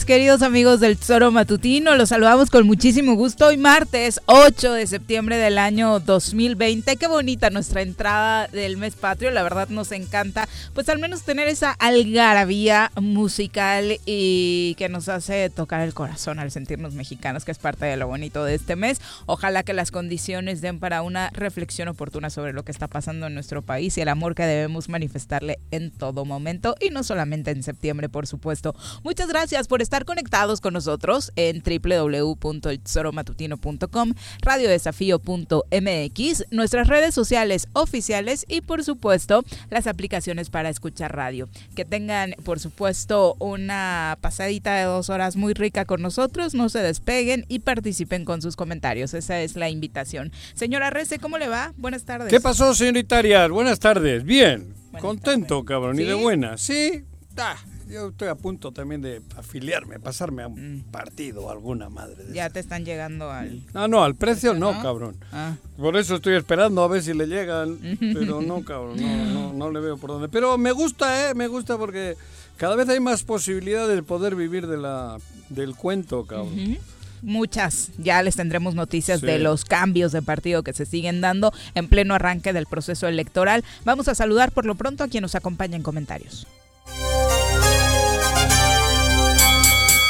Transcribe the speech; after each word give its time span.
queridos 0.00 0.40
amigos 0.40 0.80
del 0.80 0.96
Tesoro 0.96 1.30
Matutino. 1.30 1.94
Los 1.96 2.08
saludamos 2.08 2.48
con 2.48 2.66
muchísimo 2.66 3.12
gusto. 3.14 3.48
Hoy 3.48 3.58
martes 3.58 4.22
8 4.24 4.72
de 4.72 4.86
septiembre 4.86 5.36
del 5.36 5.58
año 5.58 6.00
2020. 6.00 6.96
Qué 6.96 7.06
bonita 7.06 7.50
nuestra 7.50 7.82
entrada 7.82 8.48
del 8.48 8.78
mes 8.78 8.94
patrio. 8.94 9.30
La 9.30 9.42
verdad 9.42 9.68
nos 9.68 9.92
encanta, 9.92 10.48
pues 10.72 10.88
al 10.88 10.98
menos 10.98 11.24
tener 11.24 11.46
esa 11.46 11.72
algarabía 11.72 12.90
musical 12.98 13.98
y 14.06 14.76
que 14.78 14.88
nos 14.88 15.10
hace 15.10 15.50
tocar 15.50 15.82
el 15.82 15.92
corazón 15.92 16.38
al 16.38 16.50
sentirnos 16.50 16.94
mexicanos, 16.94 17.44
que 17.44 17.52
es 17.52 17.58
parte 17.58 17.84
de 17.84 17.98
lo 17.98 18.06
bonito 18.06 18.46
de 18.46 18.54
este 18.54 18.76
mes. 18.76 18.98
Ojalá 19.26 19.62
que 19.62 19.74
las 19.74 19.90
condiciones 19.90 20.62
den 20.62 20.80
para 20.80 21.02
una 21.02 21.28
reflexión 21.34 21.88
oportuna 21.88 22.30
sobre 22.30 22.54
lo 22.54 22.64
que 22.64 22.72
está 22.72 22.88
pasando 22.88 23.26
en 23.26 23.34
nuestro 23.34 23.60
país 23.60 23.98
y 23.98 24.00
el 24.00 24.08
amor 24.08 24.34
que 24.34 24.46
debemos 24.46 24.88
manifestarle 24.88 25.58
en 25.70 25.90
todo 25.90 26.24
momento 26.24 26.76
y 26.80 26.88
no 26.88 27.02
solamente 27.02 27.50
en 27.50 27.62
septiembre 27.62 28.08
por 28.08 28.26
supuesto. 28.26 28.74
Muchas 29.02 29.28
gracias 29.28 29.68
por 29.68 29.81
estar 29.82 30.04
conectados 30.04 30.60
con 30.60 30.74
nosotros 30.74 31.32
en 31.36 31.62
www.soromatutino.com, 31.62 34.14
radiodesafío.mx, 34.40 36.44
nuestras 36.50 36.88
redes 36.88 37.14
sociales 37.14 37.68
oficiales 37.72 38.44
y 38.48 38.62
por 38.62 38.84
supuesto 38.84 39.44
las 39.70 39.86
aplicaciones 39.86 40.50
para 40.50 40.68
escuchar 40.68 41.14
radio. 41.14 41.48
Que 41.74 41.84
tengan 41.84 42.34
por 42.44 42.60
supuesto 42.60 43.36
una 43.38 44.18
pasadita 44.20 44.76
de 44.76 44.84
dos 44.84 45.10
horas 45.10 45.36
muy 45.36 45.54
rica 45.54 45.84
con 45.84 46.02
nosotros, 46.02 46.54
no 46.54 46.68
se 46.68 46.80
despeguen 46.80 47.44
y 47.48 47.60
participen 47.60 48.24
con 48.24 48.42
sus 48.42 48.56
comentarios. 48.56 49.14
Esa 49.14 49.40
es 49.40 49.56
la 49.56 49.68
invitación. 49.68 50.32
Señora 50.54 50.90
Rece, 50.90 51.18
¿cómo 51.18 51.38
le 51.38 51.48
va? 51.48 51.72
Buenas 51.76 52.04
tardes. 52.04 52.30
¿Qué 52.30 52.40
pasó, 52.40 52.74
señorita 52.74 53.18
Arias? 53.18 53.50
Buenas 53.50 53.78
tardes. 53.78 54.24
Bien. 54.24 54.74
Contento, 55.00 55.64
cabrón. 55.64 55.98
¿Y 55.98 56.04
de 56.04 56.14
buena? 56.14 56.58
Sí. 56.58 57.04
Da 57.34 57.56
yo 57.92 58.08
estoy 58.08 58.28
a 58.28 58.34
punto 58.34 58.72
también 58.72 59.02
de 59.02 59.20
afiliarme, 59.36 60.00
pasarme 60.00 60.42
a 60.42 60.48
un 60.48 60.78
mm. 60.78 60.90
partido, 60.90 61.50
alguna 61.50 61.88
madre. 61.88 62.24
ya 62.32 62.48
te 62.48 62.60
están 62.60 62.84
llegando 62.84 63.30
al. 63.30 63.62
No, 63.74 63.86
no, 63.86 64.02
al 64.02 64.14
precio 64.14 64.54
no, 64.54 64.80
cabrón. 64.80 65.16
Ah. 65.30 65.56
Por 65.76 65.96
eso 65.96 66.16
estoy 66.16 66.34
esperando 66.36 66.82
a 66.82 66.88
ver 66.88 67.02
si 67.02 67.12
le 67.12 67.26
llegan. 67.26 67.78
pero 68.00 68.40
no, 68.40 68.64
cabrón, 68.64 68.96
no, 69.00 69.52
no, 69.52 69.70
le 69.70 69.80
veo 69.80 69.98
por 69.98 70.10
dónde. 70.10 70.28
Pero 70.28 70.56
me 70.56 70.72
gusta, 70.72 71.28
¿eh? 71.30 71.34
Me 71.34 71.46
gusta 71.46 71.76
porque 71.76 72.16
cada 72.56 72.76
vez 72.76 72.88
hay 72.88 73.00
más 73.00 73.22
posibilidades 73.24 73.94
de 73.94 74.02
poder 74.02 74.34
vivir 74.34 74.66
de 74.66 74.78
la, 74.78 75.18
del 75.50 75.74
cuento, 75.76 76.24
cabrón. 76.24 76.78
muchas. 77.20 77.90
Ya 77.98 78.22
les 78.22 78.36
tendremos 78.36 78.74
noticias 78.74 79.20
de 79.20 79.38
los 79.38 79.64
cambios 79.64 80.12
de 80.12 80.22
partido 80.22 80.62
que 80.62 80.72
se 80.72 80.86
siguen 80.86 81.20
dando 81.20 81.52
en 81.74 81.88
pleno 81.88 82.14
arranque 82.14 82.52
del 82.52 82.66
proceso 82.66 83.06
electoral. 83.06 83.64
Vamos 83.84 84.08
a 84.08 84.14
saludar 84.14 84.50
por 84.50 84.64
lo 84.64 84.74
pronto 84.76 85.04
a 85.04 85.08
quien 85.08 85.22
nos 85.22 85.34
acompaña 85.34 85.76
en 85.76 85.82
comentarios. 85.82 86.46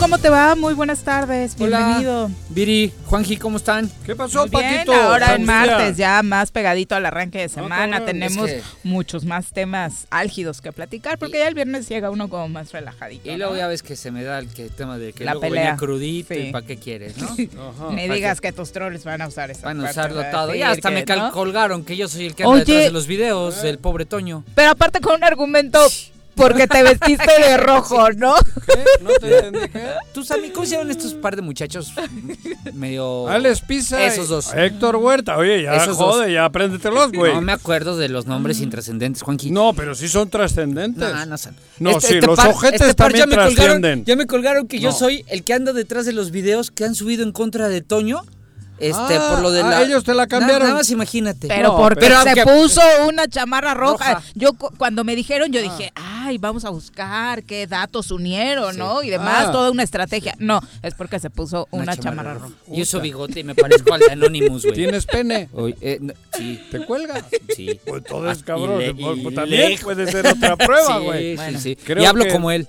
¿Cómo 0.00 0.16
te 0.16 0.30
va? 0.30 0.54
Muy 0.54 0.72
buenas 0.72 1.02
tardes. 1.02 1.54
Bienvenido. 1.56 2.24
Hola, 2.24 2.34
Viri, 2.48 2.90
Juanji, 3.04 3.36
¿cómo 3.36 3.58
están? 3.58 3.90
¿Qué 4.06 4.16
pasó, 4.16 4.46
Muy 4.46 4.62
bien, 4.64 4.88
Ahora 4.88 5.34
en 5.34 5.44
martes, 5.44 5.98
ya 5.98 6.22
más 6.22 6.50
pegadito 6.50 6.94
al 6.94 7.04
arranque 7.04 7.40
de 7.40 7.50
semana. 7.50 8.02
Tenemos 8.06 8.50
muchos 8.82 9.26
más 9.26 9.52
temas 9.52 10.06
álgidos 10.08 10.62
que 10.62 10.72
platicar, 10.72 11.18
porque 11.18 11.36
ya 11.36 11.48
el 11.48 11.54
viernes 11.54 11.86
llega 11.86 12.08
uno 12.08 12.30
como 12.30 12.48
más 12.48 12.72
relajadito. 12.72 13.30
Y 13.30 13.36
luego 13.36 13.54
ya 13.56 13.68
ves 13.68 13.82
que 13.82 13.94
se 13.94 14.10
me 14.10 14.24
da 14.24 14.38
el 14.38 14.48
tema 14.48 14.96
de 14.96 15.12
que 15.12 15.22
la 15.22 15.32
luego 15.34 15.42
pelea. 15.48 15.76
crudito 15.76 16.32
y 16.32 16.50
para 16.50 16.66
qué 16.66 16.78
quieres, 16.78 17.18
¿no? 17.18 17.90
Me 17.92 18.08
digas 18.08 18.40
que 18.40 18.52
tus 18.52 18.72
trolls 18.72 19.04
van 19.04 19.20
a 19.20 19.28
usar 19.28 19.50
esa 19.50 19.66
Van 19.66 19.84
a 19.84 19.90
usarlo 19.90 20.24
todo. 20.30 20.54
Ya 20.54 20.70
hasta 20.70 20.90
me 20.90 21.04
colgaron 21.04 21.84
que 21.84 21.98
yo 21.98 22.08
soy 22.08 22.24
el 22.24 22.34
que 22.34 22.44
anda 22.44 22.56
detrás 22.56 22.84
de 22.84 22.90
los 22.90 23.06
videos, 23.06 23.62
el 23.64 23.78
pobre 23.78 24.06
Toño. 24.06 24.44
Pero 24.54 24.70
aparte 24.70 25.00
con 25.00 25.16
un 25.16 25.24
argumento 25.24 25.78
porque 26.34 26.66
te 26.66 26.82
vestiste 26.82 27.30
de 27.40 27.56
rojo, 27.58 28.10
¿no? 28.12 28.34
¿Qué? 28.66 28.84
No 29.02 29.10
te 29.20 29.38
entendí, 29.38 29.68
¿qué? 29.68 29.90
¿Tú, 30.12 30.24
Sammy, 30.24 30.50
cómo 30.50 30.66
se 30.66 30.72
llaman 30.72 30.90
estos 30.90 31.14
par 31.14 31.36
de 31.36 31.42
muchachos 31.42 31.92
medio... 32.74 33.28
Alex 33.28 33.60
Pisa 33.62 34.04
Esos 34.06 34.28
dos. 34.28 34.52
Héctor 34.54 34.96
Huerta. 34.96 35.36
Oye, 35.36 35.62
ya 35.62 35.76
Esos 35.76 35.96
jode, 35.96 36.24
dos. 36.24 36.32
ya 36.32 36.44
apréndetelos, 36.44 37.12
güey. 37.12 37.34
No 37.34 37.40
me 37.40 37.52
acuerdo 37.52 37.96
de 37.96 38.08
los 38.08 38.26
nombres 38.26 38.60
intrascendentes, 38.60 39.22
Juanqui. 39.22 39.50
No, 39.50 39.72
pero 39.74 39.94
sí 39.94 40.08
son 40.08 40.28
trascendentes. 40.30 41.12
No, 41.12 41.26
no 41.26 41.38
son. 41.38 41.56
No, 41.78 41.90
este, 41.90 42.06
sí, 42.06 42.14
este 42.14 42.26
los 42.26 42.38
ojetes 42.38 42.80
este 42.80 42.94
también 42.94 43.28
ya 43.30 43.34
trascienden. 43.36 44.04
ya 44.04 44.16
me 44.16 44.26
colgaron 44.26 44.66
que 44.66 44.78
yo 44.80 44.92
soy 44.92 45.24
el 45.28 45.44
que 45.44 45.54
anda 45.54 45.72
detrás 45.72 46.06
de 46.06 46.12
los 46.12 46.30
videos 46.30 46.70
que 46.70 46.84
han 46.84 46.94
subido 46.94 47.22
en 47.22 47.32
contra 47.32 47.68
de 47.68 47.80
Toño 47.80 48.22
este, 48.80 49.18
por 49.18 49.40
lo 49.40 49.50
de 49.50 49.60
ah, 49.62 49.68
la. 49.68 49.82
ellos 49.82 50.04
te 50.04 50.14
la 50.14 50.26
cambiaron. 50.26 50.62
Nada, 50.62 50.74
más 50.74 50.90
imagínate. 50.90 51.48
Pero 51.48 51.76
porque 51.76 52.10
se 52.10 52.42
puso 52.44 52.80
una 53.06 53.28
chamarra 53.28 53.74
roja. 53.74 54.22
Yo 54.34 54.54
cuando 54.54 55.04
me 55.04 55.14
dijeron, 55.14 55.52
yo 55.52 55.60
ah. 55.60 55.62
dije, 55.62 55.92
ay, 55.94 56.38
vamos 56.38 56.64
a 56.64 56.70
buscar 56.70 57.42
qué 57.44 57.66
datos 57.66 58.10
unieron, 58.10 58.76
¿no? 58.76 59.02
Y 59.02 59.10
demás, 59.10 59.46
ah. 59.48 59.52
toda 59.52 59.70
una 59.70 59.82
estrategia. 59.82 60.34
No, 60.38 60.60
es 60.82 60.94
porque 60.94 61.18
se 61.18 61.30
puso 61.30 61.68
una, 61.70 61.96
chamarra, 61.96 62.34
roja. 62.34 62.54
Yo 62.68 62.82
uso 62.82 63.00
bigote 63.00 63.40
y 63.40 63.44
me 63.44 63.54
parezco 63.54 63.92
al 63.92 64.00
de 64.00 64.12
Anonymous, 64.12 64.62
güey. 64.62 64.74
¿Tienes 64.74 65.06
pene? 65.06 65.48
Eh, 65.80 66.00
sí. 66.36 66.60
¿Te 66.70 66.84
cuelga? 66.84 67.24
Sí. 67.56 67.80
Pues 67.84 68.04
todo 68.04 68.30
es 68.30 68.42
cabrón. 68.42 68.80
Pues, 68.96 69.34
también 69.34 69.78
puede 69.80 70.10
ser 70.10 70.26
otra 70.26 70.56
prueba, 70.56 70.98
güey. 70.98 71.36
Sí, 71.36 71.44
sí, 71.58 71.76
sí. 71.76 71.94
y 72.00 72.04
hablo 72.04 72.24
como 72.28 72.50
él. 72.50 72.68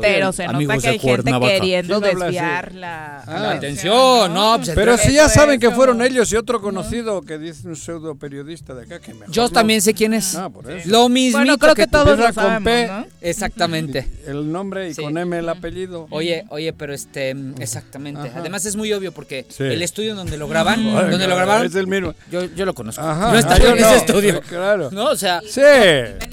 Pero 0.00 0.32
se 0.32 0.46
nota 0.46 0.78
que 0.78 0.88
hay 0.88 0.98
gente 0.98 1.32
queriendo 1.40 2.00
desviar 2.00 2.74
la, 2.74 3.22
ah, 3.26 3.50
atención. 3.52 4.32
No, 4.32 4.56
pues, 4.56 4.70
Pero 4.74 4.96
si 4.98 5.12
ya 5.12 5.28
saben 5.28 5.60
que 5.60 5.70
fueron 5.70 6.02
ellos 6.02 6.30
y 6.32 6.36
otro 6.36 6.60
conocido 6.60 7.22
que 7.22 7.38
dice 7.38 7.68
un 7.68 7.76
pseudo 7.76 8.14
periodista 8.14 8.74
de 8.74 8.84
acá 8.84 9.00
que 9.00 9.14
mejor 9.14 9.34
Yo 9.34 9.48
también 9.48 9.80
sé 9.82 9.94
quién 9.94 10.14
es. 10.14 10.34
Ah, 10.34 10.48
por 10.48 10.70
eso. 10.70 10.88
Lo 10.88 11.08
mismo. 11.08 11.38
Bueno, 11.38 11.58
creo 11.58 11.74
que, 11.74 11.86
todos 11.86 12.18
lo 12.18 12.32
sabemos, 12.32 12.88
¿no? 12.88 13.06
Exactamente. 13.20 14.08
El 14.26 14.50
nombre 14.50 14.90
y 14.90 14.94
con 14.94 15.16
M 15.16 15.38
el 15.38 15.48
apellido. 15.48 16.06
Oye, 16.10 16.44
oye, 16.50 16.72
pero 16.72 16.92
este, 16.94 17.30
exactamente. 17.58 18.30
Además 18.34 18.64
es 18.66 18.76
muy 18.76 18.92
obvio 18.92 19.12
porque 19.12 19.46
el 19.58 19.82
estudio 19.82 20.14
donde 20.14 20.36
lo 20.36 20.48
graban, 20.48 20.84
donde 21.10 21.26
lo 21.26 21.36
grabaron. 21.36 21.66
Es 21.66 21.74
el 21.74 21.86
mismo. 21.86 22.14
Yo, 22.30 22.44
yo 22.44 22.64
lo 22.64 22.74
conozco. 22.74 23.02
no 23.02 23.36
está 23.36 23.56
en 23.56 23.78
ese 23.78 23.96
estudio. 23.96 24.40
Claro. 24.42 24.90
No, 24.90 25.06
o 25.06 25.16
sea. 25.16 25.40
Sí. 25.48 25.60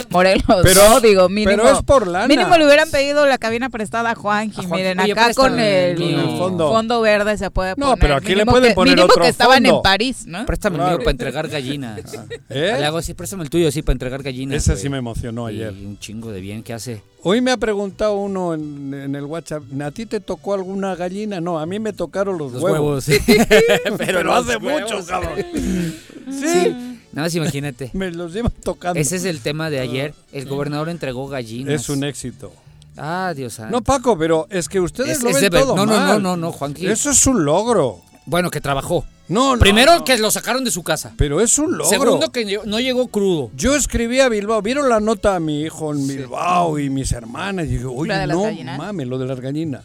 Morelos. 0.09 0.62
Pero, 0.63 1.00
digo, 1.00 1.30
mínimo. 1.30 1.63
Pero 1.63 1.77
es 1.77 1.83
por 1.83 2.07
lana. 2.07 2.27
Mínimo 2.27 2.57
le 2.57 2.65
hubieran 2.65 2.89
pedido 2.89 3.16
la 3.25 3.37
cabina 3.37 3.69
prestada 3.69 4.11
a 4.11 4.15
Juanji. 4.15 4.67
Miren, 4.67 4.99
acá 4.99 5.33
con 5.33 5.59
el, 5.59 5.97
fondo. 6.37 7.01
verde 7.01 7.37
se 7.37 7.49
puede 7.51 7.75
poner. 7.75 7.89
No, 7.89 7.97
pero 7.97 8.15
aquí 8.15 8.35
le 8.35 8.45
pueden 8.45 8.73
poner 8.73 8.95
mínimo 8.95 9.11
otro 9.11 9.23
que 9.23 9.29
estaban 9.29 9.65
en 9.65 9.81
París, 9.81 10.25
¿no? 10.25 10.45
Préstame 10.45 10.77
el 10.77 10.89
mío 10.89 10.97
para 10.99 11.11
entregar 11.11 11.47
gallinas. 11.47 12.01
¿Eh? 12.49 12.75
Le 12.79 12.85
hago 12.85 12.97
así, 12.97 13.13
préstame 13.13 13.43
el 13.43 13.49
tuyo 13.49 13.67
así 13.67 13.81
para 13.81 13.93
entregar 13.93 14.23
gallinas. 14.23 14.57
Ese 14.57 14.77
sí 14.77 14.89
me 14.89 14.97
emocionó 14.97 15.45
ayer. 15.45 15.71
un 15.71 15.97
chingo 15.99 16.31
de 16.31 16.41
bien 16.41 16.63
que 16.63 16.73
hace. 16.73 17.01
Hoy 17.23 17.41
me 17.41 17.51
ha 17.51 17.57
preguntado 17.57 18.15
uno 18.15 18.53
en, 18.53 19.13
el 19.15 19.23
WhatsApp, 19.23 19.63
¿a 19.81 19.91
ti 19.91 20.05
te 20.05 20.19
tocó 20.19 20.53
alguna 20.53 20.95
gallina? 20.95 21.41
No, 21.41 21.59
a 21.59 21.65
mí 21.65 21.79
me 21.79 21.91
tocaron 21.91 22.37
los, 22.37 22.53
huevos. 22.53 23.03
sí. 23.03 23.17
pero, 23.97 24.33
hace 24.33 24.59
mucho, 24.59 25.05
cabrón. 25.05 25.33
sí. 26.31 26.75
Nada 27.11 27.25
más 27.25 27.35
imagínate. 27.35 27.89
Me 27.93 28.11
los 28.11 28.31
llevan 28.31 28.51
tocando. 28.63 28.99
Ese 28.99 29.15
es 29.15 29.25
el 29.25 29.41
tema 29.41 29.69
de 29.69 29.79
ayer. 29.79 30.13
El 30.31 30.45
gobernador 30.45 30.89
entregó 30.89 31.27
gallinas. 31.27 31.73
Es 31.73 31.89
un 31.89 32.03
éxito. 32.03 32.53
Ah, 32.97 33.33
Dios 33.35 33.53
santo. 33.53 33.71
No, 33.71 33.81
Paco, 33.81 34.17
pero 34.17 34.47
es 34.49 34.67
que 34.67 34.79
ustedes 34.79 35.21
lo 35.21 35.33
ven 35.33 35.49
todo 35.49 35.75
no, 35.75 35.85
no, 35.85 35.99
no, 35.99 36.19
no, 36.19 36.38
no, 36.38 36.51
Juanquín. 36.51 36.89
Eso 36.89 37.11
es 37.11 37.25
un 37.27 37.45
logro. 37.45 38.01
Bueno, 38.25 38.51
que 38.51 38.59
trabajó. 38.59 39.05
No, 39.29 39.55
no. 39.55 39.59
Primero 39.59 40.03
que 40.05 40.17
lo 40.17 40.31
sacaron 40.31 40.63
de 40.63 40.71
su 40.71 40.83
casa. 40.83 41.13
Pero 41.17 41.41
es 41.41 41.57
un 41.59 41.77
logro. 41.77 41.85
Segundo 41.85 42.31
que 42.31 42.59
no 42.65 42.79
llegó 42.79 43.07
crudo. 43.07 43.51
Yo 43.55 43.75
escribí 43.75 44.19
a 44.19 44.29
Bilbao. 44.29 44.61
¿Vieron 44.61 44.89
la 44.89 44.99
nota 44.99 45.35
a 45.35 45.39
mi 45.39 45.61
hijo 45.61 45.94
en 45.94 46.07
Bilbao 46.07 46.79
y 46.79 46.89
mis 46.89 47.11
hermanas? 47.11 47.67
Y 47.67 47.69
dije, 47.69 47.85
oye, 47.85 48.27
no 48.27 48.44
mames, 48.77 49.07
lo 49.07 49.17
de 49.17 49.25
las 49.27 49.39
gallinas. 49.39 49.83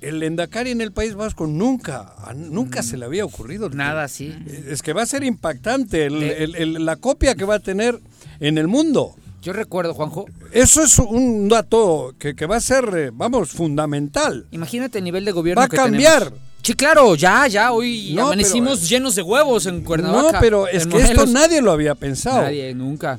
El 0.00 0.22
Endacari 0.22 0.70
en 0.70 0.80
el 0.80 0.92
País 0.92 1.14
Vasco 1.14 1.46
nunca, 1.46 2.14
nunca 2.34 2.80
mm. 2.80 2.84
se 2.84 2.96
le 2.96 3.04
había 3.04 3.24
ocurrido. 3.24 3.68
Nada, 3.70 4.08
sí. 4.08 4.34
Es 4.68 4.82
que 4.82 4.92
va 4.92 5.02
a 5.02 5.06
ser 5.06 5.24
impactante 5.24 6.10
la 6.10 6.96
copia 6.96 7.34
que 7.34 7.44
va 7.44 7.56
a 7.56 7.60
tener 7.60 8.00
en 8.40 8.58
el 8.58 8.68
mundo. 8.68 9.14
Yo 9.42 9.52
recuerdo, 9.52 9.92
Juanjo. 9.92 10.26
Eso 10.52 10.82
es 10.84 11.00
un 11.00 11.48
dato 11.48 12.14
que, 12.16 12.32
va 12.46 12.56
a 12.56 12.60
ser, 12.60 12.84
eh, 12.96 13.10
vamos, 13.12 13.50
fundamental. 13.50 14.46
Imagínate 14.52 14.98
el 14.98 15.04
nivel 15.04 15.24
de 15.24 15.32
gobierno 15.32 15.60
Va 15.60 15.66
a 15.66 15.68
cambiar. 15.68 16.32
Sí, 16.62 16.74
claro, 16.74 17.16
ya, 17.16 17.48
ya, 17.48 17.72
hoy 17.72 18.16
amanecimos 18.16 18.88
llenos 18.88 19.16
de 19.16 19.22
huevos 19.22 19.66
en 19.66 19.82
Cuernavaca. 19.82 20.32
No, 20.34 20.40
pero 20.40 20.68
es 20.68 20.86
que 20.86 20.96
esto 20.98 21.26
nadie 21.26 21.60
lo 21.60 21.72
había 21.72 21.96
pensado. 21.96 22.42
Nadie, 22.42 22.72
nunca. 22.72 23.18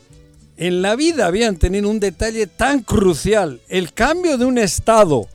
En 0.55 0.81
la 0.81 0.95
vida 0.95 1.25
habían 1.25 1.57
tenido 1.57 1.89
un 1.89 1.99
detalle 1.99 2.47
tan 2.47 2.79
crucial, 2.79 3.59
el 3.67 3.91
cambio 3.91 4.37
de 4.37 4.45
un 4.45 4.57
estado 4.57 5.27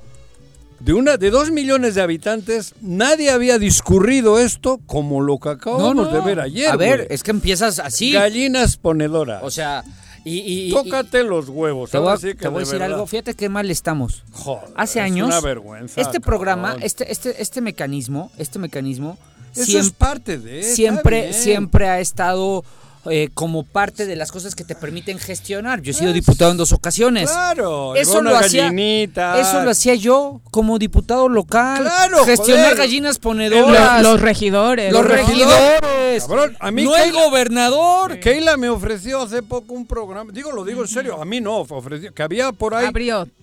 de 0.80 0.92
una 0.92 1.16
de 1.16 1.30
dos 1.30 1.50
millones 1.50 1.96
de 1.96 2.02
habitantes, 2.02 2.74
nadie 2.80 3.30
había 3.30 3.58
discurrido 3.58 4.38
esto 4.38 4.80
como 4.86 5.20
lo 5.20 5.38
que 5.38 5.50
acabamos 5.50 6.12
de 6.12 6.20
ver 6.20 6.40
ayer. 6.40 6.70
A 6.70 6.76
ver, 6.76 7.08
es 7.10 7.22
que 7.22 7.32
empiezas 7.32 7.78
así. 7.78 8.12
Gallinas 8.12 8.76
ponedoras. 8.76 9.42
O 9.42 9.50
sea, 9.50 9.84
y, 10.28 10.70
Tócate 10.70 11.22
los 11.22 11.48
huevos. 11.48 11.90
Te 11.90 11.98
voy, 11.98 12.12
a, 12.12 12.16
decir 12.16 12.82
algo. 12.82 13.06
Fíjate 13.06 13.34
qué 13.34 13.48
mal 13.48 13.70
estamos. 13.70 14.24
Joder, 14.32 14.68
Hace 14.76 15.00
años. 15.00 15.28
Una 15.28 15.40
vergüenza, 15.40 16.00
este 16.00 16.20
programa, 16.20 16.76
este, 16.80 17.10
este, 17.10 17.40
este 17.40 17.60
mecanismo, 17.60 18.30
este 18.38 18.58
mecanismo. 18.58 19.18
Eso 19.54 19.64
siempre, 19.64 19.86
es 19.86 19.92
parte 19.92 20.38
de. 20.38 20.62
Siempre, 20.62 21.32
siempre 21.32 21.88
ha 21.88 22.00
estado 22.00 22.64
eh, 23.06 23.30
como 23.34 23.62
parte 23.62 24.06
de 24.06 24.16
las 24.16 24.32
cosas 24.32 24.54
que 24.54 24.64
te 24.64 24.74
permiten 24.74 25.18
gestionar. 25.18 25.80
Yo 25.82 25.92
he 25.92 25.94
sido 25.94 26.12
diputado 26.12 26.50
en 26.50 26.56
dos 26.56 26.72
ocasiones. 26.72 27.30
Claro, 27.30 27.94
eso 27.94 28.20
lo 28.22 28.36
hacía. 28.36 28.68
Eso 28.68 29.62
lo 29.62 29.70
hacía 29.70 29.94
yo 29.94 30.40
como 30.50 30.78
diputado 30.78 31.28
local. 31.28 31.82
Claro, 31.82 32.24
gestionar 32.24 32.76
gallinas 32.76 33.18
ponedoras. 33.18 34.02
Los, 34.02 34.20
regidores. 34.20 34.92
Los, 34.92 35.06
regidores. 35.06 36.26
a 36.58 36.70
mí 36.70 36.84
no 36.84 36.94
hay 36.94 37.10
gobernador. 37.10 38.20
Keila 38.20 38.56
me 38.56 38.68
ofreció 38.68 39.22
hace 39.22 39.42
poco 39.42 39.74
un 39.74 39.86
programa. 39.86 40.32
Digo, 40.32 40.52
lo 40.52 40.64
digo 40.64 40.82
en 40.82 40.88
serio. 40.88 41.20
A 41.20 41.24
mí 41.24 41.40
no 41.40 41.56
ofreció. 41.56 42.12
Que 42.12 42.22
había 42.22 42.52
por 42.52 42.74
ahí 42.74 42.90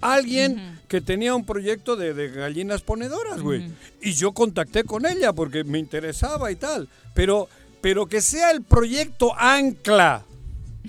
alguien 0.01 0.79
que 0.87 1.01
tenía 1.01 1.33
un 1.33 1.45
proyecto 1.45 1.95
de, 1.95 2.29
gallinas 2.29 2.81
ponedoras, 2.81 3.41
güey. 3.41 3.71
Y 4.01 4.13
yo 4.13 4.33
contacté 4.33 4.83
con 4.83 5.05
ella 5.05 5.33
porque 5.33 5.63
me 5.63 5.79
interesaba 5.79 6.51
y 6.51 6.55
tal. 6.55 6.87
Pero 7.13 7.47
pero 7.85 8.07
que 8.07 8.19
sea 8.19 8.49
el 8.49 8.63
proyecto 8.63 9.37
ancla 9.37 10.25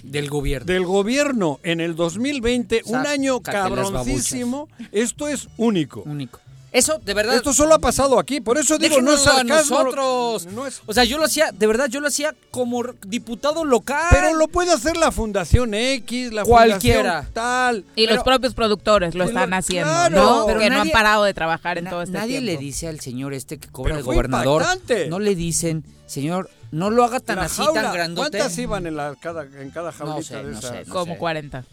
del 0.02 0.30
gobierno. 0.30 0.64
Del 0.64 0.86
gobierno 0.86 1.60
en 1.62 1.82
el 1.82 1.94
2020, 1.94 2.84
un 2.86 3.06
año 3.06 3.42
cabroncísimo, 3.42 4.66
esto 4.92 5.28
es 5.28 5.46
único. 5.58 6.00
Único. 6.06 6.40
Eso, 6.76 7.00
de 7.02 7.14
verdad. 7.14 7.34
Esto 7.36 7.54
solo 7.54 7.74
ha 7.74 7.78
pasado 7.78 8.18
aquí, 8.18 8.42
por 8.42 8.58
eso 8.58 8.76
digo, 8.76 9.00
no 9.00 9.14
es 9.14 9.22
sarcasmo. 9.22 9.82
nosotros. 9.84 10.46
O 10.84 10.92
sea, 10.92 11.04
yo 11.04 11.16
lo 11.16 11.24
hacía, 11.24 11.50
de 11.50 11.66
verdad, 11.66 11.88
yo 11.88 12.00
lo 12.00 12.08
hacía 12.08 12.34
como 12.50 12.82
diputado 13.06 13.64
local. 13.64 14.08
Pero 14.10 14.34
lo 14.34 14.46
puede 14.48 14.72
hacer 14.72 14.96
la 14.98 15.10
Fundación 15.10 15.72
X, 15.72 16.34
la 16.34 16.44
Cualquiera. 16.44 17.22
Fundación 17.22 17.32
tal. 17.32 17.84
Y 17.96 18.06
los 18.06 18.22
propios 18.22 18.52
productores 18.52 19.14
lo 19.14 19.24
están 19.24 19.54
haciendo, 19.54 20.10
¿no? 20.10 20.44
Pero 20.46 20.60
que 20.60 20.68
no 20.68 20.82
han 20.82 20.90
parado 20.90 21.24
de 21.24 21.32
trabajar 21.32 21.78
en 21.78 21.88
todo 21.88 22.02
este 22.02 22.12
nadie 22.12 22.40
tiempo. 22.40 22.44
Nadie 22.44 22.56
le 22.56 22.60
dice 22.60 22.88
al 22.88 23.00
señor 23.00 23.32
este 23.32 23.56
que 23.58 23.68
cobra 23.68 23.96
el 23.96 24.02
gobernador. 24.02 24.62
No 25.08 25.18
le 25.18 25.34
dicen, 25.34 25.82
señor, 26.06 26.50
no 26.72 26.90
lo 26.90 27.04
haga 27.04 27.20
tan 27.20 27.38
así, 27.38 27.62
tan 27.72 27.90
grandote. 27.92 28.36
¿Cuántas 28.36 28.58
iban 28.58 28.86
en, 28.86 28.96
la, 28.96 29.14
cada, 29.18 29.44
en 29.44 29.70
cada 29.70 29.92
jaulita 29.92 30.42
no 30.42 30.60
sé, 30.60 30.72
de 30.72 30.84
no 30.84 30.92
Como 30.92 31.16
40. 31.16 31.64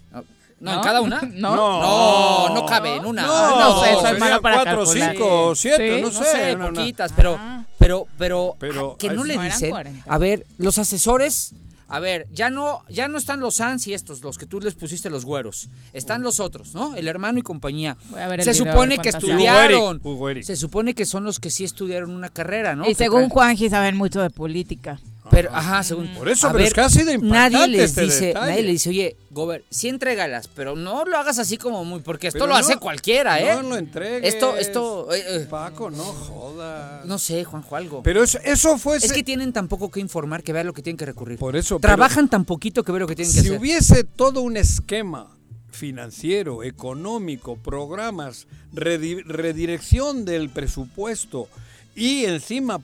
No, 0.63 0.73
¿en 0.73 0.81
cada 0.81 1.01
una? 1.01 1.21
No. 1.33 1.55
No, 1.55 2.55
no, 2.55 2.65
cabe 2.65 2.95
en 2.95 3.05
una. 3.05 3.23
No, 3.23 3.59
no 3.59 3.83
sé, 3.83 3.93
soy 3.95 4.19
mala 4.19 4.39
para 4.39 4.63
cuatro, 4.63 4.85
cinco, 4.85 5.53
siete, 5.55 6.01
no, 6.01 6.11
sé. 6.11 6.55
No 6.55 6.73
poquitas, 6.73 7.11
pero, 7.13 7.37
pero, 7.77 8.07
pero, 8.17 8.55
pero, 8.59 8.95
que 8.97 9.09
no 9.09 9.23
le 9.23 9.37
dicen. 9.37 9.73
A 10.07 10.17
ver, 10.17 10.45
los 10.57 10.77
asesores 10.77 11.53
a 11.89 11.99
ver, 11.99 12.27
ya 12.31 12.49
no, 12.49 12.81
ya 12.89 13.07
no 13.07 13.19
están 13.19 13.39
los 13.39 13.57
Sans 13.57 13.85
y 13.85 13.93
estos, 13.93 14.23
los 14.23 14.39
que 14.39 14.47
tú 14.47 14.59
les 14.59 14.73
pusiste 14.73 15.11
los 15.11 15.25
güeros. 15.25 15.69
Están 15.93 16.23
los 16.23 16.39
otros, 16.39 16.73
¿no? 16.73 16.95
El 16.95 17.07
hermano 17.07 17.37
y 17.37 17.43
compañía. 17.43 17.97
Se 18.39 18.55
supone 18.55 18.97
que 18.97 19.09
estudiaron. 19.09 20.01
Se 20.41 20.55
supone 20.55 20.95
que 20.95 21.05
son 21.05 21.23
los 21.23 21.39
que 21.39 21.51
sí 21.51 21.63
estudiaron 21.63 22.09
una 22.09 22.29
carrera, 22.29 22.75
¿no? 22.75 22.89
Y 22.89 22.95
según 22.95 23.29
Juanji 23.29 23.69
saben 23.69 23.95
mucho 23.95 24.21
de 24.21 24.31
política. 24.31 24.99
Pero, 25.29 25.49
ajá, 25.53 25.83
según. 25.83 26.13
Por 26.13 26.29
eso, 26.29 26.51
pero 26.51 26.63
es 26.63 26.73
casi 26.73 27.03
de 27.03 27.17
nadie 27.17 27.67
les 27.67 27.91
este 27.91 28.01
dice, 28.01 28.33
nadie 28.33 28.61
le 28.61 28.71
dice, 28.71 28.89
oye, 28.89 29.17
Gober, 29.29 29.63
sí 29.69 29.87
entrégalas, 29.87 30.47
pero 30.47 30.75
no 30.75 31.05
lo 31.05 31.17
hagas 31.17 31.39
así 31.39 31.57
como 31.57 31.83
muy, 31.85 32.01
porque 32.01 32.27
esto 32.27 32.45
lo 32.45 32.55
hace 32.55 32.77
cualquiera, 32.77 33.39
¿eh? 33.39 33.55
No 33.55 33.69
lo 33.69 33.77
entregues. 33.77 34.33
Esto, 34.33 34.57
esto. 34.57 35.13
Eh, 35.13 35.23
eh. 35.27 35.47
Paco, 35.49 35.89
no 35.89 36.03
jodas. 36.03 37.05
No 37.05 37.17
sé, 37.17 37.43
Juanjo, 37.43 37.75
algo. 37.75 38.03
Pero 38.03 38.23
eso, 38.23 38.39
eso 38.43 38.77
fue. 38.77 38.97
Es 38.97 39.11
que 39.11 39.23
tienen 39.23 39.53
tan 39.53 39.67
poco 39.67 39.89
que 39.89 39.99
informar 39.99 40.43
que 40.43 40.53
vean 40.53 40.67
lo 40.67 40.73
que 40.73 40.81
tienen 40.81 40.97
que 40.97 41.05
recurrir. 41.05 41.39
Por 41.39 41.55
eso. 41.55 41.79
Trabajan 41.79 42.27
tan 42.27 42.45
poquito 42.45 42.83
que 42.83 42.91
ver 42.91 43.01
lo 43.01 43.07
que 43.07 43.15
tienen 43.15 43.33
que 43.33 43.39
hacer. 43.39 43.51
Si 43.51 43.57
hubiese 43.57 44.03
todo 44.03 44.41
un 44.41 44.57
esquema 44.57 45.29
financiero, 45.71 46.63
económico, 46.63 47.57
programas, 47.57 48.47
redirección 48.71 50.25
del 50.25 50.49
presupuesto 50.49 51.47
y 51.95 52.25
encima 52.25 52.81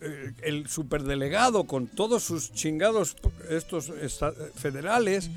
eh, 0.00 0.32
el 0.42 0.68
superdelegado 0.68 1.64
con 1.64 1.86
todos 1.86 2.22
sus 2.22 2.52
chingados 2.52 3.16
estos 3.50 3.92
federales. 4.54 5.30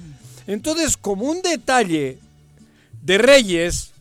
Entonces, 0.48 0.98
como 0.98 1.26
un 1.26 1.42
detalle 1.42 2.18
de 3.04 3.18
Reyes, 3.18 3.92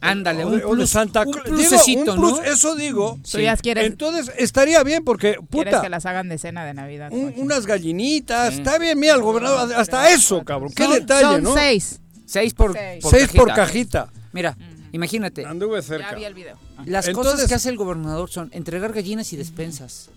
Ándale, 0.00 0.44
un, 0.44 0.60
plus, 0.60 0.90
Santa 0.90 1.24
¿no? 1.24 2.42
Eso 2.42 2.76
digo. 2.76 3.18
quieres, 3.62 3.86
entonces 3.86 4.34
estaría 4.36 4.82
bien 4.82 5.02
porque, 5.02 5.38
puta. 5.48 5.80
que 5.80 5.88
las 5.88 6.04
hagan 6.04 6.28
de 6.28 6.36
cena 6.36 6.64
de 6.66 6.74
Navidad. 6.74 7.10
unas 7.10 7.64
gallinitas. 7.64 8.54
Está 8.54 8.76
bien, 8.78 8.98
mira, 8.98 9.14
el 9.14 9.22
gobernador. 9.22 9.72
Hasta 9.74 10.10
eso, 10.10 10.44
cabrón. 10.44 10.72
Qué 10.76 10.86
detalle, 10.88 11.40
¿no? 11.40 11.54
seis. 11.54 12.00
Seis 12.26 12.52
por, 12.52 12.76
seis 13.00 13.28
por 13.34 13.54
cajita. 13.54 14.10
Mira, 14.32 14.56
imagínate. 14.94 15.44
Anduve 15.44 15.82
cerca. 15.82 16.12
Ya 16.12 16.16
vi 16.16 16.24
el 16.24 16.34
video. 16.34 16.56
Las 16.86 17.08
cosas 17.10 17.46
que 17.46 17.54
hace 17.54 17.68
el 17.68 17.76
gobernador 17.76 18.30
son 18.30 18.48
entregar 18.52 18.92
gallinas 18.92 19.32
y 19.32 19.36
despensas. 19.36 20.10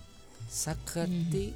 Sácate. 0.50 1.54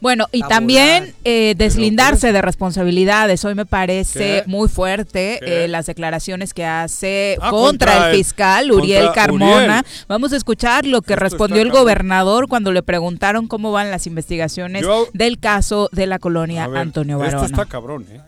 Bueno, 0.00 0.26
y 0.32 0.42
también 0.42 1.14
eh, 1.24 1.54
deslindarse 1.56 2.32
de 2.32 2.42
responsabilidades. 2.42 3.44
Hoy 3.44 3.54
me 3.54 3.66
parece 3.66 4.42
muy 4.46 4.68
fuerte 4.68 5.38
eh, 5.42 5.68
las 5.68 5.86
declaraciones 5.86 6.54
que 6.54 6.64
hace 6.64 7.38
ah, 7.40 7.50
contra, 7.50 8.10
el 8.10 8.16
fiscal 8.16 8.70
Uriel 8.72 9.12
Carmona. 9.14 9.84
Vamos 10.08 10.32
a 10.32 10.36
escuchar 10.36 10.86
lo 10.86 11.02
que 11.02 11.16
respondió 11.16 11.62
el 11.62 11.70
gobernador 11.70 12.48
cuando 12.48 12.72
le 12.72 12.82
preguntaron 12.82 13.46
cómo 13.46 13.72
van 13.72 13.90
las 13.90 14.06
investigaciones 14.06 14.84
del 15.12 15.38
caso 15.38 15.88
de 15.92 16.06
la 16.06 16.18
colonia 16.18 16.64
Antonio 16.64 17.18
Barona. 17.18 17.46
Esto 17.46 17.62
está 17.62 17.66
cabrón, 17.66 18.06
¿eh? 18.10 18.20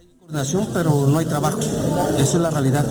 Pero 0.73 1.07
no 1.07 1.19
hay 1.19 1.27
trabajo. 1.27 1.59
Esa 2.19 2.37
es 2.37 2.43
la 2.43 2.51
realidad. 2.51 2.85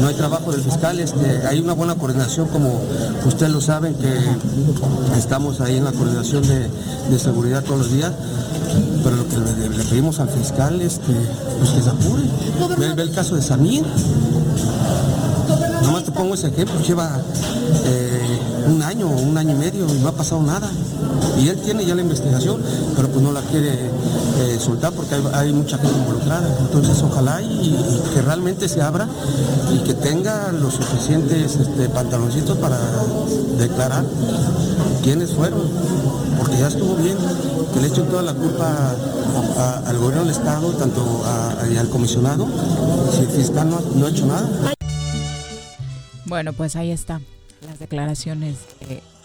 No 0.00 0.08
hay 0.08 0.14
trabajo 0.14 0.52
del 0.52 0.62
fiscal. 0.62 1.00
Este, 1.00 1.46
hay 1.46 1.60
una 1.60 1.72
buena 1.72 1.94
coordinación, 1.94 2.48
como 2.48 2.80
ustedes 3.26 3.52
lo 3.52 3.60
saben, 3.60 3.94
que 3.94 4.14
estamos 5.16 5.60
ahí 5.60 5.76
en 5.76 5.84
la 5.84 5.92
coordinación 5.92 6.44
de, 6.46 7.18
seguridad 7.18 7.64
todos 7.64 7.78
los 7.78 7.92
días. 7.92 8.12
Pero 9.02 9.16
lo 9.16 9.28
que 9.28 9.36
le, 9.38 9.84
pedimos 9.84 10.20
al 10.20 10.28
fiscal 10.28 10.80
es 10.82 10.98
que, 10.98 11.14
pues 11.58 11.70
que 11.70 11.82
se 11.82 11.90
apure. 11.90 12.94
Ve, 12.94 13.02
el 13.02 13.12
caso 13.12 13.34
de 13.34 13.42
Samir. 13.42 13.84
Nomás 15.82 16.04
te 16.04 16.12
pongo 16.12 16.34
ese 16.34 16.48
ejemplo. 16.48 16.78
Lleva 16.80 17.20
eh, 17.84 18.38
un 18.68 18.82
año 18.82 19.08
o 19.08 19.20
un 19.20 19.36
año 19.36 19.52
y 19.52 19.58
medio 19.58 19.86
y 19.88 19.98
no 19.98 20.08
ha 20.08 20.12
pasado 20.12 20.42
nada. 20.42 20.70
Y 21.40 21.48
él 21.48 21.58
tiene 21.60 21.84
ya 21.84 21.94
la 21.94 22.02
investigación, 22.02 22.60
pero 22.96 23.08
pues 23.08 23.22
no 23.22 23.32
la 23.32 23.40
quiere 23.42 23.72
eh, 23.72 24.58
soltar 24.60 24.92
porque 24.92 25.16
hay, 25.32 25.52
mucha 25.52 25.78
gente 25.78 25.96
involucrada. 25.98 26.56
Entonces 26.60 27.02
ojalá 27.02 27.40
y, 27.40 27.76
que 28.14 28.22
realmente 28.22 28.68
se 28.68 28.82
abra 28.82 29.08
y 29.72 29.78
que 29.84 29.94
tenga 29.94 30.52
los 30.52 30.74
suficientes 30.74 31.56
este, 31.56 31.88
pantaloncitos 31.88 32.56
para 32.58 32.78
declarar 33.58 34.04
quiénes 35.02 35.32
fueron, 35.32 35.62
porque 36.38 36.58
ya 36.58 36.68
estuvo 36.68 36.94
bien 36.96 37.16
que 37.72 37.80
le 37.80 37.88
echen 37.88 38.06
toda 38.06 38.22
la 38.22 38.34
culpa 38.34 38.94
al 39.86 39.98
gobierno 39.98 40.22
del 40.22 40.30
Estado, 40.30 40.70
tanto 40.72 41.22
al 41.78 41.88
comisionado, 41.88 42.46
si 43.12 43.40
el 43.40 43.54
no 43.54 44.06
ha 44.06 44.10
hecho 44.10 44.26
nada. 44.26 44.48
Bueno, 46.26 46.52
pues 46.52 46.76
ahí 46.76 46.90
está 46.90 47.20
las 47.66 47.78
declaraciones 47.78 48.56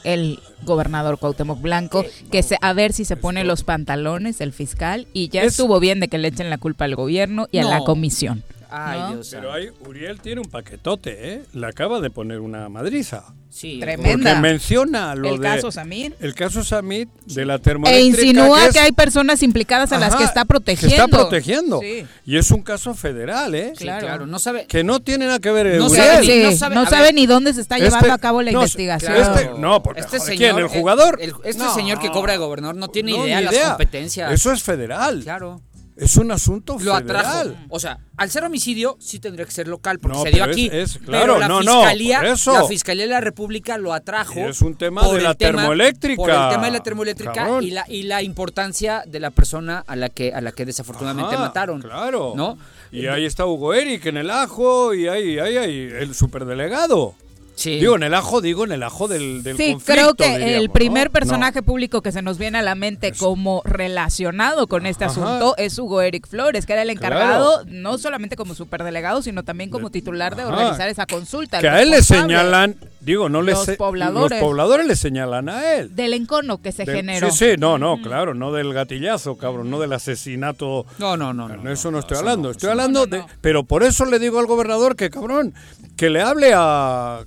del 0.03 0.39
gobernador 0.63 1.17
Cuauhtémoc 1.17 1.61
Blanco, 1.61 2.05
que 2.31 2.43
se, 2.43 2.57
a 2.61 2.73
ver 2.73 2.93
si 2.93 3.05
se 3.05 3.15
pone 3.15 3.43
los 3.43 3.63
pantalones 3.63 4.41
el 4.41 4.53
fiscal 4.53 5.07
y 5.13 5.29
ya 5.29 5.43
estuvo 5.43 5.79
bien 5.79 5.99
de 5.99 6.07
que 6.07 6.17
le 6.17 6.27
echen 6.27 6.49
la 6.49 6.57
culpa 6.57 6.85
al 6.85 6.95
gobierno 6.95 7.47
y 7.51 7.59
a 7.59 7.63
la 7.63 7.79
comisión. 7.79 8.43
Ay, 8.75 9.19
Pero 9.29 9.53
ahí 9.53 9.69
Uriel 9.87 10.19
tiene 10.19 10.41
un 10.41 10.49
paquetote, 10.49 11.33
¿eh? 11.33 11.43
Le 11.53 11.67
acaba 11.67 11.99
de 11.99 12.09
poner 12.09 12.39
una 12.39 12.69
madriza. 12.69 13.23
Sí, 13.51 13.77
tremenda. 13.79 14.31
Porque 14.31 14.41
menciona 14.41 15.13
lo 15.13 15.29
el 15.29 15.39
caso 15.39 15.71
Samir. 15.71 16.15
El 16.19 16.33
caso 16.33 16.63
Samir 16.63 17.07
de 17.27 17.45
la 17.45 17.59
termoeléctrica. 17.59 18.19
E 18.19 18.25
insinúa 18.25 18.71
que, 18.71 18.79
hay 18.79 18.91
personas 18.93 19.43
implicadas 19.43 19.91
a 19.91 19.99
las 19.99 20.15
que 20.15 20.23
está 20.23 20.43
protegiendo. 20.45 20.95
Que 20.95 21.01
está 21.03 21.07
protegiendo. 21.07 21.81
Y 22.25 22.37
es 22.37 22.49
un 22.49 22.63
caso 22.63 22.95
federal, 22.95 23.53
¿eh? 23.53 23.73
claro. 23.77 24.25
No 24.25 24.39
sabe. 24.39 24.65
Que 24.65 24.83
no 24.83 25.01
tiene 25.01 25.27
nada 25.27 25.37
que 25.37 25.51
ver. 25.51 25.77
No, 25.77 25.85
Uriel. 25.85 26.57
sabe, 26.57 26.73
no 26.73 26.87
sabe, 26.87 27.13
ni 27.13 27.27
dónde 27.27 27.53
se 27.53 27.61
está 27.61 27.77
llevando 27.77 27.99
este 27.99 28.11
a 28.11 28.17
cabo 28.17 28.41
la 28.41 28.51
investigación. 28.51 29.15
Este, 29.15 29.51
no, 29.59 29.83
porque 29.83 30.01
este 30.01 30.19
señor, 30.19 30.37
¿quién? 30.37 30.57
¿El 30.57 30.67
jugador? 30.67 31.19
este 31.21 31.69
señor 31.75 31.99
que 31.99 32.09
cobra 32.09 32.31
de 32.31 32.39
gobernador 32.39 32.75
no 32.75 32.87
tiene 32.87 33.11
idea 33.11 33.37
de 33.37 33.43
las 33.43 33.69
competencias. 33.69 34.31
Eso 34.31 34.51
es 34.51 34.63
federal. 34.63 35.21
Claro. 35.23 35.61
Es 35.95 36.17
un 36.17 36.31
asunto 36.31 36.77
lo 36.79 36.95
federal. 36.97 37.65
O 37.69 37.79
sea, 37.79 37.99
al 38.17 38.29
ser 38.29 38.43
homicidio 38.43 38.97
sí 38.99 39.19
tendría 39.19 39.45
que 39.45 39.51
ser 39.51 39.67
local 39.67 39.99
porque 39.99 40.17
se 40.19 40.31
dio 40.31 40.43
aquí. 40.43 40.69
Es, 40.71 40.97
claro, 40.97 41.35
pero 41.35 41.39
la 41.39 41.47
no, 41.47 41.59
fiscalía, 41.59 42.21
no, 42.21 42.33
eso. 42.33 42.53
la 42.53 42.65
fiscalía 42.65 43.03
de 43.03 43.11
la 43.11 43.21
República 43.21 43.77
lo 43.77 43.93
atrajo. 43.93 44.39
es 44.39 44.61
un 44.61 44.75
tema 44.75 45.07
de 45.07 45.21
la 45.21 45.35
termoeléctrica. 45.35 46.17
Por 46.17 46.29
el 46.29 46.49
tema 46.49 46.65
de 46.65 46.71
la 46.71 46.83
termoeléctrica 46.83 47.61
y 47.61 47.71
la 47.71 47.85
y 47.87 48.03
la 48.03 48.21
importancia 48.21 49.03
de 49.05 49.19
la 49.19 49.29
persona 49.29 49.83
a 49.85 49.95
la 49.95 50.09
que 50.09 50.33
a 50.33 50.41
la 50.41 50.51
que 50.51 50.65
desafortunadamente 50.65 51.37
mataron. 51.37 51.81
Claro. 51.81 52.33
¿No? 52.35 52.57
Y 52.91 53.07
ahí 53.07 53.25
está 53.25 53.45
Hugo 53.45 53.73
Eric 53.73 54.05
en 54.05 54.17
el 54.17 54.29
ajo 54.29 54.93
y 54.93 55.07
ahí 55.07 55.39
ahí, 55.39 55.57
ahí 55.57 55.89
el 55.99 56.15
superdelegado. 56.15 57.15
Digo, 57.55 57.95
en 57.95 58.03
el 58.03 58.13
ajo, 58.13 58.41
digo, 58.41 58.65
en 58.65 58.71
el 58.71 58.83
ajo 58.83 59.07
del, 59.07 59.43
del 59.43 59.57
sí, 59.57 59.77
creo 59.85 60.15
que 60.15 60.57
el 60.57 60.69
primer 60.69 61.11
personaje 61.11 61.61
público 61.61 62.01
que 62.01 62.11
se 62.11 62.21
nos 62.21 62.37
viene 62.37 62.59
a 62.59 62.61
la 62.61 62.75
mente 62.75 63.13
como 63.13 63.61
relacionado 63.65 64.67
con 64.67 64.85
este 64.85 65.05
asunto 65.05 65.55
es 65.57 65.77
Hugo 65.77 66.01
Eric 66.01 66.27
Flores, 66.27 66.65
que 66.65 66.73
era 66.73 66.81
el 66.81 66.89
encargado, 66.89 67.63
no 67.67 67.97
solamente 67.97 68.35
como 68.35 68.55
superdelegado, 68.55 69.21
sino 69.21 69.43
también 69.43 69.69
como 69.69 69.89
titular 69.89 70.35
de 70.35 70.45
organizar 70.45 70.89
esa 70.89 71.05
consulta. 71.05 71.59
Que 71.59 71.69
a 71.69 71.81
él 71.81 71.91
le 71.91 72.01
señalan, 72.01 72.75
digo, 73.03 73.29
no 73.29 73.41
le 73.41 73.51
los 73.51 73.69
pobladores. 73.71 74.39
Los 74.39 74.47
pobladores 74.47 74.87
le 74.87 74.95
señalan 74.95 75.49
a 75.49 75.73
él. 75.75 75.95
Del 75.95 76.13
encono 76.13 76.61
que 76.61 76.71
se 76.71 76.85
generó. 76.85 77.31
Sí, 77.31 77.51
sí, 77.51 77.55
no, 77.57 77.77
no, 77.77 78.01
claro, 78.01 78.33
no 78.33 78.51
del 78.51 78.73
gatillazo, 78.73 79.37
cabrón, 79.37 79.69
no 79.69 79.79
del 79.79 79.93
asesinato. 79.93 80.85
No, 80.97 81.17
no, 81.17 81.33
no. 81.33 81.47
no 81.49 81.71
eso 81.71 81.91
no, 81.91 81.99
estoy 81.99 82.17
hablando. 82.17 82.51
estoy 82.51 82.69
hablando 82.69 83.05
de. 83.05 83.23
Pero 83.41 83.63
por 83.63 83.83
eso 83.83 84.05
le 84.05 84.19
digo 84.19 84.39
al 84.39 84.45
gobernador 84.45 84.95
que, 84.95 85.09
cabrón, 85.09 85.53
que 85.95 86.09
le 86.09 86.21
hable 86.21 86.51
a 86.55 87.25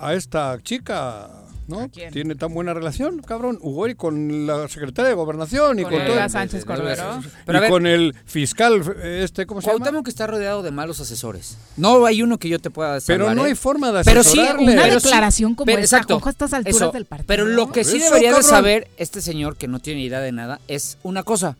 a 0.00 0.14
esta 0.14 0.58
chica, 0.62 1.28
¿no? 1.68 1.88
Tiene 1.88 2.34
tan 2.34 2.52
buena 2.52 2.74
relación, 2.74 3.20
cabrón, 3.22 3.58
Hugo 3.60 3.86
con 3.96 4.46
la 4.46 4.68
secretaria 4.68 5.10
de 5.10 5.14
Gobernación 5.14 5.78
y 5.78 5.84
con, 5.84 6.04
todo 6.04 6.28
Sánchez 6.28 6.64
Cordero. 6.64 7.20
y 7.46 7.68
con 7.68 7.86
el 7.86 8.14
fiscal, 8.24 8.82
este, 9.02 9.46
¿cómo 9.46 9.60
se 9.60 9.70
llama? 9.70 10.02
que 10.02 10.10
está 10.10 10.26
rodeado 10.26 10.62
de 10.62 10.70
malos 10.70 11.00
asesores. 11.00 11.56
No 11.76 12.04
hay 12.04 12.22
uno 12.22 12.38
que 12.38 12.48
yo 12.48 12.58
te 12.58 12.70
pueda 12.70 13.00
salvar, 13.00 13.26
Pero 13.26 13.34
no 13.34 13.44
hay 13.44 13.52
¿eh? 13.52 13.56
forma 13.56 13.92
de 13.92 14.00
asesorarle. 14.00 14.32
Pero 14.42 14.58
sí, 14.58 14.72
una 14.72 14.94
declaración 14.94 15.54
como 15.54 15.66
pero, 15.66 15.80
esa, 15.80 15.98
exacto, 15.98 16.20
estas 16.28 16.52
alturas 16.52 16.92
del 16.92 17.04
partido. 17.04 17.26
Pero 17.26 17.44
lo 17.44 17.70
que 17.70 17.84
sí 17.84 17.98
debería 17.98 18.34
de 18.34 18.42
saber 18.42 18.88
este 18.96 19.20
señor, 19.20 19.56
que 19.56 19.68
no 19.68 19.78
tiene 19.78 20.02
idea 20.02 20.20
de 20.20 20.32
nada, 20.32 20.60
es 20.68 20.98
una 21.02 21.22
cosa 21.22 21.56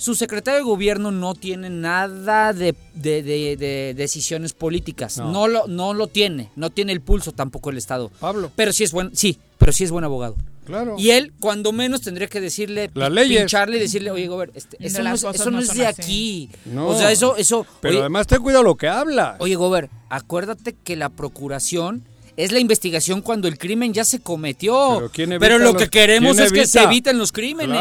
su 0.00 0.14
secretario 0.14 0.60
de 0.60 0.64
gobierno 0.64 1.10
no 1.10 1.34
tiene 1.34 1.68
nada 1.68 2.54
de, 2.54 2.74
decisiones 3.94 4.54
políticas. 4.54 5.18
No. 5.18 5.46
lo, 5.46 5.66
no 5.66 5.92
lo 5.92 6.06
tiene. 6.06 6.48
No 6.56 6.70
tiene 6.70 6.92
el 6.92 7.02
pulso 7.02 7.32
tampoco 7.32 7.68
el 7.68 7.76
Estado. 7.76 8.10
Pablo. 8.18 8.50
Pero 8.56 8.72
sí 8.72 8.82
es 8.82 8.92
buen, 8.92 9.14
sí, 9.14 9.38
pero 9.58 9.72
sí 9.72 9.84
es 9.84 9.90
buen 9.90 10.04
abogado. 10.04 10.36
Claro. 10.64 10.94
Y 10.98 11.10
él, 11.10 11.34
cuando 11.38 11.72
menos, 11.72 12.00
tendría 12.00 12.28
que 12.28 12.40
decirle, 12.40 12.90
la 12.94 13.10
ley 13.10 13.28
pincharle 13.28 13.76
y 13.76 13.80
decirle, 13.80 14.10
oye, 14.10 14.26
Gober, 14.26 14.52
este, 14.54 14.78
eso, 14.80 15.02
no, 15.02 15.58
es, 15.58 15.74
de 15.74 15.86
aquí. 15.86 16.48
O 16.74 16.96
sea, 16.96 17.12
eso, 17.12 17.36
eso. 17.36 17.66
Pero 17.82 18.00
además 18.00 18.26
ten 18.26 18.40
cuidado 18.40 18.64
lo 18.64 18.76
que 18.76 18.88
habla. 18.88 19.36
Oye, 19.38 19.56
Gober, 19.56 19.90
acuérdate 20.08 20.74
que 20.82 20.96
la 20.96 21.10
procuración 21.10 22.04
es 22.44 22.52
la 22.52 22.58
investigación 22.58 23.20
cuando 23.20 23.48
el 23.48 23.58
crimen 23.58 23.92
ya 23.92 24.04
se 24.04 24.20
cometió. 24.20 25.10
Pero, 25.14 25.58
lo 25.58 25.74
que 25.74 25.88
queremos 25.88 26.38
es 26.38 26.52
que 26.52 26.66
se 26.66 26.82
eviten 26.82 27.18
los 27.18 27.32
crímenes. 27.32 27.80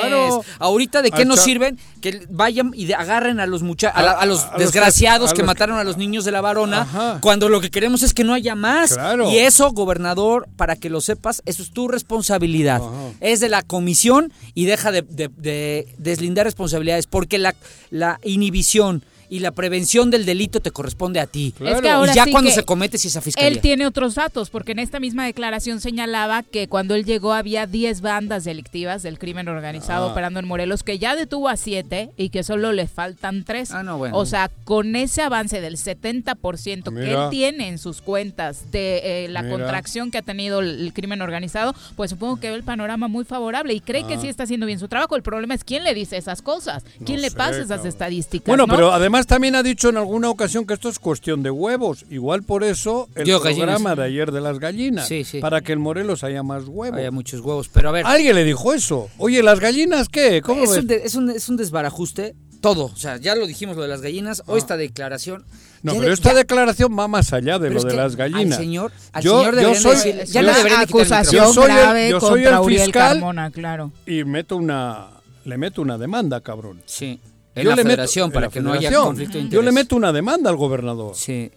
Ahorita, 0.60 1.02
¿de 1.02 1.12
qué 1.12 1.26
nos 1.26 1.42
sirven? 1.42 1.80
Que 2.02 2.26
vayan 2.30 2.72
y 2.76 2.92
agarren 2.92 3.40
a 3.40 3.46
los 3.46 3.62
a, 3.94 4.26
los 4.26 4.46
desgraciados 4.58 5.34
que 5.34 5.44
mataron 5.44 5.78
a 5.78 5.84
los 5.84 5.98
niños 5.98 6.26
de 6.26 6.32
la 6.32 6.42
varona, 6.42 7.20
cuando 7.22 7.50
lo 7.50 7.62
que 7.62 7.70
queremos 7.70 8.04
es 8.04 8.14
que 8.14 8.24
no 8.24 8.34
haya 8.34 8.56
más. 8.56 8.98
Y 9.32 9.38
eso, 9.38 9.72
gobernador, 9.72 10.48
para 10.56 10.76
que 10.76 10.90
lo 10.90 11.02
sepas, 11.02 11.42
eso 11.46 11.64
es 11.64 11.72
tu 11.72 11.88
responsabilidad. 11.88 12.82
Es 13.22 13.40
de 13.40 13.50
la 13.50 13.62
comisión 13.62 14.34
y 14.54 14.66
deja 14.66 14.92
de, 14.92 15.86
deslindar 15.98 16.46
responsabilidades, 16.46 17.08
porque 17.08 17.38
la, 17.38 17.56
la 17.90 18.20
inhibición 18.24 19.04
y 19.30 19.40
la 19.40 19.52
prevención 19.52 20.10
del 20.10 20.26
delito 20.26 20.60
te 20.60 20.72
corresponde 20.72 21.20
a 21.20 21.28
ti. 21.28 21.54
Es 21.60 21.82
que 21.82 21.90
ahora 21.90 22.12
y 22.12 22.16
ya 22.16 22.26
cuando 22.32 22.52
se 22.52 22.64
comete 22.64 22.98
si 22.98 23.08
esa 23.08 23.22
fiscalía. 23.22 23.50
Él 23.50 23.62
tiene 23.62 23.86
otros 23.86 24.16
datos, 24.16 24.50
porque 24.50 24.72
en 24.72 24.80
esta 24.80 25.00
misma 25.00 25.26
declaración 25.26 25.80
señalaba 25.80 26.44
que 26.44 26.68
cuando 26.68 26.96
él 26.96 27.06
llegó 27.06 27.34
había 27.34 27.68
10 27.68 28.02
bandas 28.02 28.44
delictivas 28.44 29.04
del 29.04 29.20
crimen 29.20 29.48
organizado 29.48 30.08
ah. 30.08 30.12
operando 30.12 30.40
en 30.40 30.48
Morelos, 30.48 30.84
que 30.84 30.98
ya 30.98 31.16
detuvo 31.16 31.48
a 31.50 31.58
7 31.58 32.12
y 32.18 32.30
que 32.30 32.44
solo 32.44 32.72
le 32.72 32.88
faltan 32.88 33.44
3. 33.44 33.72
Ah, 33.72 33.84
no, 33.84 33.98
bueno. 33.98 34.18
O 34.18 34.26
sea, 34.26 34.50
con 34.64 34.96
ese 34.96 35.22
avance 35.22 35.62
del 35.62 35.78
70% 35.78 36.96
que 36.96 37.14
él 37.14 37.30
tiene 37.30 37.68
en 37.68 37.78
sus 37.78 38.02
cuentas 38.02 38.72
de 38.72 39.26
eh, 39.26 39.28
la 39.30 39.48
contracción 39.48 40.12
que 40.12 40.18
ha 40.18 40.24
tenido 40.24 40.60
el, 40.60 40.92
crimen 40.94 41.22
organizado, 41.22 41.76
pues 41.96 42.10
supongo 42.10 42.40
que 42.40 42.50
ve 42.50 42.56
el 42.56 42.64
panorama 42.64 43.08
muy 43.08 43.24
favorable 43.24 43.74
y 43.74 43.80
cree 43.80 44.06
que 44.06 44.16
ah. 44.16 44.20
sí 44.20 44.28
está 44.28 44.44
haciendo 44.44 44.66
bien 44.66 44.80
su 44.80 44.88
trabajo. 44.88 45.16
El 45.16 45.22
problema 45.22 45.54
es 45.54 45.64
quién 45.64 45.84
le 45.84 45.94
dice 45.94 46.18
esas 46.18 46.42
cosas, 46.42 46.84
quién 47.06 47.22
le 47.22 47.32
pasa 47.32 47.62
esas 47.62 47.86
estadísticas. 47.86 48.48
Bueno, 48.48 48.68
pero 48.68 48.92
además 48.92 49.19
también 49.28 49.56
ha 49.56 49.64
dicho 49.64 49.90
en 49.90 49.98
alguna 49.98 50.30
ocasión 50.30 50.66
que 50.66 50.74
esto 50.74 50.90
es 50.90 51.00
cuestión 51.00 51.44
de 51.44 51.52
huevos. 51.52 52.06
Igual 52.10 52.44
por 52.44 52.64
eso 52.64 53.10
el 53.16 53.26
programa 53.26 53.96
de 53.96 54.04
ayer 54.04 54.32
de 54.32 54.42
las 54.42 54.60
gallinas. 54.60 55.10
Para 55.42 55.62
que 55.62 55.72
el 55.72 55.80
Morelos 55.80 56.24
haya 56.24 56.44
más 56.44 56.66
huevos. 56.68 57.00
Haya 57.00 57.12
muchos 57.12 57.42
huevos. 57.42 57.70
Pero 57.70 57.90
a 57.90 57.92
ver. 57.92 58.06
Alguien 58.06 58.36
le 58.36 58.44
dijo 58.44 58.74
eso. 58.74 59.10
Oye, 59.18 59.44
¿las 59.44 59.60
gallinas 59.60 60.10
qué? 60.10 60.42
¿Cómo 60.42 60.64
es, 60.64 60.72
Un 60.72 60.92
es, 60.92 61.16
un, 61.16 61.30
es 61.30 61.50
un 61.50 61.58
desbarajuste. 61.58 62.36
Todo. 62.62 62.86
O 62.86 62.96
sea, 62.98 63.18
ya 63.18 63.36
lo 63.36 63.48
dijimos 63.48 63.78
lo 63.78 63.84
de 63.84 63.88
las 63.88 64.02
gallinas. 64.02 64.44
Hoy 64.46 64.56
ah. 64.56 64.58
esta 64.58 64.76
declaración. 64.76 65.46
No, 65.82 65.94
pero 65.94 66.12
esta 66.12 66.34
declaración 66.34 66.98
va 66.98 67.08
más 67.08 67.32
allá 67.32 67.58
de 67.58 67.70
lo 67.70 67.82
de 67.82 67.96
las 67.96 68.16
gallinas. 68.18 68.58
Al 68.58 68.66
señor, 68.66 68.92
al 69.14 69.24
yo, 69.24 69.46
señor 69.46 69.62
yo 69.62 69.76
soy, 69.76 70.14
ya 70.26 70.44
debería 70.44 70.82
acusación 70.82 71.46
yo 71.46 71.54
soy 71.54 71.68
grave 71.68 72.10
yo 72.10 72.20
soy 72.20 72.44
el 72.44 72.66
fiscal 72.66 73.52
claro. 73.54 73.94
Y 74.06 74.26
meto 74.26 74.58
una, 74.58 75.08
le 75.46 75.58
meto 75.58 75.82
una 75.82 75.98
demanda, 75.98 76.42
cabrón. 76.42 76.82
Sí. 76.86 77.22
En 77.60 77.66
yo 77.66 77.70
la 77.72 77.76
le 77.76 77.84
federación, 77.84 78.30
meto, 78.30 78.34
para 78.34 78.50
que 78.50 78.62
no 78.62 78.74
haya 78.74 78.94
conflicto 78.94 79.34
de 79.34 79.44
interés. 79.44 79.54
Yo 79.54 79.62
le 79.62 79.72
meto 79.72 79.96
una 79.96 80.12
demanda 80.12 80.50
al 80.50 80.56
gobernador. 80.56 81.16
Sí. 81.16 81.52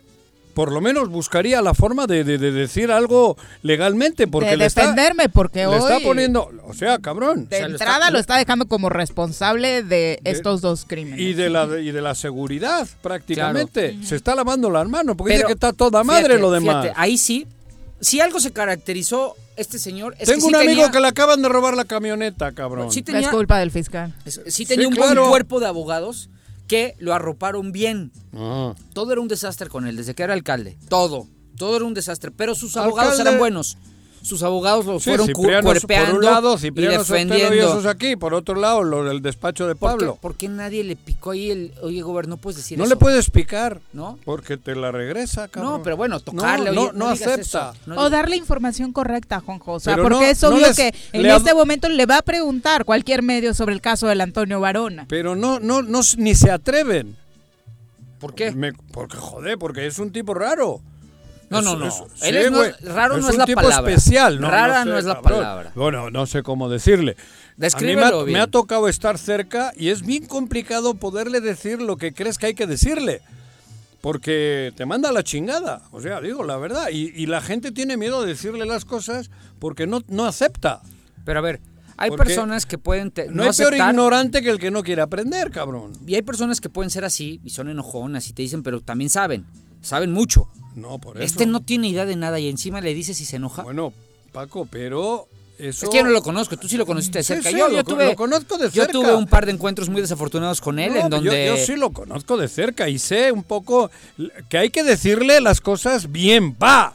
Por 0.54 0.70
lo 0.70 0.82
menos 0.82 1.08
buscaría 1.08 1.62
la 1.62 1.72
forma 1.72 2.06
de, 2.06 2.24
de, 2.24 2.38
decir 2.38 2.90
algo 2.90 3.38
legalmente. 3.62 4.26
Porque 4.26 4.50
de 4.50 4.56
le 4.58 4.64
defenderme, 4.64 5.30
porque 5.30 5.66
hoy... 5.66 5.78
Le 5.78 5.78
está 5.78 6.00
poniendo... 6.00 6.50
O 6.66 6.74
sea, 6.74 6.98
cabrón. 6.98 7.48
De 7.48 7.58
entrada 7.58 8.10
lo 8.10 8.18
está, 8.18 8.36
dejando 8.36 8.66
como 8.66 8.90
responsable 8.90 9.82
de, 9.82 10.20
estos 10.24 10.60
dos 10.60 10.84
crímenes. 10.86 11.20
Y 11.20 11.32
de 11.32 11.48
la, 11.48 11.64
y 11.80 11.90
de 11.90 12.02
la 12.02 12.14
seguridad, 12.14 12.86
prácticamente. 13.00 13.96
Se 14.04 14.16
está 14.16 14.34
lavando 14.34 14.68
las 14.70 14.86
manos, 14.88 15.16
porque 15.16 15.34
dice 15.34 15.46
que 15.46 15.54
está 15.54 15.72
toda 15.72 16.04
madre 16.04 16.38
lo 16.38 16.50
demás. 16.50 16.88
ahí 16.96 17.16
sí, 17.16 17.46
si 18.02 18.20
algo 18.20 18.40
se 18.40 18.52
caracterizó 18.52 19.36
este 19.56 19.78
señor 19.78 20.14
es 20.18 20.28
Tengo 20.28 20.46
un 20.48 20.56
amigo 20.56 20.90
que 20.90 21.00
le 21.00 21.08
acaban 21.08 21.40
de 21.40 21.48
robar 21.48 21.76
la 21.76 21.84
camioneta, 21.84 22.52
cabrón. 22.52 22.90
Sí 22.90 23.02
tenía, 23.02 23.22
es 23.22 23.28
culpa 23.28 23.58
del 23.58 23.70
fiscal. 23.70 24.14
Sí 24.46 24.66
tenía 24.66 24.88
un 24.88 24.94
buen 24.94 25.16
cuerpo 25.16 25.60
de 25.60 25.66
abogados 25.66 26.28
que 26.66 26.96
lo 26.98 27.14
arroparon 27.14 27.70
bien. 27.70 28.12
Ah. 28.34 28.74
Todo 28.92 29.12
era 29.12 29.20
un 29.20 29.28
desastre 29.28 29.68
con 29.68 29.86
él, 29.86 29.96
desde 29.96 30.14
que 30.14 30.22
era 30.22 30.34
alcalde. 30.34 30.76
Todo. 30.88 31.28
Todo 31.56 31.76
era 31.76 31.84
un 31.84 31.94
desastre. 31.94 32.30
Pero 32.30 32.54
sus 32.54 32.76
abogados 32.76 33.18
eran 33.20 33.38
buenos 33.38 33.78
sus 34.22 34.42
abogados 34.42 34.86
los 34.86 35.04
fueron 35.04 35.26
Cipriano, 35.26 35.64
cuerpeando 35.64 36.10
por 36.12 36.18
un 36.20 36.24
lado, 36.24 36.58
Cipriano 36.58 36.94
y 36.94 36.98
defendiendo. 36.98 37.54
y 37.54 37.58
esos 37.58 37.86
aquí, 37.86 38.16
por 38.16 38.34
otro 38.34 38.54
lado, 38.54 38.82
lo 38.84 39.04
del 39.04 39.20
despacho 39.20 39.66
de 39.66 39.74
Pablo. 39.74 40.18
¿Por 40.20 40.36
qué, 40.36 40.48
nadie 40.48 40.84
le 40.84 40.96
picó 40.96 41.32
ahí 41.32 41.50
el, 41.50 41.74
oye, 41.82 42.02
gobernador, 42.02 42.28
no 42.28 42.36
puedes 42.36 42.56
decir 42.56 42.78
no 42.78 42.84
eso? 42.84 42.88
No 42.88 42.94
le 42.94 42.98
puedes 42.98 43.30
picar, 43.30 43.80
¿no? 43.92 44.18
Porque 44.24 44.56
te 44.56 44.74
la 44.74 44.92
regresa, 44.92 45.48
cabrón. 45.48 45.72
No, 45.72 45.82
pero 45.82 45.96
bueno, 45.96 46.20
tocarle, 46.20 46.72
No, 46.72 46.92
no, 46.92 47.08
acepta. 47.08 47.74
o 47.96 48.10
darle 48.10 48.36
información 48.36 48.92
correcta, 48.92 49.40
Juanjo, 49.40 49.72
o 49.72 49.80
sea, 49.80 49.96
porque 49.96 50.30
es 50.30 50.42
obvio 50.44 50.72
que 50.74 50.94
en 51.12 51.26
este 51.26 51.52
momento 51.54 51.88
le 51.88 52.06
va 52.06 52.18
a 52.18 52.22
preguntar 52.22 52.84
cualquier 52.84 53.22
medio 53.22 53.54
sobre 53.54 53.74
el 53.74 53.80
caso 53.80 54.06
del 54.06 54.20
Antonio 54.20 54.60
Varona. 54.60 55.06
Pero 55.08 55.34
no, 55.34 55.58
no, 55.58 55.82
no, 55.82 56.00
ni 56.16 56.34
se 56.34 56.50
atreven. 56.50 57.16
¿Por 58.20 58.34
qué? 58.34 58.54
porque, 58.92 59.16
joder, 59.16 59.58
porque 59.58 59.86
es 59.86 59.98
un 59.98 60.12
tipo 60.12 60.32
raro. 60.32 60.80
No, 61.52 61.76
no, 61.76 61.76
no. 61.76 62.06
Él 62.22 62.36
es 62.36 62.80
raro 62.82 63.18
no 63.18 63.28
es 63.28 63.36
la 63.36 63.46
palabra. 63.46 63.92
especial. 63.92 64.40
¿no? 64.40 64.50
Rara 64.50 64.84
no, 64.84 64.96
es 64.96 65.04
la 65.04 65.20
palabra. 65.20 65.72
Bueno, 65.74 66.10
no 66.10 66.26
sé 66.26 66.42
cómo 66.42 66.68
decirle. 66.68 67.16
Descríbelo 67.56 68.26
me, 68.26 68.40
ha, 68.40 68.46
tocado 68.46 68.88
estar 68.88 69.18
cerca 69.18 69.72
y 69.76 69.88
es 69.88 70.02
bien 70.02 70.26
complicado 70.26 70.94
poderle 70.94 71.40
decir 71.40 71.82
lo 71.82 71.96
que 71.96 72.14
crees 72.14 72.38
que 72.38 72.46
hay 72.46 72.54
que 72.54 72.66
decirle. 72.66 73.20
Porque 74.00 74.72
te 74.76 74.84
manda 74.84 75.12
la 75.12 75.22
chingada. 75.22 75.82
O 75.92 76.00
sea, 76.00 76.20
digo 76.20 76.42
la 76.42 76.56
verdad. 76.56 76.88
Y, 76.90 77.26
la 77.26 77.40
gente 77.40 77.70
tiene 77.70 77.96
miedo 77.96 78.22
de 78.22 78.28
decirle 78.28 78.66
las 78.66 78.84
cosas 78.84 79.30
porque 79.58 79.86
no, 79.86 80.02
no 80.08 80.24
acepta. 80.24 80.80
Pero 81.24 81.38
a 81.38 81.42
ver, 81.42 81.60
hay 81.96 82.10
personas 82.10 82.66
que 82.66 82.78
pueden... 82.78 83.12
no, 83.30 83.44
es 83.44 83.56
peor 83.56 83.74
ignorante 83.74 84.42
que 84.42 84.50
el 84.50 84.58
que 84.58 84.72
no 84.72 84.82
quiere 84.82 85.02
aprender, 85.02 85.50
cabrón. 85.50 85.92
Y 86.04 86.16
hay 86.16 86.22
personas 86.22 86.60
que 86.60 86.68
pueden 86.68 86.90
ser 86.90 87.04
así 87.04 87.40
y 87.44 87.50
son 87.50 87.68
enojonas 87.68 88.28
y 88.28 88.32
te 88.32 88.42
dicen, 88.42 88.64
pero 88.64 88.80
también 88.80 89.08
saben. 89.08 89.44
Saben 89.82 90.10
mucho. 90.10 90.48
No, 90.74 90.98
por 90.98 91.16
eso. 91.16 91.24
Este 91.24 91.46
no 91.46 91.60
tiene 91.60 91.88
idea 91.88 92.06
de 92.06 92.16
nada 92.16 92.38
y 92.40 92.48
encima 92.48 92.80
le 92.80 92.94
dice 92.94 93.14
si 93.14 93.24
se 93.24 93.36
enoja. 93.36 93.62
Bueno, 93.62 93.92
Paco, 94.32 94.66
pero 94.70 95.26
eso... 95.58 95.86
Es 95.86 95.90
que 95.90 95.98
yo 95.98 96.04
no 96.04 96.10
lo 96.10 96.22
conozco, 96.22 96.56
tú 96.56 96.68
sí 96.68 96.76
lo 96.76 96.86
conociste 96.86 97.18
de 97.18 97.24
cerca. 97.24 97.50
yo, 97.50 97.70
yo 97.70 97.84
tuve, 97.84 98.06
lo 98.06 98.16
conozco 98.16 98.56
de 98.58 98.70
cerca. 98.70 98.92
Yo 98.92 99.00
tuve 99.00 99.14
un 99.14 99.26
par 99.26 99.46
de 99.46 99.52
encuentros 99.52 99.88
muy 99.88 100.00
desafortunados 100.00 100.60
con 100.60 100.78
él 100.78 100.96
en 100.96 101.10
donde... 101.10 101.46
Yo, 101.46 101.56
sí 101.56 101.76
lo 101.76 101.90
conozco 101.90 102.36
de 102.36 102.48
cerca 102.48 102.88
y 102.88 102.98
sé 102.98 103.32
un 103.32 103.44
poco 103.44 103.90
que 104.48 104.58
hay 104.58 104.70
que 104.70 104.82
decirle 104.82 105.40
las 105.40 105.60
cosas 105.60 106.10
bien, 106.10 106.56
va. 106.60 106.94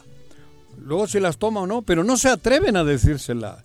Luego 0.81 1.07
si 1.07 1.19
las 1.19 1.37
toma 1.37 1.61
o 1.61 1.67
no, 1.67 1.81
pero 1.81 2.03
no 2.03 2.17
se 2.17 2.29
atreven 2.29 2.77
a 2.77 2.83
decírsela. 2.83 3.61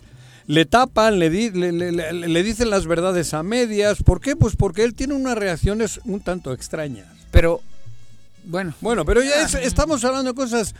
Le 0.47 0.65
tapan, 0.67 1.19
le, 1.19 1.31
le, 1.31 2.13
le 2.13 2.43
dicen 2.43 2.69
las 2.69 2.87
verdades 2.87 3.33
a 3.33 3.43
medias. 3.43 4.03
¿Por 4.03 4.21
qué? 4.21 4.35
Pues 4.35 4.57
porque 4.57 4.83
él 4.83 4.95
tiene 4.95 5.15
unas 5.15 5.39
reacciones 5.39 6.01
un 6.05 6.21
tanto 6.21 6.53
extrañas. 6.53 7.07
Pero 7.31 7.61
bueno. 8.45 8.75
Bueno, 8.81 9.05
pero 9.05 9.23
ya 9.23 9.43
estamos 9.61 10.05
hablando 10.05 10.33
de 10.33 10.37
cosas 10.37 10.75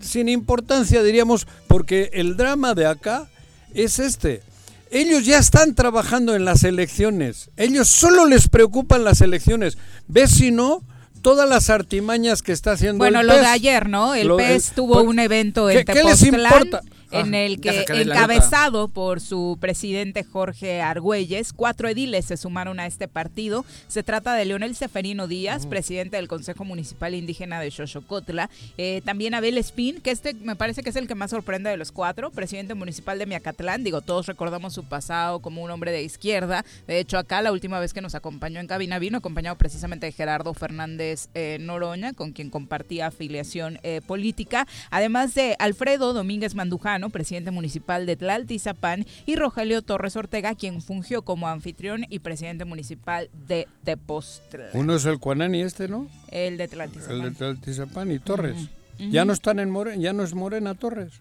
sin 0.00 0.28
importancia, 0.28 1.02
diríamos, 1.02 1.46
porque 1.66 2.10
el 2.12 2.36
drama 2.36 2.74
de 2.74 2.86
acá 2.86 3.28
es 3.74 3.98
este. 3.98 4.42
Ellos 4.90 5.26
ya 5.26 5.38
están 5.38 5.74
trabajando 5.74 6.34
en 6.34 6.44
las 6.44 6.64
elecciones. 6.64 7.50
Ellos 7.56 7.88
solo 7.88 8.26
les 8.26 8.48
preocupan 8.48 9.04
las 9.04 9.20
elecciones. 9.20 9.76
¿Ves 10.06 10.30
si 10.30 10.50
no? 10.50 10.82
todas 11.20 11.48
las 11.48 11.68
artimañas 11.68 12.42
que 12.42 12.52
está 12.52 12.72
haciendo 12.72 12.98
bueno, 12.98 13.20
el 13.20 13.26
lo 13.26 13.34
de 13.34 13.46
ayer, 13.46 13.88
¿no? 13.88 14.14
El 14.14 14.34
PES 14.36 14.72
tuvo 14.74 15.02
un 15.02 15.18
evento 15.18 15.68
en 15.68 15.84
¿qué, 15.84 15.92
¿qué 15.92 16.04
les 16.04 16.22
importa? 16.22 16.80
En 17.10 17.34
ah, 17.34 17.40
el 17.40 17.60
que, 17.60 17.84
encabezado 17.88 18.88
por 18.88 19.20
su 19.20 19.56
presidente 19.60 20.24
Jorge 20.24 20.80
Argüelles, 20.80 21.52
cuatro 21.52 21.88
ediles 21.88 22.26
se 22.26 22.36
sumaron 22.36 22.80
a 22.80 22.86
este 22.86 23.08
partido. 23.08 23.64
Se 23.88 24.02
trata 24.02 24.34
de 24.34 24.44
Leonel 24.44 24.76
Seferino 24.76 25.26
Díaz, 25.26 25.66
presidente 25.66 26.16
del 26.16 26.28
Consejo 26.28 26.64
Municipal 26.64 27.14
Indígena 27.14 27.60
de 27.60 27.70
Xochocotla. 27.70 28.50
Eh, 28.76 29.02
también 29.04 29.34
Abel 29.34 29.58
Espín, 29.58 30.00
que 30.00 30.10
este 30.10 30.34
me 30.34 30.56
parece 30.56 30.82
que 30.82 30.90
es 30.90 30.96
el 30.96 31.08
que 31.08 31.14
más 31.14 31.30
sorprende 31.30 31.70
de 31.70 31.76
los 31.76 31.92
cuatro, 31.92 32.30
presidente 32.30 32.74
municipal 32.74 33.18
de 33.18 33.26
Miacatlán. 33.26 33.84
Digo, 33.84 34.00
todos 34.00 34.26
recordamos 34.26 34.74
su 34.74 34.84
pasado 34.84 35.40
como 35.40 35.62
un 35.62 35.70
hombre 35.70 35.92
de 35.92 36.02
izquierda. 36.02 36.64
De 36.86 36.98
hecho, 36.98 37.18
acá 37.18 37.42
la 37.42 37.52
última 37.52 37.80
vez 37.80 37.94
que 37.94 38.00
nos 38.00 38.14
acompañó 38.14 38.60
en 38.60 38.66
cabina 38.66 38.98
vino 38.98 39.18
acompañado 39.18 39.56
precisamente 39.56 40.06
de 40.06 40.12
Gerardo 40.12 40.54
Fernández 40.54 41.28
eh, 41.34 41.58
Noroña, 41.60 42.12
con 42.12 42.32
quien 42.32 42.50
compartía 42.50 43.06
afiliación 43.06 43.78
eh, 43.82 44.00
política. 44.06 44.66
Además 44.90 45.34
de 45.34 45.56
Alfredo 45.58 46.12
Domínguez 46.12 46.54
Manduján 46.54 46.97
presidente 47.10 47.50
municipal 47.50 48.06
de 48.06 48.16
Tlaltizapán, 48.16 49.06
y 49.26 49.36
Rogelio 49.36 49.82
Torres 49.82 50.16
Ortega, 50.16 50.54
quien 50.54 50.82
fungió 50.82 51.22
como 51.22 51.48
anfitrión 51.48 52.04
y 52.08 52.18
presidente 52.18 52.64
municipal 52.64 53.30
de 53.46 53.68
Tepoztlán. 53.84 54.68
Uno 54.72 54.96
es 54.96 55.04
el 55.04 55.18
Cuanani 55.18 55.62
este, 55.62 55.88
¿no? 55.88 56.08
El 56.30 56.58
de 56.58 56.68
Tlaltizapán. 56.68 57.16
El 57.16 57.22
de 57.22 57.30
Tlaltizapán 57.30 58.10
y 58.10 58.18
Torres. 58.18 58.56
Ya 58.98 59.24
no 59.24 59.32
están 59.32 59.60
en 59.60 59.70
Morena, 59.70 59.96
ya 60.02 60.12
no 60.12 60.24
es 60.24 60.34
Morena 60.34 60.74
Torres. 60.74 61.20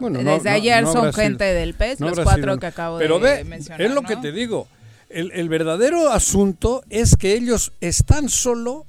Bueno, 0.00 0.22
Desde 0.22 0.48
ayer 0.48 0.86
son 0.86 1.12
gente 1.12 1.44
del 1.44 1.74
PES, 1.74 2.00
los 2.00 2.18
cuatro 2.20 2.58
que 2.58 2.66
acabo 2.66 2.98
Pero 2.98 3.18
de 3.18 3.44
mencionar. 3.44 3.82
Es 3.82 3.92
lo 3.92 4.02
que 4.02 4.16
te 4.16 4.32
digo. 4.32 4.68
El, 5.08 5.30
el 5.32 5.50
verdadero 5.50 6.10
asunto 6.10 6.82
es 6.88 7.16
que 7.16 7.34
ellos 7.34 7.72
están 7.80 8.30
solo 8.30 8.86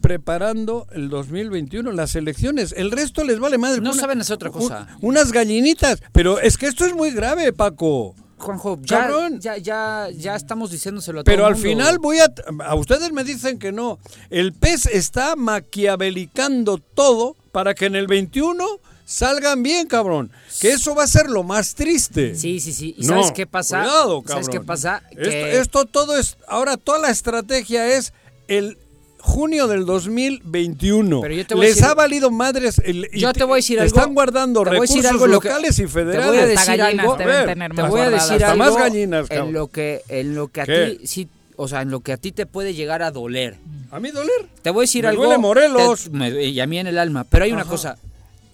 preparando 0.00 0.86
el 0.92 1.08
2021, 1.08 1.92
las 1.92 2.14
elecciones. 2.16 2.74
El 2.76 2.90
resto 2.90 3.24
les 3.24 3.38
vale 3.38 3.58
madre. 3.58 3.80
No 3.80 3.94
saben 3.94 4.20
hacer 4.20 4.34
otra 4.34 4.50
cosa. 4.50 4.88
unas 5.00 5.32
gallinitas. 5.32 6.02
Pero 6.12 6.40
es 6.40 6.56
que 6.56 6.66
esto 6.66 6.84
es 6.84 6.94
muy 6.94 7.10
grave, 7.10 7.52
Paco. 7.52 8.14
Juanjo, 8.38 8.78
ya, 8.82 9.10
ya, 9.38 9.58
ya, 9.58 10.08
ya, 10.10 10.34
estamos 10.34 10.70
diciéndoselo 10.70 11.20
a 11.20 11.24
Pero 11.24 11.44
al 11.44 11.56
final 11.56 11.98
voy 11.98 12.18
a... 12.20 12.32
A 12.64 12.74
ustedes 12.74 13.12
me 13.12 13.22
dicen 13.22 13.58
que 13.58 13.70
no. 13.70 13.98
El 14.30 14.54
pez 14.54 14.86
está 14.86 15.36
maquiavelicando 15.36 16.78
todo 16.78 17.36
para 17.52 17.74
que 17.74 17.86
en 17.86 17.96
el 17.96 18.06
21 18.06 18.64
salgan 19.04 19.62
bien, 19.62 19.86
cabrón. 19.86 20.32
Que 20.58 20.70
eso 20.70 20.94
va 20.94 21.04
a 21.04 21.06
ser 21.06 21.28
lo 21.28 21.42
más 21.42 21.74
triste. 21.74 22.34
Sí, 22.34 22.60
sí, 22.60 22.72
sí. 22.72 22.94
¿Y 22.96 23.04
sabes 23.04 23.32
qué 23.32 23.46
pasa? 23.46 23.82
Cuidado, 23.82 24.22
cabrón. 24.22 24.44
¿Sabes 24.44 24.48
qué 24.48 24.60
pasa? 24.60 25.02
esto 25.18 25.84
todo 25.84 26.16
es... 26.16 26.38
Ahora 26.48 26.78
toda 26.78 26.98
la 26.98 27.10
estrategia 27.10 27.94
es 27.94 28.14
el 28.48 28.78
junio 29.20 29.66
del 29.66 29.84
2021. 29.84 31.22
Les 31.56 31.82
ha 31.82 31.94
valido 31.94 32.30
madres. 32.30 32.80
El, 32.84 33.08
yo 33.12 33.32
te 33.32 33.44
voy 33.44 33.54
a 33.54 33.56
decir 33.56 33.80
algo. 33.80 33.86
Están 33.96 34.14
guardando 34.14 34.64
recursos 34.64 35.28
locales 35.28 35.78
y 35.78 35.86
federales. 35.86 36.24
Te 36.24 36.28
voy 36.28 36.38
a 36.38 36.46
decir 36.46 36.82
algo. 36.82 37.16
te 37.16 37.82
voy 37.82 38.00
a 38.00 38.10
decir 38.10 38.44
algo. 38.44 38.58
Más 38.58 38.76
gallinas, 38.76 39.30
en 39.30 39.52
lo 39.52 39.68
que, 39.68 40.02
en 40.08 40.34
lo 40.34 40.48
que 40.48 40.60
a 40.60 40.66
ti 40.66 41.06
sí, 41.06 41.28
o 41.56 41.68
sea, 41.68 41.82
en 41.82 41.90
lo 41.90 42.00
que 42.00 42.12
a 42.12 42.16
ti 42.16 42.32
te 42.32 42.46
puede 42.46 42.74
llegar 42.74 43.02
a 43.02 43.10
doler. 43.10 43.56
¿A 43.90 44.00
mí 44.00 44.10
doler? 44.10 44.46
Te 44.62 44.70
voy 44.70 44.82
a 44.82 44.84
decir 44.84 45.02
me 45.02 45.10
algo. 45.10 45.24
Duele 45.24 45.38
Morelos. 45.38 46.10
y 46.12 46.58
a 46.60 46.66
mí 46.66 46.78
en 46.78 46.86
el 46.86 46.98
alma. 46.98 47.24
Pero 47.24 47.44
hay 47.44 47.52
una 47.52 47.64
cosa. 47.64 47.98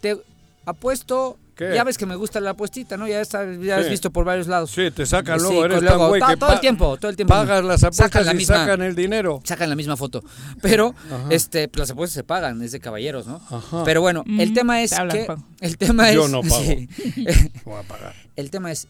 Te 0.00 0.16
apuesto 0.64 1.38
ya 1.58 1.84
ves 1.84 1.96
que 1.96 2.04
me 2.04 2.16
gusta 2.16 2.40
la 2.40 2.50
apuestita, 2.50 2.96
¿no? 2.96 3.08
Ya, 3.08 3.20
está, 3.20 3.50
ya 3.54 3.78
has 3.78 3.88
visto 3.88 4.10
por 4.10 4.24
varios 4.24 4.46
lados. 4.46 4.70
Sí, 4.70 4.90
te 4.90 5.06
sacan 5.06 5.40
luego, 5.40 5.64
eres 5.64 5.84
tan 5.84 5.98
güey 5.98 6.20
todo, 6.20 6.36
todo 6.36 6.52
el 6.52 6.60
tiempo, 6.60 6.96
todo 6.98 7.10
el 7.10 7.16
tiempo. 7.16 7.32
Pagas 7.32 7.64
las 7.64 7.82
apuestas 7.82 8.34
y 8.34 8.44
sacan 8.44 8.82
el 8.82 8.94
dinero. 8.94 9.40
Sacan 9.44 9.70
la 9.70 9.76
misma 9.76 9.96
foto. 9.96 10.22
Pero 10.60 10.94
este 11.30 11.68
pues 11.68 11.80
las 11.80 11.90
apuestas 11.90 12.14
se 12.14 12.24
pagan, 12.24 12.60
es 12.62 12.72
de 12.72 12.80
caballeros, 12.80 13.26
¿no? 13.26 13.40
Pero 13.84 14.00
bueno, 14.02 14.24
el 14.38 14.52
tema 14.52 14.82
es 14.82 14.94
que 15.10 15.26
el 15.60 15.78
tema 15.78 16.10
es 16.10 16.14
Yo 16.14 16.28
no 16.28 16.42
pago. 16.42 16.64
Voy 17.64 17.78
a 17.78 17.82
pagar. 17.82 18.14
El 18.36 18.50
tema 18.50 18.70
es 18.70 18.86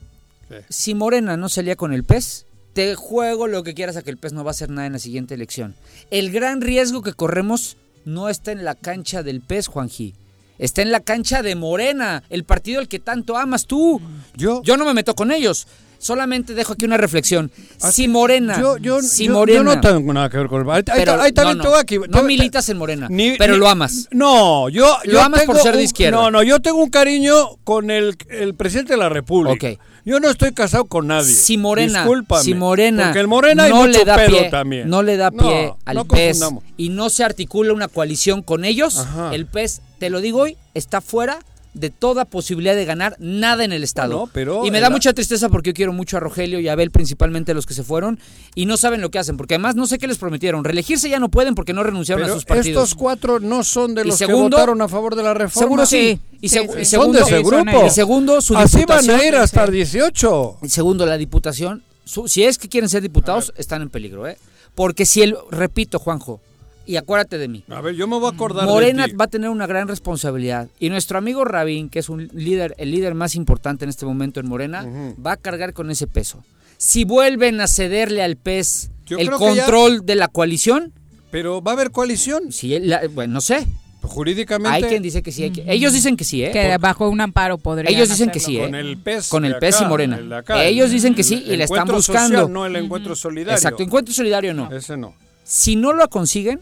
si 0.68 0.94
Morena 0.94 1.36
no 1.36 1.48
salía 1.48 1.76
con 1.76 1.92
el 1.92 2.04
pez, 2.04 2.46
te 2.72 2.94
juego 2.94 3.46
lo 3.46 3.62
que 3.62 3.74
quieras 3.74 3.96
a 3.96 4.02
que 4.02 4.10
el 4.10 4.16
pez 4.16 4.32
no 4.32 4.44
va 4.44 4.50
a 4.50 4.52
hacer 4.52 4.70
nada 4.70 4.86
en 4.86 4.92
la 4.92 4.98
siguiente 4.98 5.34
elección. 5.34 5.74
El 6.10 6.30
gran 6.30 6.60
riesgo 6.60 7.02
que 7.02 7.12
corremos 7.12 7.76
no 8.04 8.28
está 8.28 8.52
en 8.52 8.64
la 8.64 8.74
cancha 8.74 9.22
del 9.22 9.40
pez, 9.40 9.66
Juanji 9.66 10.14
está 10.58 10.82
en 10.82 10.90
la 10.90 11.00
cancha 11.00 11.42
de 11.42 11.54
Morena, 11.54 12.22
el 12.30 12.44
partido 12.44 12.80
al 12.80 12.88
que 12.88 12.98
tanto 12.98 13.36
amas 13.36 13.66
tú. 13.66 14.00
Yo, 14.34 14.62
yo 14.62 14.76
no 14.76 14.84
me 14.84 14.94
meto 14.94 15.14
con 15.14 15.32
ellos. 15.32 15.66
Solamente 16.06 16.54
dejo 16.54 16.74
aquí 16.74 16.84
una 16.84 16.96
reflexión. 16.96 17.50
Ah, 17.82 17.90
si 17.90 18.06
Morena, 18.06 18.60
yo, 18.60 18.76
yo, 18.76 19.02
si 19.02 19.28
Morena, 19.28 19.58
yo 19.58 19.64
no 19.64 19.80
tengo 19.80 20.12
nada 20.12 20.30
que 20.30 20.36
ver 20.38 20.46
con 20.46 20.62
el 20.62 20.70
ahí, 20.70 20.84
pero, 20.84 21.20
ahí, 21.20 21.32
no, 21.34 21.54
no, 21.54 21.74
aquí, 21.74 21.98
no 22.08 22.22
militas 22.22 22.68
en 22.68 22.78
Morena, 22.78 23.08
pero 23.38 23.56
lo 23.56 23.68
amas. 23.68 24.06
No, 24.12 24.68
yo 24.68 24.96
lo 25.02 25.20
amas 25.20 25.42
por 25.42 25.58
ser 25.58 25.76
de 25.76 25.82
izquierda. 25.82 26.16
No, 26.16 26.30
no, 26.30 26.44
yo 26.44 26.60
tengo 26.60 26.78
un 26.78 26.90
cariño 26.90 27.56
con 27.64 27.90
el, 27.90 28.16
el 28.30 28.54
presidente 28.54 28.92
de 28.92 28.98
la 28.98 29.08
República. 29.08 29.54
Okay. 29.54 29.78
Yo 30.04 30.20
no 30.20 30.30
estoy 30.30 30.52
casado 30.52 30.84
con 30.84 31.08
nadie. 31.08 31.34
Si 31.34 31.58
Morena, 31.58 32.02
Discúlpame, 32.02 32.44
si 32.44 32.54
Morena, 32.54 33.06
porque 33.06 33.18
el 33.18 33.26
Morena 33.26 33.68
no 33.68 33.88
le 33.88 34.04
da 34.04 34.24
pie, 34.26 34.48
también. 34.48 34.88
no 34.88 35.02
le 35.02 35.16
da 35.16 35.32
pie 35.32 35.74
al 35.84 36.06
PES 36.06 36.44
y 36.76 36.90
no 36.90 37.10
se 37.10 37.24
articula 37.24 37.72
una 37.72 37.88
coalición 37.88 38.42
con 38.42 38.64
ellos, 38.64 39.04
el 39.32 39.46
PES, 39.46 39.82
te 39.98 40.08
lo 40.08 40.20
digo 40.20 40.42
hoy, 40.42 40.56
está 40.74 41.00
fuera 41.00 41.40
de 41.76 41.90
toda 41.90 42.24
posibilidad 42.24 42.74
de 42.74 42.84
ganar 42.84 43.16
nada 43.18 43.64
en 43.64 43.72
el 43.72 43.84
estado. 43.84 44.28
y 44.64 44.70
me 44.70 44.80
da 44.80 44.90
mucha 44.90 45.12
tristeza 45.12 45.48
porque 45.48 45.70
yo 45.70 45.74
quiero 45.74 45.92
mucho 45.92 46.16
a 46.16 46.20
Rogelio 46.20 46.58
y 46.58 46.68
a 46.68 46.72
Abel, 46.72 46.90
principalmente 46.90 47.54
los 47.54 47.66
que 47.66 47.74
se 47.74 47.84
fueron, 47.84 48.18
y 48.54 48.66
no 48.66 48.76
saben 48.76 49.00
lo 49.00 49.10
que 49.10 49.18
hacen, 49.18 49.36
porque 49.36 49.54
además 49.54 49.76
no 49.76 49.86
sé 49.86 49.98
qué 49.98 50.06
les 50.06 50.18
prometieron. 50.18 50.64
Reelegirse 50.64 51.08
ya 51.08 51.18
no 51.18 51.28
pueden 51.28 51.54
porque 51.54 51.72
no 51.72 51.82
renunciaron 51.82 52.24
a 52.24 52.32
sus 52.32 52.44
partidos. 52.44 52.84
Estos 52.84 52.98
cuatro 52.98 53.40
no 53.40 53.62
son 53.62 53.94
de 53.94 54.04
los 54.04 54.18
que 54.18 54.26
votaron 54.26 54.80
a 54.80 54.88
favor 54.88 55.14
de 55.14 55.22
la 55.22 55.34
reforma. 55.34 55.66
Seguro 55.66 55.86
sí. 55.86 56.18
Y, 56.40 56.48
segundo, 56.48 57.18
ese 57.18 57.42
grupo? 57.42 57.86
Y 57.86 57.90
segundo, 57.90 58.40
su 58.40 58.56
Así 58.56 58.84
van 58.84 59.08
a 59.08 59.24
ir 59.24 59.34
hasta 59.36 59.64
el 59.64 59.72
18. 59.72 60.58
Y 60.62 60.68
segundo, 60.68 61.06
la 61.06 61.18
diputación. 61.18 61.82
si 62.04 62.44
es 62.44 62.58
que 62.58 62.68
quieren 62.68 62.88
ser 62.88 63.02
diputados, 63.02 63.52
están 63.56 63.82
en 63.82 63.90
peligro, 63.90 64.26
¿eh? 64.26 64.38
Porque 64.74 65.06
si 65.06 65.22
el, 65.22 65.36
repito, 65.50 65.98
Juanjo, 65.98 66.40
y 66.86 66.96
acuérdate 66.96 67.38
de 67.38 67.48
mí. 67.48 67.64
A 67.68 67.80
ver, 67.80 67.94
yo 67.94 68.06
me 68.06 68.16
voy 68.18 68.30
a 68.30 68.34
acordar 68.34 68.66
Morena 68.66 69.06
va 69.18 69.24
a 69.24 69.28
tener 69.28 69.50
una 69.50 69.66
gran 69.66 69.88
responsabilidad. 69.88 70.68
Y 70.78 70.88
nuestro 70.90 71.18
amigo 71.18 71.44
Rabín, 71.44 71.88
que 71.88 71.98
es 71.98 72.08
un 72.08 72.28
líder, 72.32 72.74
el 72.78 72.90
líder 72.90 73.14
más 73.14 73.34
importante 73.34 73.84
en 73.84 73.90
este 73.90 74.06
momento 74.06 74.40
en 74.40 74.48
Morena, 74.48 74.86
va 75.24 75.32
a 75.32 75.36
cargar 75.36 75.72
con 75.72 75.90
ese 75.90 76.06
peso. 76.06 76.42
Si 76.78 77.04
vuelven 77.04 77.60
a 77.60 77.66
cederle 77.66 78.22
al 78.22 78.36
PES 78.36 78.90
el 79.10 79.30
control 79.30 80.04
de 80.04 80.14
la 80.14 80.28
coalición. 80.28 80.92
Pero 81.30 81.62
va 81.62 81.72
a 81.72 81.74
haber 81.74 81.90
coalición. 81.90 82.52
Sí, 82.52 82.78
bueno, 83.14 83.34
no 83.34 83.40
sé. 83.40 83.66
Jurídicamente. 84.02 84.76
Hay 84.76 84.82
quien 84.84 85.02
dice 85.02 85.22
que 85.22 85.32
sí. 85.32 85.52
Ellos 85.66 85.92
dicen 85.92 86.16
que 86.16 86.24
sí, 86.24 86.44
¿eh? 86.44 86.52
Que 86.52 86.76
bajo 86.78 87.08
un 87.08 87.20
amparo 87.20 87.58
podría. 87.58 87.90
Ellos 87.90 88.08
dicen 88.08 88.30
que 88.30 88.40
sí, 88.40 88.58
¿eh? 88.58 88.62
Con 88.62 88.74
el 88.74 88.98
PES. 88.98 89.28
Con 89.28 89.44
el 89.44 89.56
PES 89.56 89.80
y 89.80 89.84
Morena. 89.86 90.20
Ellos 90.62 90.90
dicen 90.90 91.14
que 91.14 91.22
sí 91.22 91.42
y 91.46 91.56
le 91.56 91.64
están 91.64 91.88
buscando. 91.88 92.48
no 92.48 92.66
el 92.66 92.76
encuentro 92.76 93.16
solidario. 93.16 93.56
Exacto, 93.56 93.82
encuentro 93.82 94.14
solidario 94.14 94.54
no. 94.54 94.70
Ese 94.72 94.96
no. 94.96 95.14
Si 95.44 95.76
no 95.76 95.92
lo 95.92 96.08
consiguen, 96.08 96.60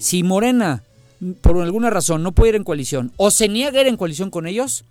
si 0.00 0.22
Morena, 0.22 0.82
por 1.42 1.60
alguna 1.60 1.90
razón, 1.90 2.22
no 2.22 2.32
puede 2.32 2.50
ir 2.50 2.56
en 2.56 2.64
coalición 2.64 3.12
o 3.18 3.30
se 3.30 3.48
niega 3.48 3.78
a 3.78 3.82
ir 3.82 3.88
en 3.88 3.98
coalición 3.98 4.30
con 4.30 4.46
ellos, 4.46 4.84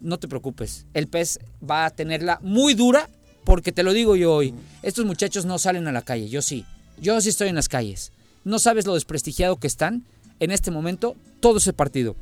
no 0.00 0.18
te 0.18 0.28
preocupes. 0.28 0.86
El 0.92 1.06
PES 1.06 1.38
va 1.68 1.86
a 1.86 1.90
tenerla 1.90 2.40
muy 2.42 2.74
dura 2.74 3.08
porque 3.44 3.70
te 3.70 3.84
lo 3.84 3.92
digo 3.92 4.16
yo 4.16 4.34
hoy. 4.34 4.52
Estos 4.82 5.06
muchachos 5.06 5.46
no 5.46 5.58
salen 5.58 5.86
a 5.86 5.92
la 5.92 6.02
calle, 6.02 6.28
yo 6.28 6.42
sí. 6.42 6.64
Yo 7.00 7.20
sí 7.20 7.28
estoy 7.28 7.48
en 7.48 7.54
las 7.54 7.68
calles. 7.68 8.12
No 8.42 8.58
sabes 8.58 8.86
lo 8.86 8.94
desprestigiado 8.94 9.56
que 9.56 9.68
están 9.68 10.04
en 10.40 10.50
este 10.50 10.72
momento 10.72 11.14
todo 11.38 11.58
ese 11.58 11.72
partido. 11.72 12.16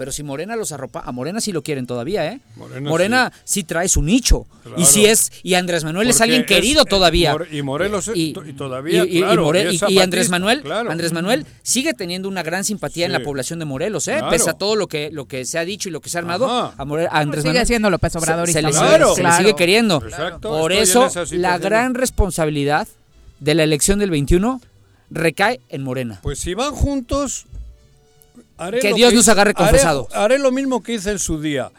Pero 0.00 0.12
si 0.12 0.22
Morena 0.22 0.56
los 0.56 0.72
arropa, 0.72 1.02
a 1.04 1.12
Morena 1.12 1.42
sí 1.42 1.52
lo 1.52 1.62
quieren 1.62 1.86
todavía, 1.86 2.26
¿eh? 2.32 2.40
Morena, 2.80 3.30
sí. 3.44 3.64
trae 3.64 3.86
su 3.86 4.00
nicho. 4.00 4.46
Y 4.78 4.86
si 4.86 5.04
es, 5.04 5.30
y 5.42 5.52
Andrés 5.52 5.84
Manuel 5.84 6.08
es 6.08 6.22
alguien 6.22 6.46
querido 6.46 6.86
todavía. 6.86 7.36
y 7.52 7.60
Morelos 7.60 8.10
y, 8.14 8.32
todavía, 8.32 9.04
y, 9.04 9.18
y, 9.18 9.98
Andrés 9.98 10.30
Manuel, 10.30 10.62
Andrés 10.72 11.12
Manuel 11.12 11.44
sigue 11.62 11.92
teniendo 11.92 12.30
una 12.30 12.42
gran 12.42 12.64
simpatía 12.64 13.04
en 13.04 13.12
la 13.12 13.20
población 13.20 13.58
de 13.58 13.66
Morelos, 13.66 14.08
¿eh? 14.08 14.22
Pese 14.30 14.48
a 14.48 14.54
todo 14.54 14.74
lo 14.74 14.86
que, 14.86 15.10
lo 15.12 15.26
que 15.26 15.44
se 15.44 15.58
ha 15.58 15.66
dicho 15.66 15.90
y 15.90 15.92
lo 15.92 16.00
que 16.00 16.08
se 16.08 16.16
ha 16.16 16.22
armado, 16.22 16.48
a, 16.48 16.72
Andrés 17.10 17.42
sigue 17.42 17.66
siendo 17.66 17.90
López 17.90 18.16
Obrador 18.16 18.48
se, 18.48 18.62
le, 18.62 18.72
sigue 18.72 19.54
queriendo. 19.54 20.02
Por 20.40 20.72
eso, 20.72 21.10
la 21.32 21.58
gran 21.58 21.92
responsabilidad 21.92 22.88
de 23.38 23.54
la 23.54 23.64
elección 23.64 23.98
del 23.98 24.08
21 24.08 24.62
recae 25.10 25.60
en 25.68 25.82
Morena. 25.82 26.20
Pues 26.22 26.38
si 26.38 26.54
van 26.54 26.72
juntos, 26.72 27.44
que 28.80 28.94
Dios 28.94 29.12
nos 29.12 29.28
agarre 29.28 29.54
confesado. 29.54 30.08
Haré, 30.12 30.38
lo 30.38 30.52
mismo 30.52 30.82
que 30.82 30.94
hice 30.94 31.10
en 31.10 31.18
su 31.18 31.40
día. 31.40 31.70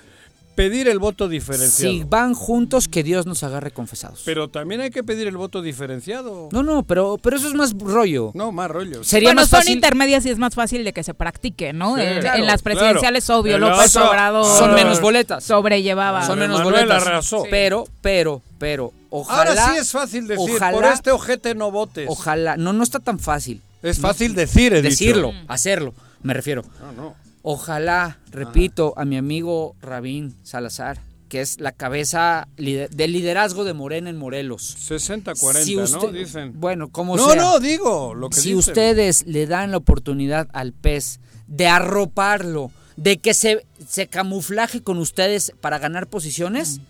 Pedir 0.55 0.89
el 0.89 0.99
voto 0.99 1.29
diferenciado. 1.29 1.93
Si 1.93 2.03
van 2.03 2.33
juntos, 2.33 2.89
que 2.89 3.03
Dios 3.03 3.25
nos 3.25 3.41
agarre 3.43 3.71
confesados. 3.71 4.21
Pero 4.25 4.49
también 4.49 4.81
hay 4.81 4.91
que 4.91 5.01
pedir 5.01 5.27
el 5.27 5.37
voto 5.37 5.61
diferenciado. 5.61 6.49
No, 6.51 6.61
no, 6.61 6.83
pero, 6.83 7.17
pero 7.21 7.37
eso 7.37 7.47
es 7.47 7.53
más 7.53 7.73
rollo. 7.79 8.31
No, 8.33 8.51
más 8.51 8.69
rollo. 8.69 9.01
Sería 9.03 9.29
bueno, 9.29 9.41
más 9.41 9.49
son 9.49 9.71
intermedias 9.71 10.25
y 10.25 10.29
es 10.29 10.37
más 10.37 10.53
fácil 10.53 10.83
de 10.83 10.91
que 10.91 11.03
se 11.03 11.13
practique, 11.13 11.71
¿no? 11.71 11.97
en, 11.97 12.45
las 12.45 12.61
presidenciales, 12.61 13.29
obvio, 13.29 13.57
López 13.57 13.95
Obrador. 13.95 14.45
Son 14.57 14.75
menos 14.75 14.99
boletas. 14.99 15.43
Sobrellevaba. 15.43 16.25
Son 16.27 16.37
menos 16.37 16.61
boletas. 16.61 17.05
Pero, 17.49 17.85
pero, 18.01 18.41
pero, 18.59 18.91
ojalá. 19.09 19.51
Ahora 19.51 19.73
sí 19.73 19.79
es 19.79 19.91
fácil 19.91 20.27
decir, 20.27 20.59
por 20.71 20.83
este 20.85 21.11
ojete 21.11 21.55
no 21.55 21.71
votes. 21.71 22.07
Ojalá, 22.09 22.57
no, 22.57 22.73
no 22.73 22.83
está 22.83 22.99
tan 22.99 23.19
fácil 23.19 23.61
Es 23.81 23.99
fácil 23.99 24.35
decir, 24.35 24.73
he 24.73 24.81
Decirlo, 24.81 25.33
hacerlo, 25.47 25.93
me 26.23 26.33
refiero. 26.33 26.63
No, 26.79 26.91
no. 26.91 27.15
Ojalá, 27.43 28.19
repito, 28.29 28.93
a 28.97 29.05
mi 29.05 29.17
amigo 29.17 29.75
Rabín 29.81 30.35
Salazar, 30.43 30.99
que 31.27 31.41
es 31.41 31.59
la 31.59 31.71
cabeza 31.71 32.47
del 32.57 33.11
liderazgo 33.11 33.63
de 33.63 33.73
Morena 33.73 34.09
en 34.09 34.17
Morelos. 34.17 34.77
60-40, 34.89 35.91
¿no? 35.91 36.11
Dicen. 36.11 36.59
Bueno, 36.59 36.89
como 36.89 37.15
no, 37.15 37.25
sea. 37.25 37.35
No, 37.35 37.53
no, 37.53 37.59
digo 37.59 38.13
lo 38.13 38.29
que 38.29 38.37
Si 38.37 38.53
ustedes 38.53 39.25
le 39.25 39.47
dan 39.47 39.71
la 39.71 39.77
oportunidad 39.77 40.49
al 40.53 40.73
pez 40.73 41.19
de 41.47 41.67
arroparlo, 41.67 42.71
de 42.95 43.17
que 43.17 43.33
se, 43.33 43.65
se 43.87 44.07
camuflaje 44.07 44.83
con 44.83 44.99
ustedes 44.99 45.53
para 45.61 45.79
ganar 45.79 46.07
posiciones, 46.07 46.81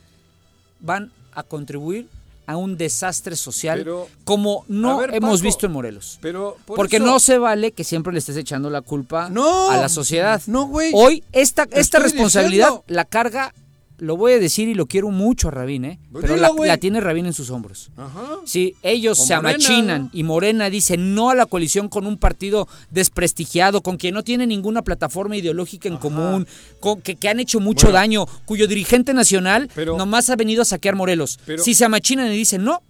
van 0.82 1.14
a 1.34 1.44
contribuir 1.44 2.10
a 2.52 2.58
un 2.58 2.78
desastre 2.78 3.36
social 3.36 3.86
como 4.24 4.66
no 4.68 5.04
hemos 5.04 5.42
visto 5.42 5.66
en 5.66 5.72
Morelos. 5.72 6.20
Pero 6.22 6.58
Porque 6.66 7.00
no 7.00 7.20
se 7.20 7.38
vale 7.38 7.72
que 7.72 7.84
siempre 7.84 8.14
le 8.14 8.20
estés 8.20 8.38
echando 8.38 8.70
la 8.70 8.82
culpa 8.82 9.26
a 9.26 9.78
la 9.78 9.90
sociedad. 9.90 10.42
No, 10.48 10.68
güey. 10.68 10.92
Hoy 10.94 11.24
esta, 11.32 11.68
esta 11.72 12.00
responsabilidad 12.00 12.82
la 12.88 13.06
carga 13.06 13.54
lo 14.02 14.18
voy 14.18 14.34
a 14.34 14.40
decir 14.40 14.68
y 14.68 14.74
lo 14.74 14.88
quiero 14.88 15.12
mucho 15.12 15.50
a 15.50 15.52
Rabín, 15.52 15.86
¿eh? 15.86 16.00
Pues 16.12 16.24
Pero 16.24 16.36
la, 16.36 16.78
tiene 16.78 17.00
Rabín 17.02 17.28
en 17.28 17.34
sus 17.34 17.52
hombros. 17.52 17.92
Ajá. 17.96 18.40
Si 18.46 18.76
ellos 18.82 19.24
se 19.24 19.36
amachinan 19.36 20.10
y 20.12 20.24
Morena 20.24 20.72
dice 20.72 20.98
no 20.98 21.30
a 21.30 21.36
la 21.36 21.46
coalición 21.46 21.88
con 21.88 22.08
un 22.08 22.18
partido 22.18 22.68
desprestigiado, 22.90 23.82
con 23.82 23.98
quien 23.98 24.16
no 24.16 24.24
tiene 24.24 24.48
ninguna 24.48 24.82
plataforma 24.82 25.38
ideológica 25.38 25.88
en 25.88 25.98
común, 25.98 26.48
con, 26.80 27.00
que, 27.02 27.30
han 27.30 27.40
hecho 27.40 27.60
mucho 27.60 27.92
daño, 27.92 28.26
cuyo 28.46 28.68
dirigente 28.68 29.14
nacional 29.14 29.70
nomás 29.96 30.32
ha 30.32 30.36
venido 30.36 30.64
a 30.64 30.66
saquear 30.66 30.96
Morelos. 30.96 31.40
si 31.64 31.76
se 31.76 31.86
amachinan 31.86 32.26
y 32.34 32.36
dicen 32.36 32.64
no, 32.64 32.82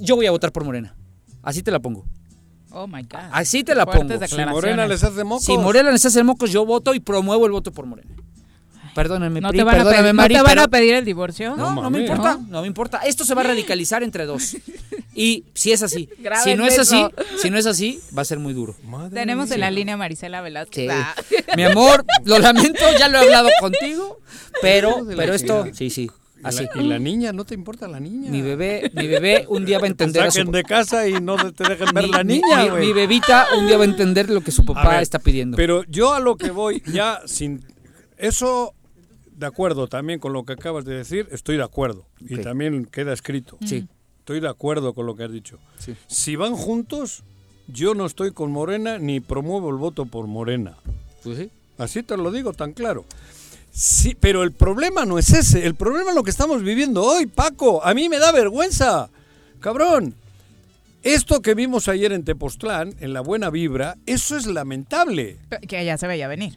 yo 0.00 0.16
voy 0.16 0.26
a 0.26 0.32
votar 0.32 0.52
por 0.52 0.64
Morena. 0.64 0.94
Así 1.42 1.62
te 1.62 1.70
la 1.70 1.80
pongo. 1.80 2.04
Oh 2.72 2.86
my 2.86 3.04
God. 3.04 3.30
Así 3.32 3.64
te 3.64 3.74
la 3.74 3.86
pongo. 3.86 4.18
Si 4.26 4.36
Morena 4.36 4.86
les 4.86 5.02
hace 5.02 5.24
mocos. 5.24 5.44
Si 5.44 5.56
Morena 5.56 5.90
les 5.90 6.04
hace 6.04 6.22
mocos, 6.22 6.52
yo 6.52 6.66
voto 6.66 6.92
y 6.92 7.00
promuevo 7.00 7.46
el 7.46 7.52
voto 7.52 7.72
por 7.72 7.86
Morena. 7.86 8.14
Perdónenme, 8.94 9.40
no 9.40 9.50
te 9.50 9.62
van, 9.64 9.80
a, 9.80 9.84
pedir, 9.84 10.14
¿no 10.14 10.28
te 10.28 10.42
van 10.42 10.58
a 10.58 10.68
pedir 10.68 10.94
el 10.94 11.04
divorcio? 11.04 11.56
No, 11.56 11.74
no, 11.74 11.90
me 11.90 12.00
importa, 12.00 12.38
no. 12.48 12.60
me 12.60 12.66
importa. 12.66 12.98
Esto 12.98 13.24
se 13.24 13.34
va 13.34 13.42
a 13.42 13.44
radicalizar 13.44 14.02
entre 14.02 14.26
dos. 14.26 14.56
Y 15.16 15.44
si 15.54 15.70
es 15.70 15.80
así, 15.80 16.08
si 16.42 16.56
no 16.56 16.66
es 16.66 16.76
así, 16.76 17.06
si 17.40 17.48
no 17.48 17.56
es 17.56 17.66
así, 17.66 18.00
va 18.18 18.22
a 18.22 18.24
ser 18.24 18.40
muy 18.40 18.52
duro. 18.52 18.74
Tenemos 19.12 19.48
en 19.52 19.60
la 19.60 19.70
línea 19.70 19.96
Marisela 19.96 20.40
Velázquez. 20.40 20.90
Ah. 20.90 21.14
Mi 21.56 21.62
amor, 21.62 22.04
lo 22.24 22.40
lamento, 22.40 22.80
ya 22.98 23.08
lo 23.08 23.18
he 23.18 23.20
hablado 23.20 23.48
contigo, 23.60 24.18
pero, 24.60 25.06
pero 25.16 25.32
esto, 25.32 25.66
sí, 25.72 25.88
sí. 25.90 26.10
Así. 26.42 26.66
¿Y 26.74 26.82
la 26.82 26.98
niña? 26.98 27.32
¿No 27.32 27.44
te 27.44 27.54
importa 27.54 27.88
la 27.88 28.00
niña? 28.00 28.30
Mi 28.30 28.42
bebé, 28.42 28.90
mi 28.94 29.06
bebé 29.06 29.46
un 29.48 29.64
día 29.64 29.78
va 29.78 29.84
a 29.84 29.88
entender. 29.88 30.30
Te 30.30 30.44
de 30.44 30.62
casa 30.64 31.08
y 31.08 31.14
no 31.14 31.36
te 31.52 31.66
dejen 31.66 31.88
ver 31.94 32.08
la 32.08 32.22
niña, 32.22 32.64
mi, 32.64 32.86
mi, 32.86 32.92
bebita 32.92 33.46
un 33.56 33.66
día 33.66 33.78
va 33.78 33.84
a 33.84 33.86
entender 33.86 34.28
lo 34.28 34.42
que 34.42 34.50
su 34.50 34.64
papá 34.64 35.00
está 35.00 35.20
pidiendo. 35.20 35.56
Pero 35.56 35.84
yo 35.84 36.12
a 36.12 36.20
lo 36.20 36.36
que 36.36 36.50
voy, 36.50 36.82
ya 36.86 37.22
sin. 37.24 37.64
Eso 38.18 38.74
de 39.34 39.46
acuerdo 39.46 39.88
también 39.88 40.18
con 40.20 40.32
lo 40.32 40.44
que 40.44 40.54
acabas 40.54 40.84
de 40.84 40.94
decir, 40.94 41.28
estoy 41.30 41.56
de 41.56 41.64
acuerdo. 41.64 42.06
Y 42.20 42.38
también 42.38 42.86
queda 42.86 43.12
escrito. 43.12 43.58
Sí. 43.64 43.86
Estoy 44.20 44.40
de 44.40 44.48
acuerdo 44.48 44.94
con 44.94 45.06
lo 45.06 45.16
que 45.16 45.24
has 45.24 45.32
dicho. 45.32 45.58
Si 46.06 46.36
van 46.36 46.54
juntos, 46.54 47.24
yo 47.68 47.94
no 47.94 48.06
estoy 48.06 48.32
con 48.32 48.50
Morena 48.52 48.98
ni 48.98 49.20
promuevo 49.20 49.70
el 49.70 49.76
voto 49.76 50.06
por 50.06 50.26
Morena. 50.26 50.76
Pues 51.22 51.38
sí. 51.38 51.50
Así 51.76 52.02
te 52.02 52.16
lo 52.16 52.30
digo 52.30 52.52
tan 52.52 52.72
claro. 52.72 53.04
Sí, 53.72 54.16
pero 54.18 54.44
el 54.44 54.52
problema 54.52 55.04
no 55.04 55.18
es 55.18 55.30
ese. 55.32 55.66
El 55.66 55.74
problema 55.74 56.10
es 56.10 56.16
lo 56.16 56.22
que 56.22 56.30
estamos 56.30 56.62
viviendo 56.62 57.02
hoy, 57.02 57.26
Paco. 57.26 57.84
A 57.84 57.92
mí 57.92 58.08
me 58.08 58.18
da 58.18 58.32
vergüenza. 58.32 59.10
Cabrón. 59.60 60.14
Esto 61.02 61.42
que 61.42 61.52
vimos 61.52 61.88
ayer 61.88 62.12
en 62.12 62.24
Tepoztlán, 62.24 62.94
en 63.00 63.12
la 63.12 63.20
buena 63.20 63.50
vibra, 63.50 63.98
eso 64.06 64.38
es 64.38 64.46
lamentable. 64.46 65.36
Que 65.68 65.76
allá 65.76 65.98
se 65.98 66.06
veía 66.06 66.28
venir. 66.28 66.56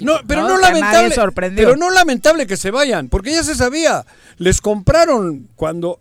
No, 0.00 0.20
pero 0.26 0.46
no, 0.46 0.58
lamentable. 0.58 1.14
Pero 1.54 1.76
no 1.76 1.90
lamentable 1.90 2.46
que 2.46 2.56
se 2.56 2.70
vayan, 2.70 3.08
porque 3.08 3.32
ya 3.32 3.42
se 3.42 3.54
sabía. 3.54 4.04
Les 4.38 4.60
compraron 4.60 5.48
cuando. 5.56 6.00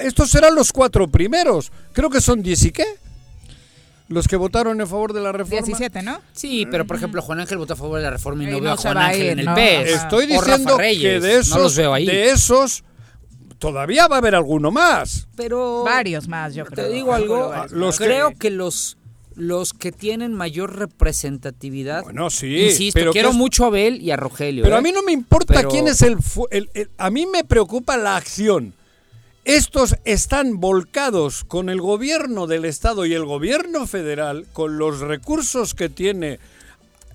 Estos 0.00 0.30
serán 0.30 0.54
los 0.54 0.72
cuatro 0.72 1.08
primeros. 1.08 1.72
Creo 1.92 2.10
que 2.10 2.20
son 2.20 2.42
diez 2.42 2.62
y 2.64 2.70
qué. 2.70 2.84
Los 4.08 4.26
que 4.26 4.36
votaron 4.36 4.80
en 4.80 4.86
favor 4.86 5.12
de 5.12 5.20
la 5.20 5.32
reforma. 5.32 5.66
17, 5.66 6.02
¿no? 6.02 6.20
Sí, 6.32 6.66
pero 6.70 6.86
por 6.86 6.96
ejemplo, 6.96 7.20
Juan 7.20 7.40
Ángel 7.40 7.58
votó 7.58 7.74
a 7.74 7.76
favor 7.76 7.98
de 7.98 8.04
la 8.04 8.10
reforma 8.10 8.44
y, 8.44 8.46
no 8.46 8.60
veo 8.60 8.72
a 8.72 8.76
Juan 8.76 8.96
Ángel 8.96 9.26
en 9.26 9.38
el 9.40 9.54
PES. 9.54 10.02
Estoy 10.02 10.26
diciendo 10.26 10.78
que 10.78 11.20
de 11.20 11.38
esos, 11.38 11.76
de 11.76 12.30
esos 12.30 12.84
todavía 13.58 14.08
va 14.08 14.16
a 14.16 14.18
haber 14.18 14.34
alguno 14.34 14.70
más. 14.70 15.28
Pero 15.36 15.84
varios 15.84 16.28
más, 16.28 16.54
yo 16.54 16.64
creo. 16.64 16.86
Te 16.86 16.92
digo 16.92 17.12
algo, 17.12 17.52
creo 17.96 18.32
que 18.38 18.50
los 18.50 18.97
los 19.38 19.72
que 19.72 19.92
tienen 19.92 20.34
mayor 20.34 20.76
representatividad. 20.76 22.02
Bueno, 22.02 22.28
sí. 22.28 22.64
Insisto, 22.64 22.98
pero 22.98 23.12
quiero 23.12 23.32
mucho 23.32 23.64
a 23.64 23.68
Abel 23.68 24.02
y 24.02 24.10
a 24.10 24.16
Rogelio. 24.16 24.64
Pero 24.64 24.76
a 24.76 24.80
¿eh? 24.80 24.82
mí 24.82 24.92
no 24.92 25.02
me 25.02 25.12
importa 25.12 25.62
quién 25.68 25.86
es 25.86 26.02
el, 26.02 26.18
A 26.98 27.10
mí 27.10 27.24
me 27.26 27.44
preocupa 27.44 27.96
la 27.96 28.16
acción. 28.16 28.74
Estos 29.44 29.96
están 30.04 30.58
volcados 30.58 31.44
con 31.44 31.70
el 31.70 31.80
gobierno 31.80 32.46
del 32.46 32.64
Estado 32.64 33.06
y 33.06 33.14
el 33.14 33.24
gobierno 33.24 33.86
federal, 33.86 34.46
con 34.52 34.76
los 34.76 34.98
recursos 34.98 35.74
que 35.74 35.88
tiene 35.88 36.40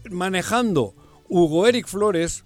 manejando 0.10 0.96
Hugo 1.28 1.68
Eric 1.68 1.88
Flores, 1.88 2.44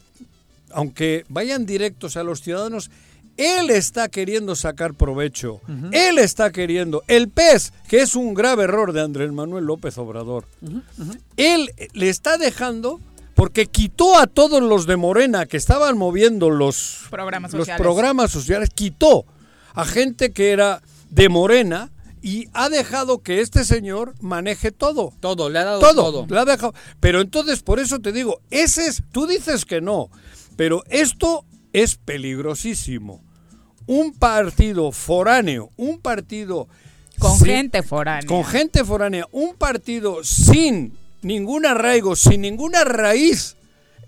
aunque 0.71 1.23
vayan 1.29 1.65
directos 1.65 2.17
a 2.17 2.23
los 2.23 2.41
ciudadanos, 2.41 2.89
él 3.37 3.69
está 3.69 4.09
queriendo 4.09 4.55
sacar 4.55 4.95
provecho. 4.95 5.61
Él 5.91 6.17
está 6.17 6.51
queriendo. 6.51 7.03
El 7.07 7.29
pez, 7.29 7.71
que 7.87 8.01
es 8.01 8.15
un 8.15 8.33
grave 8.33 8.63
error 8.63 8.91
de 8.93 9.01
Andrés 9.01 9.31
Manuel 9.31 9.65
López 9.65 9.97
Obrador. 9.99 10.45
Él 11.37 11.71
le 11.93 12.09
está 12.09 12.37
dejando 12.37 12.99
porque 13.35 13.67
quitó 13.67 14.17
a 14.17 14.25
todos 14.25 14.63
los 14.63 14.87
de 14.87 14.97
Morena 14.97 15.45
que 15.45 15.57
estaban 15.57 15.95
moviendo 15.95 16.49
los 16.49 17.05
programas 17.11 17.53
los 17.53 17.69
programas 17.69 18.31
sociales, 18.31 18.71
quitó 18.73 19.25
a 19.75 19.85
gente 19.85 20.31
que 20.31 20.51
era 20.51 20.81
de 21.11 21.29
Morena 21.29 21.91
y 22.23 22.47
ha 22.53 22.67
dejado 22.69 23.19
que 23.19 23.41
este 23.41 23.63
señor 23.63 24.15
maneje 24.21 24.71
todo. 24.71 25.13
Todo, 25.19 25.51
le 25.51 25.59
ha 25.59 25.65
dado 25.65 25.79
todo. 25.79 26.25
Le 26.27 26.39
ha 26.39 26.45
dejado. 26.45 26.73
Pero 26.99 27.21
entonces, 27.21 27.61
por 27.61 27.79
eso 27.79 27.99
te 27.99 28.11
digo, 28.11 28.41
ese 28.49 28.87
es, 28.87 29.03
tú 29.11 29.27
dices 29.27 29.65
que 29.65 29.81
no, 29.81 30.09
pero 30.55 30.83
esto 30.89 31.45
es 31.73 31.95
peligrosísimo 31.95 33.26
un 33.87 34.13
partido 34.13 34.91
foráneo, 34.91 35.71
un 35.77 35.99
partido... 35.99 36.67
Con 37.17 37.39
gente 37.39 37.81
foránea. 37.81 38.27
Con 38.27 38.45
gente 38.45 38.85
foránea, 38.85 39.25
un 39.31 39.55
partido 39.55 40.23
sin 40.23 40.95
ningún 41.23 41.65
arraigo, 41.65 42.15
sin 42.15 42.41
ninguna 42.41 42.83
raíz 42.83 43.57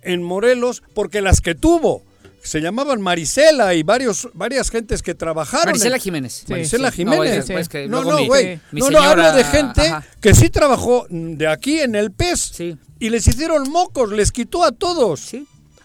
en 0.03 0.21
Morelos, 0.21 0.83
porque 0.93 1.21
las 1.21 1.41
que 1.41 1.55
tuvo 1.55 2.03
se 2.43 2.61
llamaban 2.61 3.01
Marisela 3.01 3.73
y 3.73 3.83
varios 3.83 4.29
varias 4.33 4.69
gentes 4.69 5.01
que 5.01 5.13
trabajaron. 5.13 5.67
Marisela 5.67 5.99
Jiménez. 5.99 6.45
Marisela 6.47 6.91
Jiménez. 6.91 7.49
No, 7.87 8.03
no, 8.03 8.25
güey. 8.25 8.59
No, 8.71 8.89
no, 8.89 8.99
hablo 8.99 9.33
de 9.33 9.43
gente 9.43 9.93
que 10.21 10.33
sí 10.33 10.49
trabajó 10.49 11.05
de 11.09 11.47
aquí 11.47 11.79
en 11.79 11.95
el 11.95 12.11
PES. 12.11 12.59
Y 12.99 13.09
les 13.09 13.27
hicieron 13.27 13.69
mocos, 13.69 14.11
les 14.11 14.31
quitó 14.31 14.63
a 14.63 14.71
todos. 14.71 15.35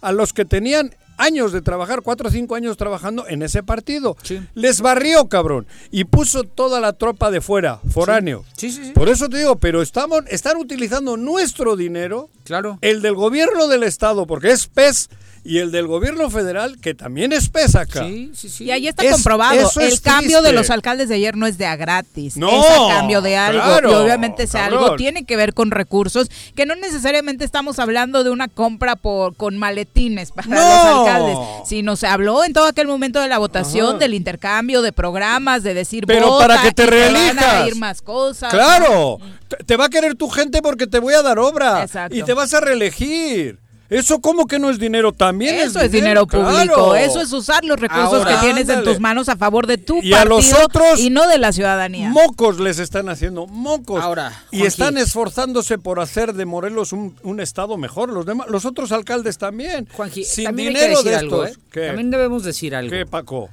A 0.01 0.13
los 0.13 0.33
que 0.33 0.45
tenían 0.45 0.95
años 1.17 1.53
de 1.53 1.63
trabajar, 1.63 2.03
cuatro 2.03 2.29
o 2.29 2.31
cinco 2.31 2.55
años 2.55 2.77
trabajando 2.77 3.27
en 3.29 3.43
ese 3.43 3.63
partido. 3.63 4.17
Les 4.55 4.81
barrió, 4.81 5.29
cabrón. 5.29 5.67
Y 5.91 6.05
puso 6.05 6.45
toda 6.45 6.81
la 6.81 6.93
tropa 6.93 7.31
de 7.31 7.41
fuera, 7.41 7.81
foráneo. 7.91 8.45
Sí. 8.57 8.71
Sí, 8.71 8.93
Por 8.95 9.09
eso 9.09 9.29
te 9.29 9.39
digo, 9.39 9.57
pero 9.57 9.83
estamos, 9.83 10.23
están 10.29 10.57
utilizando 10.57 11.17
nuestro 11.17 11.77
dinero, 11.77 12.31
claro. 12.45 12.79
el 12.81 13.03
del 13.03 13.15
gobierno 13.15 13.69
del 13.69 13.83
Estado, 13.83 14.27
porque 14.27 14.51
es 14.51 14.67
PES 14.67 15.11
y 15.45 15.59
el 15.59 15.71
del 15.71 15.87
gobierno 15.87 16.31
federal, 16.31 16.81
que 16.81 16.95
también 16.95 17.33
es 17.33 17.51
pesa 17.51 17.83
acá. 17.83 18.07
Sí, 18.07 18.31
sí, 18.35 18.49
sí. 18.49 18.65
Y 18.65 18.71
ahí 18.71 18.89
está 18.89 19.09
comprobado. 19.11 19.71
El 19.79 20.01
cambio 20.01 20.41
de 20.41 20.53
los 20.53 20.71
alcaldes 20.71 21.11
de 21.11 21.17
ayer 21.17 21.37
no 21.37 21.47
es 21.47 21.59
de 21.59 21.67
a 21.67 21.77
gratis. 21.77 22.39
No, 22.39 22.49
es 22.49 22.71
a 22.71 22.97
cambio 22.97 23.21
de 23.21 23.37
algo. 23.37 23.91
y 23.91 23.95
obviamente 23.95 24.45
ese 24.45 24.59
algo 24.59 24.97
tiene 24.97 25.25
que 25.25 25.37
ver 25.37 25.53
con 25.53 25.71
recursos, 25.71 26.31
que 26.55 26.65
no 26.65 26.75
necesariamente 26.77 27.45
estamos 27.45 27.79
hablando 27.79 28.25
de 28.25 28.31
una 28.31 28.49
compra 28.49 28.97
por 28.97 29.37
con 29.37 29.59
maletines 29.59 30.33
para 30.33 30.49
los 30.49 30.59
alcaldes, 30.59 31.37
sino 31.67 31.97
se 31.97 32.07
habló 32.07 32.43
en 32.45 32.55
todo 32.55 32.67
aquel 32.67 32.87
momento 32.87 33.21
de 33.21 33.29
la 33.29 33.39
votación, 33.39 33.99
del 33.99 34.15
intercambio 34.15 34.81
de 34.81 34.93
programas, 34.93 35.63
de 35.63 35.75
decir 35.75 36.07
Pero 36.07 36.39
para 36.39 36.63
que 36.63 36.73
te 36.73 36.87
reelijas. 36.87 37.69
ir 37.69 37.77
más 37.77 38.01
cosas. 38.01 38.51
Claro. 38.51 39.19
Te 39.67 39.77
va 39.77 39.87
a 39.87 39.89
querer 39.91 40.15
tu 40.15 40.29
gente 40.31 40.63
porque 40.63 40.87
te 40.87 40.99
voy 40.99 41.15
a 41.15 41.23
dar 41.23 41.39
obra. 41.39 41.83
Exacto. 41.83 42.17
Y 42.17 42.23
te 42.23 42.33
vas 42.33 42.55
a 42.55 42.61
reelegir. 42.61 43.59
¿Eso 43.91 44.21
cómo 44.21 44.47
que 44.47 44.59
no 44.59 44.71
es 44.71 44.79
dinero? 44.79 45.13
También 45.13 45.57
Eso 45.57 45.79
es 45.81 45.93
dinero, 45.93 46.27
público. 46.27 46.95
Eso 46.95 47.21
es 47.21 47.33
usar 47.33 47.65
los 47.65 47.79
recursos 47.79 48.27
que 48.27 48.35
tienes 48.37 48.69
en 48.69 48.83
tus 48.83 48.99
manos 48.99 49.29
a 49.29 49.37
favor 49.37 49.67
de 49.67 49.79
tu 49.79 49.99
y 50.03 50.11
partido 50.11 50.17
a 50.17 50.25
los 50.25 50.53
otros, 50.53 51.01
y 51.01 51.11
no 51.11 51.29
de 51.29 51.39
la 51.39 51.53
ciudadanía. 51.53 52.09
Mocos 52.09 52.61
les 52.61 52.79
están 52.79 53.09
haciendo, 53.09 53.47
mocos. 53.47 54.03
Ahora, 54.03 54.45
y 54.51 54.63
están 54.63 54.97
esforzándose 54.97 55.79
por 55.79 56.01
hacer 56.01 56.33
de 56.33 56.47
Morelos 56.47 56.93
un, 56.93 57.41
estado 57.41 57.77
mejor. 57.77 58.11
Los 58.11 58.25
demás, 58.27 58.49
los 58.49 58.65
otros 58.65 58.93
alcaldes 58.93 59.39
también. 59.39 59.87
Juanji, 59.93 60.25
sin 60.25 60.55
dinero 60.57 61.03
de 61.03 61.15
estos. 61.15 61.51
¿eh? 61.51 61.55
También 61.89 62.11
debemos 62.11 62.45
decir 62.45 62.75
algo. 62.75 62.91
¿Qué, 62.91 63.05
Paco? 63.05 63.51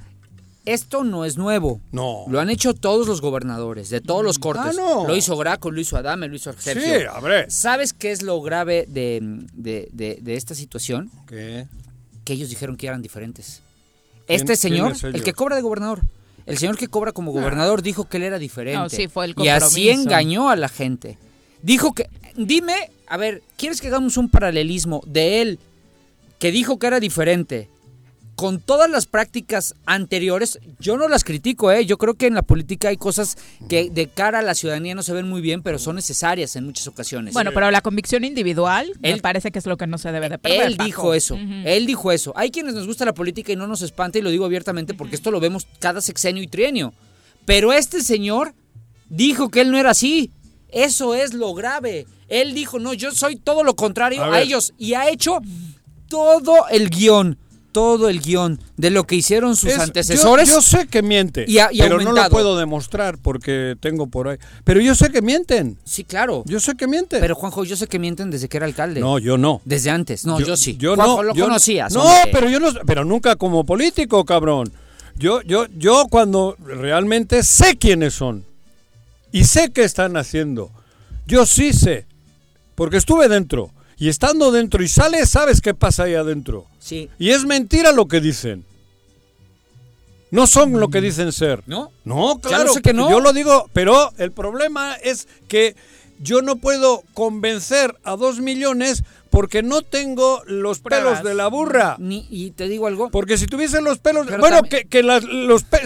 Esto 0.64 1.04
no 1.04 1.24
es 1.24 1.36
nuevo. 1.36 1.80
No. 1.90 2.24
Lo 2.28 2.40
han 2.40 2.50
hecho 2.50 2.74
todos 2.74 3.06
los 3.06 3.20
gobernadores, 3.20 3.90
de 3.90 4.00
todos 4.00 4.24
los 4.24 4.38
cortes. 4.38 4.66
Ah, 4.66 4.72
no. 4.76 5.06
Lo 5.06 5.16
hizo 5.16 5.36
Graco, 5.36 5.70
lo 5.70 5.80
hizo 5.80 5.96
Adame, 5.96 6.28
lo 6.28 6.36
hizo 6.36 6.52
Sergio. 6.52 7.00
Sí, 7.00 7.04
a 7.10 7.20
ver. 7.20 7.50
¿Sabes 7.50 7.92
qué 7.92 8.12
es 8.12 8.22
lo 8.22 8.40
grave 8.40 8.86
de, 8.88 9.20
de, 9.52 10.34
esta 10.34 10.54
situación? 10.54 11.10
¿Qué? 11.26 11.66
Que 12.24 12.34
ellos 12.34 12.48
dijeron 12.48 12.76
que 12.76 12.86
eran 12.86 13.02
diferentes. 13.02 13.62
Este 14.28 14.56
señor, 14.56 14.94
el 15.02 15.22
que 15.24 15.32
cobra 15.32 15.56
de 15.56 15.62
gobernador, 15.62 16.02
el 16.46 16.58
señor 16.58 16.76
que 16.76 16.88
cobra 16.88 17.12
como 17.12 17.32
gobernador 17.32 17.82
dijo 17.82 18.04
que 18.04 18.18
él 18.18 18.22
era 18.22 18.38
diferente. 18.38 18.96
sí, 18.96 19.08
fue 19.08 19.26
el 19.26 19.34
y 19.36 19.48
así 19.48 19.90
engañó 19.90 20.48
a 20.48 20.56
la 20.56 20.68
gente. 20.68 21.18
Dijo 21.62 21.92
que, 21.92 22.08
dime, 22.36 22.90
a 23.08 23.16
ver, 23.16 23.42
¿quieres 23.56 23.80
que 23.80 23.88
hagamos 23.88 24.16
un 24.16 24.28
paralelismo 24.28 25.02
de 25.06 25.42
él 25.42 25.58
que 26.38 26.50
dijo 26.50 26.78
que 26.78 26.86
era 26.86 26.98
diferente 26.98 27.68
con 28.36 28.60
todas 28.60 28.90
las 28.90 29.06
prácticas 29.06 29.74
anteriores, 29.84 30.58
yo 30.78 30.96
no 30.96 31.08
las 31.08 31.22
critico, 31.22 31.70
¿eh? 31.70 31.84
yo 31.84 31.98
creo 31.98 32.14
que 32.14 32.26
en 32.26 32.34
la 32.34 32.42
política 32.42 32.88
hay 32.88 32.96
cosas 32.96 33.36
que 33.68 33.90
de 33.90 34.08
cara 34.08 34.38
a 34.38 34.42
la 34.42 34.54
ciudadanía 34.54 34.94
no 34.94 35.02
se 35.02 35.12
ven 35.12 35.28
muy 35.28 35.40
bien, 35.40 35.62
pero 35.62 35.78
son 35.78 35.96
necesarias 35.96 36.56
en 36.56 36.64
muchas 36.64 36.86
ocasiones. 36.86 37.34
Bueno, 37.34 37.50
pero 37.52 37.70
la 37.70 37.82
convicción 37.82 38.24
individual 38.24 38.92
me 39.00 39.18
parece 39.18 39.50
que 39.50 39.58
es 39.58 39.66
lo 39.66 39.76
que 39.76 39.86
no 39.86 39.98
se 39.98 40.12
debe 40.12 40.28
de 40.28 40.38
perder. 40.38 40.62
Él 40.62 40.76
dijo 40.76 41.14
eso, 41.14 41.36
él 41.36 41.86
dijo 41.86 42.10
eso. 42.10 42.32
Hay 42.36 42.50
quienes 42.50 42.74
nos 42.74 42.86
gusta 42.86 43.04
la 43.04 43.14
política 43.14 43.52
y 43.52 43.56
no 43.56 43.66
nos 43.66 43.82
espanta, 43.82 44.18
y 44.18 44.22
lo 44.22 44.30
digo 44.30 44.44
abiertamente 44.44 44.94
porque 44.94 45.14
esto 45.14 45.30
lo 45.30 45.40
vemos 45.40 45.66
cada 45.78 46.00
sexenio 46.00 46.42
y 46.42 46.48
trienio. 46.48 46.94
Pero 47.44 47.72
este 47.72 48.02
señor 48.02 48.54
dijo 49.08 49.50
que 49.50 49.60
él 49.60 49.70
no 49.70 49.78
era 49.78 49.90
así. 49.90 50.30
Eso 50.68 51.14
es 51.14 51.34
lo 51.34 51.52
grave. 51.52 52.06
Él 52.28 52.54
dijo, 52.54 52.78
no, 52.78 52.94
yo 52.94 53.10
soy 53.12 53.36
todo 53.36 53.62
lo 53.62 53.76
contrario 53.76 54.24
a 54.24 54.40
ellos 54.40 54.72
y 54.78 54.94
ha 54.94 55.10
hecho 55.10 55.38
todo 56.08 56.66
el 56.70 56.88
guion 56.88 57.38
todo 57.72 58.08
el 58.08 58.20
guion 58.20 58.60
de 58.76 58.90
lo 58.90 59.04
que 59.04 59.16
hicieron 59.16 59.56
sus 59.56 59.72
antecesores. 59.78 60.48
Yo, 60.48 60.60
sé 60.60 60.86
que 60.86 61.02
miente, 61.02 61.46
pero 61.76 62.00
no 62.00 62.12
lo 62.12 62.28
puedo 62.28 62.56
demostrar 62.56 63.18
porque 63.18 63.76
tengo 63.80 64.06
por 64.06 64.28
ahí. 64.28 64.38
Pero 64.64 64.80
yo 64.80 64.94
sé 64.94 65.10
que 65.10 65.22
mienten. 65.22 65.78
Sí, 65.84 66.04
claro. 66.04 66.44
Yo 66.46 66.60
sé 66.60 66.74
que 66.76 66.86
mienten. 66.86 67.20
Pero 67.20 67.34
Juanjo, 67.34 67.64
yo 67.64 67.76
sé 67.76 67.86
que 67.86 67.98
mienten 67.98 68.30
desde 68.30 68.48
que 68.48 68.58
era 68.58 68.66
alcalde. 68.66 69.00
No, 69.00 69.18
yo 69.18 69.38
no. 69.38 69.60
Desde 69.64 69.90
antes. 69.90 70.24
No, 70.24 70.38
yo, 70.38 70.56
sí. 70.56 70.76
Yo 70.76 70.94
Juanjo, 70.94 71.22
no. 71.22 71.34
lo 71.34 71.34
conocías. 71.34 71.92
No, 71.92 72.04
pero 72.30 72.48
yo 72.48 72.60
no. 72.60 72.68
Pero 72.86 73.04
nunca 73.04 73.36
como 73.36 73.64
político, 73.64 74.24
cabrón. 74.24 74.72
Yo, 75.16 75.42
yo, 75.42 75.66
yo 75.76 76.06
cuando 76.10 76.56
realmente 76.58 77.42
sé 77.42 77.76
quiénes 77.76 78.14
son 78.14 78.44
y 79.30 79.44
sé 79.44 79.70
qué 79.72 79.84
están 79.84 80.16
haciendo. 80.16 80.70
Yo 81.26 81.46
sí 81.46 81.72
sé, 81.72 82.06
porque 82.74 82.98
estuve 82.98 83.28
dentro. 83.28 83.70
Y 83.98 84.08
estando 84.08 84.50
dentro 84.50 84.82
y 84.82 84.88
sales, 84.88 85.30
sabes 85.30 85.60
qué 85.60 85.74
pasa 85.74 86.04
ahí 86.04 86.14
adentro. 86.14 86.66
Sí. 86.78 87.08
Y 87.18 87.30
es 87.30 87.44
mentira 87.44 87.92
lo 87.92 88.08
que 88.08 88.20
dicen. 88.20 88.64
No 90.30 90.46
son 90.46 90.80
lo 90.80 90.88
que 90.88 91.00
mm. 91.00 91.04
dicen 91.04 91.32
ser. 91.32 91.62
¿No? 91.66 91.92
No, 92.04 92.40
claro. 92.40 92.72
que 92.82 92.92
no. 92.94 93.10
Yo 93.10 93.20
lo 93.20 93.32
digo, 93.32 93.68
pero 93.72 94.12
el 94.16 94.32
problema 94.32 94.94
es 94.94 95.28
que 95.46 95.76
yo 96.22 96.40
no 96.40 96.56
puedo 96.56 97.02
convencer 97.14 97.96
a 98.04 98.16
dos 98.16 98.40
millones 98.40 99.02
porque 99.28 99.62
no 99.62 99.82
tengo 99.82 100.42
los 100.46 100.80
pelos 100.80 101.24
de 101.24 101.34
la 101.34 101.48
burra. 101.48 101.96
Ni, 101.98 102.26
y 102.30 102.50
te 102.50 102.68
digo 102.68 102.86
algo. 102.86 103.10
Porque 103.10 103.38
si 103.38 103.46
tuviese 103.46 103.80
los 103.80 103.98
pelos. 103.98 104.26
bueno, 104.38 104.62
que, 104.62 104.84
que 104.84 105.02
los 105.02 105.24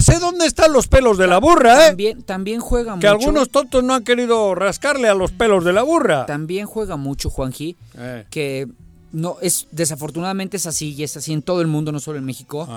sé 0.01 0.19
dónde 0.19 0.47
están 0.47 0.73
los 0.73 0.89
pelos 0.89 1.17
de 1.17 1.29
la 1.29 1.39
burra, 1.39 1.85
¿eh? 1.85 1.89
También, 1.89 2.23
también 2.23 2.61
juega 2.61 2.97
mucho. 2.97 3.01
Que 3.01 3.09
algunos 3.09 3.51
tontos 3.51 3.85
no 3.85 3.95
han 3.95 4.05
querido 4.05 4.55
rascarle 4.55 5.09
a 5.09 5.15
los 5.15 5.31
pelos 5.31 5.65
de 5.65 5.73
la 5.73 5.83
burra. 5.83 6.27
También 6.27 6.67
juega 6.67 6.97
mucho, 6.97 7.31
Juanji, 7.31 7.77
eh. 7.97 8.27
que 8.31 8.67
no 9.13 9.37
es 9.41 9.69
desafortunadamente 9.71 10.57
es 10.57 10.67
así 10.67 10.95
y 10.95 11.05
es 11.05 11.17
así 11.17 11.33
en 11.33 11.43
todo 11.43 11.61
el 11.61 11.69
mundo, 11.69 11.93
no 11.93 12.01
solo 12.01 12.19
en 12.19 12.25
México. 12.25 12.69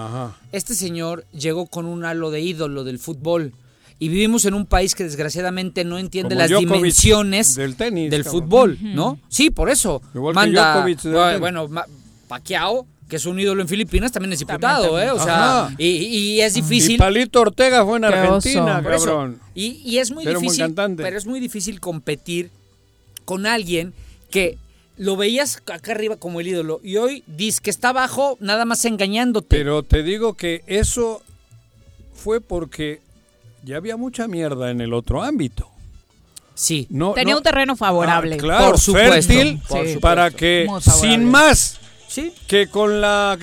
Este 0.52 0.76
señor 0.76 1.26
llegó 1.32 1.66
con 1.66 1.86
un 1.86 2.06
halo 2.06 2.32
de 2.32 2.42
ídolo 2.42 2.84
del 2.84 3.00
fútbol 3.00 3.54
y 4.00 4.08
vivimos 4.08 4.46
en 4.46 4.54
un 4.54 4.66
país 4.66 4.96
que 4.96 5.04
desgraciadamente 5.04 5.84
no 5.84 5.98
entiende 5.98 6.34
las 6.36 6.50
dimensiones 6.50 7.56
del 7.56 7.76
tenis, 7.76 8.10
del 8.10 8.24
fútbol, 8.24 8.78
¿no? 8.82 9.20
Sí, 9.28 9.50
por 9.50 9.70
eso. 9.70 10.02
manda 10.34 10.86
bueno, 11.40 11.70
Pacquiao 12.28 12.88
que 13.10 13.16
es 13.16 13.26
un 13.26 13.40
ídolo 13.40 13.64
en 13.64 13.68
Filipinas, 13.68 14.12
también 14.12 14.34
es 14.34 14.40
diputado, 14.40 15.02
¿eh? 15.02 15.10
O 15.10 15.20
sea, 15.20 15.74
y, 15.80 16.40
es 16.42 16.54
difícil. 16.54 16.92
Y 16.92 16.98
Palito 16.98 17.42
Ortega 17.42 17.84
fue 17.84 17.98
en 17.98 18.06
Argentina, 18.06 18.84
cabrón. 18.84 19.40
Y, 19.56 19.82
y, 19.84 19.98
es 19.98 20.12
muy 20.12 20.26
difícil. 20.26 20.74
pero 20.96 21.18
es 21.18 21.26
muy 21.26 21.40
difícil 21.40 21.80
competir 21.80 22.52
con 23.26 23.48
alguien 23.48 23.94
que 24.30 24.58
lo 24.96 25.18
veías 25.18 25.58
acá 25.66 25.92
arriba 25.92 26.18
como 26.18 26.40
el 26.40 26.48
ídolo 26.48 26.82
y 26.84 26.98
hoy 26.98 27.24
dices 27.26 27.62
que 27.62 27.70
está 27.70 27.90
abajo 27.90 28.38
nada 28.40 28.66
más 28.66 28.86
engañándote. 28.86 29.58
Pero 29.58 29.82
te 29.82 30.04
digo 30.04 30.36
que 30.36 30.62
eso 30.68 31.24
fue 32.14 32.42
porque 32.42 33.00
ya 33.64 33.78
había 33.78 33.98
mucha 33.98 34.28
mierda 34.28 34.72
en 34.72 34.82
el 34.82 34.94
otro 34.94 35.24
ámbito. 35.24 35.70
Sí. 36.54 36.88
No, 36.90 37.14
Tenía 37.14 37.38
un 37.38 37.44
terreno 37.44 37.76
favorable. 37.76 38.36
Ah, 38.36 38.38
claro, 38.38 38.66
por 38.72 38.80
supuesto, 38.80 39.34
fértil 39.34 40.00
para 40.02 40.30
que 40.30 40.68
sin 40.82 41.24
más 41.24 41.80
¿Sí? 42.08 42.34
que 42.48 42.68
con 42.68 43.00
la 43.00 43.38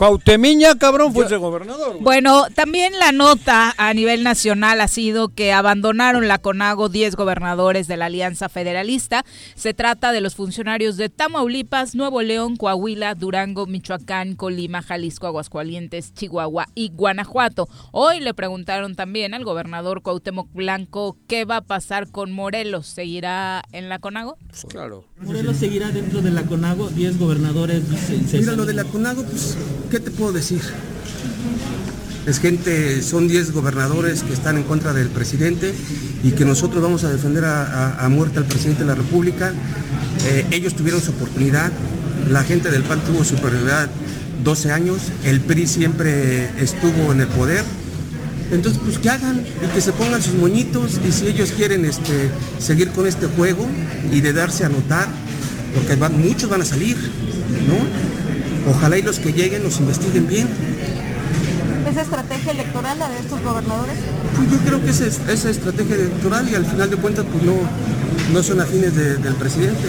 Cuautemiña, 0.00 0.76
cabrón, 0.78 1.12
fuese 1.12 1.36
gobernador. 1.36 1.98
Bueno, 2.00 2.46
también 2.54 2.98
la 2.98 3.12
nota 3.12 3.74
a 3.76 3.92
nivel 3.92 4.22
nacional 4.22 4.80
ha 4.80 4.88
sido 4.88 5.28
que 5.28 5.52
abandonaron 5.52 6.26
la 6.26 6.38
CONAGO 6.38 6.88
10 6.88 7.16
gobernadores 7.16 7.86
de 7.86 7.98
la 7.98 8.06
Alianza 8.06 8.48
Federalista. 8.48 9.26
Se 9.56 9.74
trata 9.74 10.10
de 10.12 10.22
los 10.22 10.36
funcionarios 10.36 10.96
de 10.96 11.10
Tamaulipas, 11.10 11.94
Nuevo 11.94 12.22
León, 12.22 12.56
Coahuila, 12.56 13.14
Durango, 13.14 13.66
Michoacán, 13.66 14.36
Colima, 14.36 14.80
Jalisco, 14.80 15.26
Aguascalientes, 15.26 16.14
Chihuahua 16.14 16.68
y 16.74 16.88
Guanajuato. 16.94 17.68
Hoy 17.92 18.20
le 18.20 18.32
preguntaron 18.32 18.94
también 18.94 19.34
al 19.34 19.44
gobernador 19.44 20.00
Cuauhtémoc 20.00 20.50
Blanco 20.54 21.18
qué 21.28 21.44
va 21.44 21.56
a 21.56 21.60
pasar 21.60 22.10
con 22.10 22.32
Morelos. 22.32 22.86
¿Seguirá 22.86 23.62
en 23.72 23.90
la 23.90 23.98
CONAGO? 23.98 24.38
Pues 24.48 24.64
claro. 24.64 25.04
Morelos 25.20 25.58
seguirá 25.58 25.90
dentro 25.90 26.22
de 26.22 26.30
la 26.30 26.44
CONAGO, 26.44 26.88
10 26.88 27.18
gobernadores. 27.18 27.82
Mira, 28.32 28.52
lo 28.52 28.64
de 28.64 28.72
la 28.72 28.84
CONAGO, 28.84 29.24
pues 29.24 29.58
¿qué 29.90 29.98
te 29.98 30.10
puedo 30.10 30.32
decir? 30.32 30.60
Es 32.26 32.38
gente, 32.38 33.02
son 33.02 33.26
10 33.26 33.52
gobernadores 33.52 34.22
que 34.22 34.32
están 34.32 34.56
en 34.56 34.62
contra 34.62 34.92
del 34.92 35.08
presidente 35.08 35.74
y 36.22 36.30
que 36.30 36.44
nosotros 36.44 36.80
vamos 36.82 37.02
a 37.02 37.10
defender 37.10 37.44
a, 37.44 38.06
muerte 38.08 38.38
al 38.38 38.44
presidente 38.44 38.82
de 38.82 38.86
la 38.86 38.94
República. 38.94 39.52
Eh, 40.26 40.46
ellos 40.52 40.74
tuvieron 40.74 41.00
su 41.00 41.10
oportunidad, 41.10 41.72
la 42.30 42.44
gente 42.44 42.70
del 42.70 42.84
PAN 42.84 43.00
tuvo 43.00 43.24
su 43.24 43.34
prioridad 43.36 43.90
12 44.44 44.70
años, 44.70 44.98
el 45.24 45.40
PRI 45.40 45.66
siempre 45.66 46.50
estuvo 46.62 47.12
en 47.12 47.22
el 47.22 47.28
poder. 47.28 47.64
Entonces, 48.52 48.80
pues 48.84 48.98
que 48.98 49.10
hagan 49.10 49.40
y 49.40 49.74
que 49.74 49.80
se 49.80 49.92
pongan 49.92 50.22
sus 50.22 50.34
moñitos 50.34 51.00
y 51.06 51.12
si 51.12 51.26
ellos 51.26 51.52
quieren 51.52 51.84
este, 51.84 52.30
seguir 52.58 52.90
con 52.90 53.06
este 53.06 53.26
juego 53.26 53.66
y 54.12 54.20
de 54.20 54.32
darse 54.32 54.64
a 54.64 54.68
notar, 54.68 55.08
porque 55.74 55.96
muchos 56.14 56.48
van 56.48 56.62
a 56.62 56.64
salir, 56.64 56.96
¿no? 56.96 58.19
Ojalá 58.68 58.98
y 58.98 59.02
los 59.02 59.18
que 59.18 59.32
lleguen 59.32 59.62
los 59.62 59.78
investiguen 59.80 60.26
bien. 60.26 60.48
¿Esa 61.88 62.02
estrategia 62.02 62.52
electoral 62.52 62.98
la 62.98 63.08
de 63.08 63.18
estos 63.18 63.42
gobernadores? 63.42 63.96
Pues 64.36 64.50
yo 64.50 64.58
creo 64.58 64.84
que 64.84 64.90
esa 64.90 65.06
es 65.06 65.20
esa 65.28 65.50
estrategia 65.50 65.96
electoral 65.96 66.48
y 66.48 66.54
al 66.54 66.66
final 66.66 66.90
de 66.90 66.96
cuentas 66.96 67.24
pues 67.30 67.42
no, 67.42 67.54
no 68.32 68.42
son 68.42 68.60
afines 68.60 68.94
del 68.94 69.34
presidente. 69.34 69.88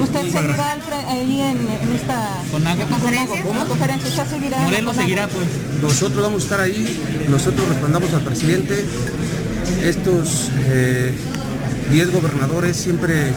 ¿Usted 0.00 0.20
seguirá 0.30 0.76
ahí 1.08 1.40
en, 1.40 1.58
esta 1.94 2.42
conferencia? 2.88 3.42
¿Cómo? 3.42 3.64
conferencia? 3.66 4.08
¿Usted 4.08 4.36
seguirá? 4.36 4.58
Morelos 4.58 4.96
seguirá 4.96 5.28
pues. 5.28 5.46
Nosotros 5.82 6.22
vamos 6.22 6.42
a 6.42 6.44
estar 6.44 6.60
ahí, 6.60 7.26
nosotros 7.28 7.68
respondamos 7.68 8.12
al 8.14 8.22
presidente. 8.22 8.84
Estos 9.82 10.50
10 11.90 12.08
eh, 12.08 12.10
gobernadores 12.12 12.76
siempre 12.76 13.32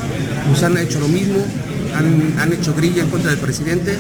nos 0.50 0.64
han 0.64 0.78
hecho 0.78 1.00
lo 1.00 1.08
mismo, 1.08 1.40
han, 1.96 2.40
han 2.40 2.54
hecho 2.54 2.74
grilla 2.74 3.04
en 3.04 3.10
contra 3.10 3.32
del 3.32 3.40
presidente 3.40 3.98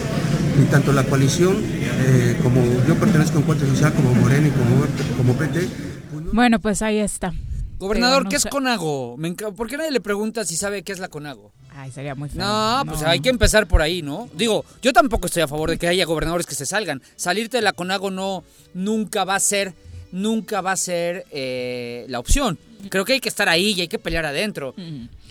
y 0.61 0.65
tanto 0.65 0.91
la 0.91 1.03
coalición 1.03 1.57
eh, 1.63 2.37
como 2.43 2.61
yo 2.87 2.95
pertenezco 2.95 3.37
a 3.37 3.41
Encuentro 3.41 3.67
Social, 3.67 3.93
como 3.93 4.13
Morena 4.13 4.47
y 4.47 4.51
como, 4.51 4.85
como 5.17 5.33
PT. 5.33 5.67
Pues 6.11 6.33
bueno, 6.33 6.59
pues 6.59 6.81
ahí 6.81 6.99
está. 6.99 7.33
Gobernador, 7.77 8.27
¿qué 8.29 8.35
es 8.35 8.45
CONAGO? 8.45 9.17
¿Por 9.57 9.67
qué 9.67 9.75
nadie 9.75 9.89
le 9.89 10.01
pregunta 10.01 10.45
si 10.45 10.55
sabe 10.55 10.83
qué 10.83 10.91
es 10.91 10.99
la 10.99 11.07
CONAGO? 11.07 11.51
Ay, 11.75 11.91
sería 11.91 12.13
muy 12.13 12.29
feo. 12.29 12.45
No, 12.45 12.83
pues 12.85 13.01
hay 13.01 13.21
que 13.21 13.29
empezar 13.29 13.67
por 13.67 13.81
ahí, 13.81 14.03
¿no? 14.03 14.29
Digo, 14.35 14.65
yo 14.83 14.93
tampoco 14.93 15.25
estoy 15.25 15.41
a 15.41 15.47
favor 15.47 15.71
de 15.71 15.79
que 15.79 15.87
haya 15.87 16.05
gobernadores 16.05 16.45
que 16.45 16.53
se 16.53 16.67
salgan. 16.67 17.01
Salirte 17.15 17.57
de 17.57 17.63
la 17.63 17.73
CONAGO 17.73 18.11
no, 18.11 18.43
nunca 18.75 19.23
va 19.23 19.33
a 19.33 19.39
ser, 19.39 19.73
nunca 20.11 20.61
va 20.61 20.73
a 20.73 20.77
ser 20.77 21.25
eh, 21.31 22.05
la 22.09 22.19
opción. 22.19 22.57
Creo 22.89 23.05
que 23.05 23.13
hay 23.13 23.19
que 23.19 23.29
estar 23.29 23.47
ahí 23.47 23.73
y 23.73 23.81
hay 23.81 23.87
que 23.87 23.99
pelear 23.99 24.25
adentro. 24.25 24.73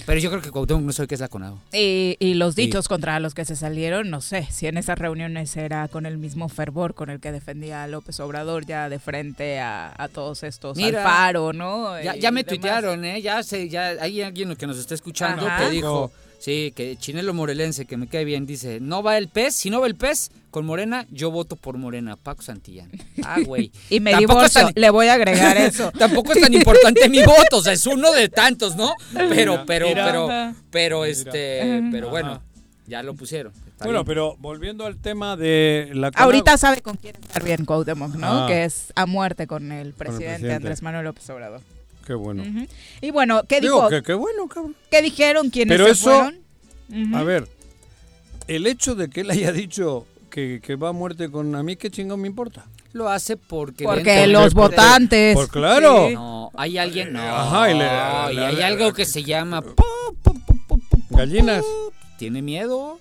Pero 0.06 0.20
yo 0.20 0.30
creo 0.30 0.40
que 0.40 0.50
Cuauhtémoc 0.50 0.82
no 0.82 0.92
sabe 0.92 1.08
qué 1.08 1.14
es 1.14 1.20
la 1.20 1.28
CONAGO. 1.28 1.60
Y, 1.72 2.34
los 2.34 2.54
dichos 2.54 2.88
contra 2.88 3.18
los 3.20 3.34
que 3.34 3.44
se 3.44 3.56
salieron, 3.56 4.08
no 4.08 4.20
sé, 4.20 4.46
si 4.50 4.66
en 4.66 4.76
esas 4.76 4.98
reuniones 4.98 5.56
era 5.56 5.88
con 5.88 6.06
el 6.06 6.16
mismo 6.16 6.48
fervor 6.48 6.94
con 6.94 7.10
el 7.10 7.20
que 7.20 7.32
defendía 7.32 7.82
a 7.82 7.88
López 7.88 8.20
Obrador 8.20 8.66
ya 8.66 8.88
de 8.88 8.98
frente 8.98 9.60
a, 9.60 10.08
todos 10.12 10.42
estos 10.42 10.76
Mira, 10.76 11.02
Alfaro, 11.02 11.52
¿no? 11.52 12.00
Ya, 12.00 12.30
me 12.30 12.44
tuitearon, 12.44 13.04
¿eh? 13.04 13.20
Ya, 13.20 13.42
sé, 13.42 13.68
ya 13.68 13.88
hay 14.00 14.22
alguien 14.22 14.54
que 14.56 14.66
nos 14.66 14.78
está 14.78 14.94
escuchando 14.94 15.46
que 15.58 15.70
dijo 15.70 16.12
Sí, 16.40 16.72
que 16.74 16.96
Chinelo 16.96 17.34
Morelense, 17.34 17.84
que 17.84 17.98
me 17.98 18.08
cae 18.08 18.24
bien, 18.24 18.46
dice, 18.46 18.80
no 18.80 19.02
va 19.02 19.18
el 19.18 19.28
pez, 19.28 19.54
si 19.54 19.68
no 19.68 19.82
va 19.82 19.86
el 19.86 19.94
pez, 19.94 20.30
con 20.50 20.64
Morena, 20.64 21.06
yo 21.10 21.30
voto 21.30 21.54
por 21.54 21.76
Morena, 21.76 22.16
Paco 22.16 22.40
Santillán. 22.40 22.90
Ah, 23.22 23.40
güey. 23.44 23.70
y 23.90 24.00
me 24.00 24.16
divorcio, 24.16 24.70
le 24.74 24.88
voy 24.88 25.08
a 25.08 25.14
agregar 25.14 25.56
eso. 25.58 25.92
Tampoco 25.92 26.32
es 26.32 26.40
tan 26.40 26.54
importante 26.54 27.10
mi 27.10 27.22
voto, 27.22 27.58
o 27.58 27.62
sea, 27.62 27.74
es 27.74 27.86
uno 27.86 28.10
de 28.12 28.30
tantos, 28.30 28.74
¿no? 28.74 28.94
Pero, 29.12 29.64
pero, 29.66 29.88
pero, 29.92 30.54
pero, 30.70 31.04
este, 31.04 31.82
pero 31.92 32.08
bueno, 32.08 32.42
ya 32.86 33.02
lo 33.02 33.12
pusieron. 33.14 33.52
Bueno, 33.84 34.04
pero 34.06 34.36
volviendo 34.38 34.86
al 34.86 34.96
tema 34.96 35.36
de 35.36 35.90
la... 35.92 36.10
Ahorita 36.14 36.56
sabe 36.56 36.80
con 36.80 36.96
quién 36.96 37.16
estar 37.16 37.44
bien 37.44 37.66
Cuauhtémoc, 37.66 38.14
¿no? 38.14 38.44
Ah. 38.44 38.46
Que 38.46 38.64
es 38.64 38.92
a 38.94 39.04
muerte 39.04 39.46
con 39.46 39.72
el 39.72 39.92
presidente, 39.92 40.52
Andrés 40.52 40.82
Manuel 40.82 41.04
López 41.04 41.28
Obrador. 41.30 41.60
Qué 42.10 42.16
bueno. 42.16 42.42
Y 43.00 43.12
bueno, 43.12 43.44
¿qué 43.46 43.60
dijo? 43.60 43.88
qué 43.88 44.14
bueno, 44.14 44.48
cabrón. 44.48 44.74
¿Qué 44.90 45.00
dijeron 45.00 45.48
quienes 45.48 45.78
Pero 45.78 45.86
eso, 45.86 46.10
fueron? 46.10 47.14
A 47.14 47.22
ver, 47.22 47.46
el 48.48 48.66
hecho 48.66 48.96
de 48.96 49.08
que 49.08 49.20
él 49.20 49.30
haya 49.30 49.52
dicho 49.52 50.08
que, 50.28 50.60
va 50.74 50.88
a 50.88 50.92
muerte 50.92 51.30
con 51.30 51.54
a 51.54 51.62
mí, 51.62 51.76
¿qué 51.76 51.88
chingón 51.88 52.20
me 52.20 52.26
importa? 52.26 52.66
Lo 52.94 53.08
hace 53.08 53.36
porque... 53.36 53.84
Porque 53.84 54.26
los 54.26 54.54
votantes... 54.54 55.36
Pues 55.36 55.48
claro. 55.50 56.10
No, 56.10 56.50
hay 56.56 56.78
alguien... 56.78 57.12
No, 57.12 57.20
Ajá, 57.20 57.70
y, 57.70 58.38
hay 58.38 58.60
algo 58.60 58.92
que 58.92 59.04
se 59.04 59.22
llama... 59.22 59.62
Gallinas. 61.10 61.64
¿Tiene 62.18 62.42
miedo? 62.42 62.98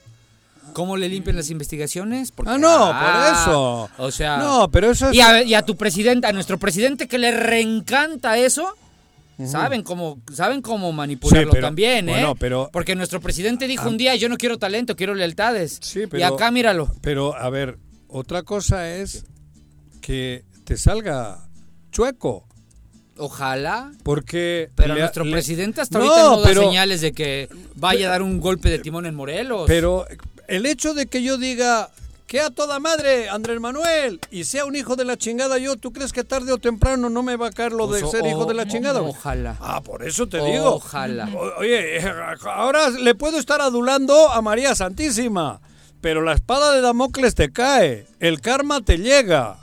¿Cómo 0.73 0.97
le 0.97 1.09
limpian 1.09 1.35
las 1.35 1.49
investigaciones? 1.49 2.31
ah, 2.45 2.59
no, 2.59 2.77
por 2.77 2.95
ah, 2.95 3.31
eso. 3.33 3.89
O 3.97 4.11
sea. 4.11 4.37
No, 4.37 4.69
pero 4.69 4.91
eso 4.91 5.09
es. 5.09 5.15
Y 5.15 5.21
a, 5.21 5.41
y 5.41 5.55
a 5.55 5.63
tu 5.63 5.75
presidente, 5.75 6.27
a 6.27 6.31
nuestro 6.31 6.59
presidente 6.59 7.07
que 7.07 7.17
le 7.17 7.31
reencanta 7.31 8.37
eso. 8.37 8.75
Saben 9.45 9.83
cómo, 9.83 10.21
saben 10.33 10.61
cómo 10.61 10.91
manipularlo 10.91 11.53
también, 11.53 12.09
¿eh? 12.09 12.25
pero, 12.37 12.69
Porque 12.73 12.95
nuestro 12.95 13.21
presidente 13.21 13.67
dijo 13.67 13.87
un 13.87 13.97
día, 13.97 14.15
yo 14.15 14.27
no 14.27 14.37
quiero 14.37 14.57
talento, 14.57 14.95
quiero 14.95 15.13
lealtades. 15.15 15.79
Sí, 15.81 16.07
pero, 16.07 16.19
y 16.19 16.23
acá 16.23 16.51
míralo. 16.51 16.91
Pero, 17.01 17.35
a 17.35 17.49
ver, 17.49 17.77
otra 18.07 18.43
cosa 18.43 18.93
es 18.95 19.25
que 20.01 20.43
te 20.65 20.75
salga 20.77 21.39
chueco. 21.91 22.45
Ojalá. 23.17 23.91
Porque. 24.03 24.69
Pero 24.75 24.95
nuestro 24.95 25.23
presidente 25.29 25.81
hasta 25.81 25.97
ahorita 25.99 26.23
no 26.23 26.41
da 26.41 26.53
señales 26.53 27.01
de 27.01 27.11
que 27.11 27.49
vaya 27.75 28.07
a 28.07 28.11
dar 28.11 28.21
un 28.21 28.39
golpe 28.39 28.69
de 28.69 28.79
timón 28.79 29.05
en 29.05 29.15
Morelos. 29.15 29.65
Pero 29.67 30.05
el 30.47 30.65
hecho 30.65 30.93
de 30.93 31.05
que 31.05 31.21
yo 31.21 31.37
diga 31.37 31.89
que 32.29 32.39
a 32.39 32.51
toda 32.51 32.79
madre, 32.79 33.27
Andrés 33.27 33.59
Manuel, 33.59 34.19
y 34.29 34.43
sea 34.43 34.65
un 34.65 34.75
hijo 34.75 34.95
de 34.95 35.03
la 35.03 35.17
chingada 35.17 35.57
yo, 35.57 35.77
¿tú 35.77 35.91
crees 35.91 36.13
que 36.13 36.23
tarde 36.23 36.51
o 36.51 36.59
temprano 36.59 37.09
no 37.09 37.23
me 37.23 37.35
va 37.35 37.47
a 37.47 37.51
caer 37.51 37.71
lo 37.71 37.87
de 37.87 38.01
pues, 38.01 38.11
ser 38.11 38.27
hijo 38.27 38.45
de 38.45 38.53
la 38.53 38.67
chingada? 38.67 39.01
Ojalá. 39.01 39.57
Ah, 39.59 39.81
por 39.81 40.03
eso 40.03 40.29
te 40.29 40.37
digo. 40.37 40.75
Ojalá. 40.75 41.27
oye, 41.57 41.99
ahora 42.45 42.91
le 42.91 43.15
puedo 43.15 43.39
estar 43.39 43.61
adulando 43.61 44.29
a 44.29 44.43
María 44.43 44.75
Santísima, 44.75 45.59
pero 46.01 46.21
la 46.21 46.33
espada 46.33 46.71
de 46.71 46.81
Damocles 46.81 47.33
te 47.33 47.51
cae, 47.51 48.05
el 48.19 48.41
karma 48.41 48.81
te 48.81 48.99
llega. 48.99 49.57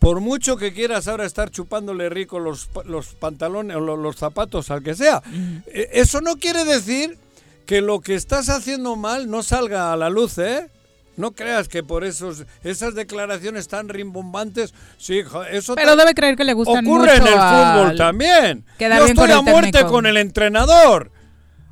Por 0.00 0.18
mucho 0.18 0.56
que 0.56 0.72
quieras 0.72 1.06
ahora 1.06 1.24
estar 1.24 1.52
chupándole 1.52 2.08
rico 2.08 2.40
los, 2.40 2.68
los 2.84 3.14
pantalones 3.14 3.76
o 3.76 3.80
los, 3.80 4.16
zapatos 4.16 4.72
al 4.72 4.82
que 4.82 4.96
sea, 4.96 5.22
e, 5.66 5.90
eso 5.92 6.20
no 6.20 6.34
quiere 6.34 6.64
decir 6.64 7.16
que 7.64 7.80
lo 7.80 8.00
que 8.00 8.16
estás 8.16 8.48
haciendo 8.48 8.96
mal 8.96 9.30
no 9.30 9.44
salga 9.44 9.92
a 9.92 9.96
la 9.96 10.10
luz, 10.10 10.38
¿eh? 10.38 10.68
No 11.18 11.32
creas 11.32 11.66
que 11.66 11.82
por 11.82 12.04
esos 12.04 12.44
esas 12.62 12.94
declaraciones 12.94 13.66
tan 13.66 13.88
rimbombantes, 13.88 14.72
sí, 14.98 15.22
eso 15.50 15.74
Pero 15.74 15.96
debe 15.96 16.14
creer 16.14 16.36
que 16.36 16.44
le 16.44 16.52
gustan 16.52 16.86
ocurre 16.86 17.16
en 17.16 17.26
el 17.26 17.32
fútbol 17.32 17.96
también. 17.96 18.64
Yo 18.78 19.04
estoy 19.04 19.32
a 19.32 19.42
muerte 19.42 19.84
con 19.84 20.06
el 20.06 20.16
entrenador. 20.16 21.10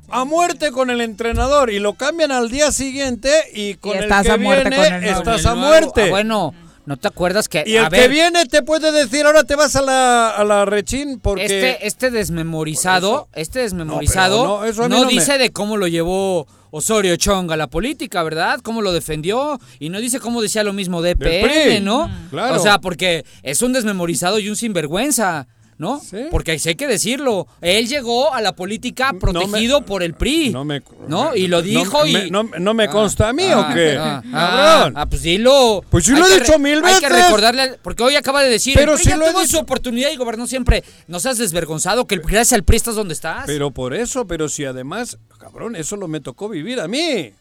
A 0.09 0.25
muerte 0.25 0.71
con 0.71 0.89
el 0.89 0.99
entrenador 0.99 1.69
y 1.69 1.79
lo 1.79 1.93
cambian 1.93 2.31
al 2.31 2.49
día 2.49 2.71
siguiente 2.73 3.31
y 3.53 3.75
con 3.75 3.97
el 3.97 4.09
que 4.09 4.37
viene 4.37 5.09
estás 5.09 5.45
a 5.45 5.55
muerte. 5.55 6.03
Ah, 6.03 6.09
bueno, 6.09 6.53
¿No 6.87 6.95
te 6.95 7.09
acuerdas 7.09 7.49
que.? 7.49 7.65
Y 7.67 7.75
el 7.75 7.89
que 7.89 8.07
viene 8.07 8.45
te 8.45 8.63
puede 8.63 8.93
decir, 8.93 9.25
ahora 9.25 9.43
te 9.43 9.57
vas 9.57 9.75
a 9.75 9.81
la, 9.81 10.29
a 10.29 10.45
la 10.45 10.63
rechín 10.63 11.19
porque. 11.19 11.43
Este, 11.43 11.85
este 11.85 12.11
desmemorizado, 12.11 13.27
este 13.33 13.59
desmemorizado, 13.59 14.61
no, 14.87 15.05
dice 15.05 15.37
de 15.37 15.51
cómo 15.51 15.75
lo 15.75 15.87
llevó 15.87 16.47
Osorio 16.77 17.15
Chong 17.15 17.51
a 17.51 17.57
la 17.57 17.67
política, 17.67 18.21
¿verdad? 18.23 18.59
Cómo 18.61 18.81
lo 18.81 18.93
defendió. 18.93 19.59
Y 19.79 19.89
no 19.89 19.99
dice 19.99 20.19
cómo 20.19 20.41
decía 20.41 20.63
lo 20.63 20.73
mismo 20.73 21.01
de 21.01 21.15
PN, 21.15 21.81
¿no? 21.81 22.09
Claro. 22.29 22.55
O 22.55 22.59
sea, 22.59 22.79
porque 22.79 23.25
es 23.41 23.61
un 23.61 23.73
desmemorizado 23.73 24.39
y 24.39 24.49
un 24.49 24.55
sinvergüenza. 24.55 25.47
¿No? 25.77 26.01
Porque 26.31 26.51
hay 26.51 26.75
que 26.75 26.87
decirlo. 26.87 27.47
Él 27.61 27.87
llegó 27.87 28.33
a 28.33 28.41
la 28.41 28.55
política 28.55 29.13
protegido 29.19 29.85
por 29.85 30.01
el 30.01 30.13
PRI. 30.13 30.49
No 30.49 30.65
me. 30.65 30.81
¿No? 31.07 31.35
Y 31.35 31.47
lo 31.47 31.61
dijo 31.61 32.05
y. 32.05 32.31
no, 32.31 32.73
me 32.73 32.85
ah, 32.85 32.89
consta 32.89 33.29
a 33.29 33.33
mí 33.33 33.45
o 33.45 33.59
ah, 33.59 33.71
qué? 33.73 33.97
Ah, 33.97 34.21
ah, 34.33 34.91
ah, 34.95 35.05
pues 35.05 35.21
dilo. 35.21 35.83
Pues 35.89 36.05
yo 36.05 36.15
lo 36.15 36.25
he 36.25 36.39
dicho 36.39 36.57
mil 36.57 36.81
veces. 36.81 37.03
Hay 37.03 37.09
que 37.09 37.15
recordarle. 37.15 37.77
Porque 37.81 38.03
hoy 38.03 38.15
acaba 38.15 38.41
de 38.41 38.49
decir. 38.49 38.75
Pero 38.75 38.97
si 38.97 39.11
tuvo 39.11 39.45
su 39.45 39.57
oportunidad 39.57 40.11
y 40.11 40.15
gobernó 40.15 40.47
siempre. 40.47 40.83
No 41.07 41.19
seas 41.19 41.37
desvergonzado 41.37 42.05
que 42.05 42.17
gracias 42.17 42.53
al 42.53 42.63
PRI 42.63 42.77
estás 42.77 42.95
donde 42.95 43.13
estás. 43.13 43.43
Pero 43.45 43.71
por 43.71 43.93
eso, 43.93 44.25
pero 44.25 44.49
si 44.49 44.65
además, 44.65 45.17
cabrón, 45.37 45.75
eso 45.75 45.95
lo 45.95 46.07
me 46.07 46.19
tocó 46.19 46.49
vivir 46.49 46.79
a 46.79 46.87
mí. 46.87 47.33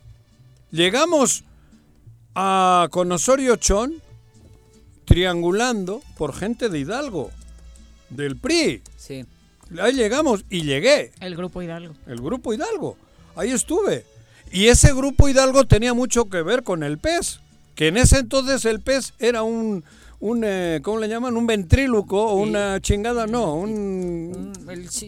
Llegamos 0.71 1.45
a 2.35 2.89
con 2.91 3.11
Osorio 3.13 3.57
Chón 3.57 4.03
triangulando 5.07 6.03
por 6.19 6.35
gente 6.35 6.69
de 6.69 6.81
Hidalgo 6.81 7.31
del 8.11 8.37
PRI. 8.37 8.83
Sí. 8.97 9.25
Ahí 9.81 9.95
llegamos 9.95 10.45
y 10.49 10.63
llegué. 10.63 11.13
El 11.21 11.37
grupo 11.37 11.63
Hidalgo. 11.63 11.95
El 12.07 12.21
grupo 12.21 12.55
Hidalgo. 12.55 12.97
Ahí 13.35 13.51
estuve. 13.51 14.05
Y 14.53 14.69
ese 14.69 14.93
grupo 14.95 15.29
Hidalgo 15.29 15.65
tenía 15.65 15.93
mucho 15.93 16.27
que 16.27 16.43
ver 16.43 16.63
con 16.63 16.83
el 16.83 16.99
PES, 16.99 17.41
que 17.75 17.89
en 17.89 17.97
ese 17.97 18.19
entonces 18.19 18.65
el 18.65 18.81
PES 18.81 19.15
era 19.19 19.43
un, 19.43 19.85
un 20.21 20.43
eh, 20.45 20.81
¿cómo 20.83 21.01
le 21.01 21.09
llaman? 21.09 21.37
Un 21.37 21.47
ventríloco 21.47 22.29
o 22.29 22.37
una 22.37 22.81
chingada, 22.81 23.27
no, 23.27 23.57
un, 23.57 24.53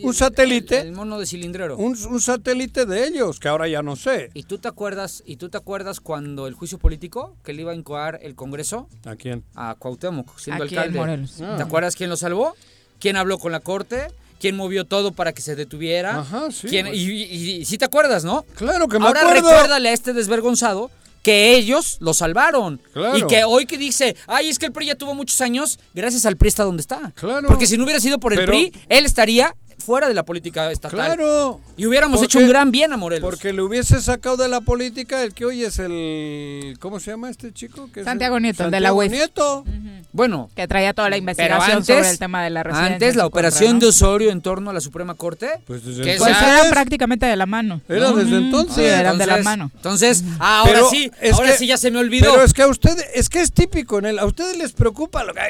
un 0.03 0.15
satélite. 0.15 0.81
El, 0.81 0.93
mono 0.93 1.21
de 1.21 1.27
cilindrero. 1.27 1.77
Un, 1.77 1.97
un, 2.11 2.21
satélite 2.21 2.85
de 2.85 3.07
ellos, 3.07 3.39
que 3.39 3.49
ahora 3.49 3.69
ya 3.69 3.81
no 3.81 3.95
sé. 3.95 4.31
¿Y 4.35 4.43
tú 4.43 4.59
te 4.59 4.67
acuerdas 4.67 5.23
y 5.25 5.37
tú 5.37 5.49
te 5.49 5.57
acuerdas 5.57 6.01
cuando 6.01 6.49
el 6.49 6.55
juicio 6.55 6.79
político 6.79 7.37
que 7.45 7.53
le 7.53 7.63
iba 7.63 7.73
a 7.73 7.77
incoar 7.77 8.19
el 8.23 8.35
Congreso? 8.35 8.89
¿A 9.07 9.15
quién? 9.15 9.45
A 9.55 9.77
Cuauhtémoc, 9.79 10.37
siendo 10.39 10.65
alcalde. 10.65 11.27
¿Te 11.37 11.63
acuerdas 11.63 11.95
quién 11.95 12.11
lo 12.11 12.17
salvó? 12.17 12.55
Quién 13.01 13.17
habló 13.17 13.39
con 13.39 13.53
la 13.53 13.61
corte, 13.61 14.09
quién 14.41 14.57
movió 14.57 14.85
todo 14.85 15.13
para 15.13 15.33
que 15.33 15.43
se 15.43 15.57
detuviera. 15.57 16.21
Ajá, 16.21 16.51
sí. 16.51 16.69
Quién, 16.69 16.89
y, 16.93 17.65
si 17.65 17.79
te 17.79 17.85
acuerdas, 17.85 18.25
¿no? 18.25 18.45
Claro 18.55 18.89
que 18.89 18.99
me 18.99 19.07
Ahora 19.07 19.21
acuerdo. 19.21 19.49
recuérdale 19.49 19.89
a 19.89 19.93
este 19.93 20.13
desvergonzado 20.13 20.91
que 21.23 21.55
ellos 21.55 21.99
lo 22.01 22.15
salvaron. 22.15 22.81
Claro. 22.93 23.19
Y 23.19 23.27
que 23.27 23.45
hoy 23.45 23.67
que 23.67 23.77
dice, 23.77 24.17
ay, 24.27 24.49
es 24.49 24.59
que 24.59 24.67
el 24.67 24.73
PRI 24.73 24.87
ya 24.87 24.95
tuvo 24.95 25.15
muchos 25.15 25.41
años, 25.41 25.79
gracias 25.93 26.25
al 26.27 26.37
PRI 26.37 26.49
está 26.49 26.65
donde 26.65 26.81
está. 26.81 27.13
Claro. 27.15 27.49
Porque 27.49 27.67
si 27.67 27.77
no 27.77 27.85
hubiera 27.85 28.01
sido 28.01 28.19
por 28.19 28.33
el 28.33 28.45
PRI, 28.45 28.73
él 28.89 29.05
estaría 29.05 29.55
fuera 29.79 30.09
de 30.09 30.15
la 30.15 30.25
política 30.25 30.71
estatal. 30.71 30.99
Claro. 30.99 31.61
Y 31.77 31.87
hubiéramos 31.87 32.23
hecho 32.23 32.39
un 32.39 32.49
gran 32.49 32.71
bien 32.71 32.93
a 32.93 32.97
Morelos. 32.97 33.29
Porque 33.29 33.53
le 33.53 33.63
hubiese 33.63 34.01
sacado 34.01 34.37
de 34.37 34.49
la 34.49 34.61
política 34.61 35.23
el 35.23 35.35
que 35.35 35.45
hoy 35.45 35.65
es 35.65 35.79
el. 35.79 36.77
¿Cómo 36.81 37.01
se 37.01 37.11
llama 37.11 37.31
este 37.31 37.53
chico? 37.53 37.89
Santiago 38.05 38.41
Nieto, 38.41 38.71
de 38.71 38.81
la 38.81 38.93
UEF. 38.93 39.13
Nieto. 39.13 39.65
Bueno. 40.13 40.51
Que 40.55 40.67
traía 40.67 40.93
toda 40.95 41.11
la 41.11 41.17
investigación 41.17 41.85
sobre 41.85 42.11
el 42.11 42.19
tema 42.19 42.43
de 42.43 42.51
la 42.51 42.63
residencia. 42.63 42.95
Antes, 42.95 43.17
la 43.17 43.27
operación 43.27 43.79
de 43.79 43.87
Osorio 43.87 44.31
en 44.31 44.41
torno 44.41 44.71
a 44.71 44.73
la 44.73 44.81
Suprema 44.81 45.15
Corte. 45.15 45.49
Pues, 45.67 45.85
desde 45.85 46.03
que 46.03 46.17
pues 46.19 46.31
eran 46.31 46.71
prácticamente 46.71 47.27
de 47.27 47.37
la 47.37 47.47
mano. 47.47 47.81
Era 47.89 48.13
desde 48.13 48.37
entonces. 48.37 48.75
Sí, 48.75 48.85
eran 48.85 49.19
de 49.19 49.27
la 49.27 49.39
mano. 49.39 49.71
Entonces, 49.75 50.25
ahora 50.39 50.81
sí, 50.91 51.11
ahora 51.33 51.53
sí 51.53 51.67
ya 51.67 51.77
se 51.77 51.91
me 51.91 51.99
olvidó. 51.99 52.33
Pero 52.33 52.45
es 52.45 52.53
que 52.53 52.63
a 52.63 52.69
ustedes, 52.69 53.07
es 53.15 53.29
que 53.29 53.41
es 53.41 53.53
típico 53.53 53.99
en 53.99 54.07
él. 54.07 54.19
A 54.19 54.27
ustedes 54.27 54.57
les 54.57 54.73
preocupa 54.73 55.25
lo 55.25 55.35
que, 55.35 55.41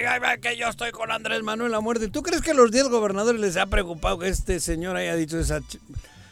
que 0.41 0.57
yo 0.57 0.69
estoy 0.69 0.91
con 0.91 1.11
Andrés 1.11 1.43
Manuel 1.43 1.75
a 1.75 1.81
muerte. 1.81 2.09
¿Tú 2.09 2.23
crees 2.23 2.43
que 2.43 2.51
a 2.51 2.55
los 2.55 2.71
10 2.71 2.89
gobernadores 2.89 3.41
les 3.41 3.57
ha 3.57 3.67
preocupado 3.67 4.18
este 4.23 4.61
señor 4.61 4.97
haya 4.97 5.17
dicho 5.17 5.39
esa... 5.39 5.61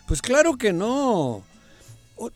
Pues 0.06 0.22
claro 0.22 0.56
que 0.56 0.72
no. 0.72 1.42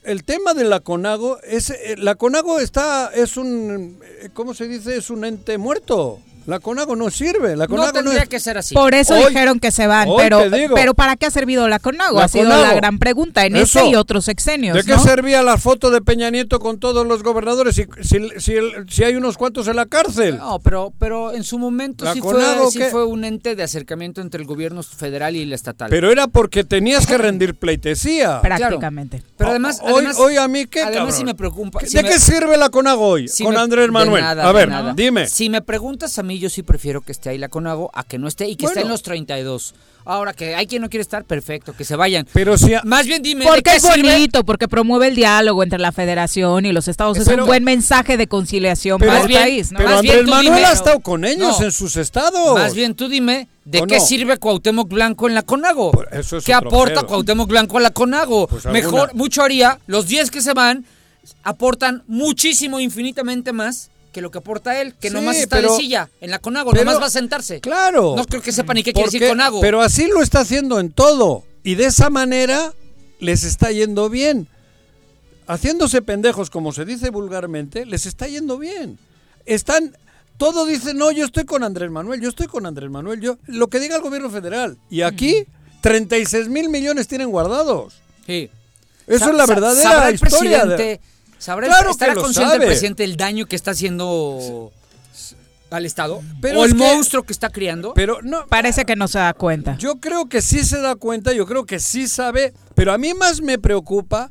El 0.02 0.24
tema 0.24 0.54
de 0.54 0.64
la 0.64 0.80
CONAGO 0.80 1.40
es 1.42 1.70
eh, 1.70 1.96
la 1.96 2.14
CONAGO 2.14 2.60
está 2.60 3.10
es 3.14 3.36
un 3.36 3.98
eh, 4.04 4.28
¿cómo 4.34 4.52
se 4.52 4.68
dice? 4.68 4.96
es 4.96 5.08
un 5.08 5.24
ente 5.24 5.56
muerto. 5.56 6.20
La 6.50 6.58
CONAGO 6.58 6.96
no 6.96 7.10
sirve. 7.10 7.54
La 7.54 7.68
CONAGO 7.68 7.86
no 7.86 7.92
tendría 7.92 8.26
que 8.26 8.40
ser 8.40 8.58
así. 8.58 8.74
Por 8.74 8.92
eso 8.92 9.14
dijeron 9.14 9.60
que 9.60 9.70
se 9.70 9.86
van. 9.86 10.08
Pero, 10.16 10.42
pero 10.74 10.94
¿para 10.94 11.14
qué 11.14 11.26
ha 11.26 11.30
servido 11.30 11.68
la 11.68 11.78
CONAGO? 11.78 12.18
ha 12.18 12.26
sido 12.26 12.48
la 12.48 12.74
gran 12.74 12.98
pregunta 12.98 13.46
en 13.46 13.54
ese 13.54 13.86
y 13.86 13.94
otros 13.94 14.24
sexenios. 14.24 14.76
¿De 14.76 14.82
qué 14.82 14.98
servía 14.98 15.42
la 15.42 15.58
foto 15.58 15.90
de 15.90 16.00
Peña 16.00 16.28
Nieto 16.30 16.58
con 16.58 16.80
todos 16.80 17.06
los 17.06 17.22
gobernadores 17.22 17.76
si, 17.76 17.86
si, 18.02 18.56
si, 18.88 19.04
hay 19.04 19.14
unos 19.14 19.36
cuantos 19.36 19.68
en 19.68 19.76
la 19.76 19.86
cárcel? 19.86 20.38
No, 20.38 20.58
pero, 20.58 20.92
pero 20.98 21.32
en 21.32 21.44
su 21.44 21.56
momento 21.58 22.12
sí, 22.12 22.20
fue, 22.20 22.42
sí 22.70 22.80
fue, 22.90 23.04
un 23.04 23.24
ente 23.24 23.54
de 23.54 23.62
acercamiento 23.62 24.20
entre 24.20 24.40
el 24.40 24.46
gobierno 24.48 24.82
federal 24.82 25.36
y 25.36 25.42
el 25.42 25.52
estatal. 25.52 25.88
Pero 25.88 26.10
era 26.10 26.26
porque 26.26 26.64
tenías 26.64 27.06
que 27.06 27.16
rendir 27.16 27.54
pleitesía. 27.54 28.40
Prácticamente. 28.42 29.22
Pero 29.36 29.50
además, 29.50 29.80
hoy, 29.82 30.06
hoy 30.18 30.36
a 30.36 30.48
mí 30.48 30.66
qué 30.66 30.82
Además 30.82 31.16
sí 31.16 31.24
me 31.24 31.34
preocupa. 31.36 31.80
¿De 31.80 32.02
qué 32.02 32.18
sirve 32.18 32.56
la 32.56 32.70
CONAGO 32.70 33.06
hoy 33.06 33.30
con 33.42 33.56
Andrés 33.56 33.88
Manuel? 33.90 34.24
a 34.24 34.52
ver, 34.52 34.70
dime. 34.96 35.28
Si 35.28 35.48
me 35.48 35.62
preguntas 35.62 36.18
a 36.18 36.22
mí 36.22 36.39
yo 36.40 36.50
sí 36.50 36.62
prefiero 36.62 37.00
que 37.02 37.12
esté 37.12 37.30
ahí 37.30 37.38
la 37.38 37.48
Conago 37.48 37.90
a 37.94 38.04
que 38.04 38.18
no 38.18 38.26
esté 38.26 38.48
y 38.48 38.56
que 38.56 38.66
esté 38.66 38.80
en 38.80 38.88
los 38.88 39.02
32. 39.02 39.74
Ahora 40.04 40.32
que 40.32 40.54
hay 40.54 40.66
quien 40.66 40.82
no 40.82 40.88
quiere 40.88 41.02
estar, 41.02 41.24
perfecto, 41.24 41.74
que 41.76 41.84
se 41.84 41.94
vayan. 41.94 42.26
Pero 42.32 42.56
si 42.56 42.72
más 42.84 43.06
bien 43.06 43.22
dime, 43.22 43.44
porque 43.44 43.76
es 43.76 43.82
bonito, 43.82 44.44
porque 44.44 44.66
promueve 44.66 45.08
el 45.08 45.14
diálogo 45.14 45.62
entre 45.62 45.78
la 45.78 45.92
Federación 45.92 46.66
y 46.66 46.72
los 46.72 46.88
estados. 46.88 47.18
es 47.18 47.28
un 47.28 47.46
buen 47.46 47.64
mensaje 47.64 48.16
de 48.16 48.26
conciliación 48.26 48.98
para 48.98 49.22
el 49.22 49.32
país. 49.32 49.72
¿no? 49.72 49.78
Pero 49.78 49.98
Andrés 49.98 50.26
Manuel 50.26 50.64
ha 50.64 50.72
estado 50.72 51.00
con 51.00 51.24
ellos 51.24 51.60
en 51.60 51.70
sus 51.70 51.96
estados. 51.96 52.58
Más 52.58 52.74
bien 52.74 52.94
tú 52.94 53.08
dime, 53.08 53.48
¿de 53.64 53.82
qué 53.86 54.00
sirve 54.00 54.38
Cuauhtémoc 54.38 54.88
Blanco 54.88 55.28
en 55.28 55.34
la 55.34 55.42
Conago? 55.42 55.92
¿Qué 56.44 56.54
aporta 56.54 57.02
Cuauhtémoc 57.02 57.48
Blanco 57.48 57.78
a 57.78 57.80
la 57.80 57.90
Conago? 57.90 58.48
Pues 58.48 58.64
Mejor, 58.66 59.14
mucho 59.14 59.42
haría, 59.42 59.78
los 59.86 60.06
10 60.06 60.30
que 60.30 60.40
se 60.40 60.54
van 60.54 60.84
aportan 61.44 62.02
muchísimo, 62.06 62.80
infinitamente 62.80 63.52
más 63.52 63.90
que 64.12 64.20
lo 64.20 64.30
que 64.30 64.38
aporta 64.38 64.80
él, 64.80 64.94
que 64.94 65.10
nomás 65.10 65.36
está 65.36 65.60
de 65.60 65.68
silla 65.70 66.10
en 66.20 66.30
la 66.30 66.38
Conago, 66.38 66.72
nomás 66.72 67.00
va 67.00 67.06
a 67.06 67.10
sentarse. 67.10 67.60
Claro. 67.60 68.14
No 68.16 68.24
creo 68.24 68.42
que 68.42 68.52
sepa 68.52 68.74
ni 68.74 68.82
qué 68.82 68.92
quiere 68.92 69.10
decir 69.10 69.28
Conago. 69.28 69.60
Pero 69.60 69.80
así 69.80 70.08
lo 70.08 70.22
está 70.22 70.40
haciendo 70.40 70.80
en 70.80 70.92
todo. 70.92 71.44
Y 71.62 71.74
de 71.74 71.86
esa 71.86 72.10
manera 72.10 72.72
les 73.18 73.44
está 73.44 73.70
yendo 73.70 74.08
bien. 74.08 74.48
Haciéndose 75.46 76.00
pendejos, 76.02 76.48
como 76.48 76.72
se 76.72 76.84
dice 76.84 77.10
vulgarmente, 77.10 77.84
les 77.84 78.06
está 78.06 78.26
yendo 78.28 78.58
bien. 78.58 78.98
Están. 79.46 79.96
Todo 80.36 80.64
dice, 80.64 80.94
no, 80.94 81.10
yo 81.10 81.26
estoy 81.26 81.44
con 81.44 81.64
Andrés 81.64 81.90
Manuel, 81.90 82.20
yo 82.20 82.30
estoy 82.30 82.46
con 82.46 82.64
Andrés 82.64 82.88
Manuel, 82.88 83.20
yo. 83.20 83.36
Lo 83.46 83.68
que 83.68 83.78
diga 83.78 83.96
el 83.96 84.02
gobierno 84.02 84.30
federal. 84.30 84.78
Y 84.88 85.02
aquí, 85.02 85.44
36 85.82 86.48
mil 86.48 86.70
millones 86.70 87.08
tienen 87.08 87.30
guardados. 87.30 87.94
Sí. 88.26 88.48
Eso 89.06 89.30
es 89.30 89.36
la 89.36 89.44
verdadera 89.44 90.10
historia. 90.10 90.64
de 90.64 91.00
¿Sabrá, 91.40 91.68
claro 91.68 91.90
¿Estará 91.90 92.14
consciente 92.14 92.56
el 92.56 92.60
presidente 92.66 93.02
del 93.02 93.16
daño 93.16 93.46
que 93.46 93.56
está 93.56 93.70
haciendo 93.70 94.70
al 95.70 95.86
Estado? 95.86 96.20
Pero 96.42 96.60
¿O 96.60 96.64
el 96.66 96.74
monstruo 96.74 97.22
que 97.22 97.32
está 97.32 97.48
criando? 97.48 97.94
Pero 97.94 98.18
no, 98.22 98.46
Parece 98.46 98.84
que 98.84 98.94
no 98.94 99.08
se 99.08 99.18
da 99.18 99.32
cuenta. 99.32 99.78
Yo 99.78 100.00
creo 100.00 100.28
que 100.28 100.42
sí 100.42 100.62
se 100.64 100.82
da 100.82 100.96
cuenta, 100.96 101.32
yo 101.32 101.46
creo 101.46 101.64
que 101.64 101.80
sí 101.80 102.08
sabe, 102.08 102.52
pero 102.74 102.92
a 102.92 102.98
mí 102.98 103.14
más 103.14 103.40
me 103.40 103.58
preocupa 103.58 104.30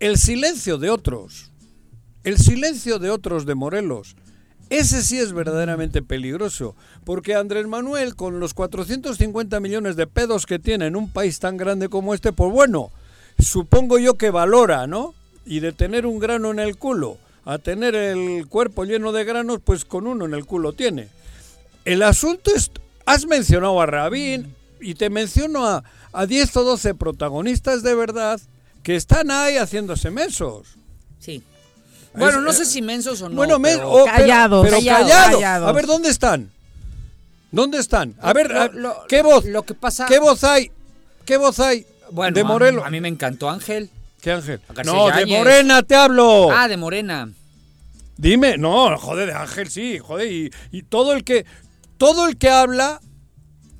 el 0.00 0.18
silencio 0.18 0.78
de 0.78 0.90
otros. 0.90 1.52
El 2.24 2.38
silencio 2.38 2.98
de 2.98 3.10
otros 3.10 3.46
de 3.46 3.54
Morelos. 3.54 4.16
Ese 4.68 5.02
sí 5.02 5.18
es 5.18 5.32
verdaderamente 5.32 6.02
peligroso, 6.02 6.74
porque 7.04 7.36
Andrés 7.36 7.68
Manuel, 7.68 8.16
con 8.16 8.40
los 8.40 8.52
450 8.52 9.60
millones 9.60 9.94
de 9.94 10.08
pedos 10.08 10.44
que 10.44 10.58
tiene 10.58 10.86
en 10.86 10.96
un 10.96 11.12
país 11.12 11.38
tan 11.38 11.56
grande 11.56 11.88
como 11.88 12.14
este, 12.14 12.32
pues 12.32 12.50
bueno, 12.50 12.90
supongo 13.38 14.00
yo 14.00 14.14
que 14.14 14.30
valora, 14.30 14.88
¿no? 14.88 15.14
Y 15.44 15.60
de 15.60 15.72
tener 15.72 16.06
un 16.06 16.18
grano 16.18 16.50
en 16.50 16.58
el 16.58 16.76
culo 16.76 17.18
a 17.44 17.58
tener 17.58 17.94
el 17.94 18.46
cuerpo 18.48 18.84
lleno 18.84 19.12
de 19.12 19.24
granos, 19.24 19.60
pues 19.64 19.84
con 19.84 20.06
uno 20.06 20.24
en 20.24 20.34
el 20.34 20.46
culo 20.46 20.72
tiene. 20.72 21.08
El 21.84 22.02
asunto 22.02 22.52
es, 22.54 22.70
has 23.04 23.26
mencionado 23.26 23.80
a 23.80 23.86
Rabín 23.86 24.54
y 24.80 24.94
te 24.94 25.10
menciono 25.10 25.66
a, 25.66 25.82
a 26.12 26.26
10 26.26 26.56
o 26.56 26.64
12 26.64 26.94
protagonistas 26.94 27.82
de 27.82 27.94
verdad 27.94 28.40
que 28.82 28.96
están 28.96 29.30
ahí 29.30 29.56
haciéndose 29.56 30.10
mensos. 30.10 30.76
Sí. 31.18 31.42
Bueno, 32.14 32.40
no 32.40 32.52
sé 32.52 32.64
si 32.64 32.82
mensos 32.82 33.22
o 33.22 33.28
no. 33.28 33.36
Bueno, 33.36 33.60
pero, 33.60 34.04
callados. 34.04 34.66
Pero, 34.68 34.78
callados. 34.84 35.68
A 35.68 35.72
ver, 35.72 35.86
¿dónde 35.86 36.10
están? 36.10 36.50
¿Dónde 37.50 37.78
están? 37.78 38.14
A 38.20 38.32
ver, 38.32 38.50
¿qué 39.08 39.22
voz? 39.22 39.44
Lo 39.44 39.62
que 39.62 39.74
pasa... 39.74 40.06
¿Qué 40.06 40.18
voz 40.18 40.44
hay? 40.44 40.70
¿Qué 41.24 41.36
voz 41.36 41.60
hay 41.60 41.86
bueno, 42.10 42.34
de 42.34 42.44
Morelos? 42.44 42.84
a 42.84 42.90
mí 42.90 43.00
me 43.00 43.08
encantó 43.08 43.48
Ángel. 43.48 43.90
¿Qué 44.22 44.30
Ángel? 44.30 44.60
No, 44.84 45.10
de 45.10 45.26
Morena 45.26 45.82
te 45.82 45.96
hablo. 45.96 46.48
Ah, 46.52 46.68
de 46.68 46.76
Morena. 46.76 47.28
Dime, 48.16 48.56
no, 48.56 48.96
joder, 48.96 49.30
de 49.30 49.34
Ángel 49.34 49.68
sí, 49.68 49.98
joder, 49.98 50.50
y, 50.70 50.82
todo 50.84 51.12
el 51.12 51.24
que 51.24 51.44
todo 51.96 52.28
el 52.28 52.36
que 52.36 52.48
habla, 52.48 53.00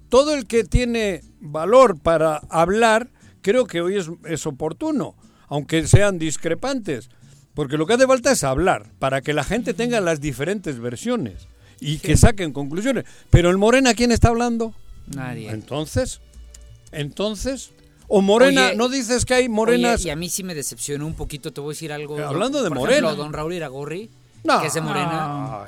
todo 0.09 0.35
el 0.35 0.49
que 0.49 0.65
tiene 0.65 1.21
valor 1.39 2.01
para 2.01 2.39
hablar, 2.51 3.11
creo 3.41 3.67
que 3.67 3.83
hoy 3.83 3.97
es, 4.25 4.47
oportuno, 4.47 5.15
aunque 5.47 5.87
sean 5.87 6.19
discrepantes, 6.19 7.09
porque 7.55 7.77
lo 7.77 7.87
que 7.87 7.95
hace 7.95 8.09
falta 8.09 8.33
es 8.33 8.43
hablar, 8.43 8.91
para 8.99 9.21
que 9.21 9.35
la 9.35 9.45
gente 9.45 9.75
tenga 9.75 10.01
las 10.01 10.21
diferentes 10.21 10.81
versiones 10.81 11.47
y 11.79 11.99
que 11.99 12.17
saquen 12.17 12.53
conclusiones. 12.53 13.05
Pero 13.31 13.49
el 13.49 13.59
Morena, 13.59 13.95
¿quién 13.95 14.11
está 14.11 14.31
hablando? 14.31 14.75
Nadie. 15.07 15.51
Entonces, 15.51 16.21
entonces, 16.91 17.73
o 18.15 18.21
morena, 18.21 18.75
¿no 18.75 18.91
dices 18.91 19.25
que 19.25 19.33
hay 19.33 19.49
morenas? 19.49 20.05
y 20.05 20.11
a 20.11 20.17
mí 20.17 20.29
sí 20.29 20.45
me 20.45 20.55
decepcionó 20.55 21.07
un 21.07 21.15
poquito, 21.15 21.51
te 21.51 21.63
voy 21.63 21.71
a 21.71 21.73
decir 21.73 21.93
algo. 21.93 22.19
Hablando 22.19 22.63
de 22.63 22.69
por 22.69 22.81
morena. 22.81 23.07
Ejemplo, 23.07 23.25
don 23.25 23.33
Raúl 23.33 23.55
Iragorri, 23.55 24.11
que 24.61 24.67
es 24.67 24.75
de 24.75 24.81
morena. 24.83 25.65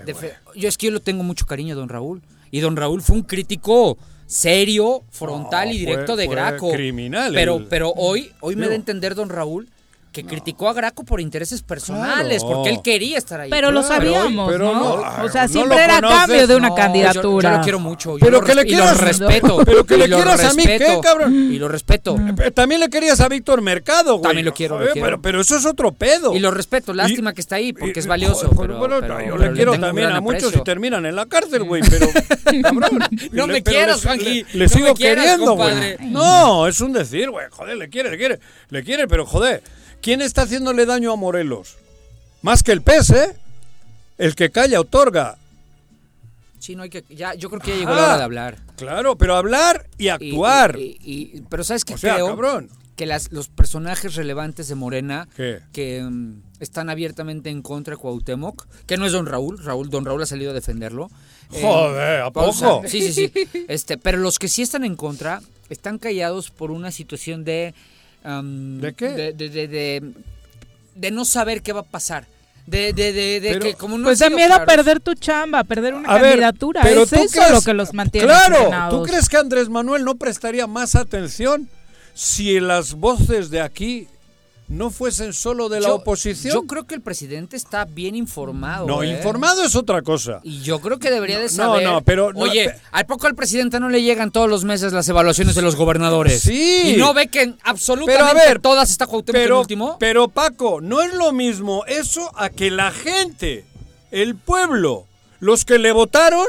yo 0.55 0.69
es 0.69 0.77
que 0.77 0.87
yo 0.87 0.93
lo 0.93 1.01
tengo 1.01 1.23
mucho 1.23 1.47
cariño 1.47 1.73
a 1.73 1.77
don 1.77 1.89
Raúl. 1.89 2.21
Y 2.51 2.61
don 2.61 2.77
Raúl 2.77 3.01
fue 3.01 3.17
un 3.17 3.23
crítico 3.23 3.97
serio, 4.27 5.03
frontal 5.11 5.73
y 5.73 5.79
directo 5.79 6.17
de 6.17 6.27
Graco. 6.27 6.71
Criminal. 6.71 7.33
Pero, 7.35 7.67
pero 7.69 7.93
hoy, 7.97 8.31
hoy 8.41 8.57
me 8.57 8.67
da 8.67 8.73
a 8.73 8.77
entender 8.77 9.15
don 9.15 9.31
Raúl 9.31 9.71
que 10.15 10.25
criticó 10.25 10.69
a 10.69 10.73
Graco 10.73 11.03
por 11.05 11.21
intereses 11.21 11.63
personales, 11.63 12.45
porque 12.45 12.71
él 12.71 12.81
quería 12.83 13.19
estar 13.19 13.41
ahí. 13.41 13.51
Pero 13.51 13.73
lo 13.73 13.83
sabíamos, 13.83 14.49
pero 14.49 14.73
¿no? 14.73 15.25
O 15.25 15.29
sea, 15.29 15.49
siempre 15.49 15.83
era 15.83 16.01
cambio 16.01 16.47
de 16.47 16.55
una 16.55 16.73
candidatura. 16.73 17.51
Yo, 17.51 17.57
lo 17.59 17.63
quiero 17.65 17.81
mucho. 17.81 18.17
Pero 18.21 18.41
que 18.41 18.55
le 18.55 18.65
quieras, 18.65 18.95
y 18.95 19.01
lo 19.01 19.07
respeto. 19.07 19.59
Pero 19.65 19.85
que 19.85 19.97
le 19.97 20.07
quieras 20.07 20.45
a 20.45 20.55
mí, 20.55 20.63
¿qué, 20.65 21.01
cabrón? 21.03 21.35
Y 21.53 21.59
lo 21.59 21.69
respeto. 21.69 22.17
Eh, 22.45 22.53
también 22.53 22.81
le 22.81 22.89
querías 22.89 23.21
a 23.21 23.29
Víctor 23.29 23.61
Mercado, 23.61 24.15
güey. 24.15 24.23
También 24.23 24.47
lo 24.47 24.55
quiero, 24.55 24.79
lo 24.79 24.93
quiero. 24.93 25.05
Pero, 25.05 25.21
pero, 25.21 25.41
eso 25.41 25.57
es 25.57 25.67
otro 25.67 25.93
pedo. 25.93 26.33
Y 26.33 26.39
lo 26.39 26.53
respeto. 26.53 26.95
Lástima 26.95 27.33
que 27.33 27.41
está 27.41 27.57
ahí, 27.57 27.73
porque 27.73 27.99
es 27.99 28.07
valioso. 28.07 28.51
pero, 28.57 28.79
bueno, 28.79 29.01
yo 29.27 29.37
le 29.37 29.53
quiero 29.53 29.79
también 29.79 30.13
a 30.13 30.21
muchos 30.21 30.55
y 30.55 30.63
terminan 30.63 31.05
en 31.07 31.17
la 31.17 31.27
cárcel, 31.27 31.65
güey. 31.65 31.83
Pero, 31.91 32.07
cabrón. 32.63 33.01
No 33.33 33.49
me 33.49 33.65
quieras, 33.65 34.05
Juanji. 34.05 34.47
Le 34.53 34.69
sigo 34.69 34.95
queriendo, 34.95 35.57
güey. 35.57 35.97
No, 36.03 36.69
es 36.69 36.81
un 36.81 36.93
decir, 36.93 37.31
güey. 37.31 37.47
Joder, 37.51 37.77
le 37.77 37.89
quiere, 37.89 38.11
le 38.11 38.17
quiere. 38.17 38.39
Le 38.69 38.85
quiere, 38.85 39.09
pero 39.09 39.27
joder. 39.27 39.61
¿Quién 40.05 40.21
está 40.21 40.43
haciéndole 40.43 40.85
daño 40.85 41.13
a 41.13 41.17
Morelos? 41.17 41.79
Más 42.43 42.63
que 42.63 42.73
el 42.73 42.83
pez, 42.83 43.09
¿eh? 43.09 43.39
El 44.19 44.35
que 44.35 44.51
calla 44.51 44.79
otorga. 44.79 45.39
Sí, 46.59 46.77
no 46.77 46.83
hay 46.83 46.91
que. 46.91 47.05
Ya, 47.09 47.33
yo 47.33 47.49
creo 47.49 47.63
que 47.63 47.71
ya 47.71 47.77
llegó 47.79 47.95
la 47.95 48.05
hora 48.05 48.19
de 48.19 48.23
hablar. 48.23 48.59
Claro, 48.77 49.17
pero 49.17 49.35
hablar 49.35 49.87
y 49.97 50.09
actuar. 50.09 50.79
Y, 50.79 51.41
pero 51.49 51.65
¿sabes 51.65 51.87
qué 51.87 51.95
creo? 51.95 52.37
Que 52.97 53.07
las, 53.07 53.33
los 53.33 53.49
personajes 53.49 54.15
relevantes 54.15 54.69
de 54.69 54.75
Morena 54.75 55.27
que 55.73 56.03
mm, 56.03 56.43
están 56.61 56.91
abiertamente 56.91 57.49
en 57.49 57.63
contra 57.63 57.95
de 57.95 57.97
Cuauhtémoc, 57.97 58.67
que 58.85 58.99
no 58.99 59.07
es 59.07 59.13
don 59.13 59.25
Raúl, 59.25 59.59
Raúl, 59.65 59.89
don 59.89 60.05
Raúl 60.05 60.23
ha 60.23 60.27
salido 60.27 60.51
a 60.51 60.55
defenderlo. 60.55 61.11
Joder, 61.49 62.21
¿a 62.21 62.31
poco? 62.31 62.83
sí, 62.87 63.11
sí, 63.11 63.31
sí. 63.33 63.49
Este, 63.69 63.97
pero 63.97 64.19
los 64.19 64.39
que 64.39 64.49
sí 64.49 64.61
están 64.61 64.85
en 64.85 64.97
contra 64.97 65.41
están 65.71 65.99
callados 65.99 66.51
por 66.51 66.71
una 66.71 66.91
situación 66.91 67.43
de 67.45 67.75
¿De 68.25 68.95
qué? 68.95 69.33
De, 70.95 71.11
no 71.11 71.25
saber 71.25 71.63
qué 71.63 71.73
va 71.73 71.81
a 71.81 71.85
pasar. 71.85 72.27
De, 72.67 72.95
que 73.61 73.75
como 73.75 73.99
no 73.99 74.05
pues 74.05 74.19
da 74.19 74.31
miedo 74.31 74.55
a 74.55 74.65
perder 74.65 74.99
tu 75.01 75.15
chamba, 75.15 75.59
a 75.59 75.65
perder 75.65 75.93
una 75.93 76.09
candidatura. 76.09 76.81
pero 76.83 77.03
es 77.03 77.13
eso 77.13 77.43
lo 77.51 77.61
que 77.61 77.75
los 77.75 77.93
mantiene 77.93 78.27
Claro, 78.27 78.71
¿tú 78.89 79.03
crees 79.03 79.29
que 79.29 79.37
Andrés 79.37 79.69
Manuel 79.69 80.05
no 80.05 80.15
prestaría 80.15 80.67
más 80.67 80.95
atención 80.95 81.69
si 82.15 82.61
las 82.61 82.95
voces 82.95 83.51
de 83.51 83.61
aquí 83.61 84.09
no 84.69 84.91
fuesen 84.91 85.33
solo 85.33 85.69
de 85.69 85.81
la 85.81 85.93
oposición. 85.93 86.55
Yo 86.55 86.63
creo 86.63 86.85
que 86.85 86.95
el 86.95 87.03
presidente 87.03 87.57
está 87.57 87.85
bien 87.85 88.15
informado. 88.15 88.87
No, 88.87 89.03
¿eh? 89.03 89.11
informado 89.11 89.63
es 89.63 89.77
otra 89.77 90.03
cosa. 90.03 90.41
Y 90.43 90.63
yo 90.63 90.81
creo 90.81 90.99
que 90.99 91.11
debería 91.11 91.39
de 91.39 91.49
saber. 91.49 91.85
No, 91.85 91.93
no, 91.93 92.01
pero. 92.03 92.33
Oye, 92.35 92.75
¿al 92.91 93.07
poco 93.07 93.27
al 93.27 93.35
presidente 93.35 93.79
no 93.79 93.89
le 93.89 94.03
llegan 94.03 94.31
todos 94.31 94.49
los 94.49 94.65
meses 94.65 94.93
las 94.93 95.09
evaluaciones 95.09 95.55
de 95.55 95.63
los 95.63 95.77
gobernadores? 95.77 96.41
Sí. 96.41 96.95
Y 96.95 96.97
no 96.97 97.13
ve 97.13 97.29
que 97.29 97.55
absolutamente 97.63 98.25
pero 98.25 98.31
a 98.31 98.35
ver, 98.35 98.61
todas 98.61 98.91
está 98.91 99.07
Cuauhtémoc 99.07 99.43
pero, 99.43 99.61
último. 99.61 99.97
Pero 99.99 100.29
Paco, 100.29 100.81
no 100.81 101.03
es 101.03 101.13
lo 101.15 101.33
mismo 101.33 101.85
eso 101.87 102.31
a 102.37 102.49
que 102.49 102.71
la 102.71 102.91
gente, 102.91 103.65
el 104.11 104.35
pueblo, 104.35 105.07
los 105.41 105.65
que 105.65 105.79
le 105.79 105.93
votaron, 105.93 106.47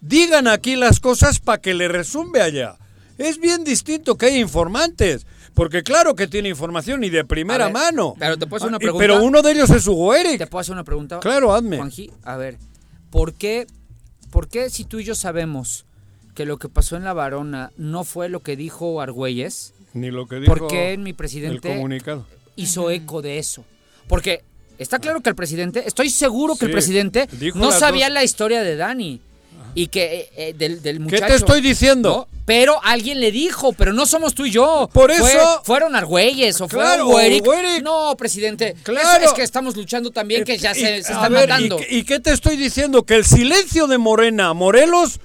digan 0.00 0.48
aquí 0.48 0.76
las 0.76 0.98
cosas 1.00 1.38
para 1.38 1.60
que 1.60 1.74
le 1.74 1.88
resumbe 1.88 2.42
allá. 2.42 2.76
Es 3.16 3.38
bien 3.38 3.64
distinto 3.64 4.16
que 4.16 4.26
hay 4.26 4.38
informantes. 4.38 5.26
Porque 5.58 5.82
claro 5.82 6.14
que 6.14 6.28
tiene 6.28 6.48
información 6.48 7.02
y 7.02 7.10
de 7.10 7.24
primera 7.24 7.68
mano. 7.68 8.14
Pero 8.16 8.38
te 8.38 8.46
puedo 8.46 8.58
hacer 8.58 8.68
una 8.68 8.76
ah, 8.76 8.78
pregunta. 8.78 9.02
Pero 9.02 9.24
uno 9.24 9.42
de 9.42 9.50
ellos 9.50 9.68
es 9.70 9.88
Hugo 9.88 10.14
Eric. 10.14 10.38
Te 10.38 10.46
puedo 10.46 10.60
hacer 10.60 10.72
una 10.72 10.84
pregunta. 10.84 11.18
Claro, 11.18 11.52
hazme. 11.52 11.78
Juanji, 11.78 12.12
a 12.22 12.36
ver, 12.36 12.58
¿por 13.10 13.34
qué, 13.34 13.66
¿por 14.30 14.46
qué 14.46 14.70
si 14.70 14.84
tú 14.84 15.00
y 15.00 15.04
yo 15.04 15.16
sabemos 15.16 15.84
que 16.36 16.46
lo 16.46 16.58
que 16.58 16.68
pasó 16.68 16.96
en 16.96 17.02
La 17.02 17.12
Varona 17.12 17.72
no 17.76 18.04
fue 18.04 18.28
lo 18.28 18.38
que 18.38 18.54
dijo 18.54 19.00
Argüelles? 19.00 19.74
Ni 19.94 20.12
lo 20.12 20.28
que 20.28 20.36
dijo 20.36 20.54
¿Por 20.54 20.68
qué 20.68 20.96
mi 20.96 21.12
presidente 21.12 21.74
comunicado? 21.74 22.24
hizo 22.54 22.88
eco 22.92 23.20
de 23.20 23.38
eso? 23.38 23.64
Porque 24.06 24.44
está 24.78 25.00
claro 25.00 25.22
que 25.22 25.30
el 25.30 25.34
presidente, 25.34 25.82
estoy 25.88 26.10
seguro 26.10 26.54
que 26.54 26.66
el 26.66 26.70
presidente 26.70 27.28
no 27.56 27.72
sabía 27.72 28.08
la 28.10 28.22
historia 28.22 28.62
de 28.62 28.76
Dani. 28.76 29.20
Y 29.78 29.86
que 29.86 30.30
eh, 30.36 30.54
eh, 30.58 30.80
del, 30.80 31.00
muchacho. 31.00 31.22
¿Qué 31.22 31.28
te 31.30 31.36
estoy 31.36 31.60
diciendo? 31.60 32.28
pero 32.44 32.80
alguien 32.82 33.20
le 33.20 33.30
dijo, 33.30 33.74
pero 33.74 33.92
no 33.92 34.06
somos 34.06 34.34
tú 34.34 34.46
y 34.46 34.50
yo. 34.50 34.88
Por 34.92 35.10
eso. 35.10 35.60
fueron 35.64 35.94
Argüelles 35.94 36.58
o 36.62 36.66
claro, 36.66 37.06
fue 37.10 37.80
No, 37.82 38.16
presidente. 38.16 38.74
Claro. 38.82 39.24
es 39.24 39.32
que 39.34 39.42
estamos 39.42 39.76
luchando 39.76 40.10
también, 40.10 40.44
que 40.44 40.56
ya 40.56 40.72
se, 40.72 40.80
se 40.80 40.98
están 41.12 41.30
matando. 41.30 41.78
¿y, 41.90 41.98
¿Y 41.98 42.04
qué 42.04 42.20
te 42.20 42.32
estoy 42.32 42.56
diciendo? 42.56 43.04
Que 43.04 43.16
el 43.16 43.26
silencio 43.26 43.86
de 43.86 43.98
Morena, 43.98 44.54
Morelos, 44.54 45.20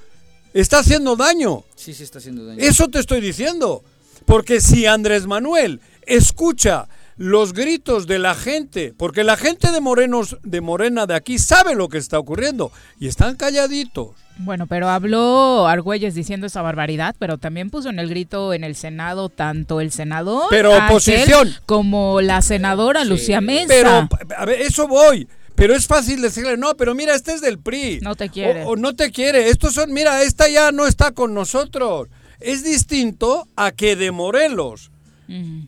está 0.52 0.80
haciendo 0.80 1.16
daño. 1.16 1.64
Sí, 1.76 1.94
sí, 1.94 2.02
está 2.02 2.18
haciendo 2.18 2.44
daño. 2.44 2.60
Eso 2.62 2.88
te 2.88 3.00
estoy 3.00 3.22
diciendo. 3.22 3.82
Porque 4.26 4.60
si 4.60 4.84
Andrés 4.84 5.26
Manuel 5.26 5.80
escucha 6.06 6.88
los 7.16 7.52
gritos 7.52 8.06
de 8.06 8.18
la 8.18 8.34
gente, 8.34 8.92
porque 8.96 9.24
la 9.24 9.36
gente 9.36 9.70
de 9.70 9.80
Morenos, 9.80 10.36
de 10.42 10.60
Morena 10.60 11.06
de 11.06 11.14
aquí 11.14 11.38
sabe 11.38 11.74
lo 11.74 11.88
que 11.88 11.98
está 11.98 12.18
ocurriendo 12.18 12.70
y 12.98 13.08
están 13.08 13.36
calladitos. 13.36 14.10
Bueno, 14.38 14.66
pero 14.66 14.88
habló 14.88 15.68
Argüelles 15.68 16.14
diciendo 16.14 16.46
esa 16.46 16.60
barbaridad, 16.62 17.14
pero 17.18 17.38
también 17.38 17.70
puso 17.70 17.88
en 17.88 17.98
el 17.98 18.08
grito 18.08 18.52
en 18.52 18.64
el 18.64 18.74
Senado 18.74 19.28
tanto 19.28 19.80
el 19.80 19.92
senador 19.92 20.46
pero 20.50 20.76
oposición 20.76 21.54
como 21.66 22.20
la 22.20 22.42
senadora 22.42 23.04
Lucía 23.04 23.40
Mesa. 23.40 23.66
Pero 23.68 24.08
a 24.36 24.44
ver, 24.44 24.60
eso 24.60 24.88
voy. 24.88 25.28
Pero 25.54 25.74
es 25.74 25.86
fácil 25.86 26.20
decirle, 26.20 26.56
no, 26.56 26.76
pero 26.76 26.94
mira, 26.94 27.14
este 27.14 27.32
es 27.32 27.40
del 27.40 27.58
PRI. 27.58 28.00
No 28.02 28.16
te 28.16 28.28
quiere. 28.28 28.64
O, 28.64 28.74
no 28.74 28.94
te 28.96 29.12
quiere. 29.12 29.50
Estos 29.50 29.74
son, 29.74 29.92
mira, 29.92 30.22
esta 30.22 30.48
ya 30.48 30.72
no 30.72 30.86
está 30.86 31.12
con 31.12 31.32
nosotros. 31.32 32.08
Es 32.40 32.64
distinto 32.64 33.46
a 33.54 33.70
que 33.70 33.94
de 33.94 34.10
Morelos 34.10 34.90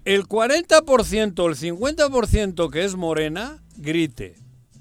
el 0.04 0.24
40% 0.24 1.38
o 1.38 1.48
el 1.48 1.56
50% 1.56 2.70
que 2.70 2.84
es 2.84 2.94
morena 2.94 3.62
grite. 3.76 4.34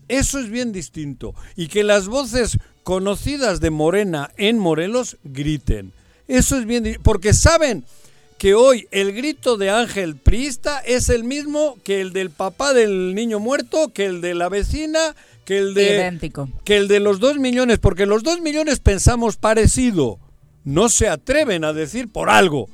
Eso 0.08 0.40
es 0.40 0.50
bien 0.50 0.72
distinto. 0.72 1.34
Y 1.56 1.68
que 1.68 1.84
las 1.84 2.08
voces 2.08 2.58
conocidas 2.84 3.60
de 3.60 3.72
Morena 3.72 4.32
en 4.38 4.60
Morelos 4.60 5.18
griten. 5.24 5.92
Eso 6.28 6.58
es 6.58 6.66
bien 6.66 7.00
porque 7.04 7.34
saben 7.34 7.84
que 8.38 8.54
hoy 8.54 8.88
el 8.92 9.14
grito 9.14 9.58
de 9.58 9.70
Ángel 9.70 10.16
Priista 10.16 10.80
es 10.80 11.10
el 11.10 11.24
mismo 11.24 11.78
que 11.84 12.02
el 12.02 12.14
del 12.14 12.30
papá 12.30 12.74
del 12.74 13.16
niño 13.16 13.40
muerto, 13.40 13.92
que 13.94 14.06
el 14.06 14.22
de 14.22 14.36
la 14.36 14.50
vecina, 14.50 15.16
que 15.46 15.58
el 15.58 15.74
de 15.74 15.96
Idéntico. 15.96 16.50
que 16.64 16.78
el 16.78 16.88
de 16.88 17.00
los 17.00 17.20
dos 17.20 17.38
millones, 17.38 17.80
porque 17.80 18.06
los 18.06 18.24
dos 18.24 18.42
millones 18.42 18.80
pensamos 18.80 19.38
parecido. 19.38 20.20
No 20.64 20.90
se 20.90 21.08
atreven 21.08 21.64
a 21.64 21.74
decir 21.74 22.12
por 22.12 22.30
algo. 22.30 22.68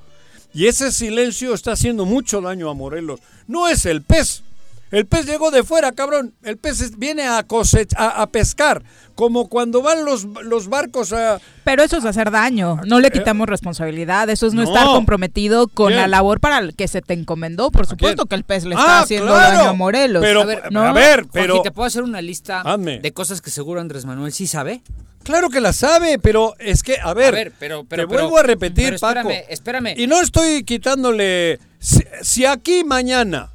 Y 0.54 0.68
ese 0.68 0.92
silencio 0.92 1.54
está 1.54 1.74
haciendo 1.74 2.06
mucho 2.06 2.42
daño 2.42 2.70
a 2.70 2.74
Morelos. 2.74 3.20
No 3.48 3.68
es 3.68 3.86
el 3.86 4.02
pez. 4.02 4.44
El 4.92 5.06
pez 5.06 5.26
llegó 5.26 5.52
de 5.52 5.64
fuera, 5.64 5.94
cabrón. 5.94 6.34
El 6.44 6.58
pez 6.58 6.98
viene 6.98 7.24
a, 7.24 7.40
a, 7.40 8.28
pescar, 8.28 8.84
como 9.16 9.48
cuando 9.48 9.82
van 9.82 10.04
los, 10.04 10.26
los 10.44 10.68
barcos 10.68 11.14
a... 11.14 11.40
Pero 11.64 11.84
eso 11.84 11.98
es 11.98 12.06
hacer 12.06 12.30
daño, 12.30 12.80
no 12.86 13.00
le 13.00 13.08
eh, 13.08 13.12
quitamos 13.12 13.48
responsabilidad, 13.48 14.30
eso 14.30 14.48
es 14.48 14.54
no, 14.54 14.64
estar 14.64 14.86
comprometido 14.88 15.68
con 15.68 15.96
la 15.96 16.08
labor 16.08 16.40
para 16.40 16.60
el 16.60 16.76
que 16.76 16.88
se 16.88 17.02
te 17.02 17.14
encomendó. 17.14 17.72
Por 17.72 17.88
supuesto 17.88 18.26
que 18.26 18.36
el 18.36 18.44
pez 18.44 18.66
le 18.66 18.76
está 18.76 19.00
ah, 19.00 19.02
haciendo 19.02 19.34
daño 19.34 19.70
a 19.70 19.74
Morelos. 19.74 20.22
Pero, 20.22 20.42
a 20.42 20.46
ver, 20.46 20.62
a 20.76 20.94
ver 20.94 21.26
pero... 21.32 21.62
¿te 21.62 21.72
puedo 21.72 21.88
hacer 21.88 22.04
una 22.04 22.22
lista 22.22 22.64
de 22.78 23.14
cosas 23.14 23.42
que 23.42 23.50
seguro 23.50 23.80
Andrés 23.80 24.06
Manuel 24.06 24.34
sí 24.34 24.48
sabe? 24.48 24.82
Claro 25.24 25.50
que 25.50 25.62
la 25.62 25.72
sabe, 25.72 26.18
pero 26.18 26.56
es 26.58 26.82
que, 26.82 26.98
a 27.00 27.14
ver, 27.14 27.54
pero, 27.60 27.86
te 27.88 28.06
vuelvo 28.06 28.40
a 28.40 28.44
repetir, 28.44 28.96
espérame, 28.96 29.28
Paco. 29.28 29.46
Espérame. 29.50 29.94
Y 29.98 30.08
no 30.08 30.20
estoy 30.20 30.64
quitándole. 30.64 31.60
Si, 31.80 32.46
aquí 32.46 32.84
mañana 32.84 33.51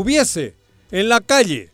hubiese 0.00 0.54
en 0.90 1.08
la 1.08 1.20
calle 1.20 1.70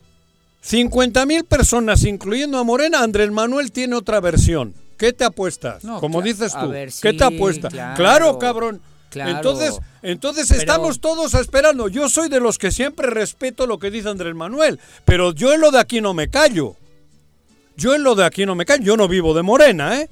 50 0.62 1.27
mil 1.27 1.45
personas, 1.45 2.05
incluyendo 2.05 2.59
a 2.59 2.64
Morena, 2.64 3.03
Andrés 3.03 3.31
Manuel 3.31 3.73
tiene 3.73 3.97
otra 3.97 4.20
versión. 4.20 4.75
¿Qué 4.97 5.12
te 5.12 5.25
apuestas? 5.25 5.83
Como 5.99 6.23
dices 6.23 6.53
tú. 6.53 6.73
¿Qué 7.03 7.12
te 7.12 7.25
apuestas? 7.25 7.73
Claro, 7.97 8.39
cabrón. 8.39 8.81
Entonces, 9.14 9.79
entonces 10.03 10.51
estamos 10.51 11.01
todos 11.01 11.35
esperando. 11.35 11.89
Yo 11.89 12.09
soy 12.09 12.29
de 12.29 12.41
los 12.41 12.59
que 12.59 12.70
siempre 12.70 13.09
respeto 13.09 13.66
lo 13.66 13.79
que 13.79 13.91
dice 13.91 14.09
Andrés 14.09 14.35
Manuel, 14.35 14.79
pero 15.05 15.33
yo 15.33 15.53
en 15.53 15.61
lo 15.61 15.70
de 15.70 15.81
aquí 15.81 16.01
no 16.01 16.14
me 16.14 16.29
callo. 16.29 16.77
Yo 17.77 17.95
en 17.95 18.05
lo 18.05 18.14
de 18.14 18.25
aquí 18.25 18.47
no 18.47 18.55
me 18.55 18.64
callo, 18.64 18.85
yo 18.85 18.97
no 18.97 19.09
vivo 19.09 19.35
de 19.35 19.43
Morena, 19.43 20.01
¿eh? 20.01 20.09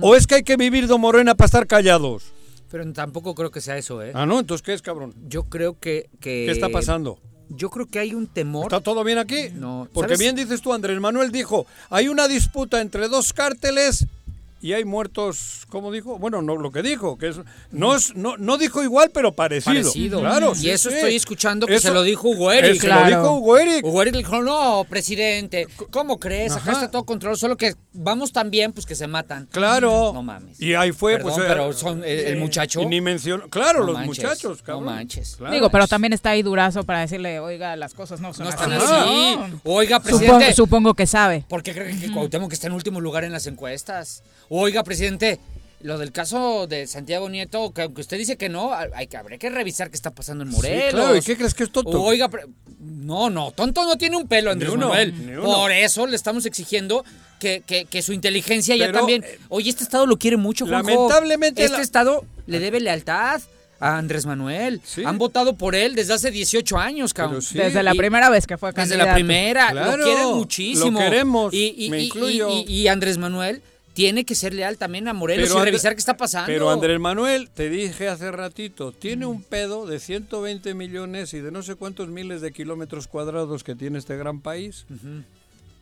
¿O 0.00 0.16
es 0.16 0.26
que 0.26 0.36
hay 0.36 0.42
que 0.42 0.56
vivir 0.56 0.88
de 0.88 0.98
Morena 0.98 1.34
para 1.34 1.46
estar 1.46 1.66
callados? 1.66 2.24
Pero 2.70 2.92
tampoco 2.92 3.34
creo 3.34 3.50
que 3.50 3.60
sea 3.60 3.78
eso, 3.78 4.02
¿eh? 4.02 4.10
Ah, 4.14 4.26
no, 4.26 4.40
entonces 4.40 4.64
¿qué 4.64 4.74
es, 4.74 4.82
cabrón? 4.82 5.14
Yo 5.28 5.44
creo 5.44 5.78
que... 5.78 6.10
¿Qué 6.20 6.50
está 6.50 6.68
pasando? 6.68 7.18
Yo 7.48 7.70
creo 7.70 7.86
que 7.86 7.98
hay 7.98 8.14
un 8.14 8.26
temor. 8.26 8.64
¿Está 8.64 8.80
todo 8.80 9.04
bien 9.04 9.18
aquí? 9.18 9.50
No. 9.54 9.88
Porque 9.92 10.16
bien 10.16 10.34
dices 10.34 10.60
tú, 10.60 10.72
Andrés 10.72 11.00
Manuel 11.00 11.30
dijo, 11.30 11.66
hay 11.90 12.08
una 12.08 12.28
disputa 12.28 12.80
entre 12.80 13.08
dos 13.08 13.32
cárteles 13.32 14.06
y 14.60 14.72
hay 14.72 14.84
muertos, 14.84 15.66
¿cómo 15.68 15.92
dijo? 15.92 16.18
Bueno, 16.18 16.42
no 16.42 16.56
lo 16.56 16.72
que 16.72 16.82
dijo, 16.82 17.18
que 17.18 17.28
es 17.28 17.40
no 17.70 17.94
es, 17.94 18.14
no, 18.16 18.36
no 18.36 18.58
dijo 18.58 18.82
igual, 18.82 19.10
pero 19.12 19.32
parecido. 19.32 19.74
Parecido. 19.74 20.20
Claro, 20.20 20.52
y 20.56 20.70
eso 20.70 20.90
estoy 20.90 21.14
escuchando 21.14 21.66
que 21.66 21.78
se 21.78 21.90
lo 21.90 22.02
dijo 22.02 22.28
Hugo 22.28 22.50
Eric. 22.50 22.80
Se 22.80 22.88
lo 22.88 23.04
dijo 23.04 23.32
Hugo 23.34 23.58
Eric. 23.58 23.84
Hugo 23.84 24.02
Eric 24.02 24.16
dijo, 24.16 24.42
no, 24.42 24.84
presidente, 24.88 25.68
¿cómo 25.90 26.18
crees? 26.18 26.52
Acá 26.52 26.72
está 26.72 26.90
todo 26.90 27.04
controlado, 27.04 27.36
solo 27.36 27.56
que 27.56 27.74
vamos 27.92 28.32
tan 28.32 28.50
bien, 28.50 28.72
pues 28.72 28.86
que 28.86 28.94
se 28.94 29.06
matan. 29.06 29.46
Claro. 29.50 30.12
No 30.14 30.22
mames. 30.22 30.60
Y 30.60 30.74
ahí 30.74 30.92
fue, 30.92 31.18
pues... 31.18 31.34
pero 31.36 31.72
son 31.72 32.02
el, 32.04 32.38
muchacho... 32.38 32.84
ni 32.84 33.00
mencionó, 33.00 33.48
claro, 33.48 33.84
los 33.84 34.00
muchachos, 34.00 34.62
cabrón. 34.62 34.86
No 34.86 34.90
manches. 34.92 35.36
Digo, 35.50 35.70
pero 35.70 35.86
también 35.86 36.12
está 36.12 36.30
ahí 36.30 36.42
Durazo 36.42 36.84
para 36.84 37.00
decirle, 37.00 37.40
oiga, 37.40 37.76
las 37.76 37.94
cosas 37.94 38.20
no 38.20 38.32
son 38.32 38.44
no 38.44 38.50
están 38.50 38.72
así. 38.72 39.58
Oiga, 39.64 40.00
presidente... 40.00 40.54
Supongo, 40.54 40.94
que 40.94 41.06
sabe. 41.06 41.44
¿Por 41.48 41.62
qué 41.62 41.74
cree 41.74 41.98
que 41.98 42.10
Cuauhtémoc 42.10 42.52
está 42.52 42.66
en 42.66 42.72
último 42.72 43.00
lugar 43.00 43.24
en 43.24 43.32
las 43.32 43.46
encuestas? 43.46 44.22
Oiga, 44.48 44.84
presidente, 44.84 45.40
lo 45.80 45.98
del 45.98 46.12
caso 46.12 46.66
de 46.66 46.86
Santiago 46.86 47.28
Nieto, 47.28 47.72
que 47.72 47.82
aunque 47.82 48.00
usted 48.00 48.18
dice 48.18 48.36
que 48.36 48.48
no, 48.48 48.72
hay 48.72 49.06
que 49.06 49.16
habría 49.16 49.38
que 49.38 49.50
revisar 49.50 49.90
qué 49.90 49.96
está 49.96 50.10
pasando 50.10 50.44
en 50.44 50.50
Morelos. 50.50 50.90
claro, 50.90 51.16
¿y 51.16 51.20
qué 51.20 51.36
crees 51.36 51.54
que 51.54 51.64
es 51.64 51.70
tonto? 51.70 52.02
Oiga, 52.02 52.30
no, 52.78 53.30
no, 53.30 53.52
tonto 53.52 53.84
no 53.84 53.96
tiene 53.96 54.16
un 54.16 54.26
pelo, 54.26 54.50
Andrés 54.50 54.74
Manuel. 54.74 55.12
Por 55.42 55.72
eso 55.72 56.06
le 56.06 56.16
estamos 56.16 56.46
exigiendo 56.46 57.04
que, 57.38 57.62
que, 57.62 58.02
su 58.02 58.12
inteligencia 58.12 58.74
ya 58.76 58.90
también. 58.90 59.22
Eh, 59.24 59.38
Oye, 59.48 59.70
este 59.70 59.84
estado 59.84 60.06
lo 60.06 60.18
quiere 60.18 60.36
mucho, 60.36 60.66
Juanjo. 60.66 60.90
Lamentablemente. 60.90 61.64
Este 61.64 61.82
estado 61.82 62.24
le 62.46 62.58
debe 62.58 62.80
lealtad 62.80 63.42
a 63.78 63.98
Andrés 63.98 64.24
Manuel. 64.24 64.80
Han 65.04 65.18
votado 65.18 65.56
por 65.56 65.74
él 65.74 65.94
desde 65.94 66.14
hace 66.14 66.30
18 66.30 66.78
años, 66.78 67.12
cabrón. 67.12 67.42
Desde 67.52 67.82
la 67.82 67.94
primera 67.94 68.30
vez 68.30 68.46
que 68.46 68.56
fue 68.56 68.72
candidato. 68.72 68.98
Desde 68.98 69.08
la 69.08 69.14
primera. 69.14 69.72
lo 69.72 70.04
quieren 70.04 70.28
muchísimo. 70.34 70.98
Lo 70.98 71.10
queremos. 71.10 71.52
Y, 71.52 71.88
me 71.90 72.04
incluyo. 72.04 72.48
y 72.66 72.88
Andrés 72.88 73.18
Manuel 73.18 73.62
tiene 73.96 74.26
que 74.26 74.34
ser 74.34 74.52
leal 74.52 74.76
también 74.76 75.08
a 75.08 75.14
Morelos 75.14 75.50
y 75.50 75.58
revisar 75.58 75.94
qué 75.94 76.00
está 76.00 76.18
pasando. 76.18 76.48
Pero 76.48 76.68
Andrés 76.68 77.00
Manuel, 77.00 77.48
te 77.48 77.70
dije 77.70 78.08
hace 78.08 78.30
ratito, 78.30 78.92
tiene 78.92 79.24
un 79.24 79.42
pedo 79.42 79.86
de 79.86 80.00
120 80.00 80.74
millones 80.74 81.32
y 81.32 81.40
de 81.40 81.50
no 81.50 81.62
sé 81.62 81.76
cuántos 81.76 82.08
miles 82.08 82.42
de 82.42 82.52
kilómetros 82.52 83.08
cuadrados 83.08 83.64
que 83.64 83.74
tiene 83.74 83.98
este 83.98 84.18
gran 84.18 84.42
país. 84.42 84.84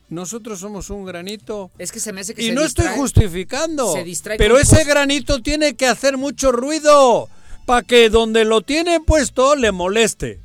Nosotros 0.07 0.59
somos 0.61 0.89
un 0.91 1.03
granito. 1.03 1.71
Es 1.77 1.91
que 1.91 1.99
se 1.99 2.13
me 2.13 2.21
hace 2.21 2.33
que 2.33 2.41
y 2.41 2.51
no 2.51 2.61
estoy 2.61 2.87
justificando. 2.95 3.93
pero 4.37 4.57
ese 4.57 4.85
granito 4.85 5.41
tiene 5.41 5.75
que 5.75 5.85
hacer 5.85 6.15
mucho 6.15 6.53
ruido 6.53 7.27
para 7.65 7.81
que 7.81 8.09
donde 8.09 8.45
lo 8.45 8.61
tiene 8.61 9.01
puesto 9.01 9.57
le 9.57 9.73
moleste. 9.73 10.39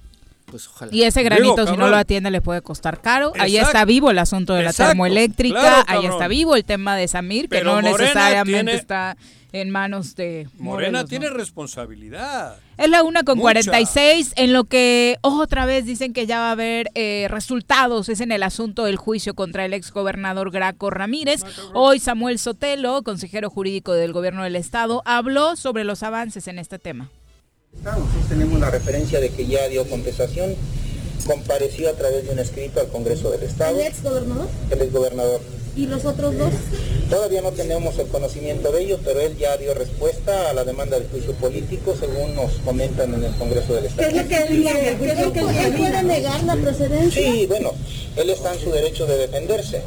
Pues 0.51 0.69
y 0.91 1.03
ese 1.03 1.23
granito, 1.23 1.67
si 1.67 1.77
no 1.77 1.89
lo 1.89 1.97
atiende, 1.97 2.31
le 2.31 2.41
puede 2.41 2.63
costar 2.63 3.01
caro. 3.01 3.33
Ahí 3.39 3.57
está 3.57 3.85
vivo 3.85 4.11
el 4.11 4.19
asunto 4.19 4.55
de 4.55 4.65
la 4.65 4.73
termoeléctrica, 4.73 5.85
ahí 5.87 6.07
está 6.07 6.29
vivo 6.29 6.57
el 6.57 6.65
tema 6.65 6.97
de 6.97 7.09
Samir, 7.09 7.49
que 7.49 7.63
no 7.63 7.81
necesariamente 7.83 8.75
está 8.75 9.17
en 9.53 9.71
manos 9.71 10.15
de 10.15 10.49
Morena 10.59 11.05
tiene 11.05 11.29
responsabilidad. 11.29 12.57
Es 12.77 12.89
la 12.89 13.03
una 13.03 13.25
con 13.25 13.39
46, 13.39 14.35
en 14.37 14.53
lo 14.53 14.65
que 14.65 15.19
otra 15.23 15.67
vez 15.67 15.85
dicen 15.85 16.13
que 16.13 16.27
ya 16.27 16.39
va 16.39 16.49
a 16.49 16.53
haber 16.53 16.91
eh, 16.95 17.27
resultados, 17.29 18.09
es 18.09 18.21
en 18.21 18.33
el 18.33 18.43
asunto 18.43 18.85
del 18.85 18.97
juicio 18.97 19.35
contra 19.35 19.65
el 19.65 19.75
exgobernador 19.75 20.51
Graco 20.51 20.91
Ramírez. 20.91 21.43
Hoy 21.75 21.99
Samuel 21.99 22.39
Sotelo, 22.39 23.03
consejero 23.03 23.51
jurídico 23.51 23.93
del 23.93 24.13
gobierno 24.13 24.45
del 24.45 24.57
estado, 24.57 25.03
habló 25.05 25.57
sobre 25.57 25.85
los 25.85 26.03
avances 26.03 26.49
en 26.49 26.59
este 26.59 26.79
tema. 26.79 27.11
Nosotros 27.83 28.29
tenemos 28.29 28.61
la 28.61 28.71
referencia 28.71 29.21
de 29.21 29.31
que 29.31 29.47
ya 29.47 29.67
dio 29.69 29.89
contestación, 29.89 30.55
compareció 31.27 31.89
a 31.89 31.93
través 31.95 32.27
de 32.27 32.33
un 32.33 32.39
escrito 32.39 32.81
al 32.81 32.89
Congreso 32.89 33.31
del 33.31 33.43
Estado. 33.43 33.81
¿El 33.81 33.87
ex 33.87 34.03
gobernador? 34.03 34.49
El 34.71 34.83
ex 34.83 34.93
gobernador. 34.93 35.41
¿Y 35.77 35.87
los 35.87 36.05
otros 36.05 36.37
dos? 36.37 36.53
Todavía 37.09 37.41
no 37.41 37.53
tenemos 37.53 37.99
el 37.99 38.09
conocimiento 38.09 38.71
de 38.71 38.83
ellos, 38.83 39.01
pero 39.03 39.21
él 39.21 39.37
ya 39.39 39.57
dio 39.57 39.73
respuesta 39.73 40.51
a 40.51 40.53
la 40.53 40.65
demanda 40.65 40.99
de 40.99 41.07
juicio 41.07 41.33
político, 41.35 41.95
según 41.99 42.35
nos 42.35 42.53
comentan 42.65 43.15
en 43.15 43.25
el 43.25 43.35
Congreso 43.37 43.75
del 43.75 43.87
Estado. 43.87 44.11
¿Qué 44.11 44.17
es 44.17 44.23
lo 44.23 44.29
que 44.29 44.37
él 44.37 44.63
dice? 44.63 44.89
¿Él 44.91 45.75
puede 45.77 46.03
negar 46.03 46.43
la 46.45 46.57
procedencia? 46.57 47.33
Sí, 47.33 47.47
bueno, 47.47 47.73
él 48.17 48.31
está 48.31 48.53
en 48.53 48.61
su 48.61 48.71
derecho 48.73 49.07
de 49.07 49.17
defenderse. 49.17 49.81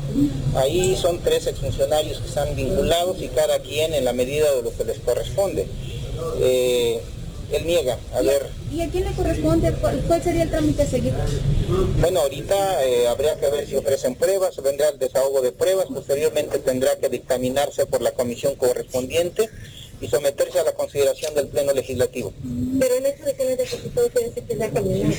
Ahí 0.56 0.98
son 1.00 1.20
tres 1.20 1.46
exfuncionarios 1.46 2.20
que 2.20 2.28
están 2.28 2.56
vinculados 2.56 3.22
y 3.22 3.28
cada 3.28 3.60
quien 3.60 3.94
en 3.94 4.06
la 4.06 4.14
medida 4.14 4.52
de 4.56 4.64
lo 4.64 4.76
que 4.76 4.86
les 4.86 5.00
corresponde. 5.00 5.68
Eh, 6.40 7.02
él 7.58 7.66
niega. 7.66 7.98
A 8.14 8.22
¿Y, 8.22 8.26
ver. 8.26 8.50
¿Y 8.72 8.82
a 8.82 8.90
quién 8.90 9.04
le 9.06 9.12
corresponde? 9.12 9.74
¿Cuál 10.08 10.24
sería 10.24 10.44
el 10.44 10.50
trámite 10.50 10.84
a 10.84 10.88
seguir? 10.88 11.14
Bueno, 12.00 12.22
ahorita 12.22 12.86
eh, 12.86 13.08
habría 13.08 13.36
que 13.40 13.50
ver 13.50 13.68
si 13.68 13.76
ofrecen 13.76 14.16
pruebas, 14.16 14.62
vendrá 14.62 14.90
el 14.90 15.00
desahogo 15.00 15.42
de 15.42 15.52
pruebas, 15.52 15.88
posteriormente 15.88 16.60
tendrá 16.60 16.96
que 16.98 17.10
dictaminarse 17.10 17.86
por 17.86 18.02
la 18.02 18.12
comisión 18.12 18.56
correspondiente 18.56 19.50
y 20.02 20.08
someterse 20.08 20.60
a 20.60 20.64
la 20.64 20.74
consideración 20.74 21.34
del 21.34 21.48
Pleno 21.48 21.72
Legislativo. 21.74 22.34
Pero 22.80 22.96
el 22.96 23.06
hecho 23.06 23.24
de 23.24 23.36
que 23.36 23.44
no 23.46 23.50
depositado 23.52 24.10
se 24.14 24.24
dice 24.26 24.44
que 24.44 24.54
está 24.54 24.70
caminando. 24.70 25.16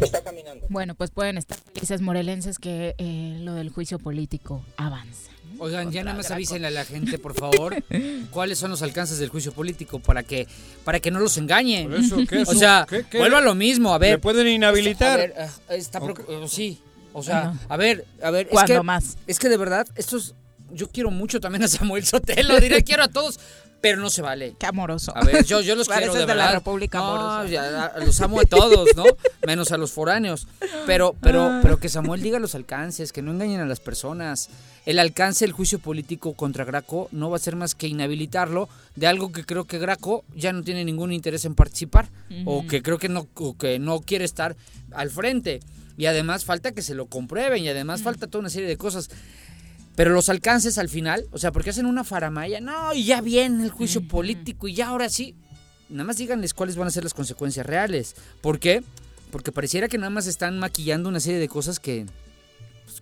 Está 0.00 0.20
caminando. 0.22 0.66
Bueno, 0.68 0.94
pues 0.94 1.10
pueden 1.10 1.38
estar 1.38 1.58
felices 1.72 2.00
morelenses 2.00 2.58
que 2.58 2.94
eh, 2.98 3.36
lo 3.40 3.54
del 3.54 3.70
juicio 3.70 3.98
político 3.98 4.64
avanza. 4.76 5.33
Oigan, 5.58 5.90
ya 5.90 6.04
nada 6.04 6.16
más 6.16 6.30
avísenle 6.30 6.68
a 6.68 6.70
la 6.70 6.84
gente, 6.84 7.18
por 7.18 7.34
favor, 7.34 7.74
cuáles 8.30 8.58
son 8.58 8.70
los 8.70 8.82
alcances 8.82 9.18
del 9.18 9.28
juicio 9.28 9.52
político 9.52 9.98
para 9.98 10.22
que 10.22 10.46
para 10.84 11.00
que 11.00 11.10
no 11.10 11.20
los 11.20 11.36
engañen. 11.38 11.92
o 12.46 12.54
sea, 12.54 12.86
vuelvo 13.12 13.36
a 13.36 13.40
lo 13.40 13.54
mismo, 13.54 13.94
a 13.94 13.98
ver. 13.98 14.12
¿Le 14.12 14.18
pueden 14.18 14.46
inhabilitar? 14.48 15.32
Ah, 15.38 15.74
está 15.74 16.00
sí. 16.48 16.80
O 17.12 17.22
sea, 17.22 17.54
a 17.68 17.76
ver, 17.76 18.04
a 18.22 18.30
ver, 18.30 18.48
es 18.50 18.64
que, 18.64 18.82
más? 18.82 19.16
es 19.26 19.38
que 19.38 19.48
de 19.48 19.56
verdad, 19.56 19.86
estos 19.94 20.34
yo 20.72 20.88
quiero 20.88 21.10
mucho 21.10 21.40
también 21.40 21.62
a 21.62 21.68
Samuel 21.68 22.04
Sotelo, 22.04 22.58
diré 22.58 22.82
quiero 22.82 23.04
a 23.04 23.08
todos, 23.08 23.38
pero 23.84 24.00
no 24.00 24.08
se 24.08 24.22
vale. 24.22 24.56
Qué 24.58 24.64
amoroso. 24.64 25.12
A 25.14 25.22
ver, 25.22 25.44
yo, 25.44 25.60
yo 25.60 25.74
los 25.76 25.86
quiero 25.90 26.14
de, 26.14 26.34
la 26.34 26.52
República 26.52 26.98
no, 26.98 27.44
los 27.44 28.20
amo 28.22 28.40
a 28.40 28.44
todos, 28.44 28.88
¿no? 28.96 29.04
Menos 29.46 29.72
a 29.72 29.76
los 29.76 29.92
foráneos. 29.92 30.48
Pero, 30.86 31.14
pero, 31.20 31.60
pero 31.62 31.78
que 31.78 31.90
Samuel 31.90 32.22
diga 32.22 32.38
los 32.38 32.54
alcances, 32.54 33.12
que 33.12 33.20
no 33.20 33.32
engañen 33.32 33.60
a 33.60 33.66
las 33.66 33.80
personas. 33.80 34.48
El 34.86 34.98
alcance 34.98 35.44
del 35.44 35.52
juicio 35.52 35.78
político 35.78 36.34
contra 36.34 36.64
Graco 36.64 37.08
no 37.10 37.30
va 37.30 37.36
a 37.36 37.40
ser 37.40 37.56
más 37.56 37.74
que 37.74 37.88
inhabilitarlo 37.88 38.68
de 38.96 39.06
algo 39.06 39.32
que 39.32 39.44
creo 39.44 39.64
que 39.64 39.78
Graco 39.78 40.24
ya 40.36 40.52
no 40.52 40.62
tiene 40.62 40.84
ningún 40.84 41.12
interés 41.12 41.46
en 41.46 41.54
participar 41.54 42.10
o 42.44 42.66
que 42.66 42.82
creo 42.82 42.98
que 42.98 43.08
no, 43.08 43.26
que 43.58 43.78
no 43.78 44.00
quiere 44.00 44.26
estar 44.26 44.56
al 44.92 45.10
frente. 45.10 45.60
Y 45.96 46.06
además 46.06 46.44
falta 46.44 46.72
que 46.72 46.82
se 46.82 46.94
lo 46.94 47.06
comprueben 47.06 47.62
y 47.62 47.68
además 47.68 48.02
falta 48.02 48.26
toda 48.26 48.40
una 48.40 48.50
serie 48.50 48.68
de 48.68 48.76
cosas. 48.76 49.08
Pero 49.94 50.12
los 50.12 50.28
alcances 50.28 50.76
al 50.76 50.88
final, 50.88 51.24
o 51.30 51.38
sea, 51.38 51.52
porque 51.52 51.70
hacen 51.70 51.86
una 51.86 52.04
faramaya, 52.04 52.60
no, 52.60 52.92
y 52.94 53.04
ya 53.04 53.20
viene 53.20 53.62
el 53.62 53.70
juicio 53.70 54.06
político 54.06 54.68
y 54.68 54.74
ya 54.74 54.88
ahora 54.88 55.08
sí. 55.08 55.34
Nada 55.88 56.04
más 56.04 56.16
díganles 56.16 56.52
cuáles 56.52 56.76
van 56.76 56.88
a 56.88 56.90
ser 56.90 57.04
las 57.04 57.14
consecuencias 57.14 57.64
reales. 57.64 58.16
¿Por 58.40 58.58
qué? 58.58 58.82
Porque 59.30 59.52
pareciera 59.52 59.88
que 59.88 59.98
nada 59.98 60.10
más 60.10 60.26
están 60.26 60.58
maquillando 60.58 61.08
una 61.08 61.20
serie 61.20 61.38
de 61.38 61.48
cosas 61.48 61.78
que, 61.78 62.06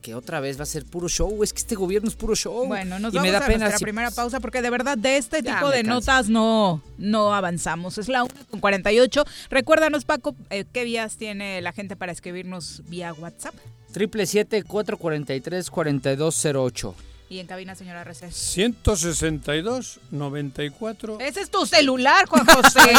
que 0.03 0.15
otra 0.15 0.41
vez 0.41 0.59
va 0.59 0.65
a 0.65 0.67
ser 0.67 0.85
puro 0.85 1.09
show. 1.09 1.43
Es 1.43 1.55
que 1.55 1.61
este 1.61 1.75
gobierno 1.75 2.07
es 2.09 2.15
puro 2.15 2.35
show. 2.35 2.67
Bueno, 2.67 2.99
nos 2.99 3.15
vamos 3.15 3.27
me 3.27 3.33
da 3.33 3.39
a 3.39 3.47
pena 3.47 3.65
nuestra 3.67 3.85
primera 3.85 4.11
pausa 4.11 4.41
porque 4.41 4.61
de 4.61 4.69
verdad 4.69 4.99
de 4.99 5.17
este 5.17 5.43
tipo 5.43 5.71
de 5.71 5.83
notas 5.85 6.29
no, 6.29 6.83
no 6.99 7.33
avanzamos. 7.33 7.97
Es 7.97 8.09
la 8.09 8.25
1 8.25 8.35
con 8.51 8.61
48. 8.61 9.25
Recuérdanos, 9.49 10.05
Paco, 10.05 10.37
eh, 10.51 10.67
¿qué 10.71 10.85
vías 10.85 11.17
tiene 11.17 11.63
la 11.63 11.73
gente 11.73 11.97
para 11.97 12.13
escribirnos 12.13 12.83
vía 12.89 13.15
WhatsApp? 13.15 13.55
777-443-4208. 13.95 16.95
¿Y 17.31 17.39
en 17.39 17.47
cabina, 17.47 17.75
señora 17.75 18.03
RC? 18.03 18.29
162-94. 18.29 21.17
Ese 21.21 21.41
es 21.41 21.51
tu 21.51 21.65
celular, 21.65 22.27
Juan 22.27 22.45
José. 22.45 22.81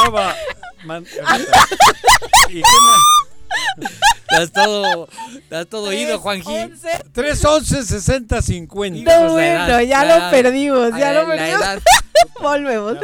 Estaba... 0.00 0.34
¿Y 2.48 2.62
qué 2.62 2.62
más? 2.62 3.02
Estás 4.36 4.52
todo, 4.52 5.08
estás 5.34 5.66
todo 5.66 5.92
ido, 5.92 6.18
Juanji. 6.18 6.52
311 7.12 7.84
60 7.84 8.42
50. 8.42 9.18
No, 9.18 9.32
bueno, 9.32 9.80
ya 9.80 10.04
lo 10.04 10.30
perdimos, 10.30 10.90
ya 10.98 11.12
lo 11.12 11.26
perdimos. 11.26 11.82
Volvemos. 12.42 12.96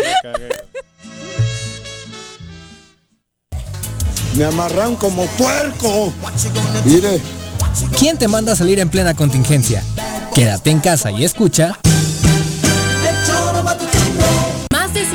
Me 4.36 4.44
amarran 4.44 4.96
como 4.96 5.24
puerco. 5.26 6.12
Mire. 6.84 7.20
¿Quién 7.98 8.18
te 8.18 8.28
manda 8.28 8.52
a 8.52 8.56
salir 8.56 8.78
en 8.80 8.90
plena 8.90 9.14
contingencia? 9.14 9.82
Quédate 10.34 10.70
en 10.70 10.80
casa 10.80 11.10
y 11.10 11.24
escucha. 11.24 11.78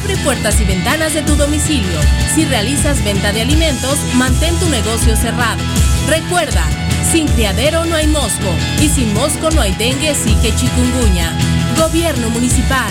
Abre 0.00 0.16
puertas 0.24 0.58
y 0.62 0.64
ventanas 0.64 1.12
de 1.12 1.20
tu 1.20 1.36
domicilio. 1.36 2.00
Si 2.34 2.46
realizas 2.46 3.04
venta 3.04 3.32
de 3.32 3.42
alimentos, 3.42 3.98
mantén 4.14 4.58
tu 4.58 4.66
negocio 4.70 5.14
cerrado. 5.14 5.62
Recuerda, 6.08 6.64
sin 7.12 7.28
criadero 7.28 7.84
no 7.84 7.96
hay 7.96 8.06
mosco 8.06 8.48
y 8.80 8.88
sin 8.88 9.12
mosco 9.12 9.50
no 9.50 9.60
hay 9.60 9.72
dengue, 9.72 10.14
sí 10.14 10.34
que 10.40 10.54
chikungunya. 10.56 11.36
Gobierno 11.76 12.30
municipal. 12.30 12.90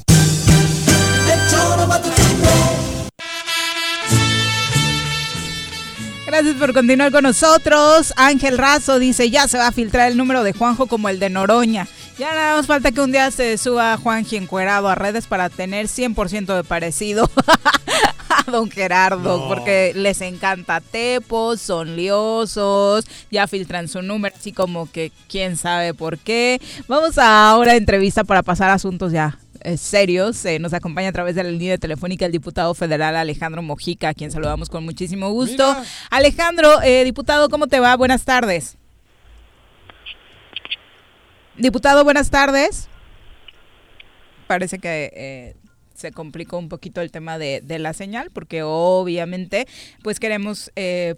Gracias 6.41 6.59
por 6.59 6.73
continuar 6.73 7.11
con 7.11 7.21
nosotros. 7.21 8.15
Ángel 8.17 8.57
Razo 8.57 8.97
dice, 8.97 9.29
ya 9.29 9.47
se 9.47 9.59
va 9.59 9.67
a 9.67 9.71
filtrar 9.71 10.09
el 10.09 10.17
número 10.17 10.43
de 10.43 10.53
Juanjo 10.53 10.87
como 10.87 11.07
el 11.07 11.19
de 11.19 11.29
Noroña. 11.29 11.87
Ya 12.17 12.33
nada 12.33 12.55
más 12.55 12.65
falta 12.65 12.91
que 12.91 12.99
un 12.99 13.11
día 13.11 13.29
se 13.29 13.59
suba 13.59 13.95
Juanji 13.97 14.37
encuerado 14.37 14.89
a 14.89 14.95
redes 14.95 15.27
para 15.27 15.51
tener 15.51 15.85
100% 15.85 16.55
de 16.55 16.63
parecido 16.63 17.29
a 18.29 18.49
don 18.49 18.71
Gerardo, 18.71 19.47
porque 19.47 19.91
les 19.95 20.19
encanta 20.21 20.81
tepos, 20.81 21.61
son 21.61 21.95
liosos, 21.95 23.05
ya 23.29 23.45
filtran 23.45 23.87
su 23.87 24.01
número, 24.01 24.35
así 24.35 24.51
como 24.51 24.91
que 24.91 25.11
quién 25.29 25.57
sabe 25.57 25.93
por 25.93 26.17
qué. 26.17 26.59
Vamos 26.87 27.19
a 27.19 27.51
ahora 27.51 27.73
a 27.73 27.75
entrevista 27.75 28.23
para 28.23 28.41
pasar 28.41 28.71
asuntos 28.71 29.11
ya 29.11 29.37
eh, 29.63 29.77
serios. 29.77 30.43
Eh, 30.45 30.59
nos 30.59 30.73
acompaña 30.73 31.09
a 31.09 31.11
través 31.11 31.35
de 31.35 31.43
la 31.43 31.51
línea 31.51 31.77
telefónica 31.77 32.25
el 32.25 32.31
diputado 32.31 32.73
federal 32.73 33.15
Alejandro 33.15 33.61
Mojica, 33.61 34.09
a 34.09 34.13
quien 34.13 34.31
saludamos 34.31 34.69
con 34.69 34.83
muchísimo 34.83 35.31
gusto. 35.31 35.75
Alejandro, 36.09 36.81
eh, 36.81 37.03
diputado, 37.03 37.49
¿cómo 37.49 37.67
te 37.67 37.79
va? 37.79 37.95
Buenas 37.95 38.25
tardes. 38.25 38.77
Diputado, 41.57 42.03
buenas 42.03 42.29
tardes. 42.29 42.87
Parece 44.47 44.79
que 44.79 45.55
se 45.93 46.11
complicó 46.11 46.57
un 46.57 46.67
poquito 46.67 47.01
el 47.01 47.11
tema 47.11 47.37
de, 47.37 47.61
la 47.79 47.93
señal, 47.93 48.31
porque 48.31 48.63
obviamente 48.63 49.67
pues 50.01 50.19
queremos 50.19 50.71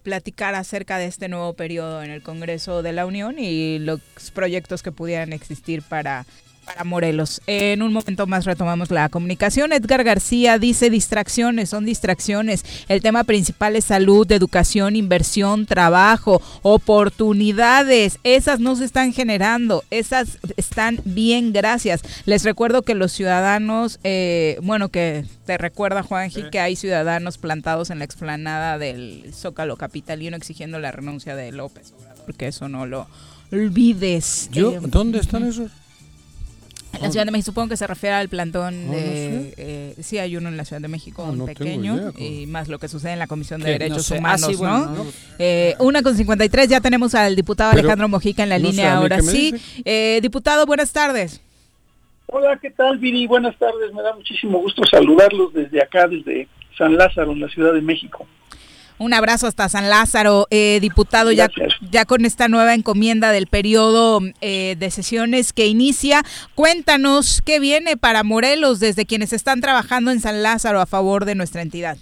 platicar 0.03 0.53
acerca 0.55 0.97
de 0.97 1.05
este 1.05 1.29
nuevo 1.29 1.53
periodo 1.53 2.03
en 2.03 2.11
el 2.11 2.21
Congreso 2.21 2.83
de 2.83 2.91
la 2.93 3.05
Unión 3.05 3.39
y 3.39 3.79
los 3.79 4.01
proyectos 4.33 4.83
que 4.83 4.91
pudieran 4.91 5.33
existir 5.33 5.81
para 5.81 6.25
para 6.65 6.83
Morelos. 6.83 7.41
En 7.47 7.81
un 7.81 7.93
momento 7.93 8.27
más 8.27 8.45
retomamos 8.45 8.91
la 8.91 9.09
comunicación. 9.09 9.73
Edgar 9.73 10.03
García 10.03 10.57
dice 10.59 10.89
distracciones, 10.89 11.69
son 11.69 11.85
distracciones. 11.85 12.65
El 12.87 13.01
tema 13.01 13.23
principal 13.23 13.75
es 13.75 13.85
salud, 13.85 14.31
educación, 14.31 14.95
inversión, 14.95 15.65
trabajo, 15.65 16.41
oportunidades. 16.61 18.19
Esas 18.23 18.59
no 18.59 18.75
se 18.75 18.85
están 18.85 19.13
generando, 19.13 19.83
esas 19.89 20.37
están 20.57 20.99
bien, 21.05 21.53
gracias. 21.53 22.01
Les 22.25 22.43
recuerdo 22.43 22.81
que 22.81 22.95
los 22.95 23.11
ciudadanos, 23.11 23.99
eh, 24.03 24.57
bueno, 24.61 24.89
que 24.89 25.25
te 25.45 25.57
recuerda 25.57 26.03
Juanji 26.03 26.49
que 26.49 26.59
hay 26.59 26.75
ciudadanos 26.75 27.37
plantados 27.37 27.89
en 27.89 27.99
la 27.99 28.05
explanada 28.05 28.77
del 28.77 29.33
Zócalo 29.33 29.75
Capitalino 29.77 30.37
exigiendo 30.37 30.79
la 30.79 30.91
renuncia 30.91 31.35
de 31.35 31.51
López, 31.51 31.93
porque 32.25 32.47
eso 32.47 32.69
no 32.69 32.85
lo 32.85 33.07
olvides. 33.51 34.49
Yo, 34.51 34.79
¿Dónde 34.81 35.19
están 35.19 35.43
esos? 35.43 35.71
En 36.93 37.01
la 37.01 37.11
Ciudad 37.11 37.25
de 37.25 37.31
México 37.31 37.47
supongo 37.47 37.69
que 37.69 37.77
se 37.77 37.87
refiere 37.87 38.15
al 38.15 38.29
plantón 38.29 38.91
de... 38.91 39.53
Eh, 39.57 39.95
sí, 40.01 40.19
hay 40.19 40.37
uno 40.37 40.49
en 40.49 40.57
la 40.57 40.63
Ciudad 40.63 40.81
de 40.81 40.87
México, 40.87 41.23
ah, 41.25 41.31
un 41.31 41.45
pequeño, 41.45 42.13
y 42.17 42.45
más 42.45 42.67
lo 42.67 42.79
que 42.79 42.87
sucede 42.87 43.13
en 43.13 43.19
la 43.19 43.27
Comisión 43.27 43.61
de 43.61 43.71
Derechos 43.71 44.11
ah, 44.11 44.15
Humanos, 44.15 44.61
¿no? 44.61 45.05
Eh, 45.39 45.75
una 45.79 46.03
con 46.03 46.15
53, 46.15 46.69
ya 46.69 46.81
tenemos 46.81 47.15
al 47.15 47.35
diputado 47.35 47.71
Alejandro 47.71 48.07
Mojica 48.07 48.43
en 48.43 48.49
la 48.49 48.59
línea 48.59 48.95
ahora 48.97 49.21
sí. 49.21 49.53
Eh, 49.83 50.19
diputado, 50.21 50.65
buenas 50.65 50.93
tardes. 50.93 51.41
Hola, 52.27 52.57
¿qué 52.61 52.71
tal, 52.71 52.97
Viri? 52.99 53.27
Buenas 53.27 53.57
tardes, 53.57 53.93
me 53.93 54.01
da 54.01 54.15
muchísimo 54.15 54.59
gusto 54.59 54.83
saludarlos 54.85 55.53
desde 55.53 55.81
acá, 55.81 56.07
desde 56.07 56.47
San 56.77 56.95
Lázaro, 56.95 57.31
en 57.31 57.41
la 57.41 57.49
Ciudad 57.49 57.73
de 57.73 57.81
México. 57.81 58.25
Un 58.97 59.13
abrazo 59.13 59.47
hasta 59.47 59.67
San 59.69 59.89
Lázaro, 59.89 60.47
eh, 60.49 60.79
diputado, 60.81 61.31
ya, 61.31 61.49
ya 61.91 62.05
con 62.05 62.25
esta 62.25 62.47
nueva 62.47 62.73
encomienda 62.73 63.31
del 63.31 63.47
periodo 63.47 64.21
eh, 64.41 64.75
de 64.77 64.91
sesiones 64.91 65.53
que 65.53 65.67
inicia. 65.67 66.23
Cuéntanos 66.55 67.41
qué 67.43 67.59
viene 67.59 67.97
para 67.97 68.23
Morelos 68.23 68.79
desde 68.79 69.05
quienes 69.05 69.33
están 69.33 69.61
trabajando 69.61 70.11
en 70.11 70.19
San 70.19 70.43
Lázaro 70.43 70.79
a 70.79 70.85
favor 70.85 71.25
de 71.25 71.35
nuestra 71.35 71.61
entidad. 71.61 71.97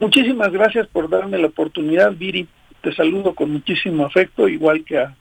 Muchísimas 0.00 0.52
gracias 0.52 0.86
por 0.88 1.08
darme 1.08 1.38
la 1.38 1.46
oportunidad, 1.46 2.12
Viri. 2.12 2.48
Te 2.80 2.94
saludo 2.94 3.34
con 3.34 3.50
muchísimo 3.50 4.04
afecto, 4.04 4.48
igual 4.48 4.84
que 4.84 4.98
a 4.98 5.14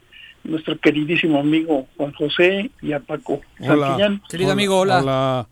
nuestro 0.43 0.77
queridísimo 0.77 1.39
amigo 1.39 1.87
Juan 1.95 2.11
José 2.13 2.69
y 2.81 2.91
a 2.91 2.99
Paco 2.99 3.41
hola. 3.59 4.19
Querido 4.29 4.51
amigo, 4.51 4.79
hola. 4.79 5.47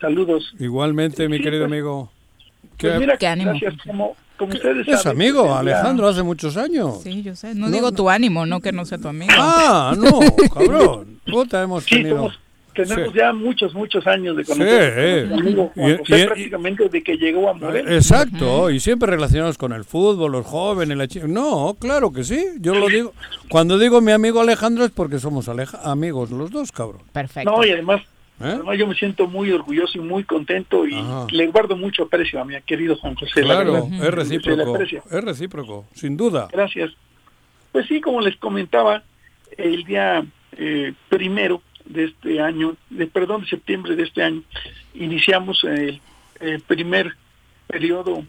Saludos. 0.00 0.54
Igualmente, 0.58 1.28
mi 1.28 1.38
querido 1.38 1.64
pues, 1.64 1.72
amigo. 1.72 2.12
Pues 2.78 2.98
mira, 2.98 3.16
¿Qué 3.16 3.26
ánimo? 3.26 3.50
Gracias, 3.52 3.74
como, 3.86 4.16
es 4.86 5.06
amigo, 5.06 5.54
Alejandro, 5.54 6.08
hace 6.08 6.22
muchos 6.22 6.56
años. 6.56 7.02
Sí, 7.02 7.22
yo 7.22 7.34
sé. 7.34 7.54
No, 7.54 7.70
digo 7.70 7.92
tu 7.92 8.08
ánimo, 8.10 8.46
no 8.46 8.60
que 8.60 8.72
no 8.72 8.84
sea 8.84 8.98
tu 8.98 9.08
amigo. 9.08 9.32
Ah, 9.36 9.94
no, 9.96 10.20
cabrón. 10.54 11.20
Puta, 11.26 11.62
hemos 11.62 11.84
tenido... 11.86 12.30
tenemos 12.74 13.12
ya 13.14 13.32
muchos, 13.32 13.74
muchos 13.74 14.06
años 14.06 14.36
de 14.36 14.44
conocer. 14.44 15.28
Sí, 16.04 16.24
prácticamente 16.24 16.88
de 16.88 17.02
que 17.02 17.16
llegó 17.16 17.48
a 17.48 17.54
Morelos. 17.54 17.90
Exacto, 17.90 18.70
y 18.70 18.80
siempre 18.80 19.10
relacionados 19.10 19.58
con 19.58 19.72
el 19.72 19.84
fútbol, 19.84 20.32
los 20.32 20.46
jóvenes, 20.46 20.96
la 20.96 21.08
No, 21.26 21.76
claro 21.78 22.12
que 22.12 22.22
sí, 22.22 22.46
yo 22.60 22.74
lo 22.74 22.88
digo. 22.88 23.12
Cuando 23.48 23.78
digo 23.78 24.00
mi 24.00 24.12
amigo 24.12 24.40
Alejandro 24.40 24.84
es 24.84 24.90
porque 24.90 25.18
somos 25.18 25.48
amigos 25.48 26.30
los 26.30 26.50
dos, 26.50 26.72
cabrón. 26.72 27.02
Perfecto. 27.12 27.50
No, 27.50 27.64
y 27.64 27.70
además 27.70 28.02
¿Eh? 28.38 28.60
Yo 28.76 28.86
me 28.86 28.94
siento 28.94 29.26
muy 29.26 29.50
orgulloso 29.50 29.96
y 29.96 30.00
muy 30.02 30.24
contento 30.24 30.86
y 30.86 31.02
le 31.30 31.46
guardo 31.46 31.76
mucho 31.76 32.04
aprecio 32.04 32.40
a 32.40 32.44
mi 32.44 32.60
querido 32.62 32.96
Juan 32.96 33.14
José. 33.14 33.42
Claro, 33.42 33.88
es 33.90 34.10
recíproco. 34.10 34.78
Es 34.78 35.24
recíproco, 35.24 35.86
sin 35.94 36.16
duda. 36.16 36.48
Gracias. 36.52 36.92
Pues 37.72 37.86
sí, 37.86 38.00
como 38.00 38.20
les 38.20 38.36
comentaba, 38.36 39.02
el 39.56 39.84
día 39.84 40.24
eh, 40.56 40.92
primero 41.08 41.62
de 41.86 42.04
este 42.04 42.40
año, 42.40 42.76
de 42.90 43.06
perdón, 43.06 43.42
de 43.42 43.48
septiembre 43.48 43.96
de 43.96 44.02
este 44.02 44.22
año, 44.22 44.42
iniciamos 44.94 45.64
el, 45.64 46.00
primer 46.66 47.16
periodo 47.66 48.24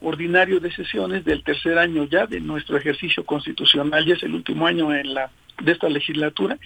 ordinario 0.00 0.58
de 0.58 0.72
sesiones 0.72 1.24
del 1.24 1.44
tercer 1.44 1.78
año 1.78 2.04
ya 2.04 2.26
de 2.26 2.40
nuestro 2.40 2.76
ejercicio 2.76 3.24
constitucional, 3.24 4.04
ya 4.04 4.14
es 4.14 4.22
el 4.24 4.34
último 4.34 4.66
año 4.66 4.92
en 4.92 5.14
la 5.14 5.30
de 5.62 5.70
esta 5.70 5.88
legislatura 5.88 6.58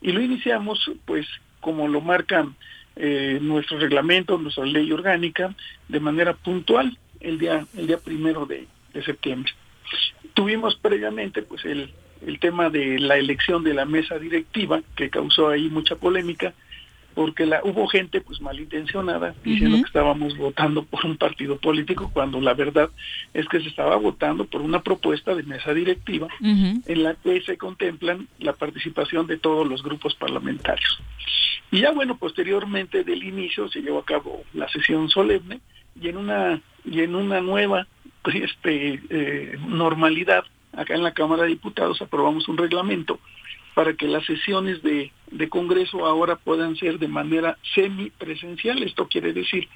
y 0.00 0.12
lo 0.12 0.22
iniciamos 0.22 0.90
pues 1.04 1.26
como 1.60 1.88
lo 1.88 2.00
marcan 2.00 2.54
eh, 2.96 3.38
nuestros 3.40 3.80
reglamentos, 3.80 4.40
nuestra 4.40 4.64
ley 4.64 4.90
orgánica, 4.92 5.54
de 5.88 6.00
manera 6.00 6.34
puntual 6.34 6.98
el 7.20 7.38
día, 7.38 7.66
el 7.76 7.86
día 7.86 7.98
primero 7.98 8.46
de, 8.46 8.66
septiembre. 9.04 9.52
Tuvimos 10.34 10.74
previamente 10.76 11.42
pues 11.42 11.64
el, 11.64 11.92
el 12.26 12.38
tema 12.40 12.70
de 12.70 12.98
la 12.98 13.16
elección 13.16 13.62
de 13.62 13.74
la 13.74 13.84
mesa 13.84 14.18
directiva, 14.18 14.82
que 14.96 15.10
causó 15.10 15.48
ahí 15.48 15.68
mucha 15.68 15.96
polémica, 15.96 16.52
porque 17.14 17.46
la, 17.46 17.60
hubo 17.64 17.86
gente 17.88 18.20
pues 18.20 18.40
malintencionada 18.40 19.34
diciendo 19.44 19.78
que 19.78 19.86
estábamos 19.86 20.36
votando 20.36 20.84
por 20.84 21.04
un 21.04 21.16
partido 21.16 21.56
político 21.58 22.10
cuando 22.12 22.40
la 22.40 22.54
verdad 22.54 22.90
es 23.34 23.46
que 23.48 23.60
se 23.60 23.68
estaba 23.68 23.96
votando 23.96 24.44
por 24.44 24.60
una 24.60 24.82
propuesta 24.82 25.34
de 25.34 25.42
mesa 25.42 25.74
directiva 25.74 26.28
en 26.40 27.02
la 27.02 27.14
que 27.14 27.40
se 27.42 27.58
contemplan 27.58 28.28
la 28.38 28.52
participación 28.52 29.26
de 29.26 29.38
todos 29.38 29.66
los 29.66 29.82
grupos 29.82 30.14
parlamentarios. 30.14 31.00
Y 31.70 31.80
ya 31.80 31.92
bueno, 31.92 32.16
posteriormente 32.16 33.04
del 33.04 33.22
inicio 33.22 33.68
se 33.68 33.80
llevó 33.80 34.00
a 34.00 34.04
cabo 34.04 34.44
la 34.54 34.68
sesión 34.68 35.08
solemne 35.08 35.60
y 36.00 36.08
en 36.08 36.16
una 36.16 36.60
y 36.84 37.00
en 37.00 37.14
una 37.14 37.40
nueva 37.40 37.86
este 38.32 39.00
eh, 39.10 39.58
normalidad 39.66 40.44
acá 40.72 40.94
en 40.94 41.02
la 41.02 41.12
Cámara 41.12 41.42
de 41.42 41.50
Diputados 41.50 42.00
aprobamos 42.00 42.48
un 42.48 42.56
reglamento 42.56 43.18
para 43.80 43.94
que 43.94 44.06
las 44.06 44.26
sesiones 44.26 44.82
de, 44.82 45.10
Congreso 45.48 46.04
ahora 46.04 46.36
puedan 46.36 46.76
ser 46.76 46.98
de 46.98 47.08
manera 47.08 47.56
semipresencial. 47.74 48.82
Esto 48.82 49.08
quiere 49.08 49.32
decir 49.32 49.70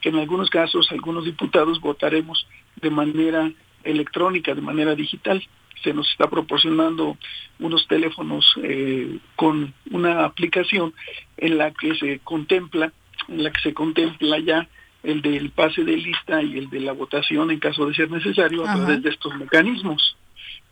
que 0.00 0.08
en 0.08 0.16
algunos 0.16 0.48
casos 0.48 0.90
algunos 0.90 1.26
diputados 1.26 1.78
votaremos 1.78 2.46
de 2.76 2.88
manera 2.88 3.52
electrónica, 3.84 4.54
de 4.54 4.62
manera 4.62 4.94
digital. 4.94 5.46
Se 5.84 5.92
nos 5.92 6.10
está 6.10 6.30
proporcionando 6.30 7.18
unos 7.58 7.86
teléfonos 7.86 8.50
eh, 8.62 9.18
con 9.36 9.74
una 9.90 10.24
aplicación 10.24 10.94
en 11.36 11.58
la 11.58 11.70
que 11.70 11.94
se 11.96 12.20
contempla, 12.20 12.94
en 13.28 13.44
la 13.44 13.52
que 13.52 13.60
se 13.60 13.74
contempla 13.74 14.38
ya 14.38 14.68
el 15.02 15.20
del 15.20 15.50
pase 15.50 15.84
de 15.84 15.98
lista 15.98 16.42
y 16.42 16.56
el 16.56 16.70
de 16.70 16.80
la 16.80 16.92
votación 16.92 17.50
en 17.50 17.58
caso 17.58 17.84
de 17.84 17.92
ser 17.92 18.10
necesario 18.10 18.66
a 18.66 18.74
través 18.74 19.02
de 19.02 19.10
estos 19.10 19.36
mecanismos 19.36 20.16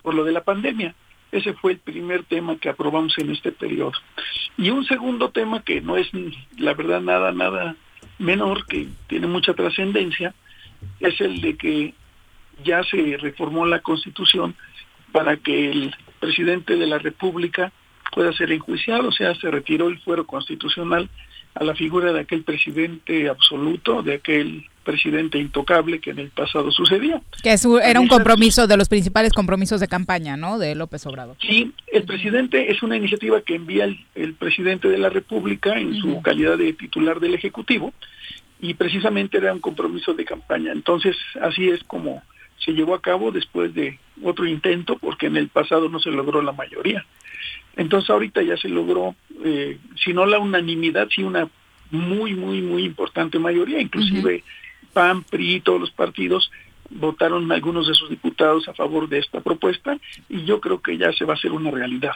por 0.00 0.14
lo 0.14 0.24
de 0.24 0.32
la 0.32 0.42
pandemia. 0.42 0.94
Ese 1.30 1.52
fue 1.54 1.72
el 1.72 1.78
primer 1.78 2.24
tema 2.24 2.56
que 2.56 2.68
aprobamos 2.68 3.16
en 3.18 3.30
este 3.30 3.52
periodo. 3.52 3.92
Y 4.56 4.70
un 4.70 4.84
segundo 4.86 5.30
tema 5.30 5.62
que 5.62 5.80
no 5.80 5.96
es, 5.96 6.08
la 6.56 6.74
verdad, 6.74 7.00
nada, 7.00 7.32
nada 7.32 7.76
menor, 8.18 8.66
que 8.66 8.88
tiene 9.06 9.26
mucha 9.26 9.54
trascendencia, 9.54 10.34
es 11.00 11.20
el 11.20 11.40
de 11.40 11.56
que 11.56 11.94
ya 12.64 12.82
se 12.84 13.16
reformó 13.18 13.66
la 13.66 13.80
Constitución 13.80 14.54
para 15.12 15.36
que 15.36 15.70
el 15.70 15.94
presidente 16.18 16.76
de 16.76 16.86
la 16.86 16.98
República 16.98 17.72
pueda 18.12 18.32
ser 18.32 18.52
enjuiciado, 18.52 19.08
o 19.08 19.12
sea, 19.12 19.34
se 19.34 19.50
retiró 19.50 19.88
el 19.88 19.98
fuero 20.00 20.26
constitucional 20.26 21.08
a 21.54 21.64
la 21.64 21.74
figura 21.74 22.12
de 22.12 22.20
aquel 22.20 22.42
presidente 22.42 23.28
absoluto, 23.28 24.02
de 24.02 24.14
aquel 24.14 24.66
presidente 24.88 25.36
intocable 25.36 25.98
que 25.98 26.12
en 26.12 26.18
el 26.18 26.30
pasado 26.30 26.70
sucedía. 26.70 27.20
Que 27.42 27.54
era 27.82 28.00
un 28.00 28.08
compromiso 28.08 28.66
de 28.66 28.78
los 28.78 28.88
principales 28.88 29.34
compromisos 29.34 29.80
de 29.80 29.86
campaña, 29.86 30.38
¿no? 30.38 30.58
De 30.58 30.74
López 30.74 31.04
Obrador. 31.04 31.36
Sí, 31.42 31.74
el 31.92 32.04
presidente 32.04 32.72
es 32.72 32.82
una 32.82 32.96
iniciativa 32.96 33.42
que 33.42 33.56
envía 33.56 33.84
el, 34.14 34.34
presidente 34.34 34.88
de 34.88 34.96
la 34.96 35.10
República 35.10 35.78
en 35.78 35.94
su 35.94 36.22
calidad 36.22 36.56
de 36.56 36.72
titular 36.72 37.20
del 37.20 37.34
Ejecutivo 37.34 37.92
y 38.62 38.72
precisamente 38.72 39.36
era 39.36 39.52
un 39.52 39.60
compromiso 39.60 40.14
de 40.14 40.24
campaña. 40.24 40.72
Entonces, 40.72 41.16
así 41.42 41.68
es 41.68 41.84
como 41.84 42.22
se 42.58 42.72
llevó 42.72 42.94
a 42.94 43.02
cabo 43.02 43.30
después 43.30 43.74
de 43.74 43.98
otro 44.24 44.46
intento, 44.46 44.96
porque 44.96 45.26
en 45.26 45.36
el 45.36 45.48
pasado 45.48 45.90
no 45.90 46.00
se 46.00 46.10
logró 46.10 46.40
la 46.40 46.52
mayoría. 46.52 47.04
Entonces 47.76 48.08
ahorita 48.08 48.40
ya 48.40 48.56
se 48.56 48.70
logró, 48.70 49.14
eh, 49.44 49.76
si 50.02 50.14
no 50.14 50.24
la 50.24 50.38
unanimidad, 50.38 51.08
sí 51.14 51.22
una 51.22 51.46
muy, 51.90 52.34
muy, 52.34 52.62
muy 52.62 52.84
importante 52.84 53.38
mayoría, 53.38 53.80
inclusive 53.80 54.44
PAN, 54.92 55.22
PRI, 55.22 55.60
todos 55.60 55.80
los 55.80 55.90
partidos 55.90 56.50
votaron 56.90 57.50
algunos 57.52 57.86
de 57.86 57.94
sus 57.94 58.08
diputados 58.08 58.68
a 58.68 58.74
favor 58.74 59.08
de 59.08 59.18
esta 59.18 59.40
propuesta 59.40 59.98
y 60.28 60.44
yo 60.44 60.60
creo 60.60 60.80
que 60.80 60.96
ya 60.96 61.12
se 61.12 61.24
va 61.24 61.34
a 61.34 61.36
hacer 61.36 61.52
una 61.52 61.70
realidad. 61.70 62.14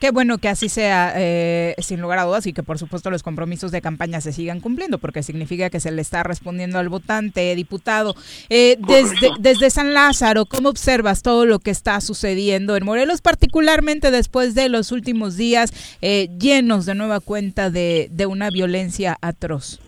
Qué 0.00 0.10
bueno 0.10 0.38
que 0.38 0.48
así 0.48 0.68
sea, 0.68 1.14
eh, 1.16 1.74
sin 1.78 2.00
lugar 2.00 2.18
a 2.18 2.24
dudas, 2.24 2.46
y 2.46 2.52
que 2.52 2.62
por 2.62 2.78
supuesto 2.78 3.10
los 3.10 3.22
compromisos 3.22 3.72
de 3.72 3.80
campaña 3.80 4.20
se 4.20 4.32
sigan 4.32 4.60
cumpliendo, 4.60 4.98
porque 4.98 5.22
significa 5.22 5.70
que 5.70 5.80
se 5.80 5.90
le 5.90 6.02
está 6.02 6.22
respondiendo 6.22 6.78
al 6.78 6.88
votante, 6.88 7.54
diputado. 7.56 8.14
Eh, 8.50 8.76
desde, 8.86 9.30
desde 9.40 9.70
San 9.70 9.94
Lázaro, 9.94 10.46
¿cómo 10.46 10.68
observas 10.68 11.22
todo 11.22 11.46
lo 11.46 11.58
que 11.58 11.70
está 11.70 12.00
sucediendo 12.00 12.76
en 12.76 12.84
Morelos, 12.84 13.20
particularmente 13.20 14.10
después 14.10 14.54
de 14.54 14.68
los 14.68 14.92
últimos 14.92 15.36
días 15.36 15.72
eh, 16.02 16.28
llenos 16.38 16.86
de 16.86 16.94
nueva 16.94 17.20
cuenta 17.20 17.70
de, 17.70 18.08
de 18.12 18.26
una 18.26 18.50
violencia 18.50 19.16
atroz? 19.22 19.80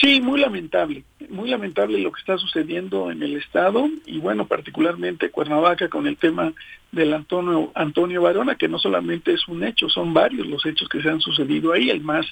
Sí, 0.00 0.20
muy 0.20 0.40
lamentable, 0.40 1.04
muy 1.30 1.48
lamentable 1.48 1.98
lo 1.98 2.12
que 2.12 2.20
está 2.20 2.36
sucediendo 2.36 3.10
en 3.10 3.22
el 3.22 3.36
estado 3.36 3.88
y 4.04 4.18
bueno, 4.18 4.46
particularmente 4.46 5.30
Cuernavaca 5.30 5.88
con 5.88 6.06
el 6.06 6.16
tema 6.16 6.52
del 6.90 7.14
Antonio 7.14 7.72
Antonio 7.74 8.22
Barona, 8.22 8.56
que 8.56 8.68
no 8.68 8.78
solamente 8.78 9.32
es 9.32 9.48
un 9.48 9.64
hecho, 9.64 9.88
son 9.88 10.12
varios 10.12 10.46
los 10.46 10.66
hechos 10.66 10.88
que 10.88 11.00
se 11.00 11.08
han 11.08 11.20
sucedido 11.20 11.72
ahí, 11.72 11.88
el 11.88 12.02
más 12.02 12.26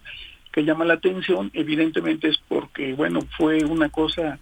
que 0.53 0.65
llama 0.65 0.85
la 0.85 0.95
atención 0.95 1.51
evidentemente 1.55 2.29
es 2.29 2.39
porque 2.49 2.93
bueno, 2.93 3.21
fue 3.39 3.65
una 3.65 3.89
cosa 3.89 4.39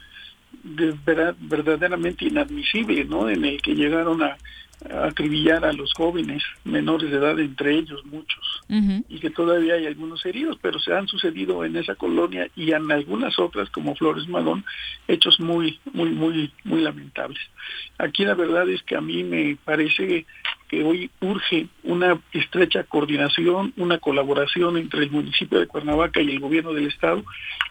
de 0.63 0.95
verdad, 1.05 1.37
verdaderamente 1.39 2.25
inadmisible, 2.25 3.05
¿no? 3.05 3.29
En 3.29 3.45
el 3.45 3.61
que 3.63 3.75
llegaron 3.75 4.23
a 4.23 4.37
acribillar 4.85 5.65
a 5.65 5.73
los 5.73 5.93
jóvenes 5.93 6.43
menores 6.65 7.11
de 7.11 7.17
edad, 7.17 7.39
entre 7.39 7.77
ellos 7.77 8.05
muchos, 8.07 8.61
y 9.09 9.19
que 9.19 9.31
todavía 9.31 9.75
hay 9.75 9.87
algunos 9.87 10.25
heridos, 10.25 10.59
pero 10.61 10.79
se 10.79 10.93
han 10.93 11.09
sucedido 11.09 11.65
en 11.65 11.77
esa 11.77 11.95
colonia 11.95 12.49
y 12.55 12.73
en 12.73 12.91
algunas 12.93 13.39
otras, 13.39 13.71
como 13.71 13.97
Flores 13.97 14.29
Magón, 14.29 14.65
hechos 15.09 15.41
muy, 15.41 15.81
muy, 15.93 16.11
muy, 16.11 16.53
muy 16.65 16.83
lamentables. 16.83 17.41
Aquí 17.99 18.25
la 18.25 18.35
verdad 18.35 18.69
es 18.69 18.83
que 18.83 18.97
a 18.97 19.01
mí 19.01 19.25
me 19.25 19.57
parece 19.65 20.27
que 20.69 20.85
hoy 20.85 21.11
urge 21.21 21.67
una 21.83 22.21
estrecha 22.33 22.85
coordinación, 22.85 23.73
una 23.77 23.99
colaboración 23.99 24.77
entre 24.77 25.05
el 25.05 25.11
municipio 25.11 25.59
de 25.59 25.67
Cuernavaca 25.67 26.21
y 26.21 26.31
el 26.31 26.41
gobierno 26.41 26.73
del 26.73 26.87
estado, 26.87 27.25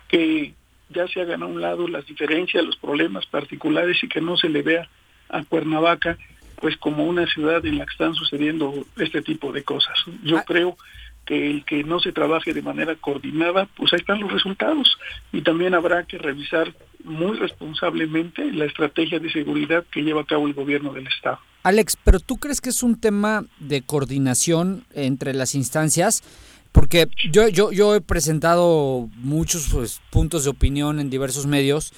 que 0.07 0.53
ya 0.89 1.07
se 1.07 1.21
hagan 1.21 1.43
a 1.43 1.45
un 1.45 1.61
lado 1.61 1.87
las 1.87 2.05
diferencias, 2.05 2.65
los 2.65 2.77
problemas 2.77 3.25
particulares 3.27 4.03
y 4.03 4.07
que 4.07 4.21
no 4.21 4.35
se 4.35 4.49
le 4.49 4.61
vea 4.61 4.89
a 5.29 5.43
Cuernavaca 5.43 6.17
pues 6.59 6.77
como 6.77 7.05
una 7.05 7.25
ciudad 7.27 7.65
en 7.65 7.77
la 7.77 7.85
que 7.85 7.91
están 7.91 8.15
sucediendo 8.15 8.85
este 8.97 9.21
tipo 9.21 9.51
de 9.51 9.63
cosas. 9.63 9.95
Yo 10.23 10.37
ah. 10.37 10.43
creo 10.45 10.77
que 11.25 11.51
el 11.51 11.65
que 11.65 11.83
no 11.83 11.99
se 11.99 12.13
trabaje 12.13 12.53
de 12.53 12.61
manera 12.61 12.95
coordinada, 12.95 13.67
pues 13.75 13.93
ahí 13.93 13.99
están 13.99 14.21
los 14.21 14.31
resultados. 14.31 14.97
Y 15.33 15.41
también 15.41 15.75
habrá 15.75 16.03
que 16.05 16.17
revisar 16.17 16.73
muy 17.03 17.37
responsablemente 17.37 18.51
la 18.51 18.65
estrategia 18.65 19.19
de 19.19 19.31
seguridad 19.31 19.85
que 19.91 20.01
lleva 20.01 20.21
a 20.21 20.25
cabo 20.25 20.47
el 20.47 20.53
gobierno 20.53 20.93
del 20.93 21.07
Estado. 21.07 21.39
Alex, 21.63 21.97
pero 22.03 22.19
¿tú 22.21 22.37
crees 22.37 22.61
que 22.61 22.69
es 22.69 22.81
un 22.81 22.99
tema 22.99 23.43
de 23.59 23.81
coordinación 23.81 24.85
entre 24.93 25.33
las 25.33 25.53
instancias? 25.53 26.23
Porque 26.71 27.07
yo, 27.29 27.49
yo, 27.49 27.71
yo 27.71 27.93
he 27.93 28.01
presentado 28.01 29.09
muchos 29.17 29.67
pues, 29.69 30.01
puntos 30.09 30.45
de 30.45 30.49
opinión 30.49 30.99
en 30.99 31.09
diversos 31.09 31.45
medios 31.45 31.93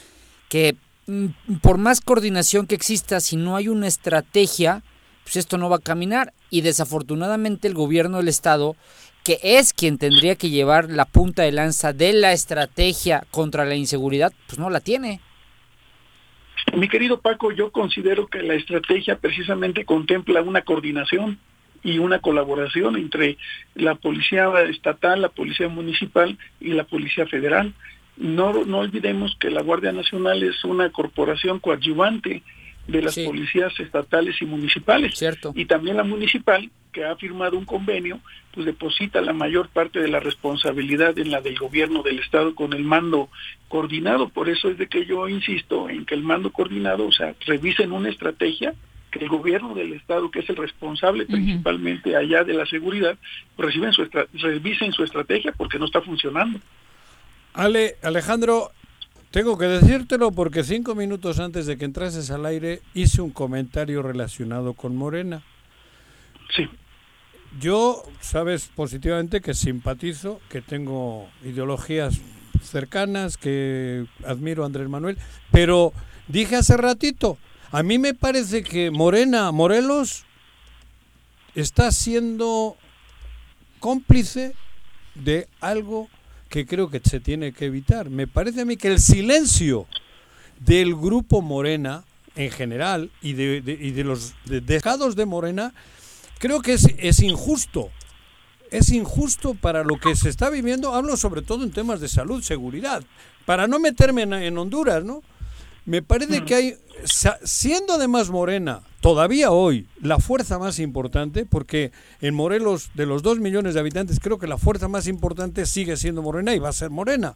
que 0.47 0.75
por 1.61 1.77
más 1.77 2.01
coordinación 2.01 2.67
que 2.67 2.75
exista, 2.75 3.19
si 3.19 3.35
no 3.35 3.55
hay 3.55 3.67
una 3.67 3.87
estrategia, 3.87 4.83
pues 5.23 5.37
esto 5.37 5.57
no 5.57 5.69
va 5.69 5.77
a 5.77 5.79
caminar. 5.81 6.33
Y 6.49 6.61
desafortunadamente 6.61 7.67
el 7.67 7.73
gobierno 7.73 8.17
del 8.17 8.27
Estado, 8.27 8.75
que 9.23 9.39
es 9.43 9.73
quien 9.73 9.97
tendría 9.97 10.35
que 10.35 10.49
llevar 10.49 10.89
la 10.89 11.05
punta 11.05 11.43
de 11.43 11.51
lanza 11.51 11.93
de 11.93 12.13
la 12.13 12.33
estrategia 12.33 13.25
contra 13.31 13.65
la 13.65 13.75
inseguridad, 13.75 14.33
pues 14.47 14.59
no 14.59 14.69
la 14.69 14.79
tiene. 14.79 15.21
Mi 16.75 16.87
querido 16.87 17.21
Paco, 17.21 17.51
yo 17.51 17.71
considero 17.71 18.27
que 18.27 18.43
la 18.43 18.53
estrategia 18.53 19.17
precisamente 19.17 19.85
contempla 19.85 20.41
una 20.41 20.61
coordinación 20.61 21.39
y 21.83 21.99
una 21.99 22.19
colaboración 22.19 22.97
entre 22.97 23.37
la 23.75 23.95
policía 23.95 24.51
estatal, 24.69 25.21
la 25.21 25.29
policía 25.29 25.69
municipal 25.69 26.37
y 26.59 26.73
la 26.73 26.83
policía 26.83 27.25
federal 27.25 27.73
no, 28.19 28.65
no 28.65 28.79
olvidemos 28.79 29.35
que 29.39 29.49
la 29.49 29.61
Guardia 29.61 29.91
Nacional 29.91 30.43
es 30.43 30.63
una 30.63 30.89
corporación 30.91 31.59
coadyuvante 31.59 32.43
de 32.87 33.01
las 33.01 33.17
policías 33.17 33.79
estatales 33.79 34.41
y 34.41 34.45
municipales. 34.45 35.17
Cierto. 35.17 35.53
Y 35.55 35.65
también 35.65 35.97
la 35.97 36.03
municipal, 36.03 36.69
que 36.91 37.05
ha 37.05 37.15
firmado 37.15 37.57
un 37.57 37.65
convenio, 37.65 38.19
pues 38.53 38.65
deposita 38.65 39.21
la 39.21 39.31
mayor 39.31 39.69
parte 39.69 39.99
de 39.99 40.07
la 40.07 40.19
responsabilidad 40.19 41.17
en 41.17 41.31
la 41.31 41.39
del 41.39 41.57
gobierno 41.57 42.01
del 42.03 42.19
Estado 42.19 42.55
con 42.55 42.73
el 42.73 42.83
mando 42.83 43.29
coordinado. 43.67 44.29
Por 44.29 44.49
eso 44.49 44.69
es 44.69 44.77
de 44.77 44.87
que 44.87 45.05
yo 45.05 45.29
insisto 45.29 45.89
en 45.89 46.05
que 46.05 46.15
el 46.15 46.23
mando 46.23 46.51
coordinado, 46.51 47.05
o 47.05 47.11
sea, 47.11 47.35
revisen 47.45 47.91
una 47.91 48.09
estrategia 48.09 48.73
que 49.11 49.19
el 49.19 49.29
gobierno 49.29 49.73
del 49.73 49.93
Estado, 49.93 50.29
que 50.29 50.39
es 50.39 50.49
el 50.49 50.55
responsable 50.55 51.25
principalmente 51.25 52.15
allá 52.15 52.43
de 52.43 52.53
la 52.53 52.65
seguridad, 52.65 53.17
reciben 53.57 53.93
su 53.93 54.07
revisen 54.33 54.91
su 54.93 55.03
estrategia 55.03 55.51
porque 55.51 55.79
no 55.79 55.85
está 55.85 56.01
funcionando. 56.01 56.59
Ale, 57.53 57.97
Alejandro, 58.01 58.71
tengo 59.31 59.57
que 59.57 59.65
decírtelo 59.65 60.31
porque 60.31 60.63
cinco 60.63 60.95
minutos 60.95 61.39
antes 61.39 61.65
de 61.65 61.77
que 61.77 61.85
entrases 61.85 62.31
al 62.31 62.45
aire 62.45 62.81
hice 62.93 63.21
un 63.21 63.31
comentario 63.31 64.01
relacionado 64.01 64.73
con 64.73 64.95
Morena. 64.95 65.43
Sí. 66.55 66.67
Yo, 67.59 68.03
sabes 68.21 68.69
positivamente 68.75 69.41
que 69.41 69.53
simpatizo, 69.53 70.39
que 70.49 70.61
tengo 70.61 71.27
ideologías 71.43 72.19
cercanas, 72.63 73.37
que 73.37 74.05
admiro 74.25 74.63
a 74.63 74.67
Andrés 74.67 74.89
Manuel, 74.89 75.17
pero 75.51 75.93
dije 76.27 76.55
hace 76.55 76.77
ratito, 76.77 77.37
a 77.71 77.83
mí 77.83 77.97
me 77.97 78.13
parece 78.13 78.63
que 78.63 78.91
Morena, 78.91 79.51
Morelos, 79.51 80.25
está 81.55 81.91
siendo 81.91 82.77
cómplice 83.79 84.55
de 85.15 85.47
algo 85.61 86.09
que 86.49 86.65
creo 86.65 86.89
que 86.89 86.99
se 87.03 87.19
tiene 87.19 87.53
que 87.53 87.65
evitar. 87.65 88.09
Me 88.09 88.27
parece 88.27 88.61
a 88.61 88.65
mí 88.65 88.75
que 88.75 88.89
el 88.89 88.99
silencio 88.99 89.87
del 90.59 90.95
grupo 90.95 91.41
Morena 91.41 92.03
en 92.35 92.51
general 92.51 93.11
y 93.21 93.33
de, 93.33 93.63
y 93.65 93.91
de 93.91 94.03
los 94.03 94.33
dejados 94.45 95.15
de 95.15 95.25
Morena, 95.25 95.73
creo 96.39 96.61
que 96.61 96.73
es, 96.73 96.87
es 96.97 97.21
injusto. 97.21 97.89
Es 98.71 98.91
injusto 98.91 99.55
para 99.55 99.83
lo 99.83 99.99
que 99.99 100.15
se 100.15 100.29
está 100.29 100.49
viviendo, 100.49 100.93
hablo 100.93 101.17
sobre 101.17 101.41
todo 101.41 101.63
en 101.63 101.71
temas 101.71 101.99
de 101.99 102.07
salud, 102.07 102.43
seguridad, 102.43 103.03
para 103.45 103.67
no 103.67 103.79
meterme 103.79 104.21
en, 104.23 104.33
en 104.33 104.57
Honduras, 104.57 105.03
¿no? 105.03 105.23
Me 105.89 106.03
parece 106.03 106.45
que 106.45 106.53
hay, 106.53 106.75
siendo 107.43 107.93
además 107.93 108.29
Morena, 108.29 108.83
todavía 109.01 109.49
hoy, 109.49 109.87
la 109.99 110.19
fuerza 110.19 110.59
más 110.59 110.77
importante, 110.77 111.47
porque 111.47 111.91
en 112.21 112.35
Morelos, 112.35 112.91
de 112.93 113.07
los 113.07 113.23
dos 113.23 113.39
millones 113.39 113.73
de 113.73 113.79
habitantes, 113.79 114.19
creo 114.19 114.37
que 114.37 114.45
la 114.45 114.59
fuerza 114.59 114.87
más 114.87 115.07
importante 115.07 115.65
sigue 115.65 115.97
siendo 115.97 116.21
Morena 116.21 116.53
y 116.53 116.59
va 116.59 116.69
a 116.69 116.73
ser 116.73 116.91
Morena. 116.91 117.33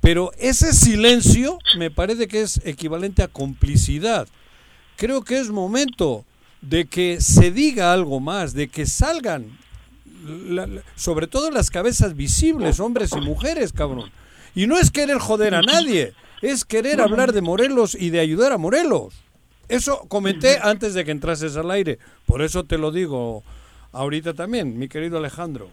Pero 0.00 0.32
ese 0.38 0.72
silencio 0.72 1.58
me 1.76 1.90
parece 1.90 2.28
que 2.28 2.40
es 2.40 2.62
equivalente 2.64 3.22
a 3.22 3.28
complicidad. 3.28 4.26
Creo 4.96 5.22
que 5.22 5.38
es 5.38 5.50
momento 5.50 6.24
de 6.62 6.86
que 6.86 7.20
se 7.20 7.50
diga 7.50 7.92
algo 7.92 8.20
más, 8.20 8.54
de 8.54 8.68
que 8.68 8.86
salgan, 8.86 9.58
sobre 10.94 11.26
todo 11.26 11.50
las 11.50 11.68
cabezas 11.68 12.16
visibles, 12.16 12.80
hombres 12.80 13.10
y 13.14 13.20
mujeres, 13.20 13.74
cabrón. 13.74 14.10
Y 14.54 14.66
no 14.66 14.78
es 14.78 14.90
querer 14.90 15.18
joder 15.18 15.54
a 15.54 15.60
nadie 15.60 16.14
es 16.42 16.64
querer 16.64 17.00
hablar 17.00 17.32
de 17.32 17.42
Morelos 17.42 17.96
y 17.98 18.10
de 18.10 18.20
ayudar 18.20 18.52
a 18.52 18.58
Morelos. 18.58 19.14
Eso 19.68 20.06
comenté 20.08 20.58
antes 20.62 20.94
de 20.94 21.04
que 21.04 21.10
entrases 21.10 21.56
al 21.56 21.70
aire, 21.70 21.98
por 22.26 22.42
eso 22.42 22.64
te 22.64 22.78
lo 22.78 22.92
digo 22.92 23.42
ahorita 23.92 24.34
también, 24.34 24.78
mi 24.78 24.88
querido 24.88 25.18
Alejandro. 25.18 25.70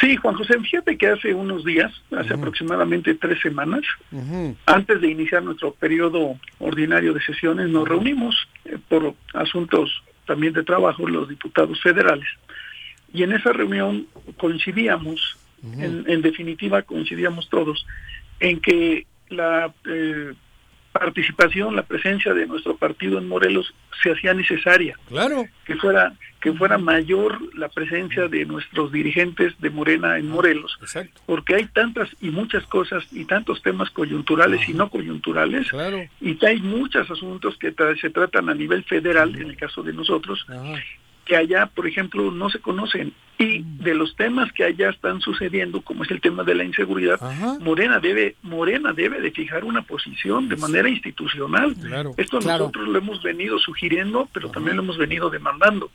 Sí, 0.00 0.16
Juan 0.16 0.34
José, 0.34 0.58
fíjate 0.58 0.98
que 0.98 1.06
hace 1.06 1.32
unos 1.32 1.64
días, 1.64 1.92
hace 2.10 2.34
aproximadamente 2.34 3.14
tres 3.14 3.40
semanas, 3.40 3.82
antes 4.66 5.00
de 5.00 5.08
iniciar 5.08 5.44
nuestro 5.44 5.72
periodo 5.72 6.36
ordinario 6.58 7.14
de 7.14 7.22
sesiones, 7.22 7.68
nos 7.68 7.88
reunimos 7.88 8.34
eh, 8.64 8.76
por 8.88 9.14
asuntos 9.34 10.02
también 10.26 10.52
de 10.52 10.64
trabajo, 10.64 11.06
los 11.06 11.28
diputados 11.28 11.80
federales, 11.80 12.26
Y 13.12 13.22
en 13.22 13.32
esa 13.32 13.52
reunión 13.52 14.06
coincidíamos, 14.36 15.36
en, 15.62 16.22
definitiva 16.22 16.82
coincidíamos 16.82 17.48
todos, 17.48 17.86
en 18.40 18.60
que 18.60 19.06
la 19.32 19.72
eh, 19.86 20.32
participación, 20.92 21.74
la 21.74 21.82
presencia 21.82 22.34
de 22.34 22.46
nuestro 22.46 22.76
partido 22.76 23.18
en 23.18 23.28
Morelos 23.28 23.74
se 24.02 24.12
hacía 24.12 24.34
necesaria. 24.34 24.96
Claro. 25.08 25.46
Que 25.64 25.76
fuera 25.76 26.12
que 26.42 26.52
fuera 26.52 26.76
mayor 26.76 27.38
la 27.56 27.68
presencia 27.68 28.26
de 28.26 28.44
nuestros 28.44 28.90
dirigentes 28.90 29.54
de 29.60 29.70
Morena 29.70 30.18
en 30.18 30.28
Morelos. 30.28 30.76
Exacto. 30.80 31.20
Porque 31.24 31.54
hay 31.54 31.66
tantas 31.66 32.10
y 32.20 32.30
muchas 32.30 32.64
cosas 32.64 33.04
y 33.12 33.24
tantos 33.26 33.62
temas 33.62 33.90
coyunturales 33.90 34.68
y 34.68 34.74
no 34.74 34.90
coyunturales. 34.90 35.68
Claro. 35.68 36.04
Y 36.20 36.44
hay 36.44 36.60
muchos 36.60 37.08
asuntos 37.08 37.56
que 37.58 37.72
se 38.00 38.10
tratan 38.10 38.48
a 38.48 38.54
nivel 38.54 38.82
federal, 38.82 39.36
en 39.36 39.50
el 39.50 39.56
caso 39.56 39.84
de 39.84 39.92
nosotros, 39.92 40.44
que 41.24 41.36
allá, 41.36 41.66
por 41.66 41.86
ejemplo, 41.86 42.30
no 42.30 42.50
se 42.50 42.58
conocen. 42.58 43.12
Y 43.38 43.60
mm. 43.60 43.78
de 43.78 43.94
los 43.94 44.14
temas 44.16 44.52
que 44.52 44.64
allá 44.64 44.90
están 44.90 45.20
sucediendo, 45.20 45.80
como 45.82 46.04
es 46.04 46.10
el 46.10 46.20
tema 46.20 46.44
de 46.44 46.54
la 46.54 46.64
inseguridad, 46.64 47.20
Morena 47.60 47.98
debe 47.98 48.36
Morena 48.42 48.92
debe 48.92 49.20
de 49.20 49.30
fijar 49.30 49.64
una 49.64 49.82
posición 49.82 50.48
de 50.48 50.56
manera 50.56 50.88
institucional. 50.88 51.74
Esto 52.16 52.40
nosotros 52.40 52.88
lo 52.88 52.98
hemos 52.98 53.22
venido 53.22 53.58
sugiriendo, 53.58 54.28
pero 54.32 54.50
también 54.50 54.76
lo 54.76 54.82
hemos 54.82 54.98
venido 54.98 55.30
demandando. 55.30 55.90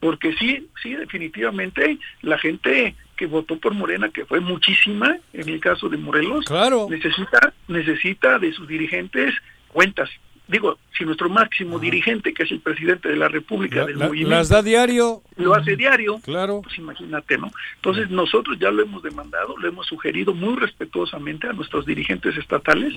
Porque 0.00 0.34
sí, 0.34 0.68
sí, 0.82 0.94
definitivamente 0.94 1.98
la 2.22 2.38
gente 2.38 2.94
que 3.16 3.26
votó 3.26 3.58
por 3.58 3.74
Morena, 3.74 4.10
que 4.10 4.24
fue 4.24 4.40
muchísima 4.40 5.18
en 5.32 5.48
el 5.48 5.60
caso 5.60 5.88
de 5.88 5.96
Morelos, 5.96 6.44
necesita 6.88 7.52
necesita 7.66 8.38
de 8.38 8.52
sus 8.52 8.66
dirigentes 8.68 9.34
cuentas 9.68 10.08
digo, 10.48 10.78
si 10.96 11.04
nuestro 11.04 11.28
máximo 11.28 11.78
dirigente, 11.78 12.32
que 12.32 12.42
es 12.42 12.50
el 12.50 12.60
presidente 12.60 13.08
de 13.08 13.16
la 13.16 13.28
República 13.28 13.84
del 13.84 13.96
movimiento, 13.96 14.30
las 14.30 14.48
da 14.48 14.62
diario, 14.62 15.22
lo 15.36 15.54
hace 15.54 15.76
diario, 15.76 16.20
claro, 16.24 16.62
pues 16.62 16.76
imagínate, 16.78 17.38
¿no? 17.38 17.52
Entonces 17.76 18.10
nosotros 18.10 18.58
ya 18.58 18.70
lo 18.70 18.82
hemos 18.82 19.02
demandado, 19.02 19.56
lo 19.56 19.68
hemos 19.68 19.86
sugerido 19.86 20.34
muy 20.34 20.56
respetuosamente 20.56 21.46
a 21.46 21.52
nuestros 21.52 21.84
dirigentes 21.86 22.36
estatales 22.36 22.94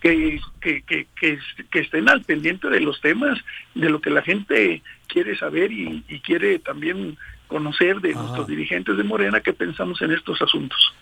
que, 0.00 0.40
que, 0.60 0.82
que, 0.82 1.06
que, 1.14 1.78
estén 1.78 2.08
al 2.08 2.22
pendiente 2.22 2.68
de 2.68 2.80
los 2.80 3.00
temas, 3.00 3.38
de 3.74 3.88
lo 3.88 4.00
que 4.00 4.10
la 4.10 4.22
gente 4.22 4.82
quiere 5.06 5.38
saber 5.38 5.72
y, 5.72 6.02
quiere 6.24 6.58
también 6.58 7.16
conocer 7.46 8.00
de 8.00 8.12
nuestros 8.12 8.46
dirigentes 8.46 8.96
de 8.96 9.04
Morena 9.04 9.40
que 9.40 9.54
pensamos 9.54 10.02
en 10.02 10.12
estos 10.12 10.42
asuntos. 10.42 10.92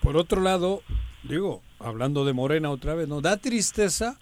Por 0.00 0.16
otro 0.16 0.40
lado, 0.40 0.82
digo, 1.24 1.62
hablando 1.80 2.24
de 2.24 2.32
Morena 2.32 2.70
otra 2.70 2.94
vez, 2.94 3.08
¿no? 3.08 3.20
Da 3.20 3.38
tristeza 3.38 4.18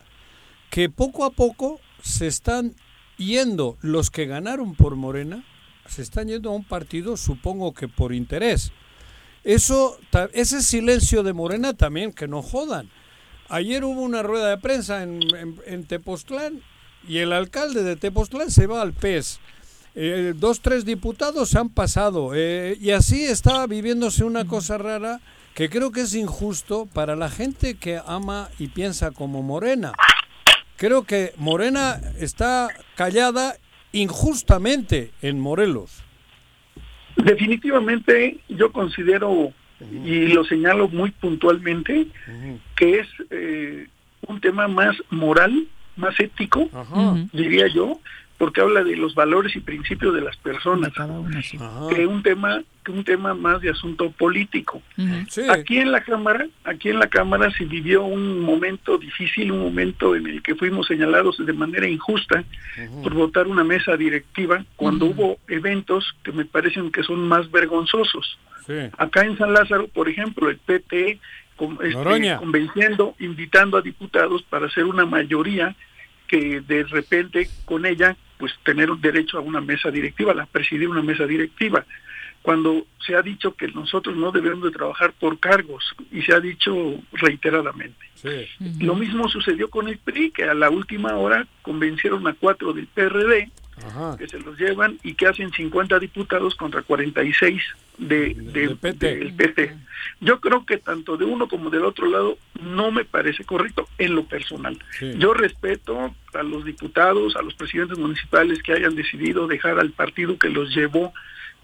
que 0.75 0.91
poco 0.91 1.25
a 1.25 1.31
poco 1.31 1.79
se 2.03 2.27
están 2.27 2.75
yendo 3.17 3.79
los 3.81 4.11
que 4.11 4.27
ganaron 4.27 4.75
por 4.75 4.97
Morena, 4.97 5.45
se 5.87 6.03
están 6.03 6.27
yendo 6.27 6.51
a 6.51 6.55
un 6.55 6.65
partido, 6.65 7.17
supongo 7.17 7.73
que 7.73 7.87
por 7.87 8.13
interés. 8.13 8.73
Eso, 9.45 9.97
ese 10.33 10.65
silencio 10.65 11.23
de 11.23 11.33
Morena 11.33 11.75
también, 11.75 12.13
que 12.13 12.27
no 12.27 12.43
jodan. 12.43 12.91
Ayer 13.49 13.85
hubo 13.85 14.01
una 14.01 14.25
rueda 14.25 14.49
de 14.49 14.59
prensa 14.59 15.05
en, 15.05 15.21
en, 15.65 15.85
Tepoztlán 15.85 16.61
y 17.07 17.19
el 17.19 17.33
alcalde 17.33 17.85
de 17.85 17.95
Tepoztlán 17.95 18.51
se 18.51 18.67
va 18.67 18.83
al 18.83 18.95
PES. 18.95 19.39
Eh, 19.95 20.33
dos, 20.35 20.61
tres 20.61 20.85
diputados 20.85 21.51
se 21.51 21.59
han 21.61 21.69
pasado 21.69 22.33
eh, 22.35 22.77
y 22.81 22.91
así 22.91 23.25
está 23.25 23.65
viviéndose 23.69 24.25
una 24.25 24.45
cosa 24.45 24.77
rara 24.77 25.21
que 25.55 25.71
creo 25.71 25.93
que 25.93 26.01
es 26.01 26.17
injusto 26.17 26.87
para 26.93 27.15
la 27.15 27.31
gente 27.31 27.77
que 27.77 28.01
ama 28.05 28.51
y 28.59 28.67
piensa 28.67 29.13
como 29.13 29.41
Morena 29.45 29.93
creo 30.77 31.05
que 31.05 31.33
Morena 31.37 32.01
está 32.19 32.69
callada 32.97 33.57
injustamente 33.93 35.13
en 35.23 35.41
Morelos. 35.41 36.03
Definitivamente 37.17 38.39
yo 38.49 38.73
considero 38.73 39.53
y 39.81 40.29
lo 40.29 40.45
señalo 40.45 40.89
muy 40.89 41.11
puntualmente 41.11 42.07
que 42.77 43.01
es 43.01 43.09
eh, 43.31 43.89
un 44.27 44.41
tema 44.41 44.69
más 44.69 44.97
moral, 45.11 45.67
más 45.97 46.19
ético, 46.19 46.69
diría 47.33 47.69
yo, 47.69 48.01
porque 48.39 48.61
habla 48.61 48.83
de 48.83 48.97
los 48.97 49.15
valores 49.15 49.55
y 49.57 49.61
principios 49.61 50.15
de 50.15 50.21
las 50.21 50.37
personas, 50.37 50.93
que 51.91 52.07
un 52.07 52.23
tema 52.23 52.63
que 52.85 52.93
un 52.93 53.03
tema 53.03 53.33
más 53.33 53.63
de 53.63 53.71
asunto 53.71 54.11
político. 54.11 54.83
Aquí 55.49 55.79
en 55.79 55.91
la 55.91 56.03
cámara, 56.03 56.47
aquí 56.65 56.91
en 56.91 56.99
la 56.99 57.07
cámara 57.07 57.51
se 57.51 57.65
vivió 57.65 58.05
un 58.05 58.41
momento 58.41 58.99
difícil, 58.99 59.53
un 59.53 59.61
momento 59.61 60.15
en 60.15 60.27
el 60.27 60.43
que 60.43 60.55
fuimos 60.55 60.87
señalados 60.87 61.39
de 61.39 61.53
manera 61.55 61.89
injusta 61.89 62.45
por 63.03 63.15
votar 63.15 63.47
una 63.47 63.65
mesa 63.65 63.97
directiva 63.97 64.65
cuando 64.77 65.07
hubo 65.07 65.39
eventos 65.49 66.15
que 66.23 66.33
me 66.33 66.45
parecen 66.45 66.93
que 66.93 67.03
son 67.03 67.27
más 67.27 67.51
vergonzosos. 67.51 68.39
Acá 68.99 69.25
en 69.25 69.39
San 69.39 69.53
Lázaro, 69.55 69.89
por 69.89 70.09
ejemplo, 70.09 70.51
el 70.51 70.59
PT 70.59 71.19
este, 71.57 72.37
convenciendo, 72.37 73.15
invitando 73.19 73.77
a 73.77 73.83
diputados 73.83 74.43
para 74.43 74.67
hacer 74.67 74.85
una 74.85 75.07
mayoría 75.07 75.77
que 76.27 76.61
de 76.61 76.85
repente 76.85 77.49
con 77.65 77.87
ella 77.87 78.17
pues 78.39 78.53
tener 78.63 78.91
un 78.91 79.01
derecho 79.01 79.39
a 79.39 79.41
una 79.41 79.61
mesa 79.61 79.91
directiva, 79.91 80.35
la 80.35 80.47
presidir 80.47 80.89
una 80.89 81.03
mesa 81.03 81.27
directiva, 81.27 81.85
cuando 82.43 82.87
se 83.07 83.15
ha 83.15 83.23
dicho 83.23 83.55
que 83.55 83.69
nosotros 83.69 84.17
no 84.17 84.31
debemos 84.31 84.65
de 84.65 84.71
trabajar 84.71 85.15
por 85.19 85.39
cargos 85.39 85.83
y 86.13 86.21
se 86.23 86.35
ha 86.35 86.41
dicho 86.41 86.75
reiteradamente. 87.13 88.07
Lo 88.81 88.95
mismo 88.95 89.29
sucedió 89.29 89.71
con 89.71 89.89
el 89.89 89.99
PRI, 89.99 90.31
que 90.31 90.45
a 90.45 90.55
la 90.55 90.69
última 90.69 91.17
hora 91.17 91.47
convencieron 91.63 92.27
a 92.27 92.35
cuatro 92.35 92.73
del 92.73 92.87
PRD 92.87 93.51
que 94.19 94.29
se 94.29 94.39
los 94.39 94.59
llevan 94.59 94.99
y 95.03 95.15
que 95.15 95.27
hacen 95.27 95.53
50 95.53 95.99
diputados 95.99 96.55
contra 96.55 96.83
46 96.83 97.63
de, 97.99 98.35
del 98.35 98.77
PT. 98.77 99.75
Yo 100.21 100.41
creo 100.41 100.65
que 100.65 100.79
tanto 100.79 101.17
de 101.17 101.25
uno 101.25 101.49
como 101.49 101.71
del 101.71 101.85
otro 101.85 102.07
lado 102.07 102.39
no 102.61 102.91
me 102.91 103.05
parece 103.05 103.45
correcto 103.45 103.89
en 103.99 104.15
lo 104.15 104.25
personal. 104.25 104.79
Yo 105.19 105.35
respeto 105.35 106.15
a 106.35 106.43
los 106.43 106.65
diputados, 106.65 107.37
a 107.37 107.43
los 107.43 107.55
presidentes 107.55 107.99
municipales 107.99 108.63
que 108.63 108.73
hayan 108.73 108.95
decidido 108.95 109.47
dejar 109.47 109.79
al 109.79 109.91
partido 109.91 110.39
que 110.39 110.49
los 110.49 110.75
llevó 110.75 111.13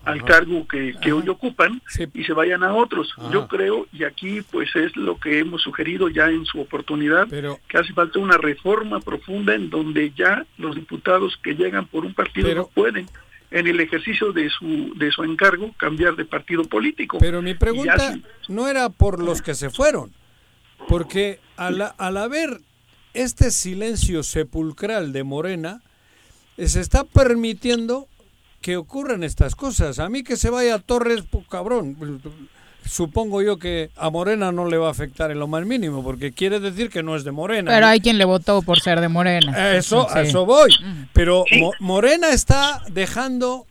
al 0.05 0.25
cargo 0.25 0.67
que, 0.67 0.95
hoy 1.13 1.29
ocupan 1.29 1.83
y 2.15 2.25
se 2.25 2.33
vayan 2.33 2.63
a 2.63 2.75
otros. 2.75 3.15
Yo 3.31 3.49
creo, 3.49 3.87
y 3.93 4.05
aquí 4.05 4.41
pues 4.43 4.75
es 4.75 4.97
lo 4.97 5.19
que 5.19 5.39
hemos 5.39 5.63
sugerido 5.63 6.09
ya 6.09 6.29
en 6.29 6.45
su 6.47 6.61
oportunidad, 6.61 7.29
que 7.29 7.79
hace 7.79 7.93
falta 7.93 8.19
una 8.19 8.39
reforma 8.39 9.01
profunda 9.01 9.55
en 9.55 9.71
donde 9.71 10.13
ya 10.17 10.45
los 10.59 10.75
diputados 10.75 11.39
que 11.43 11.55
llegan 11.55 11.87
por 11.87 12.05
un 12.05 12.15
partido 12.15 12.55
no 12.55 12.67
pueden 12.67 13.09
en 13.51 13.67
el 13.67 13.81
ejercicio 13.81 14.33
de 14.33 14.49
su 14.49 14.95
de 14.97 15.11
su 15.11 15.25
encargo 15.25 15.75
cambiar 15.77 16.15
de 16.15 16.25
partido 16.25 16.65
político. 16.65 17.19
Pero 17.19 17.43
mi 17.43 17.55
pregunta 17.55 18.19
no 18.49 18.69
era 18.69 18.89
por 18.91 19.23
los 19.23 19.43
que 19.43 19.55
se 19.55 19.71
fueron, 19.71 20.13
porque 20.89 21.41
al, 21.57 21.93
al 21.99 22.17
haber 22.17 22.61
este 23.13 23.51
silencio 23.51 24.23
sepulcral 24.23 25.13
de 25.13 25.25
Morena, 25.25 25.83
se 26.57 26.81
está 26.81 27.05
permitiendo 27.05 28.09
que 28.61 28.77
ocurran 28.77 29.25
estas 29.25 29.55
cosas. 29.55 29.99
A 29.99 30.09
mí 30.09 30.23
que 30.23 30.37
se 30.37 30.51
vaya 30.51 30.75
a 30.75 30.79
Torres, 30.79 31.25
pues, 31.29 31.47
cabrón, 31.49 31.97
supongo 32.87 33.43
yo 33.43 33.59
que 33.59 33.91
a 33.97 34.11
Morena 34.11 34.53
no 34.53 34.67
le 34.67 34.77
va 34.77 34.89
a 34.89 34.91
afectar 34.91 35.31
en 35.31 35.39
lo 35.39 35.47
más 35.47 35.65
mínimo, 35.65 36.03
porque 36.03 36.33
quiere 36.33 36.61
decir 36.61 36.91
que 36.91 37.03
no 37.03 37.17
es 37.17 37.25
de 37.25 37.33
Morena. 37.33 37.71
Pero 37.71 37.87
hay 37.87 38.01
quien 38.01 38.19
le 38.19 38.25
votó 38.25 38.63
por 38.63 38.81
ser 38.81 39.01
de 39.01 39.09
Morena. 39.09 39.75
Eso, 39.77 40.11
a 40.11 40.23
eso 40.23 40.45
voy. 40.45 40.71
Pero 41.13 41.45
Morena 41.79 42.31
está 42.31 42.83
dejando 42.91 43.67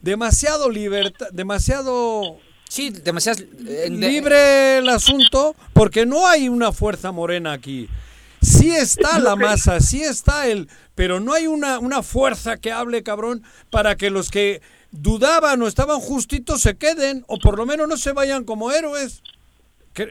demasiado 0.00 0.70
libertad, 0.70 1.28
demasiado... 1.32 2.36
Sí, 2.68 2.90
demasiado... 2.90 3.42
Eh, 3.68 3.88
libre 3.90 4.78
el 4.78 4.88
asunto, 4.88 5.54
porque 5.72 6.06
no 6.06 6.26
hay 6.26 6.48
una 6.48 6.72
fuerza 6.72 7.12
morena 7.12 7.52
aquí. 7.52 7.88
Sí 8.42 8.74
está 8.74 9.18
la 9.20 9.36
masa, 9.36 9.80
sí 9.80 10.02
está 10.02 10.48
el... 10.48 10.68
Pero 10.94 11.20
no 11.20 11.32
hay 11.32 11.46
una, 11.46 11.78
una 11.78 12.02
fuerza 12.02 12.58
que 12.58 12.72
hable, 12.72 13.02
cabrón, 13.02 13.42
para 13.70 13.96
que 13.96 14.10
los 14.10 14.30
que 14.30 14.60
dudaban 14.90 15.62
o 15.62 15.66
estaban 15.66 16.00
justitos 16.00 16.60
se 16.60 16.76
queden, 16.76 17.24
o 17.28 17.38
por 17.38 17.56
lo 17.56 17.64
menos 17.64 17.88
no 17.88 17.96
se 17.96 18.12
vayan 18.12 18.44
como 18.44 18.70
héroes. 18.70 19.22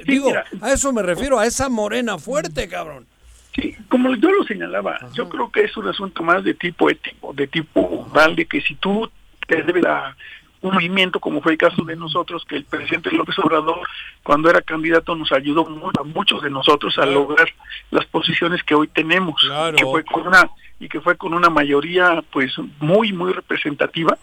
digo, 0.06 0.34
a 0.62 0.72
eso 0.72 0.92
me 0.92 1.04
refiero, 1.04 1.40
a 1.40 1.46
esa 1.46 1.70
morena 1.70 2.18
fuerte, 2.18 2.68
cabrón. 2.68 3.06
Sí, 3.54 3.76
como 3.90 4.16
yo 4.16 4.32
lo 4.32 4.44
señalaba, 4.46 4.98
yo 5.14 5.28
creo 5.28 5.52
que 5.52 5.66
es 5.66 5.76
un 5.76 5.88
asunto 5.88 6.24
más 6.24 6.44
de 6.44 6.54
tipo 6.54 6.90
ético, 6.90 7.34
de 7.34 7.48
tipo 7.48 8.06
vale 8.14 8.46
que 8.46 8.62
si 8.62 8.76
tú 8.76 9.10
te 9.46 9.62
debes 9.62 9.86
a 9.86 10.16
un 10.62 10.76
movimiento, 10.76 11.20
como 11.20 11.42
fue 11.42 11.54
el 11.54 11.58
caso 11.58 11.84
de 11.84 11.96
nosotros, 11.96 12.46
que 12.48 12.58
el 12.58 12.66
presidente 12.66 13.12
López 13.12 13.38
Obrador, 13.40 13.80
cuando 14.24 14.50
era 14.50 14.62
candidato, 14.62 15.16
nos 15.16 15.32
ayudó 15.32 15.68
a 16.00 16.04
muchos 16.04 16.42
de 16.44 16.50
nosotros 16.50 16.98
a 16.98 17.06
lograr 17.06 17.48
las 17.90 18.06
posiciones 18.06 18.64
que 18.64 18.76
hoy 18.76 18.88
tenemos, 18.88 19.36
que 19.76 19.86
fue 19.86 20.04
con 20.06 20.28
una 20.28 20.50
y 20.80 20.90
que 20.90 21.00
fue 21.00 21.16
con 21.16 21.34
una 21.34 21.50
mayoría 21.50 22.24
pues 22.32 22.54
muy 22.80 23.14
muy 23.14 23.34
representativa. 23.34 24.18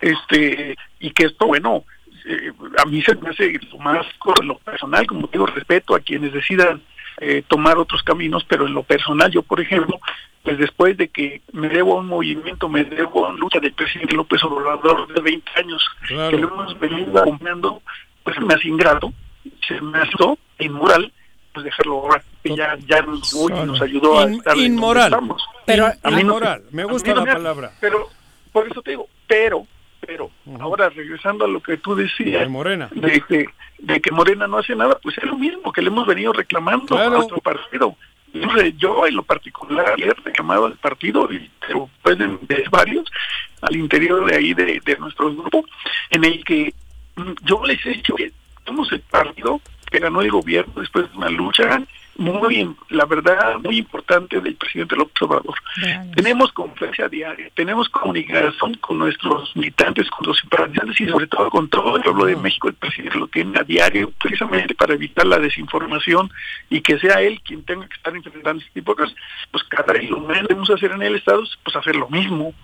Este 0.00 0.76
y 1.00 1.10
que 1.10 1.26
esto 1.26 1.46
bueno 1.46 1.84
eh, 2.26 2.52
a 2.78 2.86
mí 2.86 3.02
se 3.02 3.14
me 3.16 3.30
hace 3.30 3.58
lo 3.70 3.78
más 3.78 4.06
lo 4.42 4.58
personal 4.58 5.06
como 5.06 5.28
digo 5.28 5.46
respeto 5.46 5.94
a 5.94 6.00
quienes 6.00 6.32
decidan 6.32 6.82
eh, 7.18 7.42
tomar 7.46 7.78
otros 7.78 8.02
caminos, 8.02 8.44
pero 8.44 8.66
en 8.66 8.74
lo 8.74 8.82
personal, 8.82 9.30
yo 9.30 9.42
por 9.42 9.60
ejemplo, 9.60 10.00
pues 10.42 10.58
después 10.58 10.96
de 10.96 11.08
que 11.08 11.42
me 11.52 11.68
debo 11.68 11.96
a 11.96 12.00
un 12.00 12.06
movimiento, 12.06 12.68
me 12.68 12.84
debo 12.84 13.26
a 13.26 13.30
una 13.30 13.38
lucha 13.38 13.60
del 13.60 13.72
presidente 13.72 14.14
López 14.14 14.42
Obrador 14.44 15.12
de 15.12 15.20
20 15.20 15.50
años, 15.56 15.84
que 16.08 16.38
lo 16.38 16.48
hemos 16.48 16.78
venido 16.78 17.18
acompañando, 17.18 17.82
pues 18.22 18.38
me 18.40 18.54
hace 18.54 18.68
ingrato, 18.68 19.12
se 19.66 19.80
me 19.80 19.98
hace 19.98 20.12
inmoral, 20.58 21.12
pues 21.52 21.64
dejarlo 21.64 22.00
ahora, 22.00 22.22
que 22.42 22.56
ya, 22.56 22.76
ya 22.86 23.00
nos, 23.02 23.32
nos 23.32 23.80
ayudó 23.80 24.18
a 24.18 24.24
estar 24.24 24.56
inmoral. 24.56 25.16
Pero 25.64 25.92
inmoral, 26.18 26.64
me 26.72 26.84
gusta 26.84 27.14
la 27.14 27.24
palabra. 27.24 27.72
Pero 27.80 28.08
por 28.52 28.66
eso 28.68 28.82
te 28.82 28.90
digo, 28.90 29.08
pero 29.26 29.66
pero 30.06 30.30
ahora 30.60 30.88
regresando 30.88 31.44
a 31.44 31.48
lo 31.48 31.60
que 31.60 31.76
tú 31.76 31.94
decías 31.94 32.42
de 32.42 32.48
Morena. 32.48 32.88
de 32.92 33.20
que 33.20 33.46
de 33.78 34.00
que 34.00 34.10
Morena 34.10 34.46
no 34.46 34.58
hace 34.58 34.74
nada 34.74 34.98
pues 35.02 35.16
es 35.18 35.24
lo 35.24 35.36
mismo 35.36 35.72
que 35.72 35.82
le 35.82 35.88
hemos 35.88 36.06
venido 36.06 36.32
reclamando 36.32 36.96
a 36.96 37.08
nuestro 37.08 37.38
partido. 37.38 37.96
Yo 38.76 39.06
en 39.06 39.14
lo 39.14 39.22
particular 39.22 39.94
he 39.96 40.12
reclamado 40.12 40.66
al 40.66 40.76
partido 40.76 41.32
y 41.32 41.48
pueden 42.02 42.38
ver 42.42 42.68
varios 42.68 43.08
al 43.60 43.76
interior 43.76 44.26
de 44.26 44.36
ahí 44.36 44.54
de, 44.54 44.80
de 44.84 44.96
nuestro 44.98 45.32
grupo 45.34 45.64
en 46.10 46.24
el 46.24 46.44
que 46.44 46.74
mm, 47.14 47.32
yo 47.44 47.64
les 47.64 47.84
he 47.86 47.90
dicho 47.90 48.14
que 48.16 48.32
somos 48.66 48.90
el 48.92 49.00
partido 49.00 49.60
que 49.90 50.00
ganó 50.00 50.20
el 50.20 50.30
gobierno 50.30 50.72
después 50.76 51.10
de 51.10 51.16
una 51.16 51.28
lucha 51.28 51.82
muy, 52.16 52.74
la 52.90 53.04
verdad, 53.06 53.58
muy 53.62 53.78
importante 53.78 54.40
del 54.40 54.54
presidente 54.54 54.96
López 54.96 55.22
Obrador. 55.22 55.54
Tenemos 56.14 56.52
conferencia 56.52 57.08
diaria, 57.08 57.50
tenemos 57.54 57.88
comunicación 57.88 58.74
con 58.74 58.98
nuestros 58.98 59.54
militantes, 59.56 60.08
con 60.10 60.26
los 60.28 60.38
simpatizantes 60.38 61.00
y 61.00 61.08
sobre 61.08 61.26
todo 61.26 61.50
con 61.50 61.68
todo 61.68 61.96
el 61.96 62.02
pueblo 62.02 62.26
de 62.26 62.36
México. 62.36 62.68
El 62.68 62.74
presidente 62.74 63.18
lo 63.18 63.26
tiene 63.28 63.58
a 63.58 63.64
diario 63.64 64.12
precisamente 64.20 64.74
para 64.74 64.94
evitar 64.94 65.26
la 65.26 65.38
desinformación 65.38 66.30
y 66.70 66.80
que 66.80 66.98
sea 66.98 67.20
él 67.20 67.40
quien 67.42 67.64
tenga 67.64 67.86
que 67.88 67.94
estar 67.94 68.14
enfrentando 68.14 68.60
este 68.60 68.80
tipo 68.80 68.94
de 68.94 69.02
cosas. 69.02 69.16
Pues 69.50 69.64
cada 69.64 69.92
vez 69.92 70.08
lo 70.08 70.20
menos 70.20 70.48
debemos 70.48 70.70
hacer 70.70 70.92
en 70.92 71.02
el 71.02 71.16
Estado, 71.16 71.42
pues 71.62 71.76
hacer 71.76 71.96
lo 71.96 72.08
mismo 72.08 72.54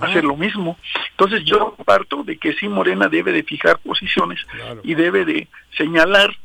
hacer 0.00 0.24
lo 0.24 0.36
mismo. 0.36 0.78
Entonces 1.10 1.44
yo 1.44 1.74
parto 1.84 2.22
de 2.22 2.36
que 2.36 2.52
sí 2.52 2.68
Morena 2.68 3.08
debe 3.08 3.32
de 3.32 3.42
fijar 3.42 3.78
posiciones 3.78 4.40
y 4.82 4.94
debe 4.94 5.24
de 5.24 5.48
señalar 5.76 6.36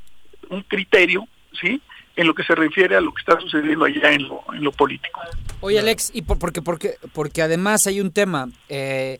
un 0.49 0.61
criterio, 0.63 1.27
¿sí? 1.59 1.81
En 2.15 2.27
lo 2.27 2.33
que 2.33 2.43
se 2.43 2.55
refiere 2.55 2.95
a 2.95 3.01
lo 3.01 3.13
que 3.13 3.19
está 3.19 3.39
sucediendo 3.39 3.85
allá 3.85 4.11
en 4.11 4.27
lo, 4.27 4.41
en 4.53 4.63
lo 4.63 4.71
político. 4.71 5.19
Oye, 5.61 5.79
Alex, 5.79 6.11
y 6.13 6.21
por, 6.21 6.39
porque, 6.39 6.61
porque, 6.61 6.95
porque 7.13 7.41
además 7.41 7.87
hay 7.87 7.99
un 8.01 8.11
tema. 8.11 8.49
Eh, 8.69 9.19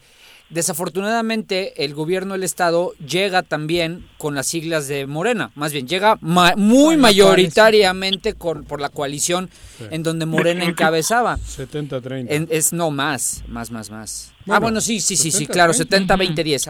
desafortunadamente, 0.50 1.84
el 1.84 1.94
gobierno 1.94 2.34
del 2.34 2.44
Estado 2.44 2.94
llega 3.06 3.44
también 3.44 4.06
con 4.18 4.36
las 4.36 4.48
siglas 4.48 4.88
de 4.88 5.08
Morena. 5.08 5.52
Más 5.56 5.72
bien, 5.72 5.88
llega 5.88 6.18
muy 6.22 6.98
mayoritariamente 6.98 8.34
con, 8.34 8.64
por 8.64 8.82
la 8.82 8.90
coalición 8.90 9.50
en 9.92 10.04
donde 10.04 10.26
Morena 10.26 10.66
encabezaba. 10.66 11.38
70-30. 11.38 12.48
Es 12.50 12.74
no 12.74 12.92
más, 12.92 13.44
más, 13.48 13.72
más, 13.72 13.90
más 13.90 14.36
ah, 14.48 14.60
bueno, 14.60 14.82
sí, 14.82 15.00
sí, 15.00 15.16
sí, 15.16 15.32
sí, 15.32 15.48
claro, 15.48 15.74
70, 15.74 16.16
20, 16.16 16.44
10. 16.44 16.68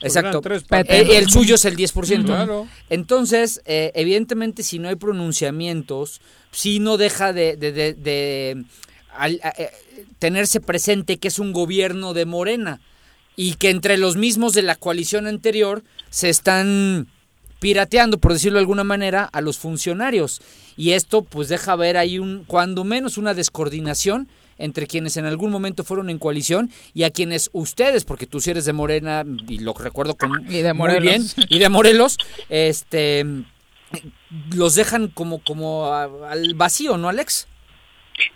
Exacto. 0.00 0.42
Eh, 0.70 1.16
el, 1.16 1.30
suyo 1.30 1.54
es 1.54 1.64
el 1.64 1.76
10%. 1.76 2.24
Claro. 2.24 2.66
Entonces, 2.90 3.62
eh, 3.64 3.92
evidentemente, 3.94 4.62
si 4.62 4.78
no 4.78 4.88
hay 4.88 4.96
pronunciamientos, 4.96 6.20
si 6.50 6.78
no 6.78 6.96
deja 6.96 7.32
de, 7.32 7.56
de, 7.56 7.72
de, 7.72 8.64
eh, 9.26 9.70
tenerse 10.18 10.60
presente 10.60 11.18
que 11.18 11.28
es 11.28 11.38
un 11.38 11.52
gobierno 11.52 12.14
de 12.14 12.26
Morena 12.26 12.80
y 13.36 13.54
que 13.54 13.70
entre 13.70 13.96
los 13.96 14.16
mismos 14.16 14.52
de 14.52 14.62
la 14.62 14.76
coalición 14.76 15.26
anterior 15.26 15.82
se 16.10 16.28
están 16.28 17.08
pirateando, 17.60 18.18
por 18.18 18.32
decirlo 18.32 18.58
de 18.58 18.62
alguna 18.62 18.84
manera, 18.84 19.24
a 19.24 19.40
los 19.40 19.58
funcionarios. 19.58 20.42
Y 20.76 20.92
esto 20.92 21.22
pues 21.22 21.48
deja 21.48 21.76
ver 21.76 21.96
ahí 21.96 22.18
un, 22.18 22.44
cuando 22.44 22.84
menos 22.84 23.18
una 23.18 23.34
descoordinación 23.34 24.28
entre 24.58 24.86
quienes 24.86 25.16
en 25.16 25.24
algún 25.24 25.50
momento 25.50 25.84
fueron 25.84 26.10
en 26.10 26.18
coalición 26.18 26.70
y 26.94 27.04
a 27.04 27.10
quienes 27.10 27.50
ustedes, 27.52 28.04
porque 28.04 28.26
tú 28.26 28.40
sí 28.40 28.50
eres 28.50 28.64
de 28.64 28.72
Morena 28.72 29.24
y 29.48 29.58
lo 29.58 29.72
recuerdo 29.74 30.14
con 30.14 30.44
y 30.48 30.60
de 30.60 30.72
muy 30.72 31.00
bien, 31.00 31.24
y 31.48 31.58
de 31.58 31.68
Morelos, 31.68 32.18
este 32.48 33.24
los 34.54 34.74
dejan 34.74 35.08
como 35.08 35.42
como 35.42 35.92
al 35.92 36.54
vacío, 36.54 36.96
¿no, 36.96 37.08
Alex? 37.08 37.46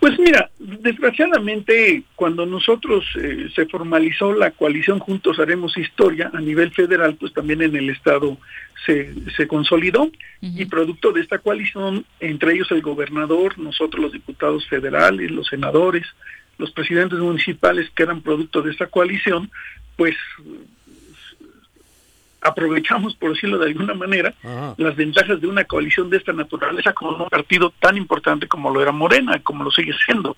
Pues 0.01 0.19
mira, 0.19 0.51
desgraciadamente 0.59 2.03
cuando 2.15 2.47
nosotros 2.47 3.05
eh, 3.21 3.49
se 3.55 3.67
formalizó 3.67 4.33
la 4.33 4.51
coalición 4.51 4.99
Juntos 4.99 5.39
Haremos 5.39 5.77
Historia 5.77 6.31
a 6.33 6.41
nivel 6.41 6.73
federal, 6.73 7.17
pues 7.17 7.33
también 7.33 7.63
en 7.63 7.77
el 7.77 7.91
Estado 7.91 8.39
se, 8.85 9.15
se 9.37 9.47
consolidó. 9.47 10.11
Y 10.41 10.65
producto 10.67 11.13
de 11.13 11.23
esta 11.23 11.39
coalición, 11.39 12.05
entre 12.21 12.55
ellos 12.55 12.71
el 12.71 12.83
gobernador, 12.83 13.59
nosotros 13.59 14.03
los 14.03 14.13
diputados 14.13 14.67
federales, 14.69 15.31
los 15.31 15.49
senadores, 15.49 16.07
los 16.59 16.71
presidentes 16.71 17.19
municipales 17.19 17.91
que 17.95 18.05
eran 18.05 18.23
producto 18.23 18.63
de 18.63 18.71
esta 18.71 18.87
coalición, 18.87 19.51
pues 19.97 20.15
aprovechamos, 22.47 23.15
por 23.15 23.33
decirlo 23.33 23.59
de 23.59 23.67
alguna 23.67 23.95
manera, 23.95 24.35
las 24.77 24.97
ventajas 24.97 25.41
de 25.41 25.47
una 25.47 25.65
coalición 25.65 26.11
de 26.11 26.19
esta 26.19 26.33
naturaleza 26.33 26.93
con 26.93 27.21
un 27.21 27.29
partido 27.29 27.73
tan 27.81 27.97
importante 27.97 28.49
como 28.49 28.71
lo 28.71 28.81
era 28.81 28.93
Morena, 28.93 29.41
como 29.43 29.65
lo 29.65 29.71
sigue 29.71 29.95
siendo. 30.05 30.37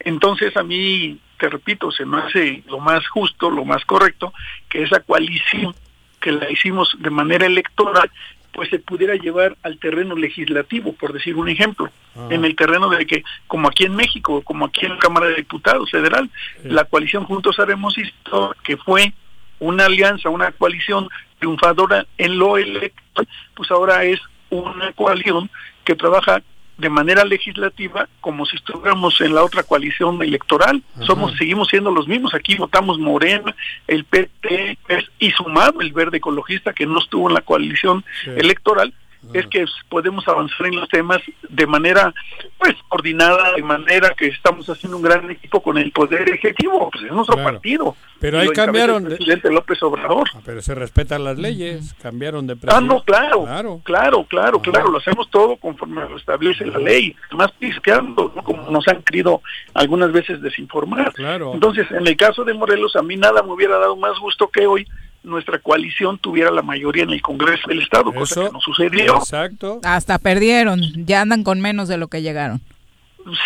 Entonces 0.00 0.56
a 0.56 0.62
mí, 0.62 1.18
te 1.38 1.48
repito, 1.48 1.90
se 1.90 2.04
me 2.04 2.18
hace 2.18 2.62
lo 2.66 2.78
más 2.78 3.06
justo, 3.08 3.50
lo 3.50 3.64
más 3.64 3.84
correcto, 3.84 4.32
que 4.68 4.82
esa 4.82 5.00
coalición 5.00 5.74
que 6.20 6.32
la 6.32 6.50
hicimos 6.50 6.96
de 6.98 7.10
manera 7.10 7.46
electoral, 7.46 8.10
pues 8.52 8.70
se 8.70 8.78
pudiera 8.78 9.14
llevar 9.16 9.56
al 9.62 9.78
terreno 9.78 10.14
legislativo, 10.14 10.92
por 10.92 11.12
decir 11.12 11.36
un 11.36 11.48
ejemplo, 11.48 11.90
en 12.30 12.44
el 12.44 12.54
terreno 12.54 12.88
de 12.88 13.04
que, 13.04 13.24
como 13.48 13.68
aquí 13.68 13.84
en 13.84 13.96
México, 13.96 14.42
como 14.42 14.66
aquí 14.66 14.86
en 14.86 14.92
la 14.92 14.98
Cámara 14.98 15.26
de 15.26 15.34
Diputados 15.34 15.90
Federal, 15.90 16.30
la 16.62 16.84
coalición 16.84 17.24
Juntos 17.24 17.58
Haremos 17.58 17.98
Historia, 17.98 18.56
que 18.62 18.76
fue 18.76 19.12
una 19.60 19.86
alianza, 19.86 20.28
una 20.28 20.52
coalición 20.52 21.08
triunfadora 21.38 22.06
en 22.18 22.38
lo 22.38 22.56
electoral, 22.56 23.28
pues 23.54 23.70
ahora 23.70 24.04
es 24.04 24.20
una 24.50 24.92
coalición 24.92 25.50
que 25.84 25.94
trabaja 25.94 26.42
de 26.76 26.88
manera 26.90 27.24
legislativa 27.24 28.08
como 28.20 28.46
si 28.46 28.56
estuviéramos 28.56 29.20
en 29.20 29.34
la 29.34 29.44
otra 29.44 29.62
coalición 29.62 30.20
electoral. 30.22 30.82
Somos 31.02 31.36
seguimos 31.36 31.68
siendo 31.68 31.90
los 31.90 32.08
mismos. 32.08 32.34
Aquí 32.34 32.56
votamos 32.56 32.98
Morena, 32.98 33.54
el 33.86 34.04
PT 34.04 34.78
y 35.18 35.30
sumado 35.30 35.80
el 35.80 35.92
Verde 35.92 36.16
Ecologista 36.16 36.72
que 36.72 36.86
no 36.86 36.98
estuvo 36.98 37.28
en 37.28 37.34
la 37.34 37.42
coalición 37.42 38.04
electoral 38.26 38.92
es 39.32 39.46
que 39.46 39.64
podemos 39.88 40.26
avanzar 40.28 40.66
en 40.66 40.76
los 40.76 40.88
temas 40.88 41.20
de 41.48 41.66
manera 41.66 42.12
pues 42.58 42.74
coordinada, 42.88 43.52
de 43.52 43.62
manera 43.62 44.14
que 44.16 44.26
estamos 44.26 44.68
haciendo 44.68 44.96
un 44.96 45.02
gran 45.02 45.30
equipo 45.30 45.62
con 45.62 45.78
el 45.78 45.90
poder 45.92 46.28
ejecutivo, 46.28 46.90
pues 46.90 47.04
es 47.04 47.12
nuestro 47.12 47.36
partido. 47.42 47.96
Pero 48.20 48.38
ahí 48.38 48.48
cambiaron. 48.48 49.06
El 49.06 49.16
presidente 49.16 49.50
López 49.50 49.82
Obrador. 49.82 50.28
Ah, 50.34 50.40
pero 50.44 50.62
se 50.62 50.74
respetan 50.74 51.24
las 51.24 51.38
leyes, 51.38 51.94
cambiaron 52.00 52.46
de 52.46 52.56
presidente. 52.56 52.76
Ah, 52.76 52.94
no, 52.94 53.02
claro, 53.02 53.44
claro, 53.44 53.80
claro, 53.82 54.24
claro, 54.24 54.60
claro, 54.60 54.90
lo 54.90 54.98
hacemos 54.98 55.28
todo 55.30 55.56
conforme 55.56 56.08
lo 56.08 56.16
establece 56.16 56.64
la 56.66 56.78
ley, 56.78 57.14
más 57.32 57.50
pisqueando, 57.52 58.32
como 58.44 58.70
nos 58.70 58.86
han 58.88 59.02
querido 59.02 59.42
algunas 59.74 60.12
veces 60.12 60.40
desinformar. 60.40 61.12
Claro. 61.12 61.52
Entonces, 61.54 61.90
en 61.90 62.06
el 62.06 62.16
caso 62.16 62.44
de 62.44 62.54
Morelos, 62.54 62.96
a 62.96 63.02
mí 63.02 63.16
nada 63.16 63.42
me 63.42 63.52
hubiera 63.52 63.78
dado 63.78 63.96
más 63.96 64.18
gusto 64.18 64.48
que 64.48 64.66
hoy 64.66 64.86
nuestra 65.24 65.58
coalición 65.58 66.18
tuviera 66.18 66.50
la 66.50 66.62
mayoría 66.62 67.02
en 67.02 67.10
el 67.10 67.22
Congreso 67.22 67.68
del 67.68 67.80
Estado, 67.80 68.12
cosa 68.12 68.44
que 68.44 68.52
no 68.52 68.60
sucedió. 68.60 69.16
Exacto. 69.16 69.80
Hasta 69.82 70.18
perdieron, 70.18 70.80
ya 71.04 71.22
andan 71.22 71.42
con 71.42 71.60
menos 71.60 71.88
de 71.88 71.96
lo 71.96 72.08
que 72.08 72.22
llegaron. 72.22 72.60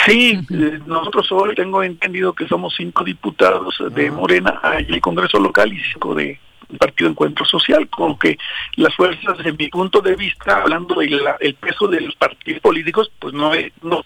Sí, 0.05 0.39
eh, 0.51 0.81
nosotros 0.87 1.31
hoy 1.31 1.55
tengo 1.55 1.83
entendido 1.85 2.33
que 2.33 2.49
somos 2.49 2.75
cinco 2.77 3.05
diputados 3.05 3.81
de 3.93 4.11
Morena 4.11 4.61
en 4.77 4.93
el 4.93 5.01
Congreso 5.01 5.39
local 5.39 5.73
y 5.73 5.81
cinco 5.93 6.17
de 6.17 6.39
Partido 6.79 7.09
Encuentro 7.09 7.45
Social, 7.47 7.89
con 7.89 8.19
que 8.19 8.37
las 8.77 8.95
fuerzas, 8.95 9.39
desde 9.39 9.53
mi 9.53 9.69
punto 9.69 10.01
de 10.01 10.17
vista, 10.17 10.63
hablando 10.63 10.97
del 10.97 11.55
peso 11.55 11.87
de 11.87 12.01
los 12.01 12.15
partidos 12.17 12.61
políticos, 12.61 13.11
pues 13.21 13.33
no, 13.33 13.53
no 13.83 14.03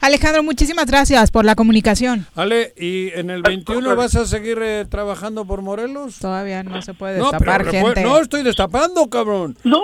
Alejandro, 0.00 0.42
muchísimas 0.42 0.86
gracias 0.86 1.30
por 1.30 1.44
la 1.44 1.54
comunicación. 1.54 2.26
Ale, 2.34 2.72
¿y 2.76 3.10
en 3.14 3.30
el 3.30 3.42
21 3.42 3.96
vas 3.96 4.14
a 4.16 4.26
seguir 4.26 4.58
eh, 4.62 4.86
trabajando 4.88 5.44
por 5.44 5.62
Morelos? 5.62 6.18
Todavía 6.18 6.62
no 6.62 6.82
se 6.82 6.94
puede 6.94 7.14
destapar 7.14 7.64
no, 7.64 7.70
gente. 7.70 8.02
No, 8.02 8.18
estoy 8.18 8.42
destapando, 8.42 9.08
cabrón. 9.08 9.56
No, 9.64 9.80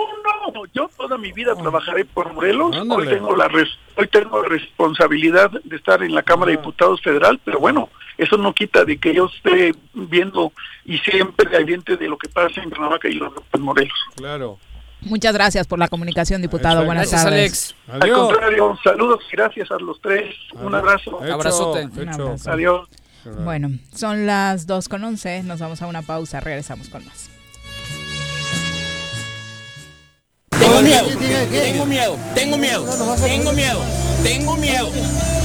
no, 0.53 0.65
yo 0.73 0.89
toda 0.97 1.17
mi 1.17 1.31
vida 1.31 1.55
trabajaré 1.55 2.05
por 2.05 2.33
Morelos. 2.33 2.77
Hoy 2.89 3.07
tengo 3.07 3.35
la 3.35 3.49
hoy 3.95 4.07
tengo 4.07 4.41
responsabilidad 4.43 5.51
de 5.63 5.75
estar 5.75 6.03
en 6.03 6.13
la 6.13 6.23
Cámara 6.23 6.51
de 6.51 6.57
Diputados 6.57 7.01
Federal, 7.01 7.39
pero 7.43 7.59
bueno, 7.59 7.89
eso 8.17 8.37
no 8.37 8.53
quita 8.53 8.85
de 8.85 8.97
que 8.97 9.13
yo 9.13 9.25
esté 9.25 9.73
viendo 9.93 10.51
y 10.85 10.97
siempre 10.99 11.49
pendiente 11.49 11.97
de 11.97 12.07
lo 12.07 12.17
que 12.17 12.29
pasa 12.29 12.61
en 12.61 12.69
Cuernavaca 12.69 13.09
y 13.09 13.19
en 13.53 13.61
Morelos. 13.61 13.97
Claro. 14.15 14.57
Muchas 15.07 15.33
gracias 15.33 15.67
por 15.67 15.79
la 15.79 15.87
comunicación, 15.87 16.41
diputado. 16.41 16.85
Buenas 16.85 17.09
tardes. 17.09 17.25
Alex. 17.25 17.75
Al 17.87 18.11
contrario, 18.13 18.77
saludos, 18.83 19.23
gracias 19.31 19.71
a 19.71 19.77
los 19.79 19.99
tres. 20.01 20.35
Un 20.53 20.75
abrazo. 20.75 21.19
Abrazote. 21.23 21.89
Adiós. 22.45 22.87
Bueno, 23.43 23.71
son 23.93 24.25
las 24.25 24.67
2 24.67 24.87
con 24.89 25.03
11. 25.03 25.43
Nos 25.43 25.59
vamos 25.59 25.81
a 25.81 25.87
una 25.87 26.01
pausa. 26.01 26.39
Regresamos 26.39 26.89
con 26.89 27.05
más. 27.05 27.29
Tengo 30.49 30.81
miedo. 30.81 31.07
tengo 31.49 31.85
miedo, 31.85 32.17
tengo 32.35 32.57
miedo, 32.57 32.85
tengo 33.23 33.53
miedo, 33.53 33.81
tengo 34.23 34.57
miedo, 34.57 34.89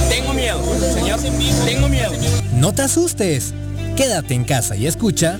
tengo 0.09 0.33
miedo, 0.33 0.61
señor, 0.93 1.19
tengo 1.65 1.87
miedo. 1.87 2.11
No 2.53 2.73
te 2.73 2.81
asustes, 2.83 3.53
quédate 3.95 4.33
en 4.33 4.43
casa 4.43 4.75
y 4.75 4.87
escucha. 4.87 5.39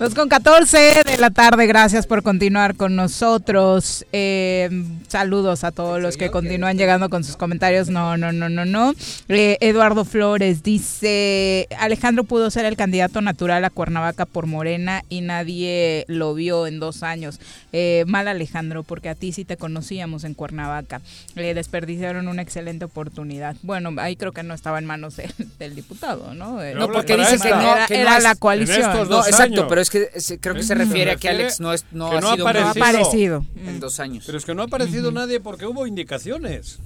Dos 0.00 0.14
con 0.14 0.30
14 0.30 1.02
de 1.04 1.18
la 1.18 1.28
tarde, 1.28 1.66
gracias 1.66 2.06
por 2.06 2.22
continuar 2.22 2.74
con 2.74 2.96
nosotros. 2.96 4.06
Eh, 4.12 4.70
saludos 5.08 5.62
a 5.62 5.72
todos 5.72 6.00
los 6.00 6.16
que 6.16 6.30
continúan 6.30 6.78
llegando 6.78 7.10
con 7.10 7.22
sus 7.22 7.36
comentarios. 7.36 7.90
No, 7.90 8.16
no, 8.16 8.32
no, 8.32 8.48
no, 8.48 8.64
no. 8.64 8.94
Eh, 9.28 9.58
Eduardo 9.60 10.06
Flores 10.06 10.62
dice, 10.62 11.68
Alejandro 11.78 12.24
pudo 12.24 12.50
ser 12.50 12.64
el 12.64 12.78
candidato 12.78 13.20
natural 13.20 13.62
a 13.62 13.68
Cuernavaca 13.68 14.24
por 14.24 14.46
Morena 14.46 15.04
y 15.10 15.20
nadie 15.20 16.06
lo 16.08 16.32
vio 16.32 16.66
en 16.66 16.80
dos 16.80 17.02
años. 17.02 17.38
Eh, 17.74 18.04
mal 18.06 18.26
Alejandro, 18.26 18.84
porque 18.84 19.10
a 19.10 19.14
ti 19.14 19.32
sí 19.32 19.44
te 19.44 19.58
conocíamos 19.58 20.24
en 20.24 20.32
Cuernavaca. 20.32 21.02
desperdiciaron 21.34 22.26
una 22.26 22.40
excelente 22.40 22.86
oportunidad. 22.86 23.54
Bueno, 23.60 23.92
ahí 23.98 24.16
creo 24.16 24.32
que 24.32 24.44
no 24.44 24.54
estaba 24.54 24.78
en 24.78 24.86
manos 24.86 25.16
del, 25.58 25.74
diputado, 25.74 26.32
¿no? 26.32 26.58
no, 26.74 26.90
porque 26.90 27.18
dice 27.18 27.38
que 27.38 27.50
no, 27.50 27.76
era, 27.90 28.18
la 28.18 28.34
coalición. 28.34 29.10
No, 29.10 29.26
exacto, 29.26 29.68
pero 29.68 29.82
es 29.82 29.89
que 29.90 30.08
creo 30.40 30.54
que 30.54 30.62
se 30.62 30.74
refiere 30.74 31.10
a 31.10 31.16
que 31.16 31.28
Alex 31.28 31.60
no, 31.60 31.72
es, 31.72 31.84
no, 31.92 32.10
ha, 32.10 32.34
sido 32.34 32.48
aparecido, 32.48 33.44
en 33.56 33.80
dos 33.80 34.00
años. 34.00 34.24
Pero 34.24 34.38
es 34.38 34.44
que 34.44 34.54
no 34.54 34.62
ha 34.62 34.66
aparecido 34.66 35.12
nadie 35.12 35.40
porque 35.40 35.66
hubo 35.66 35.86
indicaciones. 35.86 36.78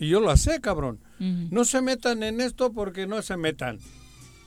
Y 0.00 0.08
yo 0.08 0.20
lo 0.20 0.36
sé, 0.36 0.60
cabrón. 0.60 0.98
No 1.18 1.64
se 1.64 1.80
metan 1.80 2.24
en 2.24 2.40
esto 2.40 2.72
porque 2.72 3.06
no 3.06 3.22
se 3.22 3.36
metan. 3.36 3.78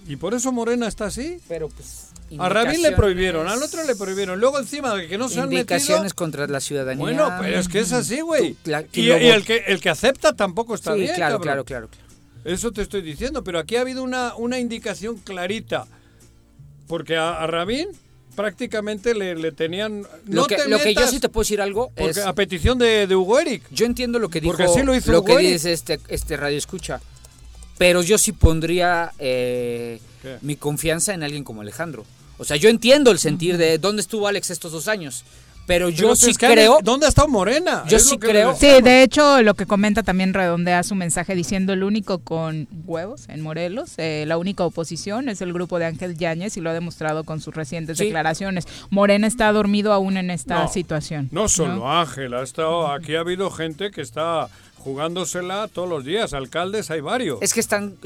Y 0.08 0.18
por 0.18 0.34
eso 0.34 0.52
Morena 0.52 0.88
está 0.88 1.06
así. 1.06 1.40
Pero 1.48 1.70
pues 1.70 2.10
a 2.38 2.50
Rabín 2.50 2.82
le 2.82 2.92
prohibieron, 2.92 3.48
al 3.48 3.62
otro 3.62 3.84
le 3.84 3.96
prohibieron. 3.96 4.40
Luego 4.40 4.60
encima 4.60 4.94
de 4.96 5.08
que 5.08 5.18
no 5.18 5.30
se 5.30 5.40
han 5.40 5.50
metido... 5.50 5.62
Indicaciones 5.62 6.14
contra 6.14 6.48
la 6.48 6.60
ciudadanía. 6.60 7.02
Bueno, 7.02 7.32
pero 7.40 7.60
es 7.60 7.68
que 7.68 7.80
es 7.80 7.94
así, 7.94 8.22
güey. 8.22 8.56
Y, 8.94 9.10
el, 9.10 9.46
que, 9.46 9.64
el 9.68 9.80
que 9.80 9.90
acepta 9.90 10.36
tampoco 10.36 10.76
está 10.76 10.94
bien, 10.94 11.16
claro, 11.16 11.40
claro, 11.40 11.64
claro, 11.64 11.88
claro. 11.88 12.06
Eso 12.44 12.72
te 12.72 12.82
estoy 12.82 13.02
diciendo, 13.02 13.44
pero 13.44 13.58
aquí 13.58 13.76
ha 13.76 13.82
habido 13.82 14.04
una, 14.04 14.36
una 14.36 14.60
indicación 14.60 15.18
clarita. 15.18 15.88
Porque 16.88 17.18
a, 17.18 17.46
Rabín 17.48 17.90
prácticamente 18.36 19.14
le, 19.16 19.52
tenían... 19.52 20.06
lo, 20.28 20.46
que, 20.46 20.58
lo 20.68 20.80
que 20.80 20.94
yo 20.94 21.08
sí 21.08 21.20
te 21.20 21.30
puedo 21.30 21.44
decir 21.44 21.62
algo 21.62 21.92
porque 21.96 22.22
a 22.22 22.34
petición 22.34 22.78
de, 22.78 23.14
Hugo 23.16 23.40
Eric. 23.40 23.64
Yo 23.72 23.86
entiendo 23.86 24.20
lo 24.20 24.30
que 24.30 24.42
dijo, 24.42 24.52
porque 24.52 24.64
así 24.64 24.84
lo, 24.84 24.96
hizo 24.96 25.12
lo 25.12 25.24
que 25.24 25.38
dice 25.38 25.72
este, 25.72 26.00
este 26.10 26.36
radio 26.36 26.58
escucha, 26.58 27.02
pero 27.78 28.02
yo 28.02 28.18
sí 28.18 28.34
pondría 28.34 29.14
eh, 29.20 30.00
mi 30.42 30.56
confianza 30.56 31.14
en 31.14 31.24
alguien 31.24 31.44
como 31.44 31.62
Alejandro. 31.62 32.06
O 32.38 32.44
sea, 32.44 32.58
yo 32.58 32.70
entiendo 32.70 33.12
el 33.12 33.20
sentir 33.20 33.58
de 33.58 33.78
dónde 33.78 34.02
estuvo 34.02 34.28
Alex 34.28 34.50
estos 34.50 34.72
dos 34.72 34.88
años. 34.88 35.24
Pero 35.66 35.90
yo 35.90 36.16
sí 36.16 36.34
creo. 36.36 36.80
¿Dónde 36.84 37.06
ha 37.06 37.10
estado 37.10 37.28
Morena? 37.28 37.84
Yo 37.88 38.00
sí 38.00 38.18
creo. 38.18 38.56
Sí, 38.56 38.82
de 38.82 39.04
hecho, 39.04 39.42
lo 39.42 39.54
que 39.54 39.66
comenta 39.66 40.04
también 40.04 40.34
redondea 40.34 40.84
su 40.84 40.96
mensaje 40.96 41.36
diciendo 41.36 41.74
el 41.74 41.84
único 41.84 42.20
con 42.20 42.68
huevos 42.86 43.28
en 43.30 43.42
Morelos, 43.42 43.94
eh, 43.98 44.26
la 44.28 44.38
única 44.38 44.64
oposición 44.64 45.30
es 45.30 45.42
el 45.42 45.54
grupo 45.54 45.80
de 45.80 45.86
Ángel 45.86 46.18
Yáñez 46.18 46.58
y 46.58 46.62
lo 46.62 46.70
ha 46.70 46.74
demostrado 46.74 47.24
con 47.24 47.42
sus 47.42 47.54
recientes 47.56 47.98
declaraciones. 47.98 48.68
Morena 48.90 49.28
está 49.28 49.52
dormido 49.52 49.94
aún 49.94 50.18
en 50.18 50.30
esta 50.30 50.68
situación. 50.68 51.30
No 51.32 51.48
solo 51.48 51.90
Ángel, 51.90 52.34
ha 52.34 52.44
estado, 52.44 52.88
aquí 52.92 53.16
ha 53.16 53.22
habido 53.22 53.50
gente 53.52 53.92
que 53.92 54.02
está 54.02 54.50
jugándosela 54.86 55.68
todos 55.68 55.90
los 55.90 56.06
días. 56.06 56.34
Alcaldes 56.34 56.92
hay 56.92 57.02
varios. 57.02 57.40
Es 57.42 57.56
que 57.56 57.60
están. 57.60 57.98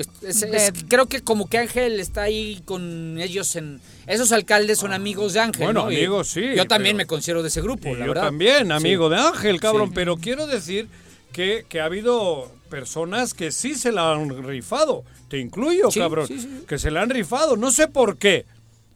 creo 0.87 1.07
que 1.07 1.21
como 1.21 1.49
que 1.49 1.57
Ángel 1.57 1.99
está 1.99 2.23
ahí 2.23 2.61
con 2.63 3.19
ellos 3.19 3.57
en. 3.57 3.81
Esos 4.07 4.31
alcaldes 4.31 4.79
son 4.79 4.93
amigos 4.93 5.33
de 5.33 5.41
Ángel. 5.41 5.65
Bueno, 5.65 5.81
amigos 5.81 6.29
sí. 6.29 6.55
Yo 6.55 6.65
también 6.65 6.95
me 6.95 7.05
considero 7.05 7.41
de 7.41 7.49
ese 7.49 7.61
grupo, 7.61 7.93
la 7.93 8.05
yo 8.05 8.13
también, 8.13 8.71
amigo 8.71 9.09
de 9.09 9.17
Ángel, 9.17 9.59
cabrón. 9.59 9.91
Pero 9.93 10.15
quiero 10.15 10.47
decir 10.47 10.87
que, 11.33 11.65
que 11.67 11.81
ha 11.81 11.85
habido 11.85 12.49
personas 12.69 13.33
que 13.33 13.51
sí 13.51 13.75
se 13.75 13.91
la 13.91 14.13
han 14.13 14.29
rifado. 14.47 15.03
Te 15.27 15.37
incluyo, 15.37 15.89
cabrón. 15.93 16.29
Que 16.65 16.79
se 16.79 16.91
la 16.91 17.01
han 17.01 17.09
rifado. 17.09 17.57
No 17.57 17.71
sé 17.71 17.89
por 17.89 18.17
qué, 18.17 18.45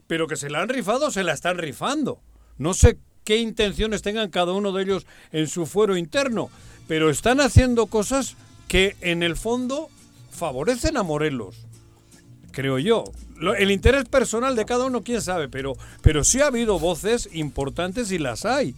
pero 0.07 0.25
que 0.27 0.37
se 0.37 0.49
la 0.49 0.61
han 0.61 0.69
rifado, 0.69 1.11
se 1.11 1.23
la 1.23 1.33
están 1.33 1.57
rifando. 1.57 2.21
No 2.57 2.73
sé 2.73 2.97
qué 3.23 3.37
intenciones 3.37 4.01
tengan 4.01 4.29
cada 4.29 4.53
uno 4.53 4.71
de 4.71 4.83
ellos 4.83 5.05
en 5.31 5.47
su 5.47 5.65
fuero 5.65 5.97
interno, 5.97 6.49
pero 6.87 7.09
están 7.09 7.41
haciendo 7.41 7.87
cosas 7.87 8.35
que 8.67 8.95
en 9.01 9.23
el 9.23 9.35
fondo 9.35 9.89
favorecen 10.31 10.97
a 10.97 11.03
Morelos, 11.03 11.55
creo 12.51 12.79
yo. 12.79 13.05
El 13.57 13.71
interés 13.71 14.05
personal 14.05 14.55
de 14.55 14.65
cada 14.65 14.85
uno, 14.85 15.03
quién 15.03 15.21
sabe, 15.21 15.49
pero, 15.49 15.73
pero 16.01 16.23
sí 16.23 16.41
ha 16.41 16.47
habido 16.47 16.79
voces 16.79 17.29
importantes 17.33 18.11
y 18.11 18.17
las 18.17 18.45
hay. 18.45 18.75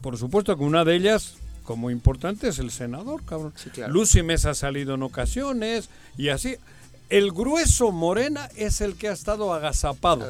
Por 0.00 0.16
supuesto 0.16 0.56
que 0.56 0.62
una 0.62 0.84
de 0.84 0.94
ellas, 0.94 1.34
como 1.64 1.90
importante, 1.90 2.48
es 2.48 2.58
el 2.58 2.70
senador, 2.70 3.24
cabrón. 3.24 3.52
Lucy 3.88 4.22
Mesa 4.22 4.50
ha 4.50 4.54
salido 4.54 4.94
en 4.94 5.02
ocasiones 5.02 5.90
y 6.16 6.28
así 6.28 6.56
el 7.08 7.30
grueso 7.32 7.92
Morena 7.92 8.48
es 8.56 8.80
el 8.80 8.96
que 8.96 9.08
ha 9.08 9.12
estado 9.12 9.52
agazapado. 9.54 10.26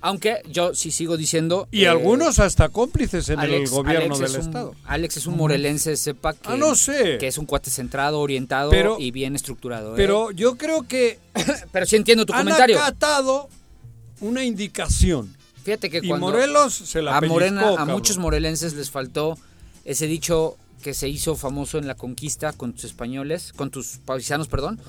Aunque 0.00 0.42
yo 0.50 0.74
sí 0.74 0.90
sigo 0.90 1.16
diciendo... 1.16 1.68
Y 1.70 1.84
algunos 1.84 2.38
hasta 2.38 2.68
cómplices 2.68 3.28
en 3.28 3.40
el 3.40 3.68
gobierno 3.68 4.18
del 4.18 4.34
Estado. 4.34 4.74
Alex 4.84 5.18
es 5.18 5.26
un 5.26 5.36
morelense, 5.36 5.96
sepa 5.96 6.32
que, 6.32 6.48
ah, 6.48 6.56
no 6.56 6.74
sé. 6.74 7.18
que 7.18 7.28
es 7.28 7.38
un 7.38 7.46
cuate 7.46 7.70
centrado, 7.70 8.20
orientado 8.20 8.72
y 8.98 9.10
bien 9.10 9.36
estructurado. 9.36 9.92
¿eh? 9.92 9.96
Pero 9.96 10.30
yo 10.32 10.56
creo 10.56 10.86
que... 10.88 11.18
pero 11.72 11.86
sí 11.86 11.96
entiendo 11.96 12.26
tu 12.26 12.32
comentario. 12.32 12.76
Han 12.76 12.82
acatado 12.82 13.48
una 14.20 14.44
indicación. 14.44 15.36
Fíjate 15.62 15.90
que 15.90 16.00
y 16.02 16.12
Morelos 16.12 16.74
se 16.74 17.02
la 17.02 17.16
a 17.16 17.20
Morena, 17.20 17.74
a 17.76 17.84
muchos 17.84 18.18
morelenses 18.18 18.74
les 18.74 18.90
faltó 18.90 19.36
ese 19.84 20.06
dicho 20.06 20.56
que 20.86 20.94
se 20.94 21.08
hizo 21.08 21.34
famoso 21.34 21.78
en 21.78 21.88
la 21.88 21.96
conquista 21.96 22.52
con 22.52 22.72
tus 22.72 22.84
españoles, 22.84 23.52
con 23.52 23.72
tus 23.72 23.98
paisanos, 24.04 24.46
perdón, 24.46 24.80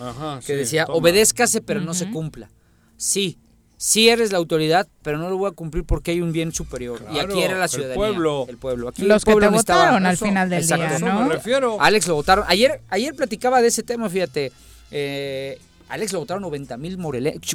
que 0.46 0.56
decía, 0.56 0.86
obedézcase 0.86 1.60
pero 1.60 1.82
no 1.82 1.96
se 1.96 2.12
cumpla. 2.12 2.52
Sí, 2.98 3.40
sí 3.78 4.08
eres 4.08 4.32
la 4.32 4.38
autoridad, 4.38 4.88
pero 5.02 5.18
no 5.18 5.28
lo 5.28 5.38
voy 5.40 5.50
a 5.50 5.54
cumplir 5.56 5.86
porque 5.86 6.12
hay 6.12 6.22
un 6.22 6.32
bien 6.32 6.52
superior. 6.52 7.04
y 7.12 7.18
aquí 7.18 7.42
era 7.42 7.58
la 7.58 7.68
ciudadanía. 7.68 7.96
El 7.96 8.12
pueblo. 8.12 8.46
El 8.48 8.58
pueblo. 8.58 8.90
Aquí 8.90 9.06
Los 9.06 9.26
que 9.26 9.34
te 9.34 9.48
votaron 9.48 10.06
al 10.06 10.18
final 10.18 10.52
del 10.52 10.68
día, 10.68 11.00
¿no? 11.00 11.26
me 11.26 11.34
refiero. 11.34 11.82
Alex 11.82 12.06
lo 12.08 12.14
votaron. 12.14 12.46
Ayer, 12.48 12.80
ayer 12.90 13.16
platicaba 13.16 13.60
de 13.60 13.70
ese 13.70 13.82
tema, 13.82 14.08
fíjate. 14.08 14.52
Eh, 14.92 15.60
Alex 15.90 16.12
lo 16.14 16.20
votaron 16.20 16.42
90 16.44 16.78
mil 16.78 16.98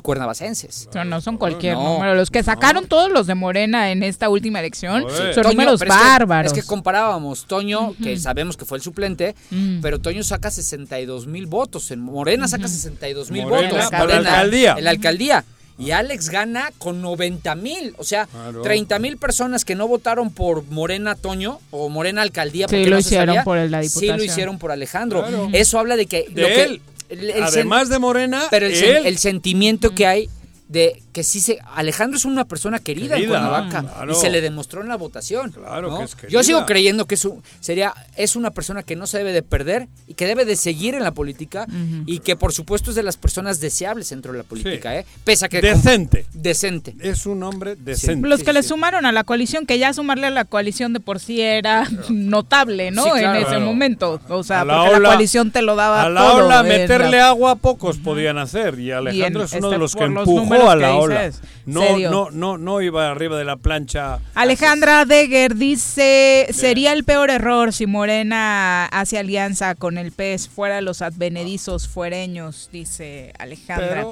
cuernavacenses. 0.02 0.88
no 1.06 1.20
son 1.20 1.36
cualquier 1.36 1.76
número. 1.76 2.14
Los 2.14 2.30
que 2.30 2.42
sacaron 2.42 2.86
todos 2.86 3.10
los 3.10 3.26
de 3.26 3.34
Morena 3.34 3.90
en 3.90 4.02
esta 4.02 4.28
última 4.28 4.60
elección 4.60 5.04
son 5.34 5.44
números 5.48 5.80
bárbaros. 5.80 6.52
Es 6.52 6.58
que, 6.58 6.66
comparábamos 6.66 7.44
Toño, 7.46 7.94
que 8.02 8.18
sabemos 8.18 8.56
que 8.56 8.64
fue 8.64 8.78
el 8.78 8.82
suplente, 8.82 9.34
mm. 9.50 9.80
pero 9.80 9.98
Toño 9.98 10.22
saca 10.24 10.50
62 10.50 11.26
mil 11.26 11.46
votos. 11.46 11.90
En 11.90 12.00
Morena 12.00 12.48
saca 12.48 12.68
62 12.68 13.30
mil 13.30 13.46
votos. 13.46 13.64
En 13.92 13.98
la 13.98 14.16
alcaldía. 14.16 14.74
En 14.78 14.84
la 14.84 14.90
alcaldía. 14.90 15.44
Y 15.78 15.90
Alex 15.90 16.28
gana 16.28 16.70
con 16.78 17.02
90 17.02 17.54
mil. 17.56 17.94
O 17.98 18.04
sea, 18.04 18.28
30 18.62 18.98
mil 18.98 19.16
personas 19.16 19.64
que 19.64 19.74
no 19.74 19.88
votaron 19.88 20.30
por 20.30 20.64
Morena 20.66 21.14
Toño 21.14 21.60
o 21.70 21.88
Morena 21.88 22.22
Alcaldía. 22.22 22.68
Sí, 22.68 22.84
lo 22.84 22.98
hicieron 22.98 23.42
por 23.42 23.56
la 23.56 23.80
diputación. 23.80 24.14
Sí, 24.14 24.18
lo 24.18 24.24
hicieron 24.24 24.58
por 24.58 24.70
Alejandro. 24.70 25.26
Eso 25.52 25.78
habla 25.78 25.96
de 25.96 26.06
que... 26.06 26.26
lo 26.34 26.46
que 26.46 26.80
Además 27.42 27.88
de 27.88 27.98
Morena, 27.98 28.44
pero 28.50 28.66
el, 28.66 29.18
sentimiento 29.18 29.94
que 29.94 30.06
hay 30.06 30.30
de 30.68 31.02
que 31.12 31.22
sí 31.22 31.40
se 31.40 31.58
Alejandro 31.74 32.16
es 32.16 32.24
una 32.24 32.44
persona 32.44 32.78
querida, 32.78 33.16
en 33.16 33.28
Cuernavaca 33.28 33.84
y 34.10 34.14
se 34.14 34.30
le 34.30 34.40
demostró 34.40 34.80
en 34.80 34.88
la 34.88 34.96
votación. 34.96 35.50
Claro 35.50 36.06
Yo 36.28 36.42
sigo 36.42 36.64
creyendo 36.66 37.06
que 37.06 37.16
es 37.16 37.28
sería 37.60 37.92
es 38.16 38.36
una 38.36 38.50
persona 38.50 38.82
que 38.82 38.96
no 38.96 39.06
se 39.06 39.18
debe 39.18 39.32
de 39.32 39.42
perder 39.42 39.88
y 40.06 40.14
que 40.14 40.26
debe 40.26 40.44
de 40.44 40.56
seguir 40.56 40.94
en 40.94 41.02
la 41.02 41.12
política 41.12 41.66
y 42.06 42.20
que 42.20 42.36
por 42.36 42.52
supuesto 42.52 42.90
es 42.90 42.96
de 42.96 43.02
las 43.02 43.16
personas 43.16 43.60
deseables 43.60 44.08
dentro 44.10 44.32
de 44.32 44.38
la 44.38 44.44
política, 44.44 44.96
¿eh? 44.96 45.06
Pese 45.24 45.46
a 45.46 45.48
que 45.48 45.60
decente. 45.60 46.26
decente. 46.32 46.94
Es 47.00 47.26
un 47.26 47.42
hombre 47.42 47.76
decente. 47.76 48.28
Los 48.28 48.42
que 48.42 48.52
le 48.52 48.62
sumaron 48.62 49.04
a 49.06 49.12
la 49.12 49.24
coalición, 49.24 49.66
que 49.66 49.78
ya 49.78 49.92
sumarle 49.92 50.26
a 50.26 50.30
la 50.30 50.44
coalición 50.44 50.92
de 50.92 51.00
por 51.00 51.20
sí 51.20 51.40
era 51.40 51.86
notable, 52.08 52.90
¿no? 52.90 53.16
en 53.16 53.36
ese 53.36 53.58
momento, 53.58 54.20
o 54.28 54.42
sea, 54.42 54.64
porque 54.64 55.00
la 55.00 55.10
coalición 55.10 55.50
te 55.50 55.62
lo 55.62 55.76
daba 55.76 56.02
a 56.02 56.10
la 56.10 56.32
ola 56.34 56.62
meterle 56.62 57.20
agua 57.20 57.56
pocos 57.56 57.98
podían 57.98 58.38
hacer 58.38 58.78
y 58.78 58.90
Alejandro 58.90 59.44
es 59.44 59.52
uno 59.52 59.68
de 59.68 59.74
este, 59.74 59.78
los 59.78 59.94
que 59.94 60.04
empujó 60.04 60.61
a 60.70 60.76
la 60.76 60.96
ola. 60.96 61.30
No, 61.66 61.98
no, 61.98 62.30
no, 62.30 62.58
no 62.58 62.80
iba 62.82 63.10
arriba 63.10 63.38
de 63.38 63.44
la 63.44 63.56
plancha. 63.56 64.18
Alejandra 64.34 65.04
Deger 65.04 65.54
dice, 65.54 66.48
sería 66.50 66.92
el 66.92 67.04
peor 67.04 67.30
error 67.30 67.72
si 67.72 67.86
Morena 67.86 68.86
hace 68.86 69.18
alianza 69.18 69.74
con 69.74 69.98
el 69.98 70.12
PES 70.12 70.48
fuera 70.48 70.80
los 70.80 71.02
advenedizos 71.02 71.88
fuereños, 71.88 72.68
dice 72.72 73.32
Alejandra. 73.38 74.06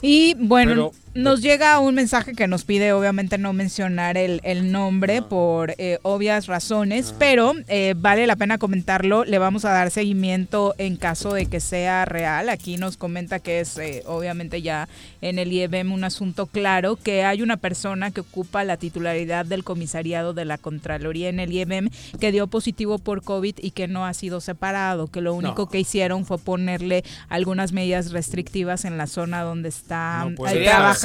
y 0.00 0.34
bueno, 0.38 0.92
nos 1.16 1.40
llega 1.40 1.78
un 1.78 1.94
mensaje 1.94 2.34
que 2.34 2.46
nos 2.46 2.64
pide 2.64 2.92
obviamente 2.92 3.38
no 3.38 3.52
mencionar 3.52 4.16
el, 4.18 4.40
nombre 4.70 5.18
ah. 5.18 5.28
por 5.28 5.74
eh, 5.78 5.98
obvias 6.02 6.46
razones, 6.46 7.12
ah. 7.12 7.16
pero 7.18 7.54
eh, 7.68 7.94
vale 7.96 8.26
la 8.26 8.36
pena 8.36 8.58
comentarlo. 8.58 9.24
Le 9.24 9.38
vamos 9.38 9.64
a 9.64 9.70
dar 9.70 9.90
seguimiento 9.90 10.74
en 10.78 10.96
caso 10.96 11.32
de 11.32 11.46
que 11.46 11.60
sea 11.60 12.04
real. 12.04 12.48
Aquí 12.48 12.76
nos 12.76 12.96
comenta 12.96 13.38
que 13.38 13.60
es 13.60 13.78
eh, 13.78 14.02
obviamente 14.06 14.62
ya 14.62 14.88
en 15.20 15.38
el 15.38 15.52
IEBM 15.52 15.92
un 15.92 16.04
asunto 16.04 16.46
claro, 16.46 16.96
que 16.96 17.24
hay 17.24 17.42
una 17.42 17.56
persona 17.56 18.10
que 18.10 18.20
ocupa 18.20 18.64
la 18.64 18.76
titularidad 18.76 19.46
del 19.46 19.64
comisariado 19.64 20.34
de 20.34 20.44
la 20.44 20.58
Contraloría 20.58 21.28
en 21.28 21.40
el 21.40 21.52
IEBM 21.52 21.90
que 22.20 22.32
dio 22.32 22.46
positivo 22.46 22.98
por 22.98 23.22
COVID 23.22 23.56
y 23.60 23.70
que 23.70 23.88
no 23.88 24.04
ha 24.04 24.14
sido 24.14 24.40
separado, 24.40 25.06
que 25.08 25.20
lo 25.20 25.34
único 25.34 25.68
que 25.68 25.80
hicieron 25.80 26.26
fue 26.26 26.38
ponerle 26.38 27.04
algunas 27.28 27.72
medidas 27.72 28.12
restrictivas 28.12 28.84
en 28.84 28.98
la 28.98 29.06
zona 29.06 29.42
donde 29.42 29.70
está 29.70 30.26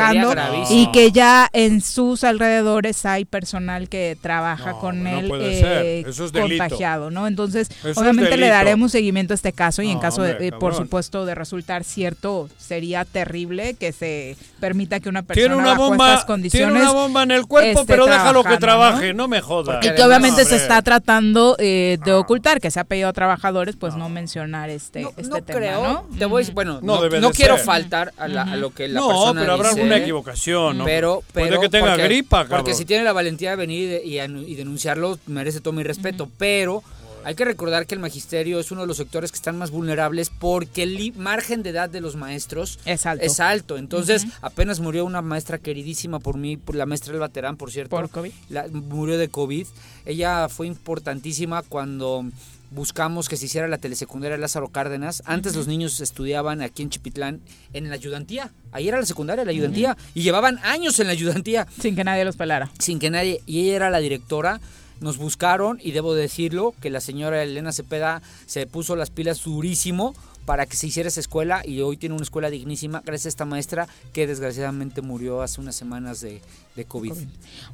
trabajando 0.09 0.65
y 0.69 0.91
que 0.91 1.11
ya 1.11 1.49
en 1.53 1.81
sus 1.81 2.23
alrededores 2.23 3.05
hay 3.05 3.25
personal 3.25 3.89
que 3.89 4.17
trabaja 4.19 4.73
con 4.73 5.07
él 5.07 5.31
eh, 5.33 6.05
contagiado, 6.33 7.11
¿no? 7.11 7.27
Entonces, 7.27 7.69
obviamente 7.95 8.37
le 8.37 8.47
daremos 8.47 8.91
seguimiento 8.91 9.33
a 9.33 9.35
este 9.35 9.53
caso 9.53 9.81
y 9.81 9.89
en 9.89 9.99
caso 9.99 10.23
de, 10.23 10.51
por 10.51 10.75
supuesto, 10.75 11.25
de 11.25 11.35
resultar 11.35 11.83
cierto, 11.83 12.49
sería 12.57 13.05
terrible 13.05 13.75
que 13.75 13.91
se 13.91 14.37
permita 14.59 14.99
que 14.99 15.09
una 15.09 15.23
persona 15.23 15.47
tiene 15.47 15.61
una 15.61 15.75
bomba, 15.75 16.25
condiciones 16.25 16.73
tiene 16.73 16.89
una 16.89 16.91
bomba 16.91 17.23
en 17.23 17.31
el 17.31 17.45
cuerpo, 17.45 17.85
pero 17.85 18.05
déjalo 18.05 18.43
que 18.43 18.57
trabaje, 18.57 19.13
no, 19.13 19.27
me 19.27 19.41
jodas. 19.41 19.85
Y 19.85 19.93
que 19.93 20.03
obviamente 20.03 20.45
se 20.45 20.55
está 20.55 20.81
tratando 20.81 21.55
eh, 21.59 21.97
de 22.03 22.13
ocultar, 22.13 22.59
que 22.59 22.71
se 22.71 22.79
ha 22.79 22.83
pedido 22.83 23.09
a 23.09 23.13
trabajadores, 23.13 23.75
pues 23.75 23.95
no, 23.95 24.09
mencionar 24.09 24.69
este, 24.69 25.07
este 25.17 25.41
tema, 25.41 25.59
creo, 25.59 26.07
Te 26.17 26.25
voy, 26.25 26.45
bueno, 26.53 26.79
no, 26.81 26.99
quiero 27.31 27.57
faltar 27.57 28.13
a, 28.17 28.27
lo 28.27 28.71
que 28.71 28.87
la 28.87 29.01
persona 29.01 29.41
pero 29.41 29.53
habrá 29.53 29.73
una 29.95 30.03
equivocación, 30.03 30.79
¿no? 30.79 30.85
Pero, 30.85 31.23
Puede 31.33 31.59
que 31.59 31.69
tenga 31.69 31.95
gripa, 31.97 32.43
cabrón. 32.43 32.59
Porque 32.59 32.73
si 32.73 32.85
tiene 32.85 33.03
la 33.03 33.13
valentía 33.13 33.51
de 33.51 33.55
venir 33.55 34.01
y, 34.03 34.19
y 34.19 34.55
denunciarlo, 34.55 35.19
merece 35.27 35.61
todo 35.61 35.73
mi 35.73 35.83
respeto. 35.83 36.29
Pero 36.37 36.83
hay 37.23 37.35
que 37.35 37.45
recordar 37.45 37.85
que 37.85 37.95
el 37.95 38.01
magisterio 38.01 38.59
es 38.59 38.71
uno 38.71 38.81
de 38.81 38.87
los 38.87 38.97
sectores 38.97 39.31
que 39.31 39.35
están 39.35 39.57
más 39.57 39.69
vulnerables 39.71 40.29
porque 40.29 40.83
el 40.83 41.13
margen 41.15 41.61
de 41.63 41.69
edad 41.69 41.89
de 41.89 42.01
los 42.01 42.15
maestros 42.15 42.79
es 42.85 43.05
alto. 43.05 43.25
Es 43.25 43.39
alto. 43.39 43.77
Entonces, 43.77 44.25
apenas 44.41 44.79
murió 44.79 45.05
una 45.05 45.21
maestra 45.21 45.57
queridísima 45.57 46.19
por 46.19 46.37
mí, 46.37 46.57
por 46.57 46.75
la 46.75 46.85
maestra 46.85 47.11
del 47.11 47.19
Baterán, 47.19 47.57
por 47.57 47.71
cierto. 47.71 47.95
Por 47.95 48.09
COVID. 48.09 48.31
murió 48.71 49.17
de 49.17 49.29
COVID. 49.29 49.67
Ella 50.05 50.49
fue 50.49 50.67
importantísima 50.67 51.61
cuando 51.61 52.25
buscamos 52.71 53.29
que 53.29 53.37
se 53.37 53.45
hiciera 53.45 53.67
la 53.67 53.77
telesecundaria 53.77 54.37
Lázaro 54.37 54.69
Cárdenas. 54.69 55.21
Antes 55.25 55.55
los 55.55 55.67
niños 55.67 55.99
estudiaban 55.99 56.61
aquí 56.61 56.81
en 56.81 56.89
Chipitlán 56.89 57.41
en 57.73 57.89
la 57.89 57.95
ayudantía. 57.95 58.51
Ahí 58.71 58.87
era 58.87 58.99
la 58.99 59.05
secundaria, 59.05 59.45
la 59.45 59.51
ayudantía. 59.51 59.97
Y 60.15 60.23
llevaban 60.23 60.57
años 60.63 60.99
en 60.99 61.07
la 61.07 61.13
ayudantía. 61.13 61.67
Sin 61.79 61.95
que 61.95 62.03
nadie 62.03 62.25
los 62.25 62.37
pelara. 62.37 62.71
Sin 62.79 62.97
que 62.97 63.09
nadie. 63.09 63.41
Y 63.45 63.61
ella 63.61 63.75
era 63.75 63.89
la 63.89 63.99
directora. 63.99 64.61
Nos 65.01 65.17
buscaron 65.17 65.79
y 65.81 65.91
debo 65.91 66.13
decirlo 66.13 66.75
que 66.79 66.91
la 66.91 67.01
señora 67.01 67.41
Elena 67.43 67.71
Cepeda 67.71 68.21
se 68.45 68.67
puso 68.67 68.95
las 68.95 69.09
pilas 69.09 69.43
durísimo 69.43 70.13
para 70.45 70.65
que 70.65 70.75
se 70.75 70.87
hiciera 70.87 71.07
esa 71.07 71.19
escuela 71.19 71.61
y 71.65 71.81
hoy 71.81 71.97
tiene 71.97 72.15
una 72.15 72.23
escuela 72.23 72.49
dignísima 72.49 73.01
gracias 73.05 73.27
a 73.27 73.29
esta 73.29 73.45
maestra 73.45 73.87
que 74.13 74.27
desgraciadamente 74.27 75.01
murió 75.01 75.41
hace 75.41 75.61
unas 75.61 75.75
semanas 75.75 76.21
de, 76.21 76.41
de 76.75 76.85
COVID. 76.85 77.13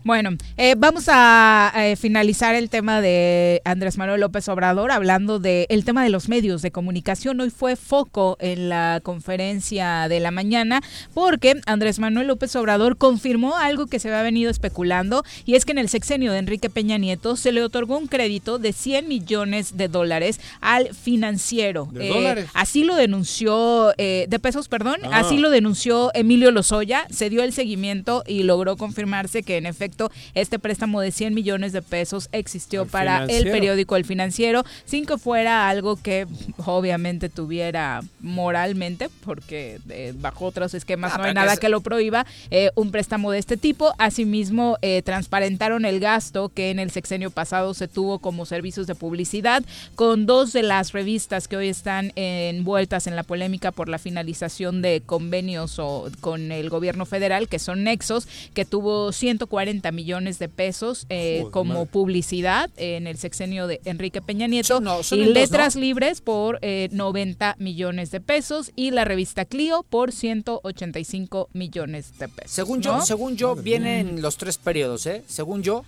Bueno, 0.03 0.31
eh, 0.57 0.75
vamos 0.77 1.05
a 1.07 1.71
eh, 1.75 1.95
finalizar 1.95 2.55
el 2.55 2.69
tema 2.69 3.01
de 3.01 3.61
Andrés 3.65 3.97
Manuel 3.97 4.21
López 4.21 4.47
Obrador 4.49 4.91
hablando 4.91 5.39
del 5.39 5.85
tema 5.85 6.03
de 6.03 6.09
los 6.09 6.29
medios 6.29 6.61
de 6.61 6.71
comunicación. 6.71 7.39
Hoy 7.39 7.49
fue 7.49 7.75
foco 7.75 8.37
en 8.39 8.69
la 8.69 8.99
conferencia 9.03 10.07
de 10.07 10.19
la 10.19 10.31
mañana 10.31 10.81
porque 11.13 11.61
Andrés 11.65 11.99
Manuel 11.99 12.27
López 12.27 12.55
Obrador 12.55 12.97
confirmó 12.97 13.57
algo 13.57 13.87
que 13.87 13.99
se 13.99 14.09
había 14.09 14.21
venido 14.23 14.49
especulando 14.49 15.23
y 15.45 15.55
es 15.55 15.65
que 15.65 15.71
en 15.71 15.77
el 15.77 15.89
sexenio 15.89 16.31
de 16.31 16.39
Enrique 16.39 16.69
Peña 16.69 16.97
Nieto 16.97 17.35
se 17.35 17.51
le 17.51 17.63
otorgó 17.63 17.97
un 17.97 18.07
crédito 18.07 18.59
de 18.59 18.73
100 18.73 19.07
millones 19.07 19.77
de 19.77 19.87
dólares 19.87 20.39
al 20.61 20.93
financiero. 20.93 21.87
¿De 21.91 22.09
dólares? 22.09 22.49
Así 22.57 22.83
lo 22.83 22.95
denunció, 22.95 23.93
de 23.97 24.39
pesos, 24.41 24.67
perdón, 24.67 24.97
Ah. 25.03 25.19
así 25.19 25.37
lo 25.37 25.49
denunció 25.51 26.11
Emilio 26.15 26.49
Lozoya, 26.51 27.05
se 27.11 27.29
dio 27.29 27.43
el 27.43 27.53
seguimiento 27.53 28.23
y 28.25 28.43
logró 28.43 28.77
confirmarse 28.77 29.43
que 29.43 29.57
en 29.57 29.65
efecto 29.67 30.11
este 30.33 30.57
préstamo 30.57 30.99
de 31.01 31.11
100 31.11 31.33
millones 31.35 31.71
de 31.71 31.81
pesos 31.83 32.29
existió 32.31 32.85
para 32.87 33.25
el 33.25 33.43
periódico 33.51 33.95
El 33.95 34.05
Financiero, 34.05 34.63
sin 34.85 35.05
que 35.05 35.17
fuera 35.17 35.69
algo 35.69 35.97
que 35.97 36.25
obviamente 36.65 37.29
tuviera 37.29 38.01
moralmente, 38.21 39.09
porque 39.23 39.79
eh, 39.89 40.13
bajo 40.17 40.45
otros 40.45 40.73
esquemas 40.73 41.13
Ah, 41.13 41.17
no 41.17 41.23
hay 41.23 41.29
pero 41.31 41.41
nada 41.41 41.55
que 41.55 41.67
que 41.67 41.69
lo 41.69 41.81
prohíba, 41.81 42.25
eh, 42.49 42.71
un 42.75 42.91
préstamo 42.91 43.31
de 43.31 43.39
este 43.39 43.57
tipo. 43.57 43.93
Asimismo, 43.97 44.77
eh, 44.81 45.01
transparentaron 45.03 45.85
el 45.85 45.99
gasto 45.99 46.49
que 46.49 46.69
en 46.71 46.79
el 46.79 46.91
sexenio 46.91 47.29
pasado 47.31 47.73
se 47.73 47.87
tuvo 47.87 48.19
como 48.19 48.45
servicios 48.45 48.87
de 48.87 48.95
publicidad 48.95 49.63
con 49.95 50.25
dos 50.25 50.53
de 50.53 50.63
las 50.63 50.91
revistas 50.93 51.47
que 51.47 51.57
hoy 51.57 51.67
están 51.69 52.11
envueltas 52.49 53.07
en 53.07 53.15
la 53.15 53.23
polémica 53.23 53.71
por 53.71 53.89
la 53.89 53.97
finalización 53.97 54.81
de 54.81 55.01
convenios 55.05 55.79
o 55.79 56.09
con 56.21 56.51
el 56.51 56.69
gobierno 56.69 57.05
federal, 57.05 57.47
que 57.47 57.59
son 57.59 57.83
Nexos, 57.83 58.27
que 58.53 58.65
tuvo 58.65 59.11
140 59.11 59.91
millones 59.91 60.39
de 60.39 60.49
pesos 60.49 61.05
eh, 61.09 61.39
Joder, 61.39 61.51
como 61.51 61.73
madre. 61.73 61.85
publicidad 61.87 62.69
en 62.77 63.07
el 63.07 63.17
sexenio 63.17 63.67
de 63.67 63.81
Enrique 63.85 64.21
Peña 64.21 64.47
Nieto 64.47 64.79
no, 64.79 64.99
y 65.11 65.25
dos, 65.25 65.33
letras 65.33 65.75
¿no? 65.75 65.81
libres 65.81 66.21
por 66.21 66.59
eh, 66.61 66.89
90 66.91 67.55
millones 67.59 68.11
de 68.11 68.21
pesos 68.21 68.71
y 68.75 68.91
la 68.91 69.05
revista 69.05 69.45
Clio 69.45 69.85
por 69.89 70.11
185 70.11 71.49
millones 71.53 72.17
de 72.19 72.27
pesos. 72.27 72.51
Según 72.51 72.81
yo, 72.81 73.01
según 73.01 73.35
yo, 73.35 73.55
vienen 73.55 74.21
los 74.21 74.37
tres 74.37 74.57
periodos, 74.57 75.05
¿eh? 75.05 75.23
Según 75.27 75.63
yo, 75.63 75.83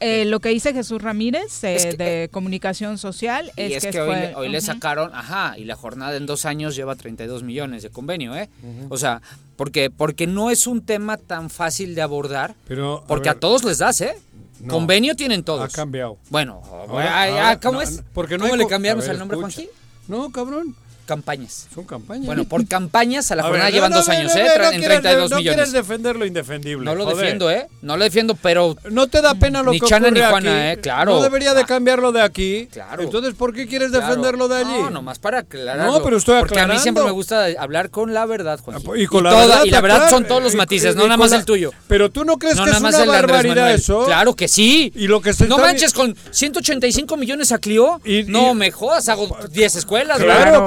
Eh, 0.00 0.24
lo 0.24 0.40
que 0.40 0.48
dice 0.48 0.72
Jesús 0.72 1.00
Ramírez 1.02 1.62
eh, 1.62 1.76
Es 1.76 1.86
que- 1.86 1.96
de 1.96 2.28
comunicación 2.32 2.96
social 2.98 3.52
y 3.56 3.60
es, 3.62 3.72
es, 3.76 3.82
que, 3.84 3.90
que, 3.90 4.00
hoy, 4.00 4.08
fue- 4.08 4.34
hoy 4.34 4.48
le 4.48 4.60
sacaron, 4.60 5.14
ajá, 5.14 5.58
y 5.58 5.64
la 5.64 5.76
jornada 5.76 6.16
en 6.16 6.24
dos 6.26 6.46
años 6.46 6.74
lleva 6.74 6.96
32 6.96 7.42
millones 7.42 7.82
de 7.82 7.90
convenio, 7.90 8.34
¿eh? 8.34 8.48
O 8.88 8.96
sea, 8.96 9.20
porque, 9.56 9.90
porque 9.90 10.26
no 10.26 10.50
es 10.50 10.66
un 10.66 10.80
tema 10.84 11.18
tan 11.18 11.50
fácil 11.50 11.94
de 11.94 12.00
abordar, 12.02 12.54
Pero, 12.66 12.98
a 12.98 13.06
porque 13.06 13.28
a, 13.28 13.32
ver. 13.34 13.40
todos 13.40 13.62
les 13.62 13.78
das, 13.78 14.00
¿eh? 14.00 14.14
No. 14.60 14.74
Convenio 14.74 15.14
tienen 15.16 15.42
todos. 15.44 15.62
Ha 15.64 15.68
cambiado. 15.68 16.18
Bueno, 16.30 16.62
Ahora- 16.70 17.20
ay, 17.20 17.30
ahora- 17.32 17.50
ah, 17.50 17.60
¿cómo 17.60 17.74
no, 17.78 17.82
es? 17.82 17.96
no, 17.98 18.04
porque 18.12 18.36
no 18.38 18.44
¿Cómo 18.44 18.56
le 18.56 18.66
cambiamos 18.66 19.04
ver, 19.04 19.12
el 19.14 19.18
nombre. 19.18 19.38
Juanji? 19.38 19.68
No, 20.08 20.30
cabrón. 20.32 20.74
Campañas. 21.10 21.66
Son 21.74 21.84
campañas. 21.84 22.24
Bueno, 22.26 22.44
por 22.44 22.66
campañas 22.68 23.32
a 23.32 23.34
la 23.34 23.42
A 23.42 23.46
jornada 23.48 23.70
llevan 23.70 23.90
no, 23.90 23.96
dos 23.96 24.06
no, 24.06 24.14
años, 24.14 24.32
no, 24.32 24.40
¿eh? 24.40 24.44
en 24.44 24.78
quieres 24.80 25.00
32 25.00 25.02
de- 25.02 25.16
no 25.34 25.36
millones. 25.38 25.42
quieres 25.56 25.72
defender 25.72 26.14
lo 26.14 26.24
indefendible. 26.24 26.84
No 26.84 26.94
lo 26.94 27.02
joder. 27.04 27.16
defiendo, 27.18 27.50
¿eh? 27.50 27.66
No 27.82 27.96
lo 27.96 28.04
defiendo, 28.04 28.36
pero... 28.36 28.76
No 28.90 29.08
te 29.08 29.20
da 29.20 29.34
pena 29.34 29.62
lo 29.64 29.72
Ni 29.72 29.80
que 29.80 29.86
Chana 29.88 30.08
ni 30.10 30.20
ocurre 30.20 30.30
Juana, 30.30 30.70
aquí. 30.70 30.78
¿eh? 30.78 30.82
Claro. 30.82 31.10
No 31.16 31.22
debería 31.22 31.52
de 31.54 31.64
cambiarlo 31.64 32.12
de 32.12 32.22
aquí. 32.22 32.68
Claro. 32.70 33.02
Entonces, 33.02 33.34
¿por 33.34 33.52
qué 33.52 33.66
quieres 33.66 33.90
Claro. 33.90 34.06
defenderlo 34.06 34.46
de 34.46 34.56
allí? 34.58 34.82
No, 34.82 34.90
nomás 34.90 35.18
para 35.18 35.40
aclararlo. 35.40 35.84
No, 35.98 36.02
pero 36.04 36.16
estoy 36.18 36.38
Porque 36.38 36.54
a 36.54 36.58
mí 36.58 36.60
aclarando. 36.62 36.82
siempre 36.84 37.04
me 37.04 37.10
gusta 37.10 37.46
hablar 37.58 37.90
con 37.90 38.14
la 38.14 38.24
verdad, 38.26 38.60
Juanji. 38.60 38.86
Y 39.02 39.06
con 39.06 39.24
la 39.24 39.30
toda- 39.30 39.46
verdad, 39.46 39.64
y 39.64 39.70
la 39.70 39.80
verdad 39.80 40.10
son 40.10 40.24
todos 40.26 40.42
los 40.44 40.54
matices, 40.54 40.94
y- 40.94 40.96
no 40.98 41.04
nada 41.04 41.16
más 41.16 41.32
la- 41.32 41.38
el 41.38 41.44
tuyo. 41.44 41.72
Pero 41.88 42.10
tú 42.10 42.24
no 42.24 42.38
crees 42.38 42.60
que 42.60 42.70
es 42.70 42.80
una 42.80 43.04
barbaridad 43.04 43.72
eso. 43.72 44.04
Claro 44.06 44.36
que 44.36 44.46
sí. 44.46 44.92
Y 44.94 45.08
lo 45.08 45.20
que 45.20 45.32
se 45.32 45.48
No 45.48 45.58
manches, 45.58 45.92
con 45.92 46.14
185 46.30 47.16
millones 47.16 47.50
a 47.50 47.58
Clio. 47.58 48.00
no 48.28 48.54
me 48.54 48.70
jodas, 48.70 49.08
hago 49.08 49.36
10 49.50 49.74
escuelas. 49.74 50.18
Claro, 50.18 50.50
¿verdad? 50.52 50.66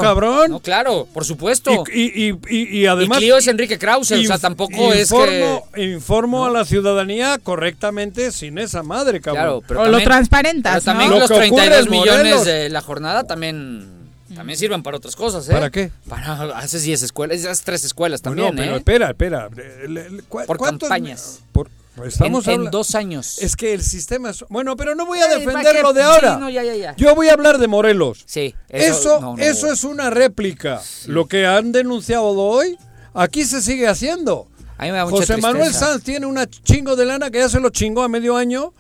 No, 0.49 0.59
claro, 0.59 1.07
por 1.13 1.25
supuesto. 1.25 1.83
Y, 1.93 2.29
y, 2.29 2.37
y, 2.49 2.79
y- 2.81 2.85
además. 2.85 3.17
Y 3.19 3.21
Clio 3.21 3.37
es 3.37 3.47
Enrique 3.47 3.77
Krause, 3.77 4.11
o 4.11 4.23
sea, 4.23 4.37
tampoco 4.37 4.93
es 4.93 5.11
que- 5.11 5.61
Informo 5.77 6.45
a 6.45 6.51
la 6.51 6.65
ciudadanía 6.65 7.37
correctamente 7.41 8.31
sin 8.31 8.57
esa 8.57 8.83
madre, 8.83 9.21
cabrón. 9.21 9.43
Claro, 9.43 9.63
pero 9.67 9.79
O 9.81 9.83
lo 9.85 9.91
también- 9.91 10.09
transparentas, 10.09 10.73
pero 10.73 10.85
también 10.85 11.09
¿no? 11.11 11.19
los 11.19 11.29
Lo 11.29 11.37
que 11.39 11.45
ocurre 11.47 11.67
32 11.69 11.85
en 11.85 11.91
millones 11.91 12.45
de 12.45 12.69
la 12.69 12.81
jornada 12.81 13.23
también, 13.23 13.87
también 14.35 14.57
sirven 14.57 14.81
para 14.83 14.97
otras 14.97 15.15
cosas, 15.15 15.47
¿eh? 15.49 15.51
¿Para 15.51 15.69
qué? 15.69 15.91
Para, 16.09 16.57
haces 16.57 16.83
10 16.83 17.01
escuelas, 17.03 17.45
haces 17.45 17.63
3 17.63 17.83
escuelas 17.83 18.21
también, 18.21 18.55
pero 18.55 18.73
¿eh? 18.73 18.77
espera, 18.77 19.09
espera. 19.09 19.49
Le- 19.55 19.87
le- 19.87 20.09
le- 20.09 20.23
¿cu- 20.23 20.39
Por 20.45 20.57
cuántos- 20.57 20.89
campañas. 20.89 21.39
por- 21.51 21.69
estamos 22.05 22.47
en, 22.47 22.71
dos 22.71 22.95
años. 22.95 23.37
Es 23.39 23.55
que 23.55 23.73
el 23.73 23.83
sistema 23.83 24.31
es... 24.31 24.43
Bueno, 24.49 24.75
pero 24.75 24.95
no 24.95 25.05
voy 25.05 25.19
a 25.19 25.27
defender 25.27 25.63
¿para 25.63 25.81
lo 25.81 25.93
de 25.93 26.01
ahora. 26.01 26.33
Sí, 26.35 26.39
no, 26.39 26.49
ya, 26.49 26.63
ya, 26.63 26.75
ya. 26.75 26.95
Yo 26.95 27.13
voy 27.15 27.29
a 27.29 27.33
hablar 27.33 27.57
de 27.59 27.67
Morelos. 27.67 28.23
Sí, 28.25 28.55
Eso, 28.69 28.99
eso, 28.99 29.21
no, 29.21 29.35
no. 29.37 29.43
eso 29.43 29.71
es 29.71 29.83
una 29.83 30.09
réplica. 30.09 30.81
Lo 31.07 31.27
que 31.27 31.45
han 31.45 31.71
denunciado 31.71 32.25
hoy, 32.31 32.77
aquí 33.13 33.45
se 33.45 33.61
sigue 33.61 33.87
haciendo. 33.87 34.47
A 34.77 34.85
mí 34.85 34.91
me 34.91 34.97
da 34.97 35.05
mucha 35.05 35.17
José 35.17 35.37
Manuel. 35.37 35.73
Sanz 35.73 36.03
tiene 36.03 36.25
una 36.25 36.47
chingo 36.49 36.95
de 36.95 37.05
lana 37.05 37.29
que 37.29 37.37
ya 37.39 37.47
se 37.49 37.59
lo 37.59 37.69
chingó 37.69 38.01
a 38.03 38.09
medio 38.09 38.35
año 38.35 38.73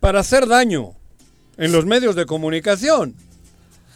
para 0.00 0.20
hacer 0.20 0.46
daño 0.46 0.94
en 1.56 1.72
los 1.72 1.86
medios 1.86 2.14
de 2.16 2.26
comunicación. 2.26 3.14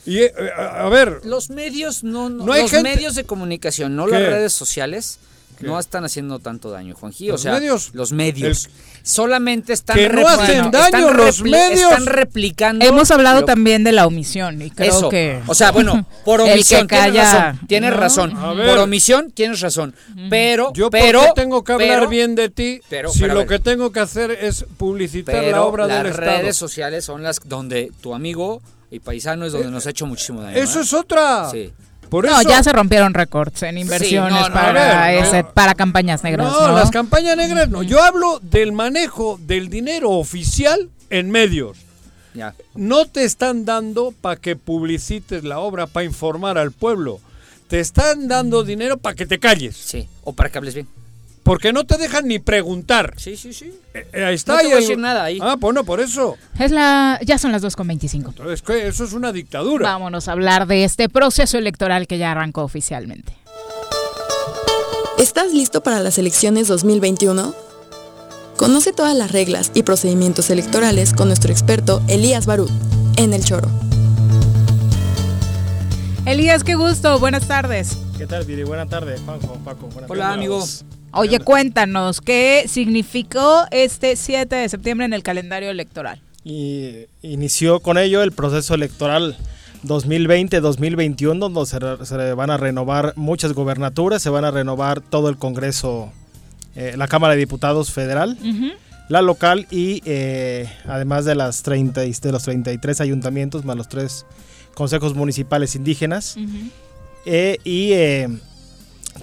Y 0.06 0.18
eh, 0.20 0.32
a, 0.56 0.86
a 0.86 0.88
ver, 0.88 1.20
Los 1.24 1.50
medios 1.50 2.02
no, 2.04 2.30
no, 2.30 2.46
No 2.46 2.52
hay 2.54 2.62
los 2.62 2.70
gente- 2.70 2.88
medios 2.88 3.14
de 3.16 3.24
comunicación, 3.24 3.96
no 3.96 4.06
¿Qué? 4.06 4.12
las 4.12 4.22
redes 4.22 4.52
sociales, 4.54 5.18
¿Qué? 5.60 5.66
no 5.66 5.78
están 5.78 6.04
haciendo 6.04 6.38
tanto 6.38 6.70
daño, 6.70 6.94
Juanji. 6.94 7.28
O 7.30 7.32
Los 7.32 7.42
sea, 7.42 7.52
medios- 7.52 7.90
los 7.94 8.12
medios 8.12 8.68
solamente 9.02 9.72
están 9.72 9.96
Que 9.96 10.08
no 10.08 10.26
hacen 10.28 10.64
están 10.66 10.70
daño 10.92 11.12
los 11.12 11.42
medios. 11.42 11.90
Están 11.92 12.06
replicando. 12.06 12.84
Hemos 12.84 13.10
hablado 13.10 13.40
lo- 13.40 13.46
también 13.46 13.84
de 13.84 13.92
la 13.92 14.06
omisión 14.06 14.60
y 14.62 14.70
creo 14.70 14.90
Eso. 14.98 15.08
que 15.08 15.40
O 15.46 15.54
sea, 15.54 15.70
bueno, 15.72 16.06
por 16.24 16.40
El 16.40 16.46
que 16.46 16.52
omisión 16.54 16.86
tienes 16.88 17.06
calla, 17.06 17.24
razón. 17.50 17.66
Tienes 17.66 17.90
¿no? 17.92 17.96
razón. 17.96 18.30
Por 18.40 18.78
omisión 18.78 19.30
tienes 19.30 19.60
razón. 19.60 19.94
Pero, 20.28 20.72
yo 20.72 20.90
pero, 20.90 21.20
¿por 21.20 21.28
qué 21.34 21.40
tengo 21.40 21.64
que 21.64 21.72
hablar 21.72 21.88
pero- 22.00 22.08
bien 22.08 22.34
de 22.34 22.48
ti 22.50 22.80
pero- 22.88 23.10
si 23.12 23.24
lo 23.26 23.46
que 23.46 23.58
tengo 23.58 23.90
que 23.92 24.00
hacer 24.00 24.30
es 24.30 24.64
publicitar 24.76 25.42
la 25.44 25.62
obra 25.64 25.86
las 25.86 26.02
del 26.02 26.12
Estado? 26.12 26.30
redes 26.38 26.56
sociales 26.56 27.04
son 27.04 27.22
las 27.22 27.40
donde 27.44 27.90
tu 28.00 28.14
amigo 28.14 28.60
y 28.90 28.98
paisano 29.00 29.46
es 29.46 29.52
donde 29.52 29.70
nos 29.70 29.86
ha 29.86 29.90
hecho 29.90 30.06
muchísimo 30.06 30.42
daño. 30.42 30.56
Eso 30.56 30.80
¿eh? 30.80 30.82
es 30.82 30.92
otra. 30.92 31.48
Sí. 31.50 31.72
Por 32.10 32.26
no, 32.26 32.40
eso, 32.40 32.48
ya 32.48 32.62
se 32.62 32.72
rompieron 32.72 33.14
récords 33.14 33.62
en 33.62 33.78
inversiones 33.78 34.32
no, 34.32 34.48
no, 34.48 34.54
para 34.54 34.72
ver, 34.72 35.24
ese, 35.24 35.44
para 35.44 35.74
campañas 35.74 36.24
negras. 36.24 36.52
No, 36.52 36.68
No, 36.68 36.74
las 36.74 36.90
campañas 36.90 37.36
negras 37.36 37.68
no. 37.68 37.82
Yo 37.82 38.02
hablo 38.02 38.40
del 38.42 38.72
manejo 38.72 39.38
del 39.40 39.70
dinero 39.70 40.10
oficial 40.10 40.90
en 41.08 41.30
medios. 41.30 41.78
Ya. 42.34 42.54
No 42.74 43.06
te 43.06 43.24
están 43.24 43.64
dando 43.64 44.12
para 44.20 44.36
que 44.36 44.56
publicites 44.56 45.44
la 45.44 45.60
obra, 45.60 45.86
para 45.86 46.04
informar 46.04 46.58
al 46.58 46.72
pueblo. 46.72 47.20
Te 47.68 47.80
están 47.80 48.26
dando 48.26 48.64
dinero 48.64 48.98
para 48.98 49.14
que 49.14 49.26
te 49.26 49.38
calles. 49.38 49.76
Sí. 49.76 50.08
O 50.24 50.32
para 50.32 50.50
que 50.50 50.58
hables 50.58 50.74
bien. 50.74 50.88
Porque 51.50 51.72
no 51.72 51.84
te 51.84 51.98
dejan 51.98 52.28
ni 52.28 52.38
preguntar. 52.38 53.12
Sí, 53.16 53.36
sí, 53.36 53.52
sí. 53.52 53.74
Eh, 53.92 54.06
eh, 54.12 54.24
ahí 54.24 54.36
está. 54.36 54.52
No 54.52 54.58
te 54.60 54.64
voy 54.66 54.72
a 54.72 54.76
el- 54.76 54.80
decir 54.82 54.98
nada 54.98 55.24
ahí. 55.24 55.40
Ah, 55.42 55.56
bueno, 55.58 55.82
por 55.82 55.98
eso. 55.98 56.36
Es 56.56 56.70
la, 56.70 57.18
ya 57.26 57.38
son 57.38 57.50
las 57.50 57.60
2.25. 57.60 58.28
Entonces, 58.28 58.62
¿qué? 58.62 58.86
Eso 58.86 59.02
es 59.02 59.12
una 59.14 59.32
dictadura. 59.32 59.82
Vámonos 59.90 60.28
a 60.28 60.32
hablar 60.32 60.68
de 60.68 60.84
este 60.84 61.08
proceso 61.08 61.58
electoral 61.58 62.06
que 62.06 62.18
ya 62.18 62.30
arrancó 62.30 62.62
oficialmente. 62.62 63.32
¿Estás 65.18 65.52
listo 65.52 65.82
para 65.82 65.98
las 65.98 66.18
elecciones 66.18 66.68
2021? 66.68 67.52
Conoce 68.56 68.92
todas 68.92 69.16
las 69.16 69.32
reglas 69.32 69.72
y 69.74 69.82
procedimientos 69.82 70.50
electorales 70.50 71.12
con 71.14 71.26
nuestro 71.26 71.50
experto 71.50 72.00
Elías 72.06 72.46
Barut 72.46 72.70
en 73.16 73.34
El 73.34 73.42
Choro. 73.44 73.68
Elías, 76.26 76.62
qué 76.62 76.76
gusto, 76.76 77.18
buenas 77.18 77.48
tardes. 77.48 77.96
¿Qué 78.16 78.28
tal, 78.28 78.44
Viri? 78.44 78.62
Buenas 78.62 78.88
tardes, 78.88 79.20
Juanjo, 79.24 79.54
Paco. 79.64 79.88
Buenas 79.88 80.08
Hola, 80.08 80.22
tardes. 80.28 80.36
amigo. 80.38 80.64
Oye, 81.12 81.38
cuéntanos, 81.40 82.20
¿qué 82.20 82.64
significó 82.68 83.64
este 83.70 84.16
7 84.16 84.54
de 84.54 84.68
septiembre 84.68 85.06
en 85.06 85.12
el 85.12 85.22
calendario 85.22 85.70
electoral? 85.70 86.20
Y 86.44 87.06
inició 87.22 87.80
con 87.80 87.98
ello 87.98 88.22
el 88.22 88.32
proceso 88.32 88.74
electoral 88.74 89.36
2020-2021, 89.84 91.38
donde 91.38 92.06
se, 92.06 92.34
van 92.34 92.50
a 92.50 92.56
renovar 92.56 93.12
muchas 93.16 93.52
gobernaturas, 93.52 94.22
se 94.22 94.30
van 94.30 94.44
a 94.44 94.50
renovar 94.50 95.00
todo 95.00 95.28
el 95.28 95.36
Congreso, 95.36 96.12
eh, 96.76 96.94
la 96.96 97.08
Cámara 97.08 97.34
de 97.34 97.40
Diputados 97.40 97.92
Federal, 97.92 98.38
la 99.08 99.22
local 99.22 99.66
y 99.70 100.02
eh, 100.04 100.68
además 100.86 101.24
de, 101.24 101.34
las 101.34 101.62
30, 101.62 102.04
y- 102.06 102.12
de 102.12 102.32
los 102.32 102.44
33 102.44 103.00
ayuntamientos, 103.00 103.64
más 103.64 103.76
los 103.76 103.88
tres 103.88 104.24
consejos 104.74 105.14
municipales 105.14 105.74
indígenas. 105.74 106.36
Eh, 107.26 107.58
y 107.64 107.92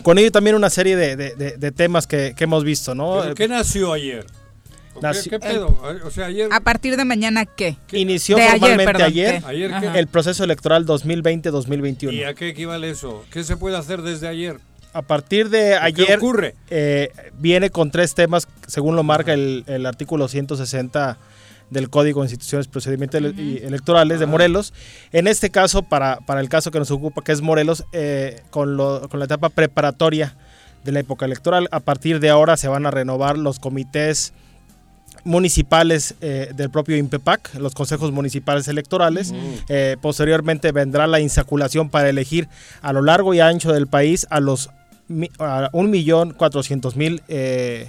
con 0.03 0.17
ello 0.17 0.31
también 0.31 0.55
una 0.55 0.69
serie 0.69 0.95
de, 0.95 1.15
de- 1.15 1.35
de- 1.35 1.57
de 1.57 1.71
temas 1.71 2.07
que, 2.07 2.33
que 2.35 2.43
hemos 2.45 2.63
visto, 2.63 2.95
¿no? 2.95 3.19
¿Pero 3.21 3.35
¿Qué 3.35 3.47
nació 3.47 3.93
ayer? 3.93 4.25
¿Qué, 5.29 5.39
pedo? 5.39 5.79
O 6.03 6.09
sea, 6.09 6.25
ayer... 6.25 6.49
¿A 6.51 6.59
partir 6.59 6.97
de 6.97 7.05
mañana 7.05 7.45
qué? 7.45 7.77
Inició 7.91 8.37
formalmente 8.39 9.03
ayer, 9.03 9.43
el 9.93 10.07
proceso 10.07 10.43
electoral 10.43 10.87
2020-2021. 10.87 12.13
¿Y 12.13 12.23
a 12.23 12.33
qué 12.33 12.49
equivale 12.49 12.89
eso? 12.89 13.23
¿Qué 13.31 13.43
se 13.43 13.57
puede 13.57 13.77
hacer 13.77 14.01
desde 14.01 14.27
ayer? 14.27 14.57
A 14.93 15.03
partir 15.03 15.49
de 15.49 15.75
ayer 15.75 16.07
¿Qué 16.07 16.15
ocurre? 16.15 16.55
Eh, 16.71 17.11
viene 17.37 17.69
con 17.69 17.91
tres 17.91 18.15
temas, 18.15 18.47
según 18.65 18.95
lo 18.95 19.03
marca 19.03 19.33
el, 19.33 19.63
el 19.67 19.85
artículo 19.85 20.27
160 20.27 21.17
del 21.69 21.89
Código 21.89 22.21
de 22.21 22.25
Instituciones 22.25 22.67
Procedimientos 22.67 23.21
Electorales 23.21 24.19
de 24.19 24.25
Morelos. 24.25 24.73
En 25.11 25.27
este 25.27 25.49
caso, 25.49 25.83
para, 25.83 26.19
para 26.25 26.41
el 26.41 26.49
caso 26.49 26.71
que 26.71 26.79
nos 26.79 26.91
ocupa, 26.91 27.23
que 27.23 27.31
es 27.31 27.41
Morelos, 27.41 27.85
eh, 27.91 28.41
con, 28.49 28.77
lo, 28.77 29.07
con 29.09 29.19
la 29.19 29.25
etapa 29.25 29.49
preparatoria 29.49 30.35
de 30.83 30.91
la 30.91 30.99
época 30.99 31.25
electoral, 31.25 31.67
a 31.71 31.79
partir 31.79 32.19
de 32.19 32.29
ahora 32.29 32.57
se 32.57 32.67
van 32.67 32.85
a 32.85 32.91
renovar 32.91 33.37
los 33.37 33.59
comités 33.59 34.33
municipales 35.23 36.15
eh, 36.21 36.51
del 36.55 36.69
propio 36.69 36.95
INPEPAC, 36.97 37.55
los 37.55 37.73
consejos 37.73 38.11
municipales 38.11 38.67
electorales. 38.67 39.33
Eh, 39.67 39.97
posteriormente 40.01 40.71
vendrá 40.71 41.05
la 41.05 41.19
insaculación 41.19 41.89
para 41.89 42.09
elegir 42.09 42.47
a 42.81 42.93
lo 42.93 43.01
largo 43.01 43.33
y 43.33 43.41
ancho 43.41 43.73
del 43.73 43.87
país 43.87 44.25
a 44.29 44.39
los 44.39 44.69
a 45.39 45.69
un 45.71 45.89
millón 45.89 46.33
cuatrocientos 46.33 46.95
mil 46.95 47.21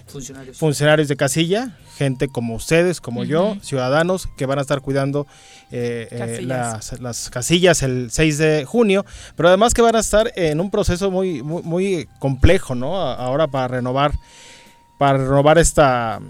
funcionarios. 0.07 0.57
funcionarios 0.57 1.09
de 1.09 1.17
casilla, 1.17 1.77
gente 1.97 2.29
como 2.29 2.55
ustedes, 2.55 3.01
como 3.01 3.25
yo, 3.25 3.57
ciudadanos 3.61 4.29
que 4.37 4.47
van 4.47 4.59
a 4.59 4.63
estar 4.63 4.81
cuidando 4.81 5.27
eh, 5.71 6.09
eh, 6.11 6.43
las, 6.43 7.31
casillas 7.31 7.83
el 7.83 8.11
6 8.11 8.39
de 8.39 8.65
junio, 8.65 9.05
pero 9.37 9.49
además 9.49 9.75
que 9.75 9.83
van 9.83 9.97
a 9.97 9.99
estar 9.99 10.33
en 10.37 10.61
un 10.61 10.71
proceso 10.71 11.11
muy, 11.11 11.43
muy, 11.43 12.09
complejo, 12.21 12.75
¿no? 12.75 12.97
Ahora 12.97 13.49
para 13.49 13.69
renovar, 13.69 14.13
para 14.97 15.19
renovar 15.19 15.59
esta, 15.59 16.21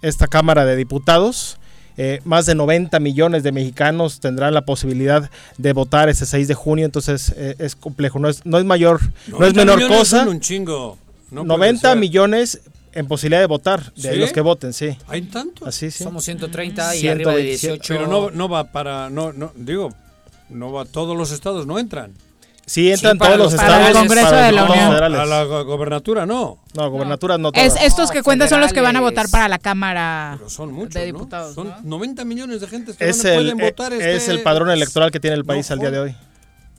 esta 0.00 0.26
Cámara 0.26 0.64
de 0.64 0.76
Diputados. 0.76 1.58
Eh, 1.96 2.20
más 2.24 2.46
de 2.46 2.54
90 2.54 2.98
millones 3.00 3.42
de 3.42 3.52
mexicanos 3.52 4.20
tendrán 4.20 4.54
la 4.54 4.64
posibilidad 4.64 5.30
de 5.58 5.72
votar 5.72 6.08
ese 6.08 6.26
6 6.26 6.48
de 6.48 6.54
junio, 6.54 6.84
entonces 6.84 7.34
es 7.36 7.76
complejo, 7.76 8.18
no 8.18 8.28
es, 8.28 8.44
no 8.46 8.58
es 8.58 8.64
mayor, 8.64 9.00
no 9.28 9.44
es 9.44 9.54
menor 9.54 9.86
cosa. 9.88 10.26
un 10.28 10.40
chingo. 10.40 10.98
90 11.30 11.94
millones 11.94 12.60
en 12.94 13.06
posibilidad 13.06 13.40
de 13.40 13.46
votar, 13.46 13.92
de 13.94 14.16
los 14.16 14.32
que 14.32 14.40
voten, 14.40 14.72
sí. 14.72 14.96
¿Hay 15.08 15.22
tanto? 15.22 15.66
Así, 15.66 15.90
sí. 15.90 16.04
Somos 16.04 16.24
130 16.24 16.96
y 16.96 17.08
arriba 17.08 17.34
de 17.34 17.42
18. 17.42 17.82
Pero 17.94 18.06
no, 18.06 18.30
no 18.30 18.48
va 18.48 18.70
para, 18.70 19.08
no, 19.10 19.32
no, 19.32 19.52
digo, 19.56 19.92
no 20.50 20.72
va, 20.72 20.84
todos 20.84 21.16
los 21.16 21.32
estados 21.32 21.66
no 21.66 21.78
entran. 21.78 22.12
Sí, 22.72 22.90
entran 22.90 23.18
todos 23.18 23.36
los 23.36 23.52
estados. 23.52 23.74
Para 23.74 23.88
el 23.88 23.94
Congreso 23.94 24.34
de 24.34 24.52
la 24.52 24.64
Unión. 24.64 24.94
A 24.94 25.26
la 25.26 25.44
gobernatura 25.44 26.24
no. 26.24 26.58
No, 26.72 26.90
gobernatura 26.90 27.36
no. 27.36 27.50
Es, 27.52 27.76
estos 27.76 28.10
que 28.10 28.22
cuentan 28.22 28.48
son 28.48 28.62
los 28.62 28.72
que 28.72 28.80
van 28.80 28.96
a 28.96 29.02
votar 29.02 29.28
para 29.28 29.46
la 29.46 29.58
Cámara 29.58 30.38
son 30.46 30.72
muchos, 30.72 30.94
de 30.94 31.04
Diputados. 31.04 31.54
Son 31.54 31.74
90 31.82 32.24
millones 32.24 32.62
de 32.62 32.68
gente 32.68 32.94
que 32.94 33.10
es 33.10 33.22
el, 33.26 33.34
pueden 33.34 33.58
votar. 33.58 33.92
Es 33.92 34.22
este 34.22 34.30
el 34.30 34.42
padrón 34.42 34.70
electoral 34.70 35.10
que 35.10 35.20
tiene 35.20 35.36
el 35.36 35.44
país 35.44 35.70
al 35.70 35.80
día 35.80 35.90
de 35.90 35.98
hoy. 35.98 36.16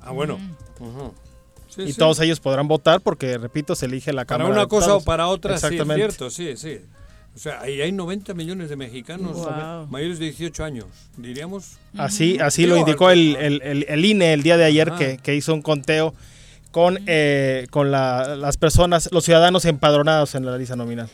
Ah, 0.02 0.10
bueno. 0.10 0.40
y 1.78 1.94
todos 1.94 2.20
ellos 2.22 2.40
podrán 2.40 2.68
votar 2.68 3.00
porque, 3.02 3.38
repito, 3.38 3.76
se 3.76 3.86
elige 3.86 4.14
la 4.14 4.26
Cámara. 4.26 4.50
Para 4.50 4.62
una 4.62 4.68
cosa 4.68 4.96
o 4.96 5.02
para 5.02 5.28
otra, 5.28 5.60
sí, 5.60 5.78
es 5.78 5.88
cierto, 5.94 6.32
sí, 6.32 6.58
sí. 6.58 6.82
O 7.36 7.40
sea, 7.40 7.62
ahí 7.62 7.82
hay 7.82 7.92
90 7.92 8.34
millones 8.36 8.70
de 8.70 8.76
mexicanos 8.76 9.38
mayores 9.90 10.20
de 10.20 10.26
18 10.26 10.64
años, 10.64 10.86
diríamos. 11.18 11.78
Así, 11.98 12.38
así 12.40 12.68
lo 12.68 12.78
indicó 12.78 13.10
el, 13.10 13.36
el, 13.38 13.86
el, 13.88 14.06
INE 14.06 14.34
el 14.34 14.44
día 14.44 14.56
de 14.56 14.66
ayer 14.66 14.92
que, 14.92 15.18
que, 15.18 15.36
hizo 15.36 15.54
un 15.54 15.64
conteo 15.64 16.14
con, 16.72 17.00
eh, 17.08 17.68
con 17.72 17.92
la, 17.92 18.36
las 18.36 18.58
personas, 18.58 19.10
los 19.12 19.26
ciudadanos 19.26 19.66
empadronados 19.66 20.36
en 20.36 20.46
la 20.46 20.58
lista 20.58 20.76
nominal. 20.76 21.10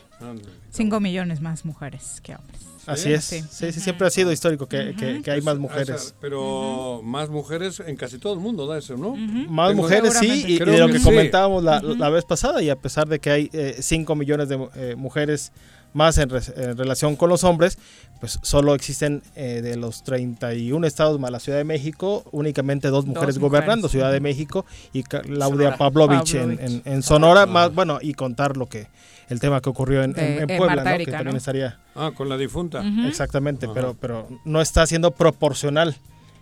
5 0.72 1.00
millones 1.00 1.40
más 1.40 1.64
mujeres 1.64 2.20
que 2.22 2.36
hombres. 2.36 2.70
Así 2.86 3.14
es. 3.14 3.24
Sí, 3.24 3.44
sí, 3.50 3.72
siempre 3.74 4.08
ha 4.08 4.10
sido 4.10 4.32
histórico 4.32 4.68
que, 4.68 4.96
que, 5.24 5.32
hay 5.32 5.42
más 5.42 5.58
mujeres. 5.58 6.16
pero 6.20 7.02
más 7.04 7.30
mujeres 7.30 7.82
en 7.86 7.96
casi 7.96 8.18
todo 8.18 8.34
el 8.34 8.40
mundo 8.40 8.66
da 8.66 8.78
eso, 8.78 8.98
¿no? 8.98 9.16
Más 9.16 9.76
mujeres 9.76 10.16
sí, 10.18 10.44
y, 10.48 10.60
de 10.60 10.78
lo 10.78 10.88
que, 10.88 11.00
comentábamos 11.00 11.64
la, 11.64 11.82
la, 11.82 12.10
vez 12.10 12.26
pasada, 12.26 12.64
y 12.64 12.70
a 12.70 12.76
pesar 12.76 13.08
de 13.08 13.20
que 13.20 13.30
hay 13.30 13.50
5 13.80 14.12
eh, 14.12 14.16
millones 14.16 14.50
de 14.50 14.70
eh, 14.76 14.96
mujeres 14.98 15.52
más 15.94 16.18
en, 16.18 16.30
relación 16.30 17.16
con 17.16 17.30
los 17.30 17.44
hombres, 17.44 17.78
pues 18.20 18.40
solo 18.42 18.76
existen 18.76 19.22
eh, 19.36 19.62
de 19.62 19.76
los 19.78 20.04
31 20.04 20.86
estados 20.86 21.20
más 21.20 21.32
la 21.32 21.40
Ciudad 21.40 21.58
de 21.58 21.64
México, 21.64 22.24
únicamente 22.32 22.90
dos 22.90 23.06
mujeres, 23.06 23.40
gobernando, 23.40 23.90
Ciudad 23.90 24.12
de 24.12 24.20
México 24.20 24.66
y 24.94 25.04
Claudia 25.04 25.78
Pavlovich, 25.78 26.36
En, 26.36 26.82
en, 26.86 27.04
Sonora, 27.04 27.46
más 27.46 27.74
bueno, 27.74 28.00
y 28.02 28.14
contar 28.14 28.58
lo 28.58 28.68
que 28.68 28.88
el 29.30 29.40
tema 29.40 29.62
que 29.62 29.70
ocurrió 29.70 30.04
en, 30.04 30.14
Puebla, 30.58 30.84
¿no? 30.84 31.06
que 31.06 31.12
también 31.12 31.38
estaría... 31.38 31.80
Ah, 31.96 32.12
con 32.16 32.30
la 32.30 32.38
difunta. 32.38 32.84
Exactamente, 33.08 33.68
pero, 33.74 33.96
pero 34.00 34.28
no 34.44 34.60
está 34.60 34.86
siendo 34.88 35.12
proporcional 35.12 35.96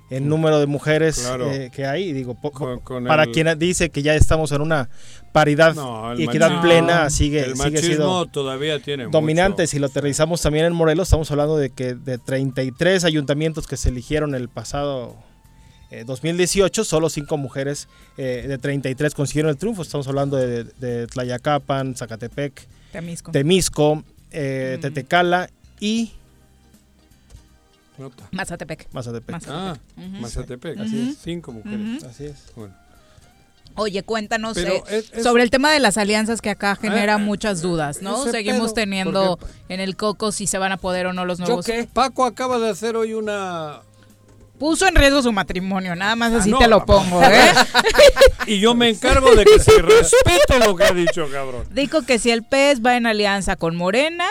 el 0.09 0.27
número 0.27 0.59
de 0.59 0.67
mujeres 0.67 1.29
eh, 1.39 1.69
que 1.73 1.85
hay. 1.85 2.13
Digo, 2.13 2.35
para 3.05 3.25
quien 3.27 3.47
dice 3.59 3.89
que 3.89 4.01
ya 4.01 4.15
estamos 4.15 4.51
en 4.51 4.61
una 4.61 4.89
paridad 5.31 5.75
y 6.17 6.23
equidad 6.23 6.61
plena, 6.61 7.09
sigue, 7.09 7.41
el 7.41 7.57
sigue 7.57 7.81
siendo 7.81 8.25
todavía 8.25 8.79
tiene 8.81 9.07
dominante. 9.07 9.67
Si 9.67 9.79
lo 9.79 9.87
aterrizamos 9.87 10.41
también 10.41 10.65
en 10.65 10.73
Morelos, 10.73 11.07
estamos 11.07 11.29
hablando 11.31 11.57
de 11.57 11.69
que 11.69 11.93
de 11.93 12.17
33 12.17 13.03
ayuntamientos 13.03 13.67
que 13.67 13.77
se 13.77 13.89
eligieron 13.89 14.33
el 14.35 14.49
pasado 14.49 15.15
2018, 16.05 16.81
eh, 16.81 16.85
solo 16.85 17.09
cinco 17.09 17.37
mujeres 17.37 17.87
eh, 18.17 18.45
de 18.47 18.57
33 18.57 19.13
consiguieron 19.13 19.49
el 19.49 19.57
triunfo. 19.57 19.81
Estamos 19.81 20.07
hablando 20.07 20.37
de, 20.37 21.07
Tlayacapan, 21.07 21.95
Zacatepec, 21.95 22.65
Temisco, 23.31 24.03
Tetecala 24.31 25.49
y 25.79 26.13
Mazatepec. 28.31 28.87
Mazatepec. 28.91 29.43
Ah, 29.47 29.77
Mazatepec. 29.95 30.79
Así 30.79 31.09
es. 31.09 31.17
Cinco 31.17 31.51
mujeres. 31.51 32.03
Así 32.03 32.25
es. 32.25 32.45
Bueno. 32.55 32.73
Oye, 33.75 34.01
cuéntanos 34.01 34.57
eh, 34.57 35.03
sobre 35.21 35.43
el 35.43 35.51
tema 35.51 35.71
de 35.71 35.79
las 35.79 35.99
alianzas 35.99 36.41
que 36.41 36.49
acá 36.49 36.75
genera 36.75 37.15
ah, 37.15 37.17
muchas 37.19 37.61
dudas, 37.61 38.01
¿no? 38.01 38.23
Seguimos 38.25 38.73
teniendo 38.73 39.37
en 39.69 39.79
el 39.79 39.95
coco 39.95 40.31
si 40.31 40.47
se 40.47 40.57
van 40.57 40.71
a 40.71 40.77
poder 40.77 41.05
o 41.05 41.13
no 41.13 41.25
los 41.25 41.39
nuevos. 41.39 41.65
qué? 41.65 41.87
Paco 41.91 42.25
acaba 42.25 42.57
de 42.57 42.69
hacer 42.69 42.95
hoy 42.95 43.13
una 43.13 43.81
puso 44.57 44.87
en 44.87 44.95
riesgo 44.95 45.21
su 45.21 45.31
matrimonio, 45.31 45.95
nada 45.95 46.15
más 46.15 46.33
así 46.33 46.51
te 46.57 46.67
lo 46.67 46.85
pongo, 46.85 47.21
¿eh? 47.21 47.51
y 48.47 48.59
yo 48.59 48.73
me 48.73 48.89
encargo 48.89 49.35
de 49.35 49.45
que 49.45 49.59
se 49.59 49.81
respete 49.81 50.59
lo 50.65 50.75
que 50.75 50.83
ha 50.83 50.91
dicho, 50.91 51.27
cabrón. 51.31 51.65
Dijo 51.71 52.01
que 52.01 52.17
si 52.19 52.31
el 52.31 52.43
PES 52.43 52.83
va 52.83 52.97
en 52.97 53.05
alianza 53.05 53.55
con 53.55 53.75
Morena, 53.75 54.25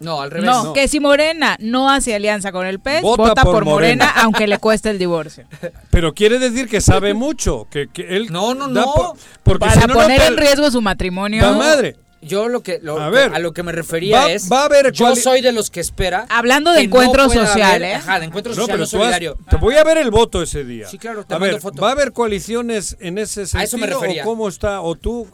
no, 0.00 0.20
al 0.20 0.30
revés. 0.30 0.50
No, 0.50 0.72
que 0.72 0.88
si 0.88 1.00
Morena 1.00 1.56
no 1.60 1.90
hace 1.90 2.14
alianza 2.14 2.52
con 2.52 2.66
el 2.66 2.80
PES, 2.80 3.02
vota, 3.02 3.42
por, 3.42 3.64
Morena, 3.64 4.08
aunque 4.16 4.46
le 4.46 4.58
cueste 4.58 4.90
el 4.90 4.98
divorcio. 4.98 5.44
Pero 5.90 6.14
quiere 6.14 6.38
decir 6.38 6.68
que 6.68 6.80
sabe 6.80 7.14
mucho, 7.14 7.66
que, 7.70 7.88
él 7.96 8.28
No, 8.30 8.54
no, 8.54 8.68
no. 8.68 9.14
porque 9.42 9.66
Para 9.66 9.88
poner 9.88 10.22
en 10.22 10.36
riesgo 10.36 10.70
su 10.70 10.80
matrimonio. 10.80 11.42
La 11.42 11.52
madre. 11.52 11.96
Yo 12.24 12.48
lo 12.48 12.62
que 12.62 12.80
a, 12.82 13.38
lo 13.38 13.52
que 13.52 13.62
me 13.62 13.70
refería 13.70 14.32
es 14.32 14.50
va 14.50 14.64
a 14.64 14.68
ver 14.68 14.92
yo 14.92 15.14
soy 15.14 15.42
de 15.42 15.52
los 15.52 15.70
que 15.70 15.80
espera 15.80 16.24
hablando 16.30 16.72
de 16.72 16.80
encuentro 16.80 17.28
social, 17.28 17.84
¿eh? 17.84 17.96
Ajá, 17.96 18.18
de 18.18 18.24
encuentro 18.24 18.54
social 18.54 18.78
no, 18.78 18.86
solidario. 18.86 19.36
te 19.50 19.56
voy 19.56 19.74
a 19.74 19.84
ver 19.84 19.98
el 19.98 20.10
voto 20.10 20.42
ese 20.42 20.64
día. 20.64 20.88
Sí, 20.88 20.96
claro, 20.96 21.24
te 21.24 21.34
a 21.34 21.38
ver, 21.38 21.58
¿Va 21.62 21.88
a 21.90 21.92
haber 21.92 22.12
coaliciones 22.12 22.96
en 23.00 23.18
ese 23.18 23.46
sentido 23.46 23.60
a 23.60 23.64
eso 23.64 23.76
me 23.78 23.86
refería. 23.88 24.22
o 24.22 24.26
cómo 24.26 24.48
está 24.48 24.80
o 24.80 24.94
tú 24.94 25.28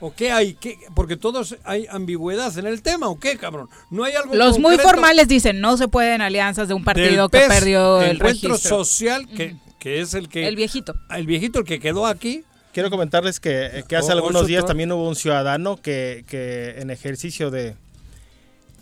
¿O 0.00 0.14
qué 0.14 0.30
hay? 0.30 0.54
¿Qué? 0.54 0.76
Porque 0.94 1.16
todos 1.16 1.56
hay 1.64 1.86
ambigüedad 1.90 2.56
en 2.58 2.66
el 2.66 2.82
tema, 2.82 3.08
¿o 3.08 3.18
qué, 3.18 3.36
cabrón? 3.38 3.68
No 3.90 4.04
hay 4.04 4.14
algo 4.14 4.34
Los 4.34 4.58
muy 4.58 4.76
formales 4.78 5.26
dicen, 5.26 5.60
no 5.60 5.76
se 5.76 5.88
pueden 5.88 6.20
alianzas 6.20 6.68
de 6.68 6.74
un 6.74 6.84
partido 6.84 7.28
que 7.28 7.40
perdió 7.40 8.02
el 8.02 8.16
encuentro 8.16 8.58
social, 8.58 9.26
que, 9.26 9.56
que, 9.78 10.00
es 10.00 10.12
el 10.14 10.28
que... 10.28 10.46
El 10.46 10.56
viejito. 10.56 10.94
El 11.10 11.26
viejito, 11.26 11.60
el 11.60 11.64
que 11.64 11.80
quedó 11.80 12.06
aquí. 12.06 12.44
Quiero 12.72 12.90
comentarles 12.90 13.40
que, 13.40 13.84
que 13.88 13.96
hace 13.96 14.12
algunos 14.12 14.46
días 14.46 14.66
también 14.66 14.92
hubo 14.92 15.08
un 15.08 15.16
ciudadano 15.16 15.76
que, 15.78 16.24
que 16.28 16.74
en 16.78 16.90
ejercicio 16.90 17.50
de, 17.50 17.74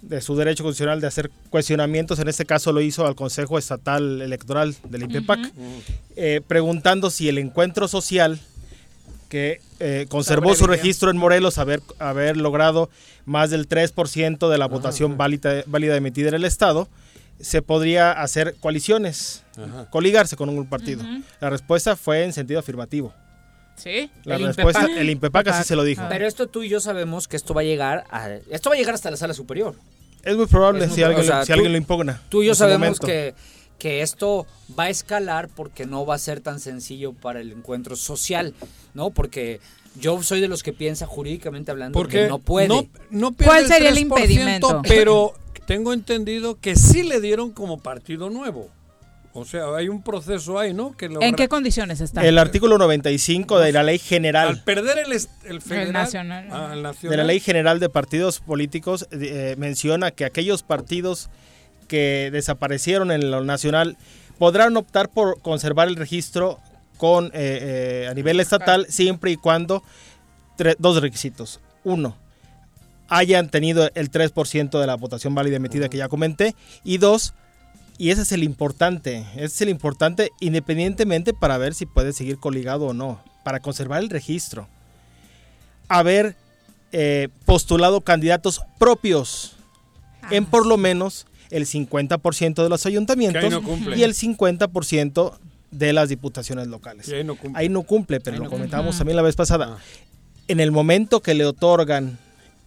de 0.08 0.20
su 0.20 0.36
derecho 0.36 0.64
constitucional 0.64 1.00
de 1.00 1.06
hacer 1.06 1.30
cuestionamientos, 1.50 2.18
en 2.18 2.28
este 2.28 2.44
caso 2.44 2.72
lo 2.72 2.80
hizo 2.80 3.06
al 3.06 3.14
Consejo 3.14 3.58
Estatal 3.58 4.20
Electoral 4.20 4.74
del 4.88 5.04
INPEPAC, 5.04 5.52
eh, 6.16 6.40
preguntando 6.46 7.10
si 7.10 7.28
el 7.28 7.38
encuentro 7.38 7.88
social 7.88 8.40
que 9.34 9.60
eh, 9.80 10.06
conservó 10.08 10.54
su 10.54 10.68
registro 10.68 11.10
en 11.10 11.16
Morelos, 11.16 11.58
haber, 11.58 11.82
haber 11.98 12.36
logrado 12.36 12.88
más 13.24 13.50
del 13.50 13.68
3% 13.68 14.48
de 14.48 14.58
la 14.58 14.68
votación 14.68 15.16
válida, 15.16 15.64
válida 15.66 15.96
emitida 15.96 16.28
en 16.28 16.34
el 16.34 16.44
Estado, 16.44 16.88
se 17.40 17.60
podría 17.60 18.12
hacer 18.12 18.54
coaliciones, 18.60 19.42
coligarse 19.90 20.36
con 20.36 20.50
un 20.50 20.68
partido. 20.68 21.02
La 21.40 21.50
respuesta 21.50 21.96
fue 21.96 22.22
en 22.22 22.32
sentido 22.32 22.60
afirmativo. 22.60 23.12
Sí. 23.74 24.08
La 24.22 24.36
el 24.36 24.46
respuesta, 24.46 24.86
el 24.86 25.10
INPEPAC 25.10 25.48
así 25.48 25.64
se 25.64 25.74
lo 25.74 25.82
dijo. 25.82 26.04
Pero 26.08 26.28
esto 26.28 26.46
tú 26.46 26.62
y 26.62 26.68
yo 26.68 26.78
sabemos 26.78 27.26
que 27.26 27.36
esto 27.36 27.54
va 27.54 27.62
a 27.62 27.64
llegar 27.64 28.04
a, 28.12 28.30
esto 28.52 28.70
va 28.70 28.76
a 28.76 28.78
llegar 28.78 28.94
hasta 28.94 29.10
la 29.10 29.16
sala 29.16 29.34
superior. 29.34 29.74
Es 30.22 30.36
muy 30.36 30.46
probable 30.46 30.88
si, 30.90 31.02
alguien, 31.02 31.24
si 31.44 31.52
alguien, 31.52 31.72
lo 31.72 31.78
impugna. 31.78 32.22
Tú 32.28 32.44
y 32.44 32.46
yo 32.46 32.54
sabemos 32.54 33.00
que 33.00 33.34
que 33.78 34.02
esto 34.02 34.46
va 34.78 34.84
a 34.84 34.88
escalar 34.90 35.48
porque 35.48 35.86
no 35.86 36.06
va 36.06 36.14
a 36.14 36.18
ser 36.18 36.40
tan 36.40 36.60
sencillo 36.60 37.12
para 37.12 37.40
el 37.40 37.52
encuentro 37.52 37.96
social, 37.96 38.54
¿no? 38.94 39.10
Porque 39.10 39.60
yo 40.00 40.22
soy 40.22 40.40
de 40.40 40.48
los 40.48 40.62
que 40.62 40.72
piensa 40.72 41.06
jurídicamente 41.06 41.70
hablando 41.70 42.06
que 42.06 42.26
no 42.28 42.38
puede. 42.38 42.68
No, 43.10 43.34
¿Cuál 43.34 43.66
sería 43.66 43.90
el 43.90 43.98
impedimento? 43.98 44.82
Pero 44.86 45.34
tengo 45.66 45.92
entendido 45.92 46.58
que 46.60 46.76
sí 46.76 47.02
le 47.02 47.20
dieron 47.20 47.52
como 47.52 47.78
partido 47.78 48.30
nuevo. 48.30 48.68
O 49.36 49.44
sea, 49.44 49.74
hay 49.74 49.88
un 49.88 50.00
proceso 50.00 50.60
ahí, 50.60 50.72
¿no? 50.72 50.96
Que 50.96 51.06
¿En 51.06 51.34
qué 51.34 51.48
condiciones 51.48 52.00
está? 52.00 52.24
El 52.24 52.38
artículo 52.38 52.78
95 52.78 53.58
de 53.58 53.72
la 53.72 53.82
Ley 53.82 53.98
General. 53.98 54.46
Al 54.46 54.62
perder 54.62 54.98
el, 54.98 55.12
el 55.12 55.60
federal. 55.60 55.92
nacional. 55.92 56.48
Ah, 56.52 56.92
de 57.02 57.16
la 57.16 57.24
Ley 57.24 57.40
General 57.40 57.80
de 57.80 57.88
Partidos 57.88 58.38
Políticos 58.38 59.08
eh, 59.10 59.56
menciona 59.58 60.12
que 60.12 60.24
aquellos 60.24 60.62
partidos 60.62 61.30
que 61.84 62.30
desaparecieron 62.32 63.10
en 63.10 63.30
lo 63.30 63.42
nacional 63.44 63.96
podrán 64.38 64.76
optar 64.76 65.08
por 65.10 65.40
conservar 65.40 65.88
el 65.88 65.96
registro 65.96 66.60
con 66.96 67.26
eh, 67.26 67.30
eh, 67.34 68.08
a 68.10 68.14
nivel 68.14 68.40
estatal 68.40 68.86
siempre 68.88 69.30
y 69.30 69.36
cuando 69.36 69.82
dos 70.78 71.00
requisitos. 71.02 71.60
Uno, 71.82 72.16
hayan 73.08 73.48
tenido 73.48 73.90
el 73.94 74.10
3% 74.10 74.80
de 74.80 74.86
la 74.86 74.96
votación 74.96 75.34
válida 75.34 75.56
emitida 75.56 75.88
que 75.88 75.98
ya 75.98 76.08
comenté. 76.08 76.54
Y 76.82 76.98
dos, 76.98 77.34
y 77.98 78.10
ese 78.10 78.22
es 78.22 78.32
el 78.32 78.42
importante, 78.42 79.26
ese 79.34 79.44
es 79.44 79.60
el 79.62 79.68
importante 79.68 80.30
independientemente 80.40 81.32
para 81.32 81.58
ver 81.58 81.74
si 81.74 81.86
puede 81.86 82.12
seguir 82.12 82.38
coligado 82.38 82.86
o 82.86 82.94
no, 82.94 83.22
para 83.44 83.60
conservar 83.60 84.02
el 84.02 84.10
registro. 84.10 84.68
Haber 85.88 86.36
eh, 86.92 87.28
postulado 87.44 88.00
candidatos 88.00 88.62
propios 88.78 89.56
en 90.30 90.46
por 90.46 90.66
lo 90.66 90.76
menos 90.76 91.26
el 91.54 91.66
50% 91.66 92.64
de 92.64 92.68
los 92.68 92.84
ayuntamientos 92.84 93.44
y 93.96 94.02
el 94.02 94.12
50% 94.14 95.38
de 95.70 95.92
las 95.92 96.08
diputaciones 96.08 96.66
locales. 96.66 97.08
ahí 97.54 97.68
no 97.68 97.82
cumple. 97.84 98.20
pero 98.20 98.38
lo 98.38 98.50
comentábamos 98.50 98.98
también 98.98 99.16
la 99.16 99.22
vez 99.22 99.36
pasada. 99.36 99.76
Ah. 99.78 99.82
En 100.48 100.58
el 100.58 100.72
momento 100.72 101.20
que 101.20 101.32
le 101.34 101.46
otorgan 101.46 102.18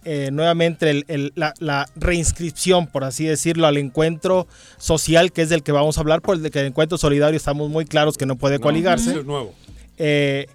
eh, 0.04 0.30
nuevamente 0.32 1.04
la, 1.34 1.86
reinscripción, 1.96 2.86
por 2.86 3.04
así 3.04 3.26
decirlo, 3.26 3.66
al 3.66 3.76
encuentro 3.76 4.46
social, 4.78 5.32
que 5.32 5.42
es 5.42 5.50
del 5.50 5.62
que 5.62 5.72
vamos 5.72 5.98
a 5.98 6.00
hablar, 6.00 6.22
por 6.22 6.36
el, 6.36 6.50
que 6.50 6.60
el 6.60 6.66
encuentro 6.66 6.96
solidario 6.96 7.36
estamos 7.36 7.68
muy 7.68 7.84
claros 7.84 8.16
que 8.16 8.24
no 8.24 8.36
puede 8.36 8.58
coligarse. 8.58 9.22
nuevo. 9.22 9.52
Eh, 9.98 10.46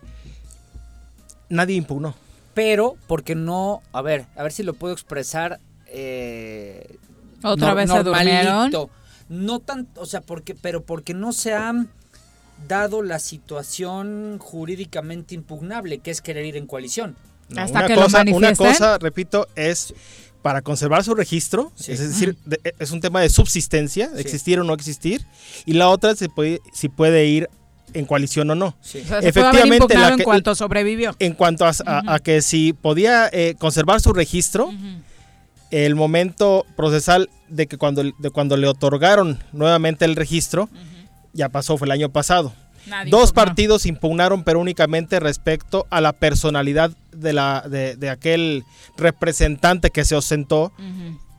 nadie 1.49 1.76
impugnó. 1.76 2.15
Pero, 2.55 2.95
porque 3.05 3.35
no, 3.35 3.84
a 3.91 4.01
ver, 4.01 4.26
a 4.35 4.41
ver 4.41 4.51
si 4.51 4.64
lo 4.64 4.73
puedo 4.73 4.91
expresar. 4.91 5.60
Eh, 5.85 6.97
Otra 7.43 7.73
vez 7.73 7.89
se 7.89 8.87
No 9.29 9.59
tanto, 9.59 10.01
o 10.01 10.05
sea, 10.05 10.21
porque, 10.21 10.55
pero 10.55 10.83
porque 10.83 11.13
no 11.13 11.31
se 11.33 11.53
ha 11.53 11.73
dado 12.67 13.01
la 13.01 13.19
situación 13.19 14.37
jurídicamente 14.39 15.35
impugnable, 15.35 15.99
que 15.99 16.11
es 16.11 16.21
querer 16.21 16.45
ir 16.45 16.57
en 16.57 16.67
coalición. 16.67 17.15
Hasta 17.55 17.79
una 17.79 17.87
que 17.87 17.95
cosa, 17.95 18.23
lo 18.23 18.35
Una 18.35 18.55
cosa, 18.55 18.97
repito, 18.97 19.47
es 19.55 19.93
para 20.41 20.61
conservar 20.61 21.03
su 21.03 21.15
registro, 21.15 21.71
es 21.87 21.99
decir, 21.99 22.37
es 22.77 22.91
un 22.91 22.99
tema 22.99 23.21
de 23.21 23.29
subsistencia, 23.29 24.11
existir 24.17 24.59
o 24.59 24.63
no 24.63 24.73
existir, 24.73 25.25
y 25.65 25.73
la 25.73 25.87
otra 25.89 26.15
si 26.15 26.27
puede, 26.27 26.61
si 26.73 26.89
puede 26.89 27.25
ir 27.25 27.49
en 27.93 28.05
coalición 28.05 28.49
o 28.49 28.55
no. 28.55 28.75
Efectivamente, 29.21 29.93
en 29.93 30.23
cuanto 30.23 30.53
sobrevivió. 30.53 31.15
En 31.19 31.33
cuanto 31.33 31.65
a, 31.65 32.19
que 32.19 32.41
si 32.41 32.73
podía 32.73 33.29
eh, 33.31 33.55
conservar 33.57 34.01
su 34.01 34.13
registro, 34.13 34.71
el 35.73 35.95
momento 35.95 36.67
procesal 36.75 37.31
de 37.49 37.65
que 37.65 37.79
cuando, 37.79 38.03
de 38.03 38.29
cuando 38.29 38.57
le 38.57 38.67
otorgaron 38.67 39.39
nuevamente 39.53 40.05
el 40.05 40.15
registro, 40.15 40.69
ya 41.33 41.49
pasó, 41.49 41.79
fue 41.79 41.87
el 41.87 41.91
año 41.91 42.09
pasado. 42.09 42.53
Dos 43.07 43.31
partidos 43.31 43.87
impugnaron, 43.87 44.43
pero 44.43 44.59
únicamente 44.59 45.19
respecto 45.19 45.87
a 45.89 45.99
la 45.99 46.13
personalidad 46.13 46.91
de, 47.11 47.33
la, 47.33 47.65
de, 47.67 48.09
aquel 48.09 48.63
representante 48.97 49.89
que 49.89 50.05
se 50.05 50.15
ostentó 50.15 50.71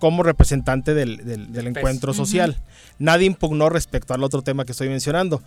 como 0.00 0.24
representante 0.24 0.94
del, 0.94 1.20
encuentro 1.54 2.12
social. 2.12 2.58
Nadie 2.98 3.26
impugnó 3.26 3.68
respecto 3.68 4.14
al 4.14 4.24
otro 4.24 4.42
tema 4.42 4.64
que 4.64 4.72
estoy 4.72 4.88
mencionando. 4.88 5.42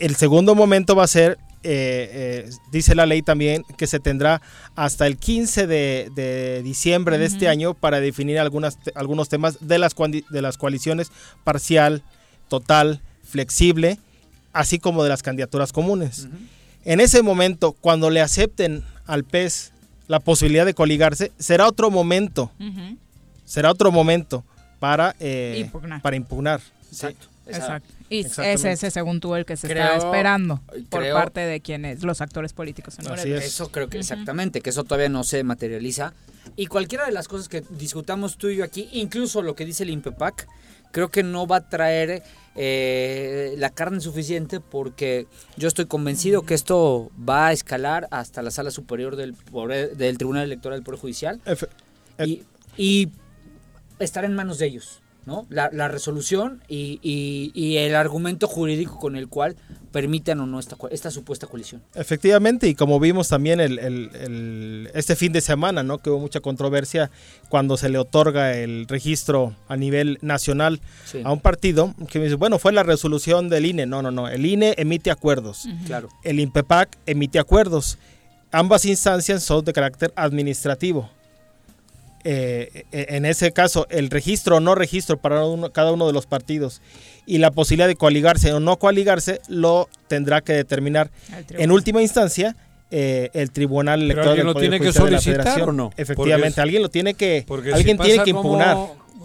El 0.00 0.16
segundo 0.16 0.54
momento 0.54 0.94
va 0.94 1.04
a 1.04 1.08
ser, 1.08 1.38
eh, 1.62 2.46
eh, 2.46 2.50
dice 2.72 2.94
la 2.94 3.06
ley 3.06 3.22
también, 3.22 3.64
que 3.76 3.86
se 3.86 4.00
tendrá 4.00 4.40
hasta 4.76 5.06
el 5.06 5.16
15 5.16 5.66
de, 5.66 6.60
diciembre 6.64 7.18
de 7.18 7.26
este 7.26 7.48
año 7.48 7.74
para 7.74 8.00
definir 8.00 8.38
algunas, 8.38 8.78
algunos 8.94 9.28
temas 9.28 9.58
de 9.60 9.78
las, 9.78 9.94
de 9.94 10.42
las 10.42 10.56
coaliciones 10.56 11.10
parcial, 11.44 12.02
total, 12.48 13.00
flexible 13.22 13.98
así 14.52 14.78
como 14.78 15.02
de 15.02 15.08
las 15.08 15.22
candidaturas 15.22 15.72
comunes. 15.72 16.28
En 16.84 17.00
ese 17.00 17.22
momento, 17.22 17.72
cuando 17.72 18.10
le 18.10 18.20
acepten 18.20 18.82
al 19.06 19.24
PES 19.24 19.72
la 20.08 20.20
posibilidad 20.20 20.66
de 20.66 20.74
coligarse, 20.74 21.32
será 21.38 21.68
otro 21.68 21.90
momento, 21.90 22.50
será 23.44 23.70
otro 23.70 23.92
momento 23.92 24.44
para, 24.80 25.14
eh, 25.20 25.58
impugnar. 25.60 26.02
para 26.02 26.16
impugnar. 26.16 26.60
Exacto. 26.90 27.26
Exacto. 27.46 27.88
Y 28.10 28.20
es 28.20 28.38
ese, 28.38 28.90
según 28.90 29.20
tú, 29.20 29.34
el 29.34 29.44
que 29.44 29.56
se 29.56 29.66
está 29.66 29.96
esperando 29.96 30.62
por 30.88 31.08
parte 31.12 31.40
de 31.40 31.60
quienes, 31.60 32.02
los 32.02 32.20
actores 32.20 32.52
políticos. 32.52 32.96
Eso 32.98 33.70
creo 33.70 33.88
que 33.88 33.98
exactamente, 33.98 34.60
que 34.60 34.70
eso 34.70 34.84
todavía 34.84 35.08
no 35.08 35.24
se 35.24 35.44
materializa. 35.44 36.14
Y 36.56 36.66
cualquiera 36.66 37.04
de 37.04 37.12
las 37.12 37.28
cosas 37.28 37.48
que 37.48 37.62
discutamos 37.70 38.38
tú 38.38 38.48
y 38.48 38.56
yo 38.56 38.64
aquí, 38.64 38.88
incluso 38.92 39.42
lo 39.42 39.54
que 39.54 39.64
dice 39.64 39.82
el 39.82 39.90
INPEPAC, 39.90 40.48
creo 40.90 41.10
que 41.10 41.22
no 41.22 41.46
va 41.46 41.56
a 41.56 41.68
traer 41.68 42.22
eh, 42.56 43.54
la 43.58 43.70
carne 43.70 44.00
suficiente 44.00 44.58
porque 44.58 45.26
yo 45.56 45.68
estoy 45.68 45.86
convencido 45.86 46.42
que 46.42 46.54
esto 46.54 47.10
va 47.28 47.48
a 47.48 47.52
escalar 47.52 48.08
hasta 48.10 48.42
la 48.42 48.50
sala 48.50 48.70
superior 48.70 49.16
del, 49.16 49.36
del 49.96 50.18
Tribunal 50.18 50.44
Electoral 50.44 50.78
del 50.78 50.84
Poder 50.84 51.00
Judicial 51.00 51.40
y, 52.24 52.42
y 52.76 53.10
estará 53.98 54.26
en 54.26 54.34
manos 54.34 54.58
de 54.58 54.66
ellos. 54.66 55.02
¿No? 55.28 55.46
La, 55.50 55.88
resolución 55.88 56.62
y, 56.68 57.76
el 57.76 57.94
argumento 57.94 58.48
jurídico 58.48 58.98
con 58.98 59.14
el 59.14 59.28
cual 59.28 59.56
permitan 59.92 60.40
o 60.40 60.46
no 60.46 60.58
esta, 60.58 60.76
esta 60.90 61.10
supuesta 61.10 61.46
colisión. 61.46 61.82
Efectivamente, 61.94 62.66
y 62.66 62.74
como 62.74 62.98
vimos 62.98 63.28
también 63.28 63.60
el, 63.60 64.90
este 64.94 65.16
fin 65.16 65.32
de 65.32 65.42
semana, 65.42 65.82
¿no? 65.82 65.98
que 65.98 66.08
hubo 66.08 66.18
mucha 66.18 66.40
controversia 66.40 67.10
cuando 67.50 67.76
se 67.76 67.90
le 67.90 67.98
otorga 67.98 68.56
el 68.56 68.86
registro 68.88 69.54
a 69.68 69.76
nivel 69.76 70.18
nacional 70.22 70.80
a 71.22 71.30
un 71.30 71.40
partido, 71.40 71.94
que 72.10 72.18
dice, 72.18 72.36
bueno, 72.36 72.58
fue 72.58 72.72
la 72.72 72.82
resolución 72.82 73.50
del 73.50 73.66
INE. 73.66 73.84
No, 73.84 74.00
no, 74.00 74.10
no, 74.10 74.28
el 74.28 74.46
INE 74.46 74.74
emite 74.78 75.10
acuerdos. 75.10 75.68
Claro. 75.84 76.08
El 76.24 76.40
INPEPAC 76.40 76.96
emite 77.04 77.38
acuerdos. 77.38 77.98
Ambas 78.50 78.86
instancias 78.86 79.42
son 79.42 79.62
de 79.62 79.74
carácter 79.74 80.10
administrativo. 80.16 81.10
Eh, 82.24 82.84
en 82.92 83.24
ese 83.24 83.52
caso, 83.52 83.86
el 83.90 84.10
registro 84.10 84.56
o 84.56 84.60
no 84.60 84.74
registro 84.74 85.18
para 85.18 85.40
cada 85.72 85.92
uno 85.92 86.06
de 86.06 86.12
los 86.12 86.26
partidos 86.26 86.82
y 87.26 87.38
la 87.38 87.50
posibilidad 87.50 87.86
de 87.86 87.94
coaligarse 87.96 88.52
o 88.52 88.60
no 88.60 88.78
coaligarse 88.78 89.40
lo 89.48 89.88
tendrá 90.08 90.40
que 90.40 90.52
determinar 90.52 91.10
en 91.50 91.70
última 91.70 92.02
instancia 92.02 92.56
eh, 92.90 93.30
el 93.34 93.50
Tribunal 93.50 94.02
Electoral. 94.02 94.24
Pero 94.24 94.30
alguien 94.30 94.46
lo 94.46 94.54
tiene 94.54 94.80
que 94.80 94.92
solicitar 94.92 95.62
o 95.62 95.72
no. 95.72 95.90
Efectivamente, 95.96 96.60
alguien 96.60 96.82
lo 96.82 96.88
tiene 96.88 97.14
que, 97.14 97.44
alguien 97.72 97.98
tiene 97.98 98.24
que 98.24 98.30
impugnar. 98.30 98.76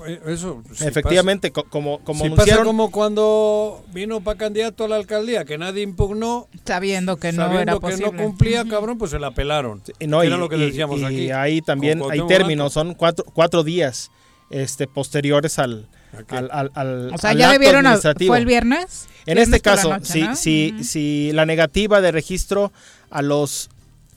Eh, 0.06 0.20
eso, 0.28 0.62
Efectivamente, 0.82 1.52
como, 1.52 2.00
como 2.00 2.26
si 2.26 2.30
pasa 2.32 2.64
como 2.64 2.92
cuando 2.92 3.86
vino 3.94 4.22
para 4.22 4.38
candidato 4.38 4.84
a 4.84 4.88
la 4.90 4.96
alcaldía, 4.98 5.46
que 5.46 5.58
nadie 5.58 5.82
impugnó. 5.84 6.48
Sabiendo 6.66 7.18
que 7.18 7.32
no 7.32 7.58
era 7.58 7.80
que 7.80 7.98
no 7.98 8.12
cumplía, 8.12 8.66
cabrón, 8.66 8.98
pues 8.98 9.12
se 9.12 9.20
la 9.20 9.32
pelaron. 9.32 9.82
no, 10.06 10.24
era 10.24 10.38
lo 10.38 10.50
que 10.50 10.58
decíamos 10.58 11.00
y, 11.00 11.06
aquí. 11.06 11.32
ahí 11.32 11.62
también 11.62 12.02
hay 12.10 12.26
términos, 12.28 12.74
son 12.74 12.96
cuatro, 12.96 13.26
cuatro 13.34 13.64
días 13.64 14.12
este 14.50 14.88
posteriores 14.88 15.58
al, 15.58 15.88
al, 16.30 16.72
al, 16.76 17.14
o 17.14 17.18
sea, 17.18 17.34
ya 17.34 17.52
debieron 17.52 17.86
¿Fue 18.28 18.38
el 18.38 18.46
viernes? 18.46 19.08
En 19.26 19.38
este 19.38 19.62
caso, 19.62 19.98
si, 20.04 20.28
si, 20.36 20.84
si 20.84 21.32
la 21.32 21.46
negativa 21.46 22.02
de 22.02 22.12
registro 22.12 22.72
a 23.14 23.22
los 23.22 23.70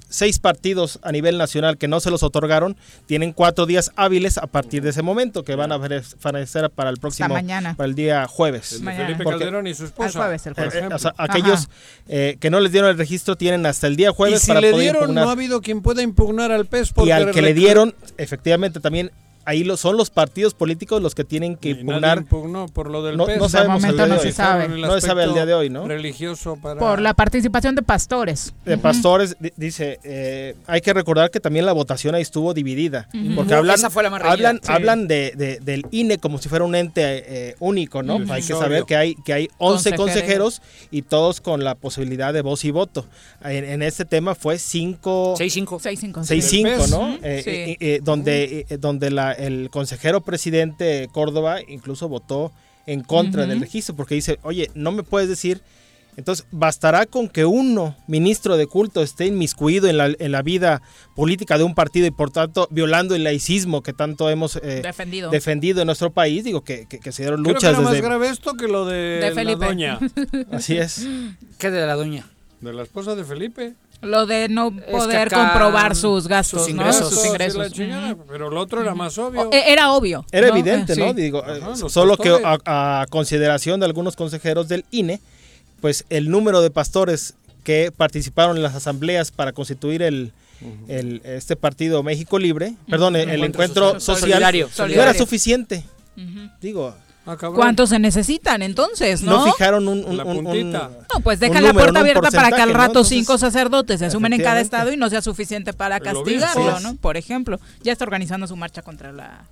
seis 0.09 0.39
partidos 0.39 0.98
a 1.02 1.12
nivel 1.12 1.36
nacional 1.36 1.78
que 1.78 1.89
no 1.89 2.01
se 2.01 2.10
los 2.10 2.23
otorgaron 2.23 2.77
tienen 3.06 3.32
cuatro 3.32 3.66
días 3.66 3.93
hábiles 3.97 4.39
a 4.39 4.47
partir 4.47 4.82
de 4.82 4.90
ese 4.90 5.02
momento 5.02 5.44
que 5.44 5.56
van 5.56 5.73
a 5.73 5.77
aparecer 5.77 6.70
para 6.70 6.90
el 6.90 6.98
próximo 6.98 7.35
mañana. 7.35 7.74
para 7.77 7.89
el 7.89 7.94
día 7.94 8.27
jueves. 8.28 8.73
El 8.73 8.85
Felipe 8.85 9.24
Calderón 9.24 9.66
y 9.66 9.74
su 9.74 9.85
esposa. 9.85 10.32
El 10.35 10.55
jueves, 10.55 11.05
eh, 11.05 11.12
aquellos 11.16 11.68
eh, 12.09 12.36
que 12.40 12.51
no 12.51 12.60
les 12.60 12.73
dieron 12.73 12.90
el 12.90 12.98
registro 12.98 13.36
tienen 13.36 13.66
hasta 13.66 13.86
el 13.86 13.97
día 13.97 14.12
jueves 14.12 14.44
y 14.44 14.47
si 14.47 14.60
le 14.60 14.73
dieron 14.78 15.14
no 15.14 15.28
ha 15.28 15.32
habido 15.32 15.60
quien 15.60 15.82
pueda 15.82 16.02
impugnar 16.02 16.52
al 16.52 16.66
PES 16.66 16.93
y 17.05 17.10
al 17.10 17.32
que 17.32 17.43
le 17.43 17.55
dieron 17.55 17.94
efectivamente 18.16 18.81
también 18.81 19.10
ahí 19.47 19.62
lo, 19.64 19.77
son 19.77 19.97
los 19.97 20.10
partidos 20.10 20.55
políticos 20.55 21.01
los 21.01 21.14
que 21.14 21.24
tienen 21.24 21.56
que 21.56 21.70
impugnar. 21.70 22.24
por 22.24 22.90
lo 22.90 23.02
del 23.02 23.16
no, 23.16 23.27
no 23.27 23.48
sabemos 23.48 23.82
el 23.85 23.97
día 23.97 24.06
no 24.06 24.18
se 24.18 24.32
sabe. 24.32 24.68
No 24.68 24.93
se 25.01 25.06
sabe 25.06 25.24
el 25.24 25.32
día 25.32 25.47
de 25.47 25.55
hoy, 25.55 25.70
¿no? 25.70 25.86
Religioso 25.86 26.56
para... 26.56 26.78
Por 26.78 27.01
la 27.01 27.14
participación 27.14 27.74
de 27.77 27.82
pastores. 27.82 28.52
De 28.64 28.77
pastores, 28.77 29.36
dice, 29.56 30.01
eh, 30.02 30.56
hay 30.66 30.81
que 30.81 30.93
recordar 30.93 31.31
que 31.31 31.39
también 31.39 31.64
la 31.64 31.73
votación 31.73 32.14
ahí 32.14 32.23
estuvo 32.23 32.52
dividida. 32.52 33.09
Porque 33.36 33.55
hablan, 33.55 33.78
hablan, 34.24 34.60
hablan 34.66 35.09
de, 35.09 35.60
del 35.62 35.86
INE 35.93 36.18
como 36.18 36.39
si 36.39 36.48
fuera 36.48 36.64
un 36.64 36.74
ente 36.74 37.02
eh, 37.05 37.55
único, 37.60 38.02
¿no? 38.02 38.18
Hay 38.32 38.43
que 38.43 38.52
saber 38.52 38.85
que 38.85 38.97
hay, 38.97 39.14
que 39.14 39.32
hay 39.32 39.48
11 39.59 39.94
consejeros 39.94 40.60
y 40.90 41.02
todos 41.02 41.40
con 41.40 41.62
la 41.62 41.77
posibilidad 41.77 42.35
de 42.35 42.43
voz 42.43 42.64
y 42.64 42.73
voto. 42.73 43.06
En, 43.44 43.82
este 43.82 44.05
tema 44.05 44.35
fue 44.35 44.59
5... 44.59 45.36
6-5. 45.39 45.66
6-5. 45.66 46.14
6-5, 46.24 46.90
¿no? 46.90 47.18
Eh, 47.23 48.01
donde, 48.02 48.66
donde 48.81 49.10
la 49.10 49.35
el 49.38 49.70
consejero 49.70 50.22
presidente 50.22 51.08
Córdoba 51.12 51.58
incluso 51.66 52.08
votó 52.08 52.52
en 52.86 53.02
contra 53.02 53.46
del 53.46 53.60
registro 53.60 53.96
porque 53.96 54.14
dice, 54.14 54.38
oye, 54.42 54.70
no 54.74 54.92
me 54.92 55.02
puedes 55.02 55.28
decir 55.28 55.62
entonces, 56.16 56.46
bastará 56.50 57.04
con 57.04 57.28
que 57.28 57.44
uno, 57.44 57.94
ministro 58.06 58.56
de 58.56 58.66
culto, 58.66 59.02
esté 59.02 59.26
inmiscuido 59.26 59.86
en 59.86 59.98
la, 59.98 60.06
en 60.18 60.32
la 60.32 60.40
vida 60.40 60.80
política 61.14 61.58
de 61.58 61.64
un 61.64 61.74
partido 61.74 62.06
y 62.06 62.10
por 62.10 62.30
tanto 62.30 62.68
violando 62.70 63.14
el 63.14 63.22
laicismo 63.22 63.82
que 63.82 63.92
tanto 63.92 64.30
hemos 64.30 64.56
eh, 64.56 64.82
defendido. 65.30 65.82
en 65.82 65.86
nuestro 65.86 66.10
país. 66.10 66.42
Digo 66.42 66.64
que, 66.64 66.86
que, 66.86 67.12
se 67.12 67.22
dieron 67.22 67.42
luchas. 67.42 67.74
Creo 67.74 67.76
que 67.76 67.82
más 67.82 68.00
grave 68.00 68.28
esto 68.30 68.54
que 68.54 68.66
lo 68.66 68.86
de, 68.86 69.30
la 69.34 69.56
doña. 69.56 69.98
Así 70.50 70.78
es. 70.78 71.06
¿Qué 71.58 71.70
de 71.70 71.86
la 71.86 71.94
doña? 71.94 72.26
De 72.62 72.72
la 72.72 72.82
esposa 72.82 73.14
de 73.14 73.24
Felipe. 73.24 73.74
Lo 74.02 74.27
de 74.27 74.48
no 74.48 74.74
poder 74.74 75.31
comprobar 75.31 75.97
sus 75.97 76.28
gastos, 76.28 76.62
sus 76.62 76.70
ingresos. 76.70 77.09
Sus 77.14 77.27
ingresos. 77.27 77.73
Pero 78.28 78.51
lo 78.51 78.60
otro 78.60 78.82
era 78.82 78.94
más 78.94 79.16
obvio. 79.18 79.51
E, 79.52 79.73
era 79.73 79.93
obvio. 79.93 80.24
Era 80.32 80.48
evidente, 80.48 80.97
¿no? 80.97 81.14
Digo, 81.14 81.43
eh, 81.47 81.60
solo 81.89 82.16
que 82.16 82.39
a, 82.44 83.06
consideración 83.10 83.81
de 83.81 83.86
algunos 83.86 84.16
consejeros 84.16 84.68
del 84.68 84.85
INE, 84.90 85.20
pues 85.81 86.05
el 86.10 86.31
número 86.31 86.60
de 86.60 86.70
pastores 86.70 87.35
que 87.64 87.93
participaron 87.97 88.56
en 88.56 88.62
las 88.62 88.74
asambleas 88.74 89.31
para 89.31 89.52
constituir 89.52 90.02
el, 90.02 90.32
este 90.89 91.56
partido 91.56 92.02
México 92.02 92.39
Libre, 92.39 92.74
perdón, 92.89 93.16
el, 93.16 93.43
encuentro 93.44 93.98
social, 93.98 94.40
no 94.40 95.02
era 95.02 95.14
suficiente. 95.14 95.85
Digo, 96.60 96.94
ah, 97.27 97.36
¿Cuántos 97.36 97.90
se 97.90 97.98
necesitan 97.98 98.62
entonces? 98.62 99.23
No, 99.23 99.44
no 99.44 99.53
fijaron 99.53 99.89
un, 99.89 100.73
No, 100.73 101.20
pues 101.23 101.40
dejan 101.40 101.62
la 101.62 101.73
puerta 101.73 102.01
abierta 102.01 102.31
para 102.31 102.51
que 102.51 102.62
al 102.62 102.73
rato 102.73 103.05
cinco 103.05 103.39
sacerdotes 103.39 103.98
se 104.01 104.07
asumen 104.07 104.32
en 104.32 104.43
cada 104.43 104.61
estado 104.61 104.93
y 104.93 104.97
no 104.97 105.11
sea 105.11 105.23
suficiente 105.23 105.73
para 105.73 106.01
castigarlo, 106.01 106.81
¿no? 106.81 106.97
Por 106.97 107.16
ejemplo, 107.16 107.61
ya 107.82 107.93
está 107.93 108.05
organizando 108.05 108.47
su 108.47 108.57
marcha 108.57 108.82
contra 108.82 109.12
la 109.12 109.44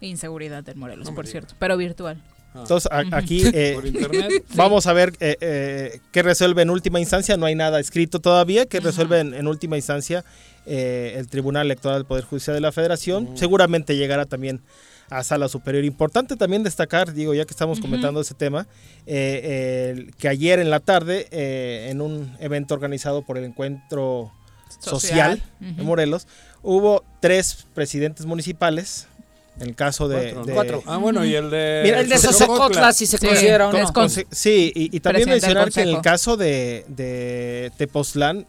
inseguridad 0.00 0.62
del 0.62 0.76
Morelos, 0.76 1.10
por 1.10 1.26
cierto, 1.26 1.54
pero 1.58 1.76
virtual. 1.76 2.22
Ah. 2.56 2.60
Entonces 2.62 2.90
aquí 3.12 3.42
eh, 3.52 4.42
vamos 4.54 4.86
a 4.86 4.92
ver 4.92 5.12
eh, 5.20 5.36
eh, 5.40 6.00
qué 6.10 6.22
resuelve 6.22 6.62
en 6.62 6.70
última 6.70 7.00
instancia. 7.00 7.36
No 7.36 7.46
hay 7.46 7.54
nada 7.54 7.80
escrito 7.80 8.20
todavía. 8.20 8.66
¿Qué 8.66 8.80
resuelve 8.80 9.20
en, 9.20 9.46
última 9.46 9.76
instancia 9.76 10.24
el 10.64 11.28
Tribunal 11.28 11.66
Electoral 11.66 11.98
del 11.98 12.06
Poder 12.06 12.24
Judicial 12.24 12.54
de 12.54 12.60
la 12.60 12.72
Federación? 12.72 13.36
Seguramente 13.36 13.96
llegará 13.96 14.24
también 14.26 14.62
a 15.10 15.22
sala 15.22 15.48
superior. 15.48 15.84
Importante 15.84 16.36
también 16.36 16.62
destacar, 16.62 17.12
digo, 17.12 17.34
ya 17.34 17.44
que 17.44 17.52
estamos 17.52 17.80
comentando 17.80 18.20
ese 18.20 18.34
tema, 18.34 18.66
que 19.04 20.28
ayer 20.28 20.58
en 20.58 20.70
la 20.70 20.80
tarde, 20.80 21.28
en 21.90 22.00
un 22.00 22.36
evento 22.40 22.74
organizado 22.74 23.22
por 23.22 23.38
el 23.38 23.44
Encuentro 23.44 24.32
Social, 24.80 25.42
de 25.60 25.82
Morelos, 25.82 26.26
hubo 26.62 27.04
tres 27.20 27.66
presidentes 27.74 28.26
municipales 28.26 29.08
el 29.60 29.74
caso 29.74 30.08
de 30.08 30.36
cuatro, 30.52 30.82
Ah, 30.86 30.98
bueno, 30.98 31.24
y 31.24 31.34
el 31.34 31.50
de. 31.50 31.80
Mira, 31.84 32.00
el 32.00 32.08
de 32.08 32.18
Sosocotla, 32.18 32.92
si 32.92 33.06
se 33.06 33.18
considera 33.18 33.70
no. 33.70 34.08
Sí, 34.30 34.72
y, 34.74 35.00
también 35.00 35.28
mencionar 35.28 35.72
que 35.72 35.82
en 35.82 35.88
el 35.88 36.00
caso 36.02 36.36
de, 36.36 36.84
de 36.88 37.72
Tepoztlán, 37.78 38.46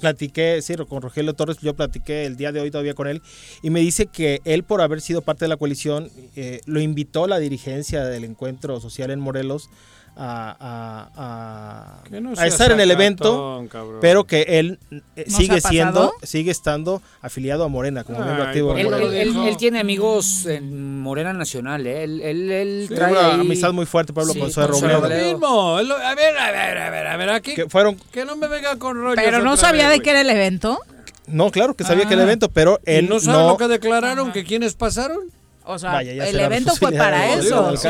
Platiqué, 0.00 0.60
sí, 0.62 0.74
con 0.88 1.02
Rogelio 1.02 1.34
Torres, 1.34 1.58
yo 1.60 1.74
platiqué 1.74 2.26
el 2.26 2.36
día 2.36 2.52
de 2.52 2.60
hoy 2.60 2.70
todavía 2.70 2.94
con 2.94 3.06
él 3.06 3.22
y 3.62 3.70
me 3.70 3.80
dice 3.80 4.06
que 4.06 4.40
él 4.44 4.62
por 4.62 4.80
haber 4.80 5.00
sido 5.00 5.22
parte 5.22 5.44
de 5.44 5.48
la 5.48 5.56
coalición 5.56 6.10
eh, 6.36 6.60
lo 6.66 6.80
invitó 6.80 7.26
la 7.26 7.38
dirigencia 7.38 8.04
del 8.04 8.24
encuentro 8.24 8.80
social 8.80 9.10
en 9.10 9.20
Morelos 9.20 9.70
a, 10.16 12.02
a, 12.40 12.46
estar 12.46 12.70
en 12.72 12.80
el 12.80 12.90
evento, 12.90 13.64
pero 14.00 14.24
que 14.24 14.42
él 14.42 14.78
eh, 15.16 15.24
sigue 15.26 15.60
siendo, 15.60 16.12
sigue 16.22 16.50
estando 16.50 17.02
afiliado 17.22 17.64
a 17.64 17.68
Morena 17.68 18.04
como 18.04 18.20
miembro 18.20 18.44
activo. 18.44 18.76
Él, 18.76 19.56
tiene 19.56 19.80
amigos 19.80 20.46
en 20.46 21.00
Morena 21.00 21.32
Nacional, 21.32 21.86
¿eh? 21.86 22.04
él, 22.04 22.20
él, 22.20 22.90
trae 22.94 23.12
una 23.12 23.34
amistad 23.34 23.72
muy 23.72 23.86
fuerte, 23.86 24.12
Pablo 24.12 24.34
con 24.34 24.52
Robledo. 24.52 25.08
Mismo. 25.08 25.76
A 25.76 26.14
ver, 26.14 26.36
a 26.38 26.50
ver, 26.50 26.78
a 26.78 26.90
ver, 26.90 27.06
a 27.06 27.16
ver, 27.16 27.30
aquí 27.30 27.54
que, 27.54 27.68
fueron, 27.68 27.96
que 28.10 28.24
no 28.24 28.36
me 28.36 28.48
venga 28.48 28.76
con 28.76 28.96
rollos. 28.96 29.22
Pero 29.22 29.42
no 29.42 29.56
sabía 29.56 29.88
de 29.88 30.00
qué 30.00 30.10
era 30.10 30.20
el 30.20 30.30
evento. 30.30 30.78
No, 31.26 31.50
claro 31.50 31.74
que 31.74 31.84
sabía 31.84 32.04
que 32.04 32.14
era 32.14 32.22
el 32.22 32.28
ah. 32.28 32.32
evento, 32.32 32.50
pero 32.50 32.80
él 32.84 33.08
no 33.08 33.20
sabe 33.20 33.46
lo 33.46 33.56
que 33.56 33.68
declararon, 33.68 34.32
que 34.32 34.44
quiénes 34.44 34.74
pasaron. 34.74 35.18
O 35.64 35.78
sea, 35.78 36.00
el 36.00 36.40
evento 36.40 36.74
fue 36.76 36.92
para 36.92 37.34
eso. 37.34 37.76
¿sí? 37.76 37.88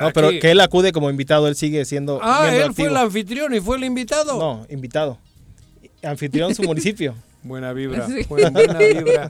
No, 0.00 0.12
pero 0.12 0.30
que 0.30 0.50
él 0.50 0.60
acude 0.60 0.92
como 0.92 1.10
invitado, 1.10 1.48
él 1.48 1.56
sigue 1.56 1.84
siendo. 1.84 2.20
Ah, 2.22 2.48
él 2.52 2.72
fue 2.74 2.86
el 2.86 2.96
anfitrión 2.96 3.54
y 3.54 3.60
fue 3.60 3.76
el 3.76 3.84
invitado. 3.84 4.38
No, 4.38 4.66
invitado. 4.68 5.18
Anfitrión 6.02 6.54
su 6.54 6.62
municipio. 6.64 7.14
Buena 7.42 7.72
vibra. 7.72 8.06
Buena, 8.28 8.50
vibra. 8.50 9.28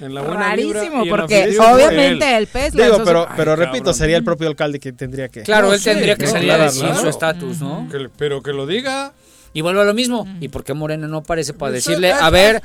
En 0.00 0.12
la 0.12 0.22
buena 0.22 0.40
Rarísimo, 0.40 1.04
porque 1.08 1.56
obviamente 1.58 2.36
el 2.36 2.46
pez. 2.48 2.72
Digo, 2.72 3.02
pero, 3.04 3.28
pero 3.36 3.56
repito, 3.56 3.92
sería 3.92 4.16
el 4.16 4.24
propio 4.24 4.48
alcalde 4.48 4.78
quien 4.80 4.96
tendría 4.96 5.28
que. 5.28 5.42
Claro, 5.42 5.72
él 5.72 5.82
tendría 5.82 6.16
que 6.16 6.26
salir 6.26 6.50
a 6.50 6.58
decir 6.58 6.94
su 6.96 7.08
estatus, 7.08 7.60
¿no? 7.60 7.88
pero 8.16 8.42
que 8.42 8.52
lo 8.52 8.66
diga. 8.66 9.12
Y 9.54 9.62
vuelvo 9.62 9.80
a 9.80 9.84
lo 9.84 9.94
mismo. 9.94 10.26
¿Y 10.40 10.48
por 10.48 10.62
qué 10.62 10.74
Morena 10.74 11.08
no 11.08 11.18
aparece 11.18 11.54
para 11.54 11.72
decirle, 11.72 12.12
a 12.12 12.30
ver, 12.30 12.62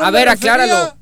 a, 0.00 0.10
ver, 0.10 0.28
acláralo? 0.28 0.94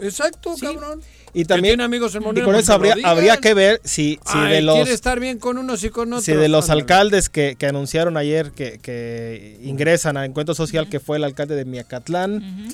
Exacto, 0.00 0.54
cabrón. 0.60 1.00
Y 1.36 1.44
también 1.44 1.82
amigos 1.82 2.14
en 2.14 2.22
y 2.22 2.40
con 2.40 2.56
eso 2.56 2.72
habría, 2.72 3.36
que 3.36 3.52
ver 3.52 3.82
si, 3.84 4.18
si 4.24 4.38
de 4.38 4.62
los 4.62 4.76
quiere 4.76 4.92
estar 4.92 5.20
bien 5.20 5.38
con 5.38 5.58
unos 5.58 5.84
y 5.84 5.90
con 5.90 6.08
otros. 6.08 6.24
Si 6.24 6.32
de 6.32 6.48
los 6.48 6.70
alcaldes 6.70 7.28
que, 7.28 7.56
que, 7.56 7.66
anunciaron 7.66 8.16
ayer 8.16 8.52
que, 8.52 8.78
que 8.80 9.58
ingresan 9.62 10.16
a 10.16 10.24
encuentro 10.24 10.54
social, 10.54 10.88
que 10.88 10.98
fue 10.98 11.18
el 11.18 11.24
alcalde 11.24 11.54
de 11.54 11.66
Miacatlán, 11.66 12.70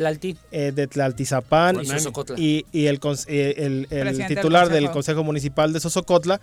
eh, 0.53 0.73
de 0.73 0.87
Tlaltizapán 0.87 1.81
y, 2.37 2.65
y, 2.71 2.87
el, 2.87 3.01
eh, 3.27 3.55
el, 3.57 3.89
el 3.91 4.27
titular 4.29 4.69
del 4.69 4.93
Consejo 4.93 5.25
Municipal 5.25 5.73
de 5.73 5.81
Sosocotla, 5.81 6.41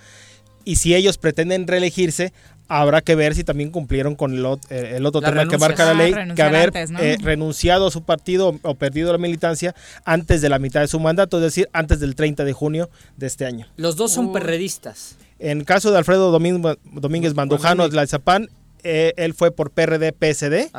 y 0.66 0.76
si 0.76 0.96
ellos 0.96 1.18
pretenden 1.18 1.68
reelegirse, 1.68 2.34
habrá 2.70 3.02
que 3.02 3.16
ver 3.16 3.36
si 3.36 3.44
también 3.44 3.72
cumplieron 3.72 4.16
con 4.16 4.34
el, 4.34 4.46
eh, 4.70 5.00
otro 5.04 5.22
tema 5.22 5.48
que 5.48 5.58
marca 5.58 5.86
la 5.86 5.96
ley, 5.96 6.14
que 6.36 6.42
haber 6.42 6.72
eh, 6.76 7.18
renunciado 7.22 7.88
a 7.88 7.92
su 7.92 8.04
partido 8.04 8.58
o 8.62 8.76
perdido 8.76 9.12
la 9.12 9.18
militancia 9.18 9.76
antes 10.06 10.42
de 10.42 10.50
la 10.50 10.60
mitad 10.60 10.82
de 10.82 10.88
su 10.88 11.00
mandato, 11.00 11.38
es 11.38 11.44
decir, 11.44 11.68
antes 11.74 12.00
del 12.00 12.16
30 12.16 12.46
de 12.46 12.54
junio 12.54 12.90
de 13.18 13.28
este 13.28 13.46
año. 13.46 13.68
Los 13.76 13.96
dos 13.96 14.14
son 14.14 14.32
perredistas. 14.32 15.18
En 15.40 15.64
caso 15.64 15.92
de 15.92 15.98
Alfredo 15.98 16.32
Domínguez, 16.32 17.34
Mandujano 17.34 17.90
de 17.90 17.96
la 17.96 18.06
Zapán, 18.06 18.50
eh, 18.84 19.14
él 19.18 19.34
fue 19.34 19.52
por 19.52 19.72
PRD 19.72 20.14
PSD. 20.14 20.70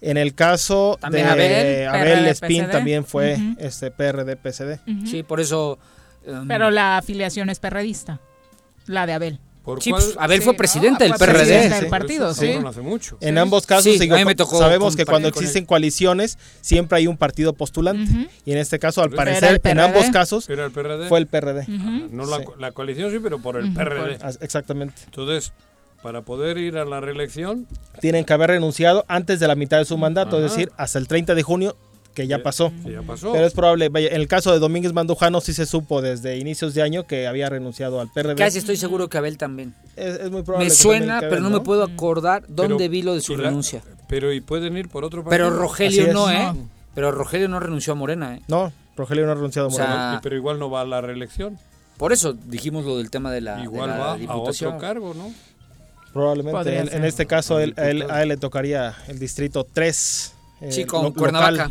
En 0.00 0.16
el 0.16 0.34
caso 0.34 0.98
de 1.10 1.22
Abel, 1.22 1.88
Abel 1.88 2.26
Espín 2.26 2.68
también 2.70 3.04
fue 3.04 3.36
este 3.58 3.90
PRD 3.90 4.36
PSD. 4.36 4.80
Sí, 5.06 5.22
por 5.22 5.40
eso. 5.40 5.78
Um, 6.26 6.48
Pero 6.48 6.72
la 6.72 6.96
afiliación 6.96 7.50
es 7.50 7.60
perredista, 7.60 8.18
la 8.86 9.06
de 9.06 9.12
Abel. 9.12 9.38
Sí, 9.80 9.90
pues, 9.90 10.14
Abel 10.18 10.42
fue 10.42 10.54
presidente 10.54 11.04
del 11.04 11.14
PRD. 11.14 11.68
del 11.68 11.88
partido, 11.88 12.32
sí. 12.34 12.52
hace 12.64 12.80
mucho. 12.80 13.18
En 13.20 13.38
ambos 13.38 13.66
casos, 13.66 13.96
sabemos 14.50 14.96
que 14.96 15.04
cuando 15.04 15.28
existen 15.28 15.64
coaliciones, 15.64 16.38
siempre 16.60 16.98
hay 16.98 17.06
un 17.06 17.16
partido 17.16 17.52
postulante. 17.52 18.28
Y 18.44 18.52
en 18.52 18.58
este 18.58 18.78
caso, 18.78 19.02
al 19.02 19.10
parecer, 19.10 19.60
en 19.64 19.80
ambos 19.80 20.06
casos, 20.10 20.46
fue 20.46 21.18
el 21.18 21.26
PRD. 21.26 21.66
No 22.10 22.24
la, 22.58 22.72
coalición 22.72 23.10
sí, 23.10 23.18
pero 23.22 23.40
por 23.40 23.56
el 23.56 23.72
PRD. 23.72 24.18
Exactamente. 24.40 24.94
Entonces, 25.06 25.52
para 26.02 26.22
poder 26.22 26.58
ir 26.58 26.76
a 26.78 26.84
la 26.84 27.00
reelección... 27.00 27.66
Tienen 28.00 28.24
que 28.24 28.32
haber 28.32 28.50
renunciado 28.50 29.04
antes 29.08 29.40
de 29.40 29.48
la 29.48 29.54
mitad 29.54 29.78
de 29.78 29.84
su 29.84 29.96
mandato, 29.98 30.36
es 30.36 30.52
decir, 30.52 30.70
hasta 30.76 30.98
el 30.98 31.08
30 31.08 31.34
de 31.34 31.42
junio 31.42 31.76
que 32.16 32.26
ya 32.26 32.42
pasó. 32.42 32.72
Pero 32.82 33.46
es 33.46 33.52
probable, 33.52 33.90
vaya, 33.90 34.08
en 34.08 34.16
el 34.22 34.26
caso 34.26 34.50
de 34.50 34.58
Domínguez 34.58 34.94
Mandujano 34.94 35.42
sí 35.42 35.52
se 35.52 35.66
supo 35.66 36.00
desde 36.00 36.38
inicios 36.38 36.72
de 36.72 36.80
año 36.80 37.06
que 37.06 37.26
había 37.26 37.50
renunciado 37.50 38.00
al 38.00 38.08
PRD. 38.08 38.34
Casi 38.36 38.56
estoy 38.56 38.76
seguro 38.76 39.08
que 39.08 39.18
Abel 39.18 39.36
también. 39.36 39.74
Es, 39.96 40.30
muy 40.30 40.42
probable. 40.42 40.68
Me 40.68 40.74
suena, 40.74 41.20
pero 41.20 41.40
no, 41.40 41.50
me 41.50 41.60
puedo 41.60 41.84
acordar 41.84 42.44
dónde 42.48 42.88
vi 42.88 43.02
lo 43.02 43.14
de 43.14 43.20
su 43.20 43.36
renuncia. 43.36 43.82
pero 44.08 44.32
y 44.32 44.40
pueden 44.40 44.76
ir 44.78 44.88
por 44.88 45.04
otro 45.04 45.22
partido. 45.22 45.46
Pero 45.46 45.56
Rogelio 45.56 46.12
no, 46.12 46.30
¿eh? 46.30 46.52
Pero 46.94 47.12
Rogelio 47.12 47.48
no 47.48 47.60
renunció 47.60 47.92
a 47.92 47.96
Morena, 47.96 48.36
¿eh? 48.36 48.42
No, 48.48 48.72
Rogelio 48.96 49.26
no 49.26 49.32
ha 49.32 49.34
renunciado 49.34 49.68
a 49.68 49.70
Morena. 49.70 50.20
pero 50.22 50.36
igual 50.36 50.58
no 50.58 50.70
va 50.70 50.80
a 50.80 50.84
la 50.86 51.02
reelección. 51.02 51.58
Por 51.98 52.14
eso 52.14 52.32
dijimos 52.32 52.86
lo 52.86 52.96
del 52.96 53.10
tema 53.10 53.30
de 53.30 53.42
la 53.42 53.62
Igual 53.62 53.90
va 53.90 54.14
a 54.14 54.36
otro 54.36 54.78
cargo, 54.78 55.12
¿no? 55.12 55.32
Probablemente. 56.14 56.96
En, 56.96 57.04
este 57.04 57.26
caso, 57.26 57.60
él, 57.60 57.74
a 57.76 58.22
él 58.22 58.28
le 58.28 58.38
tocaría 58.38 58.94
el 59.06 59.18
distrito 59.18 59.66
3 59.70 60.35
eh, 60.60 60.72
sí, 60.72 60.84
con 60.84 61.12
Cuernavaca. 61.12 61.70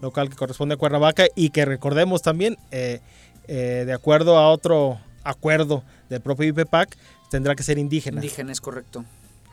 Local, 0.00 0.28
que 0.28 0.36
corresponde 0.36 0.74
a 0.74 0.78
Cuernavaca 0.78 1.24
y 1.34 1.50
que 1.50 1.64
recordemos 1.64 2.22
también, 2.22 2.56
eh, 2.70 3.00
eh, 3.48 3.84
de 3.86 3.92
acuerdo 3.92 4.38
a 4.38 4.48
otro 4.50 5.00
acuerdo 5.24 5.82
del 6.08 6.20
propio 6.20 6.48
IPPAC, 6.48 6.96
tendrá 7.30 7.54
que 7.54 7.62
ser 7.62 7.78
indígena. 7.78 8.16
Indígena, 8.16 8.52
es 8.52 8.60
correcto. 8.60 9.04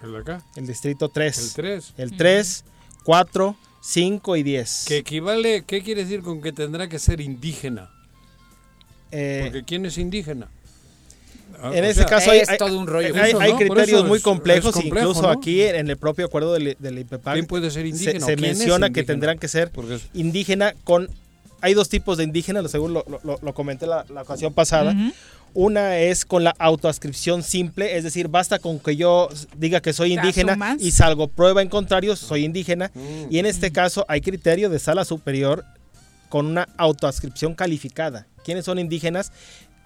¿El 0.03 0.11
de 0.11 0.19
acá? 0.19 0.41
El 0.55 0.67
distrito 0.67 1.09
3. 1.09 1.37
El 1.37 1.53
3. 1.53 1.93
El 1.97 2.17
3, 2.17 2.65
4, 3.03 3.55
5 3.81 4.35
y 4.35 4.43
10. 4.43 4.85
¿Qué 4.87 4.97
equivale, 4.97 5.63
qué 5.65 5.81
quiere 5.81 6.03
decir 6.03 6.21
con 6.21 6.41
que 6.41 6.51
tendrá 6.51 6.87
que 6.87 6.99
ser 6.99 7.19
indígena? 7.19 7.89
Porque 9.09 9.63
¿quién 9.65 9.85
es 9.85 9.97
indígena? 9.97 10.49
Ah, 11.61 11.71
en 11.73 11.85
ese 11.85 12.05
caso 12.05 12.31
hay, 12.31 12.41
criterios 13.57 14.05
muy 14.05 14.19
complejos, 14.19 14.75
incluso 14.83 15.29
aquí 15.29 15.63
en 15.63 15.89
el 15.89 15.97
propio 15.97 16.25
acuerdo 16.25 16.53
del, 16.53 16.77
del 16.79 17.05
puede 17.47 17.71
ser 17.71 17.85
indígena? 17.85 18.25
Se, 18.25 18.37
menciona 18.37 18.89
que 18.91 19.03
tendrán 19.03 19.39
que 19.39 19.47
ser 19.47 19.71
indígena 20.13 20.73
con 20.83 21.09
hay 21.61 21.73
dos 21.73 21.89
tipos 21.89 22.17
de 22.17 22.23
indígenas, 22.23 22.69
según 22.69 22.93
lo, 22.93 23.03
lo, 23.23 23.53
comenté 23.53 23.87
la, 23.87 24.05
la, 24.09 24.21
ocasión 24.21 24.53
pasada. 24.53 24.95
Una 25.53 25.97
es 25.97 26.23
con 26.25 26.43
la 26.43 26.53
autoascripción 26.59 27.41
simple, 27.41 27.97
es 27.97 28.03
decir, 28.03 28.27
basta 28.27 28.59
con 28.59 28.79
que 28.79 28.95
yo 28.95 29.27
diga 29.57 29.81
que 29.81 29.91
soy 29.91 30.13
indígena 30.13 30.77
y 30.79 30.91
salgo 30.91 31.27
prueba 31.27 31.63
en 31.63 31.69
contrario, 31.69 32.15
soy 32.15 32.45
indígena. 32.45 32.91
Mm. 32.93 33.31
Y 33.31 33.39
en 33.39 33.47
este 33.47 33.71
caso 33.71 34.05
hay 34.07 34.21
criterio 34.21 34.69
de 34.69 34.77
sala 34.77 35.03
superior 35.03 35.65
con 36.29 36.45
una 36.45 36.67
autoascripción 36.77 37.55
calificada. 37.55 38.27
¿Quiénes 38.43 38.65
son 38.65 38.77
indígenas? 38.77 39.31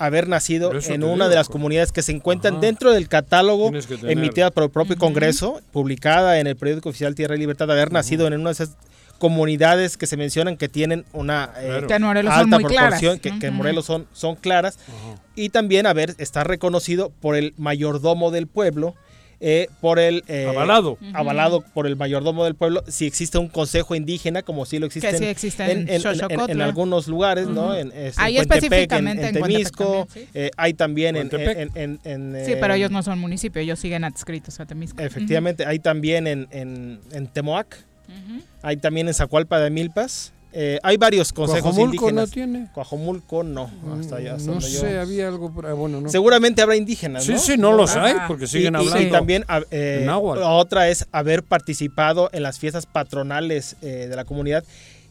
Haber 0.01 0.27
nacido 0.27 0.71
en 0.73 1.03
una 1.03 1.29
de 1.29 1.35
las 1.35 1.47
comunidades 1.47 1.91
que 1.91 2.01
se 2.01 2.11
encuentran 2.11 2.59
dentro 2.59 2.91
del 2.91 3.07
catálogo 3.07 3.71
emitida 4.03 4.49
por 4.49 4.63
el 4.63 4.69
propio 4.71 4.97
Congreso, 4.97 5.61
publicada 5.71 6.39
en 6.39 6.47
el 6.47 6.55
periódico 6.55 6.89
oficial 6.89 7.13
Tierra 7.13 7.35
y 7.35 7.39
Libertad, 7.39 7.69
haber 7.69 7.91
nacido 7.91 8.25
en 8.25 8.33
una 8.33 8.49
de 8.49 8.53
esas 8.53 8.77
comunidades 9.19 9.97
que 9.97 10.07
se 10.07 10.17
mencionan 10.17 10.57
que 10.57 10.67
tienen 10.67 11.05
una 11.13 11.51
eh, 11.57 11.85
alta 11.87 12.57
proporción, 12.57 13.19
que, 13.19 13.29
en 13.29 13.53
Morelos 13.53 13.85
son, 13.85 14.07
son 14.11 14.35
claras, 14.35 14.79
y 15.35 15.49
también 15.49 15.85
haber 15.85 16.15
estar 16.17 16.47
reconocido 16.47 17.11
por 17.21 17.35
el 17.35 17.53
mayordomo 17.57 18.31
del 18.31 18.47
pueblo, 18.47 18.95
eh, 19.41 19.67
por 19.81 19.99
el 19.99 20.23
eh, 20.27 20.45
avalado. 20.47 20.97
Avalado 21.13 21.61
por 21.61 21.87
el 21.87 21.95
mayordomo 21.95 22.45
del 22.45 22.55
pueblo 22.55 22.83
si 22.87 23.07
existe 23.07 23.37
un 23.37 23.47
consejo 23.47 23.95
indígena 23.95 24.43
como 24.43 24.65
sí 24.65 24.79
lo 24.79 24.85
existe, 24.85 25.35
en, 25.57 26.61
algunos 26.61 27.07
lugares 27.07 27.47
no 27.47 27.75
en, 27.75 27.91
este, 27.91 28.21
ahí 28.21 28.37
específicamente 28.37 29.29
en, 29.29 29.33
Temisco 29.33 30.07
hay 30.57 30.73
también 30.73 31.15
en, 31.15 31.29
sí 32.45 32.53
pero 32.59 32.75
ellos 32.75 32.91
no 32.91 33.01
son 33.03 33.19
municipios 33.19 33.63
ellos 33.63 33.79
siguen 33.79 34.03
adscritos 34.03 34.59
a 34.59 34.65
Temisco. 34.65 35.01
Efectivamente 35.01 35.65
hay 35.65 35.79
también 35.79 36.27
en 36.27 36.47
en 36.51 37.27
Temoac 37.27 37.83
hay 38.61 38.77
también 38.77 39.07
en 39.07 39.13
Zacualpa 39.13 39.59
de 39.59 39.69
Milpas. 39.69 40.33
Eh, 40.53 40.79
hay 40.83 40.97
varios 40.97 41.31
consejos 41.31 41.77
indígenas. 41.77 42.27
no 42.29 42.33
tiene? 42.33 42.67
Coajomulco 42.73 43.43
no. 43.43 43.71
Hasta 43.99 44.17
allá, 44.17 44.37
no 44.37 44.59
sé, 44.59 44.99
había 44.99 45.27
algo 45.27 45.53
por 45.53 45.65
ahí. 45.65 45.73
Bueno, 45.73 46.01
no. 46.01 46.09
Seguramente 46.09 46.61
habrá 46.61 46.75
indígenas, 46.75 47.27
¿no? 47.27 47.37
Sí, 47.37 47.53
sí, 47.53 47.57
no 47.57 47.71
los 47.71 47.95
hay 47.95 48.15
porque 48.27 48.47
siguen 48.47 48.75
hablando. 48.75 49.01
Y, 49.01 49.09
también 49.11 49.45
eh, 49.71 50.07
otra 50.43 50.89
es 50.89 51.07
haber 51.11 51.43
participado 51.43 52.29
en 52.33 52.43
las 52.43 52.59
fiestas 52.59 52.85
patronales 52.85 53.77
eh, 53.81 54.07
de 54.09 54.15
la 54.15 54.25
comunidad 54.25 54.63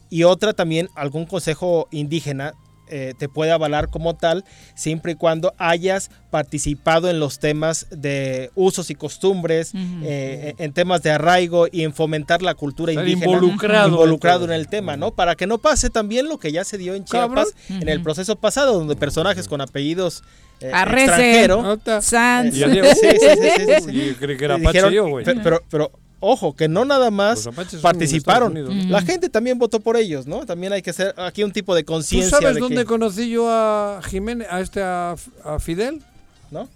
y 0.09 0.23
otra 0.23 0.53
también 0.53 0.89
algún 0.95 1.25
consejo 1.25 1.87
indígena 1.89 2.53
eh, 2.91 3.13
te 3.17 3.29
puede 3.29 3.51
avalar 3.51 3.89
como 3.89 4.15
tal, 4.15 4.45
siempre 4.75 5.13
y 5.13 5.15
cuando 5.15 5.53
hayas 5.57 6.11
participado 6.29 7.09
en 7.09 7.19
los 7.19 7.39
temas 7.39 7.87
de 7.89 8.51
usos 8.55 8.89
y 8.89 8.95
costumbres, 8.95 9.71
eh, 10.03 10.53
en 10.57 10.73
temas 10.73 11.01
de 11.01 11.11
arraigo 11.11 11.67
y 11.71 11.83
en 11.83 11.93
fomentar 11.93 12.41
la 12.41 12.53
cultura 12.53 12.93
indígena. 12.93 13.25
Involucrado. 13.25 13.89
Involucrado 13.89 14.45
en 14.45 14.51
el 14.51 14.67
tema, 14.67 14.97
¿no? 14.97 15.11
Para 15.11 15.35
que 15.35 15.47
no 15.47 15.57
pase 15.57 15.89
también 15.89 16.27
lo 16.27 16.37
que 16.37 16.51
ya 16.51 16.63
se 16.63 16.77
dio 16.77 16.93
en 16.93 17.05
Chiapas 17.05 17.53
en 17.69 17.87
el 17.87 18.01
proceso 18.03 18.35
pasado, 18.35 18.73
donde 18.73 18.95
personajes 18.95 19.47
con 19.47 19.61
apellidos 19.61 20.23
eh, 20.61 20.69
extranjero. 20.69 21.79
Sanz. 22.01 22.55
Sí, 22.61 22.63
sí, 22.63 23.73
sí, 23.85 24.15
Creí 24.19 24.37
que 24.37 24.45
era 24.45 24.57
güey. 24.57 25.25
Pero, 25.25 25.63
pero 25.69 25.91
ojo, 26.21 26.55
que 26.55 26.69
no 26.69 26.85
nada 26.85 27.11
más 27.11 27.49
participaron. 27.81 28.89
La 28.89 29.01
gente 29.01 29.29
también 29.29 29.59
votó 29.59 29.81
por 29.81 29.97
ellos, 29.97 30.25
¿no? 30.25 30.45
También 30.45 30.71
hay 30.71 30.81
que 30.81 30.91
hacer 30.91 31.13
aquí 31.17 31.43
un 31.43 31.51
tipo 31.51 31.75
de 31.75 31.83
conciencia. 31.83 32.37
¿Tú 32.37 32.43
sabes 32.43 32.57
dónde 32.57 32.85
conocí 32.85 33.29
yo 33.29 33.49
a 33.49 33.99
Jiménez, 34.07 34.47
a 34.49 34.61
este, 34.61 34.81
a, 34.81 35.15
Fidel? 35.59 36.01
¿No? 36.49 36.69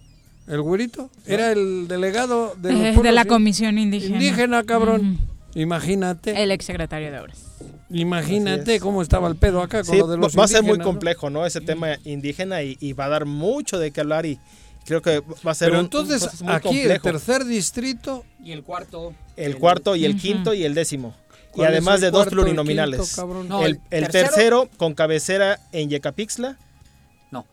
El 0.47 0.61
güerito. 0.61 1.09
Era 1.25 1.51
el 1.51 1.87
delegado 1.87 2.55
de, 2.57 2.89
eh, 2.89 3.01
de 3.01 3.11
la 3.11 3.25
Comisión 3.25 3.77
Indígena. 3.77 4.15
Indígena, 4.15 4.63
cabrón. 4.63 5.19
Imagínate. 5.55 6.43
El 6.43 6.51
exsecretario 6.51 7.11
de 7.11 7.19
Obras. 7.19 7.39
Imagínate 7.89 8.79
cómo 8.79 9.01
estaba 9.01 9.27
el 9.27 9.35
pedo 9.35 9.61
acá 9.61 9.83
con 9.83 9.97
lo 9.97 10.07
de 10.07 10.17
los 10.17 10.37
Va 10.37 10.45
a 10.45 10.47
ser 10.47 10.63
muy 10.63 10.79
complejo, 10.79 11.29
¿no? 11.29 11.45
Ese 11.45 11.61
tema 11.61 11.97
indígena 12.03 12.63
y, 12.63 12.77
y, 12.79 12.93
va 12.93 13.05
a 13.05 13.09
dar 13.09 13.25
mucho 13.25 13.77
de 13.77 13.91
qué 13.91 14.01
hablar 14.01 14.25
y 14.25 14.39
creo 14.85 15.01
que 15.01 15.21
va 15.45 15.51
a 15.51 15.55
ser 15.55 15.69
Pero 15.69 15.81
entonces, 15.81 16.43
aquí 16.47 16.81
el 16.81 17.01
tercer 17.01 17.43
distrito 17.45 18.23
y 18.43 18.51
el 18.51 18.63
cuarto. 18.63 19.13
El, 19.35 19.57
cuarto 19.57 19.95
y 19.95 20.05
el 20.05 20.19
quinto 20.19 20.53
y 20.53 20.63
el 20.63 20.73
décimo. 20.73 21.15
Y 21.55 21.63
además 21.63 22.01
de 22.01 22.11
dos 22.11 22.27
plurinominales. 22.27 23.17
el, 23.63 23.79
el, 23.89 24.07
tercero, 24.09 24.69
con 24.77 24.93
cabecera 24.93 25.59
en 25.71 25.89
Yecapixtla. 25.89 26.57
No, 27.31 27.45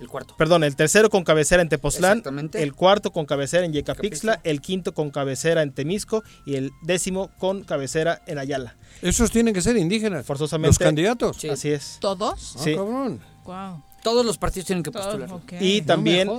el 0.00 0.08
cuarto. 0.08 0.34
Perdón, 0.36 0.64
el 0.64 0.74
tercero 0.74 1.08
con 1.08 1.24
cabecera 1.24 1.62
en 1.62 1.68
Tepoztlán. 1.68 2.22
El 2.52 2.74
cuarto 2.74 3.12
con 3.12 3.26
cabecera 3.26 3.64
en 3.64 3.72
Yecapixtla. 3.72 4.40
El 4.42 4.60
quinto 4.60 4.92
con 4.92 5.10
cabecera 5.10 5.62
en 5.62 5.72
Temisco. 5.72 6.24
Y 6.44 6.56
el 6.56 6.72
décimo 6.82 7.30
con 7.38 7.62
cabecera 7.62 8.22
en 8.26 8.38
Ayala. 8.38 8.76
Esos 9.02 9.30
tienen 9.30 9.54
que 9.54 9.62
ser 9.62 9.76
indígenas. 9.76 10.26
Forzosamente. 10.26 10.70
Los 10.70 10.78
candidatos. 10.78 11.44
Así 11.44 11.70
es. 11.70 11.98
¿Todos? 12.00 12.56
Sí. 12.58 12.72
Ah, 12.72 12.76
cabrón. 12.76 13.20
Wow. 13.44 13.82
Todos 14.04 14.24
los 14.24 14.38
partidos 14.38 14.66
tienen 14.66 14.84
que 14.84 14.92
postular. 14.92 15.28
Y 15.60 15.82
también 15.82 16.30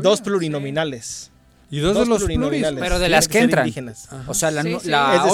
dos 0.00 0.20
plurinominales. 0.22 1.30
Y 1.70 1.80
dos, 1.80 1.94
de 1.98 2.06
los 2.06 2.18
plurinominales. 2.20 2.80
Pero 2.80 2.98
de 2.98 3.10
las 3.10 3.28
que 3.28 3.40
entran. 3.40 3.70
O 4.26 4.32
sea, 4.32 4.50
la, 4.50 4.62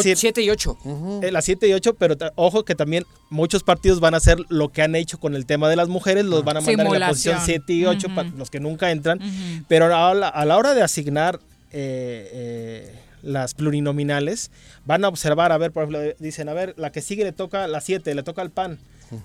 7 0.02 0.42
y 0.42 0.50
8. 0.50 0.78
Eh, 1.22 1.30
la 1.30 1.42
7 1.42 1.68
y 1.68 1.72
8, 1.74 1.94
pero 1.94 2.16
ojo 2.34 2.64
que 2.64 2.74
también 2.74 3.04
muchos 3.30 3.62
partidos 3.62 4.00
van 4.00 4.14
a 4.14 4.16
hacer 4.16 4.38
lo 4.48 4.70
que 4.70 4.82
han 4.82 4.96
hecho 4.96 5.20
con 5.20 5.36
el 5.36 5.46
tema 5.46 5.68
de 5.68 5.76
las 5.76 5.88
mujeres, 5.88 6.24
los 6.24 6.42
van 6.42 6.56
a 6.56 6.60
mandar 6.60 6.86
en 6.86 7.00
la 7.00 7.08
posición 7.10 7.38
7 7.44 7.72
y 7.72 7.84
8 7.84 8.08
para 8.16 8.30
los 8.30 8.50
que 8.50 8.58
nunca 8.58 8.90
entran. 8.90 9.20
Pero 9.68 9.94
a 9.94 10.14
la, 10.14 10.28
a 10.28 10.44
la, 10.44 10.56
hora 10.56 10.74
de 10.74 10.82
asignar 10.82 11.38
eh, 11.70 12.30
eh, 12.32 12.98
las 13.22 13.54
plurinominales, 13.54 14.50
van 14.86 15.04
a 15.04 15.08
observar, 15.08 15.52
a 15.52 15.58
ver, 15.58 15.70
por 15.70 15.84
ejemplo, 15.84 16.14
dicen, 16.18 16.48
a 16.48 16.54
ver, 16.54 16.74
la 16.76 16.90
que 16.90 17.00
sigue 17.00 17.24
le 17.24 17.32
toca 17.32 17.68
la 17.68 17.80
7, 17.80 18.14
le 18.14 18.22
toca 18.22 18.42
al 18.42 18.50
PAN. 18.50 18.78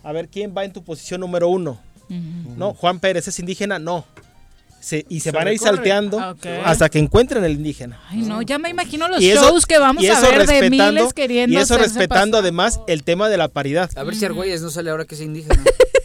A 0.03 0.11
ver, 0.11 0.27
¿quién 0.27 0.53
va 0.55 0.65
en 0.65 0.73
tu 0.73 0.83
posición 0.83 1.21
número 1.21 1.47
1? 1.49 1.79
No, 2.09 2.73
Juan 2.73 2.99
Pérez 2.99 3.27
es 3.27 3.39
indígena, 3.39 3.79
no. 3.79 4.05
Y 5.09 5.19
se, 5.19 5.31
van 5.31 5.47
a 5.47 5.51
ir 5.51 5.59
salteando 5.59 6.19
ah, 6.19 6.35
hasta 6.63 6.87
que 6.89 6.99
encuentren 6.99 7.43
el 7.43 7.51
indígena. 7.51 7.99
Ay, 8.07 8.21
no, 8.21 8.41
ya 8.41 8.57
me 8.57 8.69
imagino 8.69 9.09
los 9.09 9.21
shows 9.21 9.65
que 9.65 9.77
vamos 9.77 10.07
a 10.07 10.21
ver 10.21 10.47
de 10.47 10.69
miles 10.69 11.13
queriendo 11.13 11.53
Y 11.53 11.61
eso 11.61 11.77
respetando 11.77 12.37
además 12.37 12.79
el 12.87 13.03
tema 13.03 13.27
de 13.27 13.37
la 13.37 13.49
paridad. 13.49 13.89
A 13.95 14.03
ver 14.03 14.15
si 14.15 14.25
Argüelles 14.25 14.61
no 14.61 14.69
sale 14.69 14.89
ahora 14.89 15.05
que 15.05 15.15
es 15.15 15.21
indígena. 15.21 15.61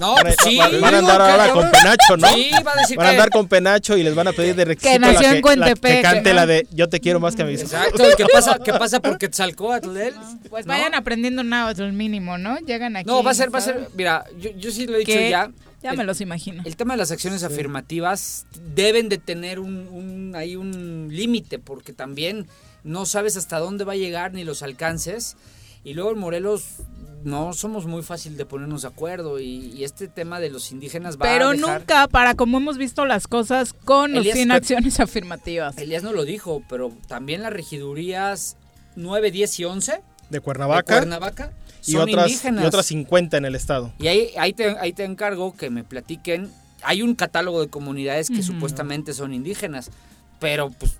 No, 0.00 0.14
van, 0.14 0.34
sí. 0.42 0.58
Van, 0.58 0.94
a 0.94 0.98
andar 0.98 1.20
ahora 1.20 1.52
con 1.52 1.70
Penacho, 1.70 2.16
¿no? 2.16 2.28
Sí, 2.34 2.50
va 2.66 2.72
a 2.72 2.80
decir 2.80 2.96
Van 2.96 3.06
a 3.06 3.10
andar 3.10 3.30
con 3.30 3.48
Penacho 3.48 3.96
y 3.96 4.02
les 4.02 4.14
van 4.14 4.28
a 4.28 4.32
pedir 4.32 4.54
de 4.54 4.64
requisito 4.64 4.92
que 4.94 4.98
nació 4.98 5.52
en 5.52 5.60
la 5.60 5.74
que, 5.74 6.02
cante 6.02 6.34
la 6.34 6.46
de 6.46 6.66
Yo 6.72 6.88
te 6.88 7.00
quiero 7.00 7.20
más 7.20 7.36
que 7.36 7.42
a 7.42 7.44
mí. 7.44 7.52
Exacto, 7.52 8.02
¿qué 8.16 8.26
pasa, 8.32 8.58
qué 8.64 8.72
pasa 8.72 9.00
por 9.00 9.18
Quetzalcóatl? 9.18 9.98
Pues 10.48 10.66
vayan 10.66 10.94
aprendiendo 10.94 11.44
nada, 11.44 11.70
el 11.70 11.92
mínimo, 11.92 12.38
¿no? 12.38 12.58
Llegan 12.58 12.96
aquí. 12.96 13.06
No, 13.06 13.22
va 13.22 13.30
a 13.30 13.34
ser, 13.34 13.54
va 13.54 13.58
a 13.58 13.62
ser, 13.62 13.88
mira, 13.94 14.24
yo, 14.38 14.50
yo 14.56 14.70
sí 14.70 14.86
lo 14.86 14.96
he 14.96 15.00
dicho 15.00 15.12
ya 15.12 15.50
ya 15.82 15.94
me 15.94 16.04
los 16.04 16.20
imagino. 16.20 16.62
El 16.66 16.76
tema 16.76 16.94
de 16.94 16.98
las 16.98 17.10
acciones 17.10 17.42
afirmativas 17.42 18.46
deben 18.74 19.08
de 19.08 19.16
tener 19.18 19.58
un, 19.58 19.88
un 19.88 20.36
ahí 20.36 20.56
un 20.56 21.08
límite 21.10 21.58
porque 21.58 21.92
también 21.92 22.46
no 22.84 23.06
sabes 23.06 23.36
hasta 23.36 23.58
dónde 23.58 23.84
va 23.84 23.94
a 23.94 23.96
llegar 23.96 24.34
ni 24.34 24.44
los 24.44 24.62
alcances. 24.62 25.36
Y 25.82 25.94
luego 25.94 26.10
en 26.12 26.18
Morelos 26.18 26.76
no 27.24 27.52
somos 27.52 27.86
muy 27.86 28.02
fácil 28.02 28.36
de 28.36 28.46
ponernos 28.46 28.82
de 28.82 28.88
acuerdo 28.88 29.40
y, 29.40 29.82
este 29.84 30.08
tema 30.08 30.40
de 30.40 30.50
los 30.50 30.72
indígenas 30.72 31.16
va 31.16 31.20
Pero 31.22 31.48
a 31.48 31.52
Pero 31.52 31.68
nunca, 31.68 32.08
para 32.08 32.34
como 32.34 32.58
hemos 32.58 32.78
visto 32.78 33.04
las 33.06 33.26
cosas 33.26 33.72
con 33.72 34.16
o 34.16 34.22
sin 34.22 34.50
acciones 34.50 35.00
afirmativas. 35.00 35.76
Elías 35.78 36.02
no 36.02 36.12
lo 36.12 36.24
dijo, 36.24 36.62
pero 36.68 36.92
también 37.08 37.42
las 37.42 37.52
regidurías 37.52 38.56
9, 38.96 39.30
10 39.30 39.60
y 39.60 39.64
11 39.64 40.02
de 40.28 40.40
Cuernavaca, 40.40 40.94
de 40.94 41.00
Cuernavaca 41.00 41.52
y 41.86 41.96
otras, 41.96 42.44
y 42.44 42.64
otras 42.64 42.86
50 42.86 43.38
en 43.38 43.44
el 43.46 43.54
estado. 43.54 43.92
Y 43.98 44.08
ahí, 44.08 44.30
ahí, 44.38 44.52
te, 44.52 44.78
ahí 44.78 44.92
te 44.92 45.04
encargo 45.04 45.56
que 45.56 45.70
me 45.70 45.82
platiquen. 45.82 46.50
Hay 46.82 47.02
un 47.02 47.14
catálogo 47.14 47.60
de 47.60 47.68
comunidades 47.68 48.28
que 48.28 48.42
supuestamente 48.42 49.12
son 49.12 49.34
indígenas, 49.34 49.90
pero 50.38 50.70
pues 50.70 50.99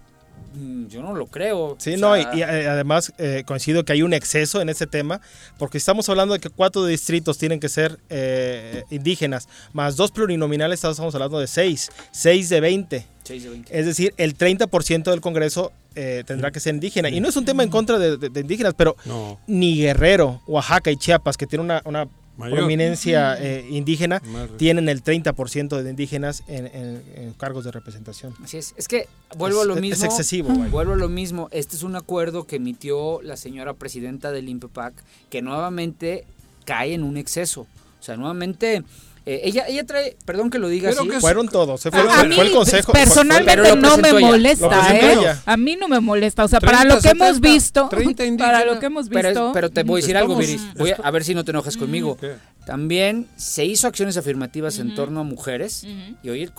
yo 0.88 1.02
no 1.02 1.14
lo 1.14 1.26
creo. 1.26 1.76
Sí, 1.78 1.96
no, 1.96 2.16
y, 2.16 2.22
eh, 2.22 2.68
además 2.68 3.12
eh, 3.18 3.44
coincido 3.46 3.84
que 3.84 3.92
hay 3.92 4.02
un 4.02 4.12
exceso 4.12 4.60
en 4.60 4.68
ese 4.68 4.86
tema, 4.86 5.20
porque 5.58 5.78
estamos 5.78 6.08
hablando 6.08 6.34
de 6.34 6.40
que 6.40 6.50
cuatro 6.50 6.84
distritos 6.84 7.38
tienen 7.38 7.60
que 7.60 7.68
ser 7.68 7.98
eh, 8.08 8.84
indígenas, 8.90 9.48
más 9.72 9.96
dos 9.96 10.10
plurinominales, 10.10 10.82
estamos 10.82 11.14
hablando 11.14 11.38
de 11.38 11.46
seis, 11.46 11.90
seis 12.12 12.48
de 12.48 12.60
20. 12.60 13.06
Es 13.70 13.86
decir, 13.86 14.12
el 14.16 14.36
30% 14.36 15.04
del 15.04 15.20
Congreso 15.20 15.72
eh, 15.94 16.24
tendrá 16.26 16.50
que 16.50 16.60
ser 16.60 16.74
indígena. 16.74 17.10
Y 17.10 17.20
no 17.20 17.28
es 17.28 17.36
un 17.36 17.44
tema 17.44 17.62
en 17.62 17.68
contra 17.68 17.98
de, 17.98 18.40
indígenas, 18.40 18.74
pero 18.76 18.96
ni 19.46 19.76
Guerrero, 19.76 20.42
Oaxaca 20.46 20.90
y 20.90 20.96
Chiapas, 20.96 21.36
que 21.36 21.46
tienen 21.46 21.70
una, 21.84 22.08
prominencia 22.40 23.36
eh, 23.38 23.66
indígena, 23.70 24.22
tienen 24.56 24.88
el 24.88 25.02
30% 25.04 25.82
de 25.82 25.90
indígenas 25.90 26.42
en, 26.48 27.34
cargos 27.38 27.64
de 27.64 27.70
representación. 27.70 28.34
Así 28.42 28.58
es. 28.58 28.74
Es 28.76 28.88
que 28.88 29.08
vuelvo 29.36 29.62
a 29.62 29.64
lo 29.64 29.76
mismo. 29.76 29.94
Es 29.94 30.02
excesivo. 30.02 30.48
Vuelvo 30.48 30.92
a 30.92 30.96
lo 30.96 31.08
mismo. 31.08 31.48
Este 31.52 31.76
es 31.76 31.82
un 31.82 31.96
acuerdo 31.96 32.46
que 32.46 32.56
emitió 32.56 33.20
la 33.22 33.36
señora 33.36 33.74
presidenta 33.74 34.32
del 34.32 34.48
INPEPAC, 34.48 34.94
que 35.28 35.42
nuevamente 35.42 36.24
cae 36.64 36.94
en 36.94 37.02
un 37.02 37.16
exceso. 37.16 37.62
O 38.00 38.02
sea, 38.02 38.16
nuevamente 38.16 38.82
eh, 39.26 39.42
ella, 39.44 39.66
ella 39.68 39.84
trae, 39.84 40.16
perdón 40.24 40.48
que 40.48 40.58
lo 40.58 40.68
diga 40.68 40.90
así. 40.90 41.08
fueron 41.20 41.48
todos, 41.48 41.82
fue, 41.82 41.90
a, 41.92 42.24
mí, 42.24 42.38
el 42.38 42.52
consejo. 42.52 42.92
Personalmente 42.92 43.76
no 43.76 43.98
me 43.98 44.12
molesta, 44.14 44.96
¿eh? 44.96 45.36
A 45.44 45.56
mí 45.56 45.76
no 45.76 45.88
me 45.88 46.00
molesta, 46.00 46.44
o 46.44 46.48
sea, 46.48 46.60
para 46.60 46.84
lo 46.84 47.00
que 47.00 47.10
hemos 47.10 47.40
visto, 47.40 47.88
para 48.38 48.64
lo 48.64 48.78
que 48.78 48.86
hemos 48.86 49.08
visto. 49.08 49.52
Pero, 49.52 49.70
te 49.70 49.82
voy 49.82 50.00
a 50.00 50.02
decir 50.02 50.16
algo, 50.16 50.36
Viris, 50.36 50.62
voy 50.76 50.92
a, 51.02 51.10
ver 51.10 51.24
si 51.24 51.34
no 51.34 51.44
te 51.44 51.50
enojas 51.50 51.76
conmigo. 51.76 52.16
También 52.66 53.26
se 53.36 53.64
hizo 53.64 53.88
acciones 53.88 54.16
afirmativas 54.16 54.78
en 54.78 54.94
torno 54.94 55.20
a 55.20 55.22
mujeres 55.24 55.86
y 56.22 56.28
hoy 56.28 56.50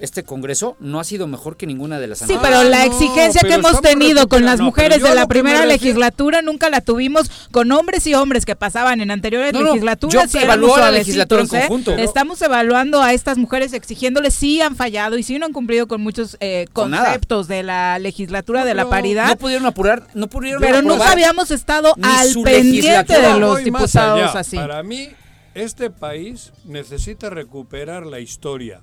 este 0.00 0.22
Congreso 0.22 0.76
no 0.80 1.00
ha 1.00 1.04
sido 1.04 1.26
mejor 1.26 1.56
que 1.56 1.66
ninguna 1.66 1.98
de 1.98 2.06
las 2.06 2.20
Sí, 2.20 2.36
pero 2.40 2.64
la 2.64 2.84
exigencia 2.84 3.42
que 3.42 3.54
hemos 3.54 3.80
tenido 3.80 4.28
con 4.28 4.44
las 4.44 4.60
mujeres 4.60 5.02
de 5.02 5.14
la 5.14 5.26
primera 5.26 5.66
legislatura 5.66 6.42
nunca 6.42 6.70
la 6.70 6.80
tuvimos 6.80 7.30
con 7.50 7.70
hombres 7.72 8.06
y 8.06 8.14
hombres 8.14 8.46
que 8.46 8.56
pasaban 8.56 9.00
en 9.00 9.10
anteriores 9.10 9.52
legislaturas. 9.52 10.32
Yo 10.32 10.40
evaluó 10.40 10.78
la 10.78 10.90
legislatura 10.90 11.42
en 11.42 11.46
¿eh? 11.46 11.50
conjunto. 11.50 11.96
Estamos 12.08 12.40
evaluando 12.42 13.02
a 13.02 13.12
estas 13.12 13.38
mujeres 13.38 13.72
exigiéndoles 13.72 14.34
si 14.34 14.60
han 14.60 14.76
fallado 14.76 15.18
y 15.18 15.22
si 15.22 15.38
no 15.38 15.46
han 15.46 15.52
cumplido 15.52 15.86
con 15.86 16.00
muchos 16.00 16.36
eh, 16.40 16.66
conceptos 16.72 17.48
de 17.48 17.62
la 17.62 17.98
legislatura 17.98 18.64
de 18.64 18.74
la 18.74 18.88
paridad. 18.88 19.28
No 19.28 19.36
pudieron 19.36 19.66
apurar, 19.66 20.06
no 20.14 20.28
pudieron 20.28 20.60
Pero 20.60 20.82
nunca 20.82 21.12
habíamos 21.12 21.50
estado 21.50 21.94
al 22.02 22.34
pendiente 22.42 23.20
de 23.20 23.38
los 23.38 23.62
diputados 23.62 24.34
así. 24.34 24.56
Para 24.56 24.82
mí 24.82 25.08
este 25.54 25.90
país 25.90 26.52
necesita 26.64 27.30
recuperar 27.30 28.06
la 28.06 28.20
historia. 28.20 28.80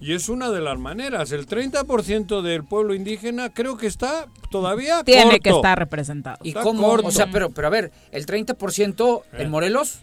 Y 0.00 0.12
es 0.12 0.28
una 0.28 0.50
de 0.50 0.60
las 0.60 0.78
maneras. 0.78 1.32
El 1.32 1.46
30% 1.46 2.42
del 2.42 2.64
pueblo 2.64 2.94
indígena 2.94 3.52
creo 3.52 3.76
que 3.76 3.86
está 3.86 4.26
todavía 4.50 5.02
Tiene 5.04 5.40
que 5.40 5.50
estar 5.50 5.78
representado. 5.78 6.38
¿Y 6.42 6.52
cómo? 6.52 6.88
O 6.88 7.10
sea, 7.10 7.30
pero, 7.30 7.50
pero 7.50 7.68
a 7.68 7.70
ver, 7.70 7.90
el 8.12 8.26
30% 8.26 9.22
en 9.32 9.50
Morelos 9.50 10.00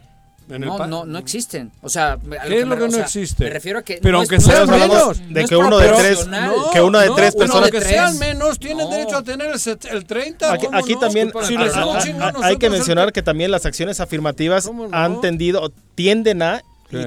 no, 0.60 0.88
no, 0.88 1.06
no 1.06 1.20
existen. 1.20 1.72
O 1.82 1.90
sea, 1.90 2.18
¿qué 2.48 2.60
es 2.62 2.68
lo 2.68 2.78
que 2.78 2.88
no 2.88 2.98
existe? 2.98 3.46
Me 3.46 3.50
refiero 3.50 3.80
a 3.80 3.84
que. 3.84 4.00
Pero 4.02 4.18
aunque 4.20 4.40
sean 4.40 4.70
menos. 4.70 5.22
De 5.30 5.46
que 5.46 5.56
uno 5.56 5.78
de 5.78 5.90
tres, 5.90 6.28
que 6.74 6.82
uno 6.82 7.00
de 7.00 7.10
tres 7.16 7.36
personas. 7.36 7.72
que 7.72 7.82
sean 7.82 8.18
menos, 8.20 8.60
tienen 8.60 8.90
derecho 8.90 9.18
a 9.18 9.24
tener 9.24 9.52
el, 9.52 10.06
30. 10.06 10.54
Aquí, 10.74 10.96
también 11.00 11.32
hay 12.42 12.58
que 12.58 12.70
mencionar 12.70 13.12
que 13.12 13.22
también 13.22 13.52
las 13.52 13.66
acciones 13.66 14.00
afirmativas 14.00 14.70
han 14.92 15.22
tendido, 15.22 15.72
tienden 15.96 16.42
a, 16.42 16.62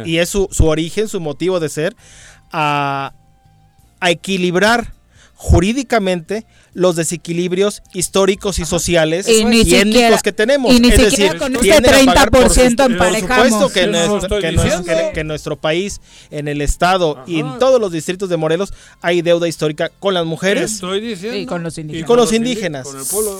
y, 0.04 0.18
es 0.18 0.28
su, 0.28 0.48
su 0.50 0.66
origen, 0.66 1.08
su 1.08 1.20
motivo 1.20 1.60
de 1.60 1.68
ser, 1.68 1.96
a, 2.52 3.12
a 4.00 4.10
equilibrar 4.10 4.92
jurídicamente 5.34 6.46
los 6.74 6.96
desequilibrios 6.96 7.82
históricos 7.94 8.59
y 8.59 8.64
sociales 8.64 9.28
y, 9.28 9.74
étnicos 9.74 10.22
que 10.22 10.32
tenemos. 10.32 10.72
Y 10.72 10.80
ni 10.80 10.88
es 10.88 10.98
decir, 10.98 11.38
con 11.38 11.55
este 11.56 11.70
30% 11.70 12.86
emparejamos. 12.86 13.62
Por 13.62 13.70
supuesto 13.70 13.72
que, 13.72 13.86
nuestro, 13.86 15.12
que, 15.12 15.24
nuestro 15.24 15.56
país, 15.56 16.01
en 16.30 16.48
el 16.48 16.60
Estado 16.60 17.22
y 17.26 17.40
en 17.40 17.59
todos 17.59 17.80
los 17.80 17.92
distritos 17.92 18.28
de 18.28 18.36
Morelos, 18.36 18.72
hay 19.01 19.22
deuda 19.22 19.48
histórica 19.48 19.90
con 20.01 20.14
las 20.14 20.24
mujeres 20.24 20.72
estoy 20.72 21.01
diciendo, 21.01 21.38
y 21.38 21.46
con 21.46 21.62
los 21.62 21.78
indígenas. 21.78 22.05
Y 22.05 22.06
con 22.06 22.16
los 22.16 22.32
indígenas. 22.32 22.88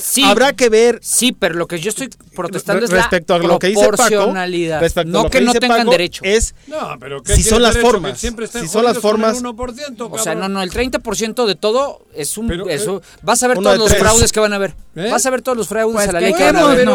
Sí, 0.01 0.23
Habrá 0.25 0.53
que 0.53 0.69
ver. 0.69 1.01
Sí, 1.03 1.33
pero 1.33 1.55
lo 1.55 1.67
que 1.67 1.79
yo 1.79 1.91
estoy 1.91 2.09
protestando 2.35 2.85
es 2.85 2.91
respecto 2.91 3.35
a 3.35 3.39
lo 3.39 3.59
que 3.59 3.69
dice 3.69 3.89
Paco, 3.89 4.33
respecto 4.33 5.05
no 5.05 5.21
a 5.21 5.23
lo 5.25 5.31
que, 5.31 5.39
que 5.39 5.45
no 5.45 5.55
tengan 5.55 5.89
derecho. 5.89 6.23
Es 6.25 6.55
no, 6.67 6.97
pero 7.01 7.23
si 7.25 7.43
son 7.43 7.63
las 7.63 7.77
formas. 7.79 8.19
Si 8.19 8.69
son 8.69 8.85
las 8.85 8.99
formas. 8.99 9.43
o 9.43 10.19
sea, 10.19 10.35
no, 10.35 10.49
no, 10.49 10.63
el 10.63 10.71
30% 10.71 11.47
de 11.47 11.55
todo 11.55 12.07
es 12.15 12.39
un. 12.39 12.45
Eso, 12.69 13.03
Vas 13.25 13.43
a 13.43 13.49
ver 13.49 13.59
todos 13.59 13.79
los 13.79 13.95
fraudes 13.95 14.33
que 14.33 14.41
van 14.41 14.53
a 14.53 14.59
ver. 14.59 14.75
¿Eh? 14.97 15.11
Vas 15.11 15.27
a 15.27 15.31
ver 15.31 15.43
todos 15.43 15.59
los 15.59 15.67
fraudes 15.67 15.95
pues 15.95 16.09
a 16.09 16.13
la 16.13 16.21
ley 16.21 16.33
que 16.33 16.45
van 16.45 16.57
a 16.57 16.67
ver. 16.67 16.89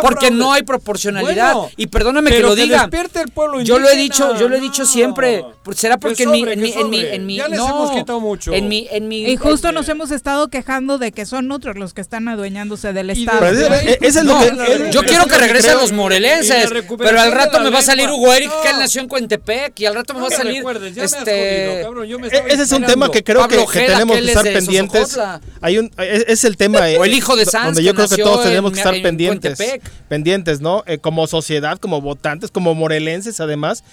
Porque 0.00 0.30
no 0.30 0.52
hay 0.52 0.62
proporcionalidad. 0.62 1.56
y 1.76 1.86
perdóname 1.86 2.30
que 2.30 2.40
lo 2.40 2.54
diga. 2.54 2.88
El 3.14 3.30
pueblo 3.30 3.60
yo 3.60 3.78
lo 3.78 3.88
he 3.88 3.96
dicho, 3.96 4.36
yo 4.38 4.48
lo 4.48 4.56
he 4.56 4.60
dicho 4.60 4.84
siempre. 4.86 5.44
Será 5.74 5.98
porque 5.98 6.24
en 6.24 6.30
mi, 6.30 6.42
en 6.42 6.60
mi, 6.60 6.72
en 6.72 6.90
mi, 6.90 7.00
en 7.00 7.26
mi, 7.26 7.36
ya 7.36 7.48
les 7.48 7.58
hemos 7.58 7.90
quitado 7.90 8.20
mucho. 8.20 8.52
En 8.52 8.68
mi, 8.68 8.86
en 8.90 9.08
mi, 9.08 9.24
y 9.24 9.36
justo 9.36 9.72
nos 9.72 9.88
hemos 9.88 10.10
estado 10.10 10.48
quejando 10.48 10.98
de 10.98 11.12
que 11.12 11.26
son 11.26 11.50
otros 11.52 11.76
los 11.76 11.94
que 11.94 12.00
están 12.00 12.28
adueñándose 12.28 12.92
del 12.92 13.10
Estado. 13.10 13.50
yo 14.90 15.02
quiero 15.02 15.26
que 15.26 15.36
regresen 15.36 15.76
los 15.76 15.92
morelenses, 15.92 16.70
pero 16.98 17.20
al 17.20 17.32
rato 17.32 17.60
me 17.60 17.70
va 17.70 17.78
a 17.78 17.82
salir 17.82 18.08
Hugo 18.08 18.32
Eric 18.32 18.50
que 18.62 18.70
él 18.70 18.78
nació 18.78 19.00
en 19.00 19.08
Cuentepec 19.08 19.78
y 19.80 19.86
al 19.86 19.94
rato 19.94 20.14
me 20.14 20.20
va 20.20 20.28
a 20.28 20.30
salir 20.30 20.64
este. 20.96 21.82
Ese 21.82 22.62
es 22.62 22.72
un 22.72 22.84
tema 22.84 23.10
que 23.10 23.22
creo 23.22 23.46
que 23.48 23.64
tenemos 23.72 24.16
que 24.16 24.24
estar 24.24 24.44
pendientes. 24.44 25.18
Hay 25.60 25.78
un 25.78 25.90
es 25.96 26.44
el 26.44 26.53
tema 26.56 26.80
o 26.98 27.04
el 27.04 27.14
hijo 27.14 27.36
de 27.36 27.44
Sanz 27.44 27.66
donde 27.66 27.84
yo 27.84 27.94
creo 27.94 28.08
que 28.08 28.22
todos 28.22 28.44
tenemos 28.44 28.72
que 28.72 28.78
estar 28.78 29.00
pendientes, 29.02 29.58
pendientes, 30.08 30.60
¿no? 30.60 30.82
Eh, 30.86 30.98
como 30.98 31.26
sociedad, 31.26 31.78
como 31.78 32.00
votantes, 32.00 32.50
como 32.50 32.74
morelenses 32.74 33.40
además 33.40 33.84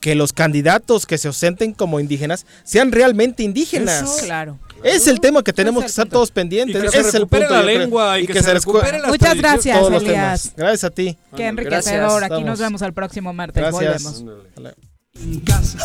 que 0.00 0.14
los 0.14 0.34
candidatos 0.34 1.06
que 1.06 1.16
se 1.16 1.28
ausenten 1.28 1.72
como 1.72 1.98
indígenas 1.98 2.44
sean 2.62 2.92
realmente 2.92 3.42
indígenas. 3.42 4.22
claro. 4.22 4.58
Es 4.82 5.06
el 5.06 5.18
tema 5.18 5.42
que 5.42 5.54
tenemos 5.54 5.82
que 5.82 5.88
estar 5.88 6.06
todos 6.06 6.30
pendientes. 6.30 6.90
que 6.90 6.98
es 6.98 7.14
el 7.14 7.26
punto, 7.26 7.48
la 7.48 7.62
lengua 7.62 8.20
y, 8.20 8.26
que, 8.26 8.42
se, 8.42 8.52
recupere 8.52 8.98
la 8.98 9.08
Muchas 9.08 9.34
gracias, 9.34 9.78
Elías. 9.90 10.52
Gracias 10.54 10.84
a 10.84 10.90
ti. 10.90 11.16
Qué 11.34 11.46
enriquecedor. 11.46 12.22
Aquí 12.22 12.44
nos 12.44 12.58
vemos 12.58 12.82
el 12.82 12.92
próximo 12.92 13.32
martes. 13.32 13.62
Gracias. 13.62 14.02
Volvemos. 14.02 14.74
En 15.14 15.40
casa. 15.40 15.78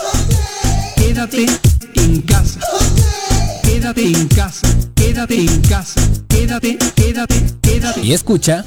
Quédate 0.98 1.46
en 1.96 2.22
casa. 2.24 2.60
Quédate 3.64 4.04
en 4.04 4.28
casa, 4.28 4.68
quédate 5.00 5.40
en 5.40 5.62
casa, 5.62 6.02
quédate, 6.28 6.78
quédate, 6.96 7.36
quédate. 7.62 8.02
Y 8.02 8.14
escucha. 8.14 8.66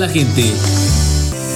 la 0.01 0.09
gente. 0.09 1.10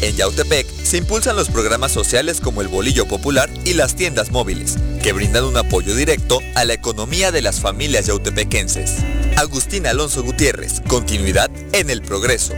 En 0.00 0.14
Yautepec 0.14 0.66
se 0.84 0.96
impulsan 0.96 1.34
los 1.34 1.48
programas 1.48 1.90
sociales 1.90 2.40
como 2.40 2.62
el 2.62 2.68
Bolillo 2.68 3.06
Popular 3.06 3.50
y 3.64 3.74
las 3.74 3.96
tiendas 3.96 4.30
móviles, 4.30 4.76
que 5.02 5.12
brindan 5.12 5.44
un 5.44 5.56
apoyo 5.56 5.94
directo 5.94 6.40
a 6.54 6.64
la 6.64 6.74
economía 6.74 7.32
de 7.32 7.42
las 7.42 7.60
familias 7.60 8.06
yautepequenses. 8.06 8.98
Agustín 9.36 9.86
Alonso 9.86 10.22
Gutiérrez, 10.22 10.82
continuidad 10.88 11.50
en 11.72 11.90
el 11.90 12.02
progreso. 12.02 12.54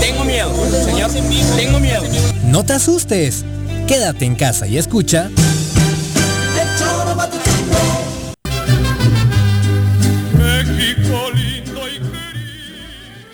tengo 0.00 0.24
miedo, 0.24 0.52
señor, 0.84 1.12
tengo 1.56 1.78
miedo. 1.78 2.02
No 2.44 2.64
te 2.64 2.72
asustes, 2.72 3.44
quédate 3.90 4.24
en 4.24 4.36
casa 4.36 4.68
y 4.68 4.78
escucha. 4.78 5.28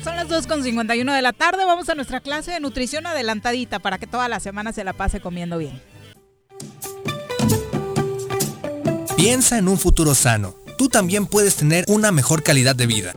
Son 0.03 0.17
las 0.17 0.29
2.51 0.31 1.15
de 1.15 1.21
la 1.21 1.35
tarde, 1.35 1.67
vamos 1.67 1.91
a 1.91 1.95
nuestra 1.95 2.21
clase 2.21 2.53
de 2.53 2.61
nutrición 2.61 3.07
adelantadita 3.07 3.81
para 3.81 3.99
que 3.99 4.07
toda 4.07 4.31
la 4.31 4.41
semana 4.41 4.73
se 4.73 4.83
la 4.83 4.95
pase 4.95 5.21
comiendo 5.21 5.59
bien. 5.59 5.79
Piensa 9.15 9.59
en 9.59 9.69
un 9.69 9.79
futuro 9.79 10.15
sano. 10.15 10.55
Tú 10.79 10.89
también 10.89 11.27
puedes 11.27 11.57
tener 11.57 11.85
una 11.89 12.13
mejor 12.13 12.43
calidad 12.43 12.75
de 12.75 12.87
vida. 12.87 13.13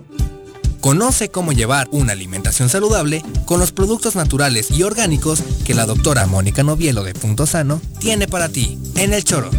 Conoce 0.81 1.29
cómo 1.29 1.51
llevar 1.51 1.89
una 1.91 2.13
alimentación 2.13 2.69
saludable 2.69 3.21
con 3.45 3.59
los 3.59 3.71
productos 3.73 4.15
naturales 4.15 4.71
y 4.71 4.83
orgánicos 4.83 5.43
que 5.65 5.73
la 5.73 5.85
doctora 5.85 6.25
Mónica 6.25 6.63
Novielo 6.63 7.03
de 7.03 7.13
Punto 7.13 7.45
Sano 7.45 7.81
tiene 7.99 8.27
para 8.27 8.47
ti 8.47 8.79
en 8.95 9.13
el 9.13 9.23
choro. 9.25 9.49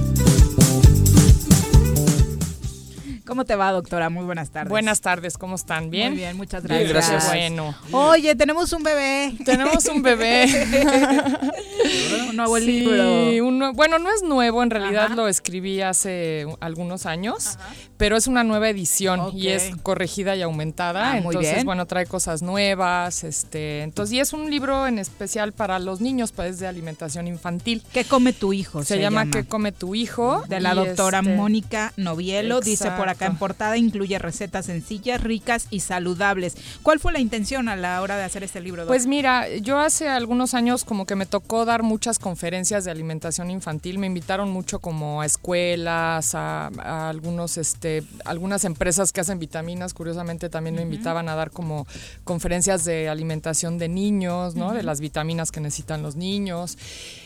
¿Cómo 3.27 3.45
te 3.45 3.55
va, 3.55 3.71
doctora? 3.71 4.09
Muy 4.11 4.25
buenas 4.25 4.51
tardes. 4.51 4.71
Buenas 4.71 5.03
tardes, 5.03 5.39
¿cómo 5.39 5.55
están? 5.55 5.89
¿Bien? 5.89 6.09
Muy 6.09 6.19
bien, 6.19 6.37
muchas 6.37 6.65
gracias. 6.65 6.83
Bien, 6.83 6.93
gracias. 6.93 7.29
Bueno. 7.29 7.77
Oye, 7.93 8.35
tenemos 8.35 8.73
un 8.73 8.83
bebé. 8.83 9.35
Tenemos 9.45 9.85
un 9.85 10.03
bebé. 10.03 10.47
un 12.29 12.35
nuevo 12.35 12.59
sí, 12.59 12.65
libro. 12.65 13.47
Un, 13.47 13.73
bueno, 13.77 14.01
no 14.01 14.11
es 14.11 14.25
nuevo, 14.25 14.65
en 14.65 14.71
realidad 14.71 15.05
Ajá. 15.05 15.15
lo 15.15 15.29
escribí 15.29 15.81
hace 15.81 16.45
algunos 16.59 17.07
años, 17.07 17.57
Ajá. 17.57 17.69
Pero 18.01 18.17
es 18.17 18.27
una 18.27 18.45
nueva 18.45 18.71
edición 18.71 19.21
okay. 19.21 19.43
y 19.43 19.49
es 19.49 19.77
corregida 19.83 20.35
y 20.35 20.41
aumentada. 20.41 21.13
Ah, 21.13 21.19
entonces, 21.19 21.67
bueno, 21.67 21.85
trae 21.85 22.07
cosas 22.07 22.41
nuevas. 22.41 23.25
este 23.25 23.83
Entonces, 23.83 24.15
y 24.15 24.21
es 24.21 24.33
un 24.33 24.51
libro 24.51 24.87
en 24.87 24.99
especial 24.99 25.53
para 25.53 25.79
los 25.79 26.01
niños, 26.01 26.33
pues 26.33 26.59
de 26.59 26.67
alimentación 26.67 27.29
infantil. 27.29 27.83
¿Qué 27.93 28.07
come 28.07 28.33
tu 28.33 28.55
hijo? 28.55 28.81
Se, 28.85 28.95
se 28.95 29.01
llama, 29.01 29.25
llama, 29.25 29.33
¿Qué 29.33 29.45
come 29.45 29.71
tu 29.73 29.95
hijo? 29.95 30.43
De 30.49 30.61
la 30.61 30.75
doctora 30.75 31.19
este... 31.19 31.37
Mónica 31.37 31.93
Novielo. 31.99 32.57
Exacto. 32.57 32.71
Dice 32.71 32.91
por 32.93 33.11
acá 33.11 33.27
en 33.27 33.37
portada 33.37 33.77
incluye 33.77 34.19
recetas 34.19 34.65
sencillas, 34.65 35.23
ricas 35.23 35.67
y 35.69 35.81
saludables. 35.81 36.57
¿Cuál 36.83 37.01
fue 37.01 37.13
la 37.13 37.21
intención 37.21 37.69
a 37.69 37.77
la 37.77 38.01
hora 38.01 38.17
de 38.17 38.25
hacer 38.25 38.43
este 38.43 38.63
libro? 38.63 38.87
Pues 38.87 39.07
mira, 39.07 39.47
yo 39.59 39.79
hace 39.79 40.09
algunos 40.09 40.55
años 40.55 40.85
como 40.85 41.05
que 41.05 41.17
me 41.17 41.27
tocó 41.27 41.67
dar 41.67 41.83
muchas 41.83 42.19
conferencias 42.19 42.87
de 42.87 42.93
alimentación 42.93 43.51
infantil. 43.51 43.99
Me 43.99 44.07
invitaron 44.07 44.51
mucho 44.51 44.79
como 44.79 45.21
a 45.21 45.27
escuelas, 45.27 46.35
a, 46.35 46.69
a 46.79 47.11
algunos, 47.11 47.59
este, 47.59 47.90
algunas 48.25 48.65
empresas 48.65 49.13
que 49.13 49.21
hacen 49.21 49.39
vitaminas. 49.39 49.95
Curiosamente 49.95 50.49
también 50.49 50.75
me 50.77 50.83
invitaban 50.83 51.29
a 51.29 51.35
dar 51.35 51.51
como 51.51 51.87
conferencias 52.25 52.85
de 52.85 53.09
alimentación 53.09 53.79
de 53.79 53.89
niños, 53.89 54.55
¿no? 54.55 54.67
Uh 54.67 54.71
-huh. 54.71 54.77
De 54.77 54.83
las 54.83 55.01
vitaminas 55.01 55.51
que 55.51 55.61
necesitan 55.61 56.03
los 56.03 56.17
niños. 56.17 56.77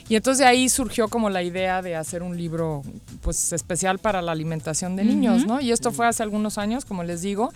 Y 0.09 0.17
entonces 0.17 0.39
de 0.41 0.47
ahí 0.47 0.69
surgió 0.69 1.09
como 1.09 1.31
la 1.31 1.43
idea 1.43 1.81
de 1.83 1.97
hacer 1.97 2.23
un 2.23 2.37
libro 2.37 2.83
pues 3.23 3.53
especial 3.53 3.99
para 3.99 4.21
la 4.21 4.33
alimentación 4.33 4.97
de 4.97 5.05
niños, 5.05 5.43
uh 5.43 5.45
-huh. 5.45 5.49
¿no? 5.49 5.61
Y 5.61 5.73
esto 5.73 5.93
fue 5.93 6.07
hace 6.07 6.23
algunos 6.23 6.59
años, 6.59 6.85
como 6.85 7.05
les 7.05 7.23
digo, 7.23 7.53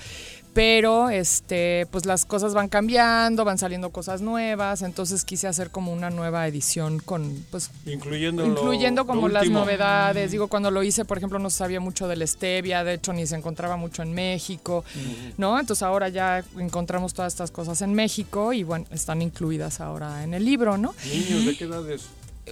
pero 0.55 1.11
este 1.11 1.87
pues 1.91 2.07
las 2.07 2.25
cosas 2.25 2.55
van 2.55 2.69
cambiando, 2.69 3.45
van 3.45 3.59
saliendo 3.59 3.91
cosas 3.91 4.21
nuevas, 4.21 4.83
entonces 4.83 5.25
quise 5.25 5.47
hacer 5.47 5.71
como 5.71 5.93
una 5.93 6.11
nueva 6.11 6.47
edición 6.47 6.99
con 6.99 7.45
pues 7.51 7.71
incluyendo 7.87 8.45
incluyendo 8.45 9.03
lo, 9.03 9.07
como 9.07 9.29
lo 9.29 9.35
las 9.35 9.49
novedades. 9.49 10.31
Digo, 10.31 10.49
cuando 10.49 10.71
lo 10.71 10.83
hice, 10.83 11.05
por 11.05 11.19
ejemplo, 11.19 11.39
no 11.39 11.51
sabía 11.51 11.81
mucho 11.81 12.09
de 12.09 12.17
la 12.17 12.27
stevia, 12.27 12.85
de 12.85 12.95
hecho 12.95 13.13
ni 13.13 13.27
se 13.27 13.37
encontraba 13.37 13.77
mucho 13.77 14.03
en 14.03 14.13
México, 14.13 14.85
uh 14.87 14.99
-huh. 14.99 15.35
¿no? 15.37 15.59
Entonces 15.59 15.83
ahora 15.83 16.09
ya 16.09 16.45
encontramos 16.59 17.15
todas 17.15 17.33
estas 17.33 17.51
cosas 17.51 17.81
en 17.83 17.95
México 17.95 18.53
y 18.53 18.63
bueno, 18.65 18.87
están 18.91 19.23
incluidas 19.23 19.81
ahora 19.81 20.25
en 20.25 20.35
el 20.35 20.45
libro, 20.45 20.77
¿no? 20.77 20.95
Niños, 21.05 21.47
¿de 21.47 21.57
qué 21.57 21.65
edades? 21.65 22.09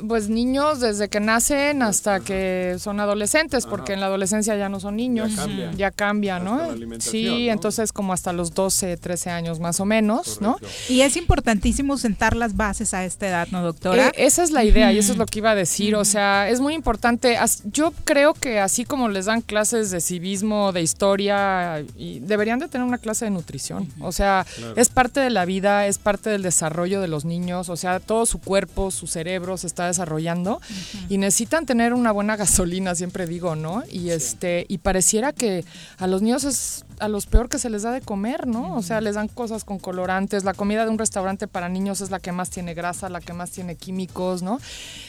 Pues 0.07 0.29
niños 0.29 0.81
desde 0.81 1.09
que 1.09 1.21
nacen 1.21 1.83
hasta 1.83 2.21
que 2.21 2.77
son 2.79 3.01
adolescentes, 3.01 3.65
Ajá. 3.65 3.71
porque 3.71 3.93
en 3.93 4.01
la 4.01 4.07
adolescencia 4.07 4.57
ya 4.57 4.69
no 4.69 4.81
son 4.81 4.97
niños, 4.97 5.35
ya 5.35 5.37
cambia, 5.37 5.73
ya 5.73 5.91
cambia 5.91 6.39
¿no? 6.39 6.75
Sí, 6.99 7.47
¿no? 7.47 7.53
entonces 7.53 7.93
como 7.93 8.13
hasta 8.13 8.33
los 8.33 8.55
12, 8.55 8.97
13 8.97 9.31
años 9.31 9.61
más 9.61 9.81
o 9.81 9.85
menos, 9.85 10.39
Correcto. 10.39 10.67
¿no? 10.89 10.95
Y 10.95 11.01
es 11.03 11.17
importantísimo 11.17 11.99
sentar 11.99 12.37
las 12.37 12.57
bases 12.57 12.95
a 12.95 13.05
esta 13.05 13.29
edad, 13.29 13.49
¿no, 13.51 13.63
doctora? 13.63 14.09
Eh, 14.09 14.13
esa 14.17 14.43
es 14.43 14.51
la 14.51 14.65
idea 14.65 14.93
y 14.93 14.99
eso 14.99 15.13
es 15.13 15.19
lo 15.19 15.27
que 15.27 15.39
iba 15.39 15.51
a 15.51 15.55
decir, 15.55 15.95
o 15.97 16.05
sea, 16.05 16.49
es 16.49 16.61
muy 16.61 16.75
importante, 16.75 17.39
yo 17.73 17.93
creo 18.05 18.35
que 18.35 18.61
así 18.61 18.85
como 18.85 19.09
les 19.09 19.27
dan 19.27 19.41
clases 19.41 19.91
de 19.91 20.01
civismo, 20.01 20.73
de 20.73 20.83
historia, 20.83 21.85
y 21.97 22.21
deberían 22.21 22.59
de 22.59 22.69
tener 22.69 22.87
una 22.87 22.99
clase 22.99 23.25
de 23.25 23.31
nutrición, 23.31 23.89
o 24.01 24.13
sea, 24.13 24.47
claro. 24.57 24.75
es 24.77 24.89
parte 24.89 25.21
de 25.21 25.31
la 25.31 25.45
vida, 25.45 25.87
es 25.87 25.99
parte 25.99 26.31
del 26.31 26.43
desarrollo 26.43 27.01
de 27.01 27.09
los 27.09 27.25
niños, 27.25 27.69
o 27.69 27.77
sea, 27.77 28.01
todo 28.01 28.27
su 28.27 28.41
cuerpo, 28.41 28.91
su 28.91 29.07
cerebro 29.07 29.57
se 29.57 29.67
está 29.67 29.86
desarrollando 29.87 30.57
uh 30.57 30.61
-huh. 30.61 31.07
y 31.09 31.19
necesitan 31.19 31.67
tener 31.67 31.93
una 31.93 32.13
buena 32.13 32.37
gasolina, 32.37 32.95
siempre 32.95 33.27
digo, 33.27 33.57
¿no? 33.57 33.83
Y 33.91 34.01
sí. 34.01 34.11
este 34.11 34.67
y 34.69 34.79
pareciera 34.79 35.33
que 35.33 35.65
a 35.99 36.07
los 36.07 36.23
niños 36.23 36.45
es 36.45 36.86
a 37.01 37.09
los 37.09 37.27
peor 37.27 37.49
que 37.49 37.59
se 37.59 37.71
les 37.71 37.83
da 37.83 37.93
de 37.93 38.01
comer, 38.01 38.47
¿no? 38.47 38.77
O 38.77 38.83
sea, 38.83 39.01
les 39.01 39.15
dan 39.15 39.29
cosas 39.29 39.65
con 39.65 39.79
colorantes, 39.79 40.45
la 40.45 40.55
comida 40.55 40.85
de 40.85 40.91
un 40.91 40.99
restaurante 40.99 41.47
para 41.47 41.69
niños 41.69 42.01
es 42.01 42.11
la 42.11 42.21
que 42.21 42.33
más 42.33 42.51
tiene 42.51 42.75
grasa, 42.75 43.09
la 43.09 43.21
que 43.21 43.33
más 43.33 43.51
tiene 43.51 43.77
químicos, 43.77 44.43
¿no? 44.43 44.61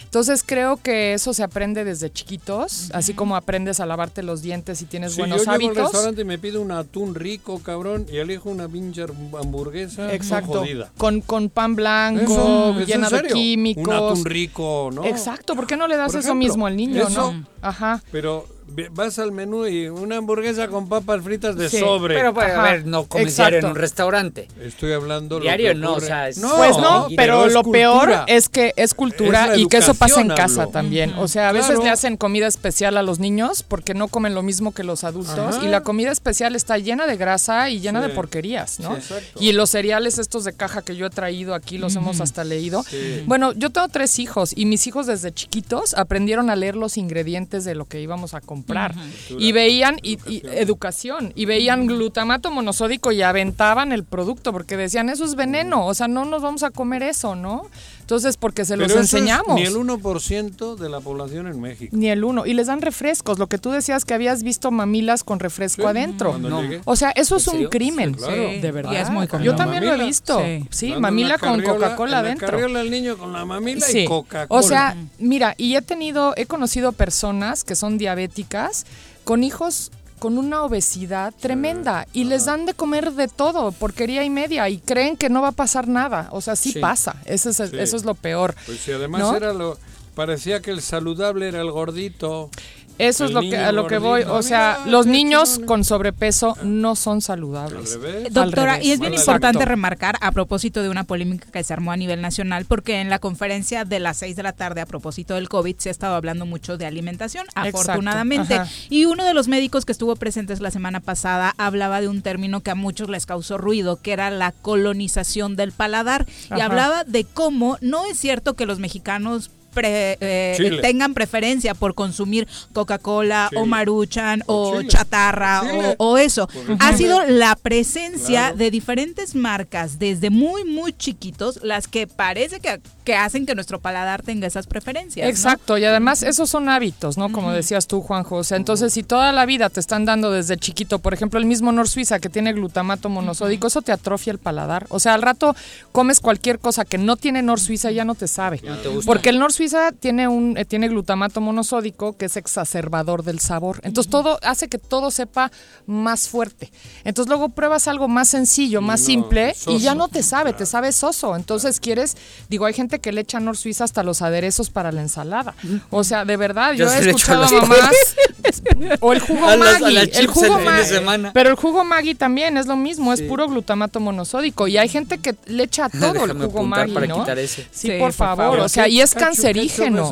Entonces 0.04 0.44
creo 0.46 0.78
que 0.78 1.14
eso 1.14 1.34
se 1.34 1.44
aprende 1.44 1.84
desde 1.84 2.12
chiquitos, 2.12 2.90
uh 2.90 2.94
-huh. 2.94 2.98
así 2.98 3.14
como 3.14 3.36
aprendes 3.36 3.80
a 3.80 3.86
lavarte 3.86 4.24
los 4.24 4.42
dientes 4.42 4.82
y 4.82 4.86
tienes 4.86 5.14
sí, 5.14 5.22
buenos 5.22 5.46
yo 5.46 5.52
hábitos. 5.52 5.76
Llego 5.76 5.88
al 5.88 5.92
restaurante 5.92 6.22
y 6.22 6.26
me 6.26 6.38
pido 6.38 6.62
un 6.62 6.72
atún 6.72 7.16
rico, 7.16 7.60
cabrón, 7.60 8.06
y 8.12 8.18
elijo 8.18 8.50
una 8.50 8.68
pinche 8.68 9.04
hamburguesa 9.04 10.14
Exacto. 10.14 10.60
jodida. 10.60 10.92
Con, 10.98 11.22
con 11.22 11.50
pan 11.50 11.76
blanco, 11.76 12.24
eso, 12.24 12.80
llena 12.86 13.10
de 13.10 13.24
químicos. 13.28 13.88
Un 13.88 13.94
atún 13.94 14.26
rico, 14.26 14.90
¿no? 14.94 15.04
Exacto, 15.06 15.56
¿por 15.56 15.68
qué 15.68 15.78
no 15.78 15.88
le 15.88 15.98
das 15.98 16.16
eso 16.16 16.36
mismo 16.36 16.68
al 16.68 16.76
niño, 16.76 17.08
eso, 17.08 17.32
no? 17.34 17.46
Ajá. 17.62 18.02
Pero 18.12 18.46
vas 18.92 19.18
al 19.20 19.32
menú 19.32 19.68
y 19.68 19.88
una 19.88 20.18
hamburguesa 20.18 20.68
con 20.68 20.88
papas 20.90 21.22
fritas 21.24 21.56
de 21.56 21.70
sí, 21.70 21.80
sobre. 21.80 22.16
Pero 22.16 22.30
a 22.40 22.62
ver, 22.64 22.86
no 22.86 23.06
comes 23.06 23.36
diario 23.36 23.60
en 23.60 23.66
un 23.66 23.76
restaurante. 23.76 24.48
Estoy 24.62 24.94
hablando 24.94 25.40
diario 25.40 25.74
lo 25.74 25.80
no, 25.80 25.94
o 25.96 26.02
sea, 26.02 26.30
es... 26.30 26.38
no, 26.38 26.56
pues 26.58 26.78
no, 26.78 27.08
pero, 27.16 27.44
pero 27.44 27.48
lo 27.48 27.64
peor 27.64 28.12
es 28.28 28.50
que 28.50 28.74
es 28.76 28.94
cultura 28.94 29.54
es 29.54 29.60
y 29.60 29.68
que 29.68 29.78
eso 29.78 29.94
pasa 29.94 30.22
en 30.22 30.30
casa 30.30 30.64
hablo. 30.64 30.74
también. 30.74 31.14
O 31.18 31.28
sea, 31.28 31.50
a 31.50 31.52
veces 31.52 31.72
claro. 31.72 31.84
le 31.84 31.90
hacen 31.90 32.18
comida 32.18 32.48
especial 32.48 32.98
a 32.98 33.04
los 33.04 33.20
niños 33.20 33.64
porque 33.64 33.94
no 33.94 34.08
comen 34.08 34.36
lo 34.36 34.44
mismo 34.44 34.74
que 34.74 34.84
los 34.84 35.04
adultos 35.04 35.56
Ajá. 35.56 35.66
y 35.66 35.68
la 35.68 35.82
comida 35.82 36.12
especial 36.12 36.56
está 36.56 36.78
llena 36.78 37.08
de 37.08 37.18
grasa 37.18 37.70
y 37.70 37.80
llena 37.80 38.02
sí. 38.02 38.10
de 38.10 38.14
porquerías, 38.14 38.80
¿no? 38.80 38.96
Sí, 39.00 39.14
y 39.40 39.52
los 39.54 39.70
cereales 39.70 40.18
estos 40.18 40.44
de 40.44 40.54
caja 40.54 40.82
que 40.82 40.96
yo 40.96 41.06
he 41.06 41.10
traído 41.10 41.54
aquí 41.54 41.78
los 41.78 41.96
mm. 41.96 41.98
hemos 41.98 42.22
hasta 42.22 42.44
leído. 42.44 42.84
Sí. 42.84 43.24
Bueno, 43.26 43.54
yo 43.54 43.70
tengo 43.70 43.88
tres 43.88 44.20
hijos 44.20 44.54
y 44.56 44.66
mis 44.66 44.86
hijos 44.88 45.08
desde 45.08 45.34
chiquitos 45.34 45.94
aprendieron 45.96 46.50
a 46.50 46.56
leer 46.56 46.76
los 46.76 46.98
ingredientes 46.98 47.66
de 47.66 47.76
lo 47.76 47.86
que 47.86 48.02
íbamos 48.02 48.34
a 48.34 48.42
comprar. 48.58 48.96
Uh 48.96 49.00
-huh 49.00 49.28
y 49.38 49.52
veían 49.52 49.98
y, 50.02 50.18
y, 50.28 50.42
educación 50.48 51.32
y 51.36 51.46
veían 51.46 51.88
glutamato 51.88 52.52
monosódico 52.52 53.12
y 53.12 53.22
aventaban 53.22 53.92
el 53.92 54.04
producto 54.04 54.52
porque 54.52 54.78
decían 54.78 55.10
eso 55.10 55.26
es 55.26 55.36
veneno, 55.36 55.86
o 55.86 55.94
sea, 55.94 56.08
no 56.08 56.26
nos 56.26 56.42
vamos 56.42 56.64
a 56.64 56.72
comer 56.72 57.04
eso, 57.04 57.36
¿no? 57.36 57.68
Entonces, 58.08 58.38
porque 58.38 58.64
se 58.64 58.78
los 58.78 58.90
enseñamos. 58.96 59.56
ni 59.56 59.64
el 59.64 59.76
1% 59.76 60.78
de 60.78 60.88
la 60.88 61.02
población 61.02 61.46
en 61.48 61.60
México. 61.60 61.94
Ni 61.94 62.08
el 62.08 62.24
1. 62.24 62.46
Y 62.46 62.54
les 62.54 62.68
dan 62.68 62.82
refrescos. 62.82 63.38
Lo 63.38 63.48
que 63.48 63.58
tú 63.58 63.70
decías 63.72 64.06
que 64.06 64.14
habías 64.14 64.44
visto 64.44 64.72
mamilas 64.72 65.26
con 65.26 65.42
refresco 65.42 65.90
adentro. 65.90 66.38
No. 66.38 66.62
O 66.86 66.96
sea, 66.96 67.12
eso 67.12 67.36
es 67.36 67.46
un 67.50 67.66
crimen. 67.66 68.14
de 68.14 68.72
verdad. 68.72 68.94
es 68.96 69.10
muy 69.10 69.28
Yo 69.44 69.58
también 69.58 69.86
lo 69.86 69.94
he 69.94 70.06
visto. 70.06 70.42
Sí, 70.70 70.96
mamila 70.96 71.38
con 71.38 71.62
Coca-Cola 71.62 72.20
adentro. 72.20 72.70
La 72.70 72.80
el 72.80 72.92
niño 72.92 73.18
con 73.18 73.34
la 73.34 73.44
mamila 73.44 73.86
y 73.92 74.06
Coca-Cola. 74.06 74.58
O 74.58 74.64
sea, 74.64 74.96
mira, 75.20 75.54
y 75.58 75.76
he 75.76 75.82
tenido, 75.82 76.34
he 76.38 76.46
conocido 76.46 76.94
personas 76.94 77.66
que 77.66 77.76
son 77.76 77.98
diabéticas 77.98 78.86
con 79.26 79.44
hijos 79.44 79.92
con 80.20 80.38
una 80.38 80.64
obesidad 80.64 81.34
tremenda 81.40 82.08
y 82.14 82.26
les 82.26 82.46
dan 82.46 82.66
de 82.66 82.74
comer 82.74 83.14
de 83.14 83.28
todo, 83.28 83.72
porquería 83.72 84.24
y 84.24 84.30
media, 84.30 84.70
y 84.70 84.78
creen 84.78 85.18
que 85.18 85.30
no 85.30 85.42
va 85.42 85.50
a 85.50 85.54
pasar 85.54 85.88
nada. 85.88 86.30
O 86.32 86.42
sea, 86.42 86.56
sí, 86.56 86.74
pasa, 86.80 87.16
eso 87.26 87.50
es, 87.50 87.60
eso 87.60 87.98
es 87.98 88.04
lo 88.04 88.16
peor. 88.16 88.56
Pues 88.66 88.80
sí, 88.80 88.92
además 88.92 89.34
era 89.36 89.54
lo, 89.54 89.78
parecía 90.18 90.62
que 90.64 90.72
el 90.72 90.82
saludable 90.82 91.48
era 91.48 91.62
el 91.62 91.72
gordito. 91.72 92.50
Eso 92.98 93.26
es 93.26 93.32
lo 93.32 93.42
que, 93.42 93.58
a 93.58 93.72
lo 93.72 93.88
que 93.88 93.98
voy. 93.98 94.24
O 94.24 94.42
sea, 94.42 94.80
los 94.86 95.06
niños 95.06 95.60
con 95.66 95.84
sobrepeso 95.84 96.56
no 96.64 96.96
son 96.96 97.22
saludables. 97.22 97.98
Doctora, 98.32 98.82
y 98.82 98.92
es 98.92 99.00
bien 99.00 99.14
importante 99.14 99.66
remarcar 99.66 100.18
a 100.22 100.32
propósito 100.32 100.82
de 100.82 100.90
una 100.90 101.04
polémica 101.04 101.52
que 101.52 101.64
se 101.64 101.74
armó 101.74 101.92
a 101.92 101.98
nivel 101.98 102.22
nacional, 102.22 102.66
porque 102.66 103.02
en 103.02 103.10
la 103.10 103.20
conferencia 103.20 103.86
de 103.86 104.00
las 104.00 104.18
6 104.18 104.36
de 104.36 104.44
la 104.44 104.54
tarde 104.54 104.82
a 104.82 104.86
propósito 104.86 105.36
del 105.36 105.50
COVID 105.50 105.76
se 105.78 105.90
ha 105.90 105.92
estado 105.92 106.16
hablando 106.16 106.46
mucho 106.46 106.78
de 106.78 106.86
alimentación, 106.86 107.46
afortunadamente. 107.56 108.60
Y 108.90 109.06
uno 109.06 109.26
de 109.26 109.34
los 109.34 109.48
médicos 109.48 109.86
que 109.86 109.92
estuvo 109.92 110.16
presentes 110.16 110.60
la 110.60 110.72
semana 110.72 111.00
pasada 111.00 111.54
hablaba 111.58 112.02
de 112.02 112.08
un 112.08 112.22
término 112.22 112.62
que 112.62 112.72
a 112.72 112.76
muchos 112.76 113.10
les 113.10 113.26
causó 113.26 113.58
ruido, 113.58 114.02
que 114.02 114.14
era 114.14 114.30
la 114.32 114.52
colonización 114.52 115.56
del 115.56 115.72
paladar. 115.72 116.26
Y 116.56 116.62
hablaba 116.62 117.04
de 117.04 117.26
cómo 117.26 117.78
no 117.82 118.06
es 118.06 118.18
cierto 118.18 118.56
que 118.56 118.66
los 118.66 118.80
mexicanos 118.80 119.52
eh, 119.86 120.80
tengan 120.82 121.14
preferencia 121.14 121.74
por 121.74 121.96
consumir 121.96 122.48
Coca-Cola 122.74 123.50
o 123.56 123.66
Maruchan 123.66 124.44
o, 124.46 124.82
chatarra 124.84 125.64
o, 125.98 126.18
eso. 126.18 126.48
Ha 126.80 126.96
sido 126.96 127.24
la 127.26 127.56
presencia 127.56 128.54
de 128.54 128.72
diferentes 128.72 129.36
marcas 129.36 130.00
desde 130.00 130.30
muy, 130.30 130.64
muy 130.64 130.94
chiquitos 130.94 131.60
las 131.64 131.88
que 131.88 132.08
parece 132.08 132.60
que, 132.60 132.80
que 133.04 133.16
hacen 133.16 133.46
que 133.46 133.56
nuestro 133.56 133.80
paladar 133.80 134.22
tenga 134.22 134.48
esas 134.48 134.68
preferencias. 134.68 135.28
Exacto, 135.30 135.78
y 135.78 135.86
además 135.86 136.24
esos 136.24 136.50
son 136.50 136.70
hábitos, 136.70 137.18
¿no? 137.18 137.32
Como 137.32 137.52
decías 137.52 137.88
tú, 137.88 138.02
Juan 138.02 138.24
José. 138.24 138.56
Entonces, 138.56 138.94
si 138.94 139.04
toda 139.04 139.32
la 139.32 139.46
vida 139.46 139.70
te 139.70 139.80
están 139.80 140.06
dando 140.06 140.32
desde 140.32 140.58
chiquito, 140.58 141.00
por 141.00 141.14
ejemplo, 141.14 141.40
el 141.40 141.46
mismo 141.46 141.72
Nor 141.72 141.88
Suiza 141.88 142.20
que 142.20 142.30
tiene 142.30 142.54
glutamato 142.54 143.10
monosódico, 143.10 143.68
eso 143.68 143.82
te 143.82 143.92
atrofia 143.92 144.32
el 144.32 144.40
paladar. 144.40 144.86
O 144.90 145.00
sea, 145.00 145.14
al 145.14 145.22
rato 145.22 145.56
comes 145.92 146.20
cualquier 146.20 146.60
cosa 146.60 146.86
que 146.86 146.98
no 146.98 147.18
tiene 147.18 147.42
Nor 147.42 147.60
Suiza 147.60 147.92
y 147.92 147.96
ya 147.96 148.06
no 148.06 148.16
te 148.16 148.28
sabe. 148.28 148.62
Porque 149.06 149.30
el 149.30 149.40
Nor 149.40 149.54
Suiza 149.54 149.67
tiene 150.00 150.28
un 150.28 150.58
eh, 150.58 150.66
tiene 150.66 150.88
glutamato 150.88 151.42
monosódico 151.42 152.18
que 152.18 152.26
es 152.26 152.38
exacerbador 152.38 153.24
del 153.24 153.40
sabor. 153.40 153.80
Entonces 153.84 154.10
todo 154.10 154.40
hace 154.44 154.68
que 154.68 154.78
todo 154.78 155.12
sepa 155.12 155.52
más 155.86 156.30
fuerte. 156.30 156.72
Entonces 157.04 157.30
luego 157.30 157.50
pruebas 157.50 157.88
algo 157.88 158.08
más 158.08 158.30
sencillo, 158.30 158.82
más 158.82 159.02
simple 159.02 159.56
y 159.68 159.80
ya 159.80 159.96
no 159.96 160.08
te 160.08 160.24
sabe, 160.24 160.54
te 160.54 160.66
sabe 160.66 160.92
soso. 160.92 161.36
Entonces 161.36 161.80
quieres, 161.80 162.16
digo, 162.50 162.66
hay 162.66 162.74
gente 162.74 163.00
que 163.00 163.12
le 163.12 163.22
echa 163.22 163.40
nor 163.40 163.58
suiza 163.58 163.84
hasta 163.84 164.04
los 164.04 164.22
aderezos 164.22 164.70
para 164.70 164.92
la 164.92 165.02
ensalada. 165.02 165.56
O 165.90 166.04
sea, 166.04 166.26
de 166.26 166.38
verdad, 166.38 166.74
yo, 166.74 166.92
he 166.92 167.00
escuchado 167.00 167.44
a 167.44 167.52
mamás 167.52 168.16
o 169.00 169.14
el 169.14 169.20
jugo 169.20 169.58
Maggi, 169.58 169.98
el 169.98 170.28
jugo 170.28 170.60
Maggi, 170.60 171.30
pero 171.34 171.50
el 171.50 171.56
jugo 171.56 171.84
Maggi 171.84 172.16
también 172.16 172.58
es 172.58 172.68
lo 172.68 172.76
mismo, 172.76 173.14
es 173.14 173.22
puro 173.22 173.48
glutamato 173.48 174.00
monosódico. 174.00 174.68
Y 174.68 174.78
hay 174.78 174.90
gente 174.90 175.18
que 175.18 175.36
le 175.48 175.64
echa 175.64 175.90
todo 176.00 176.26
el 176.26 176.34
jugo 176.34 176.64
Maggi, 176.64 176.94
¿no? 177.08 177.26
Sí, 177.72 177.92
por, 178.00 178.14
favor, 178.14 178.60
o 178.60 178.70
sea, 178.70 178.88
y 178.88 179.02
es 179.02 179.14
cancerígeno 179.14 179.47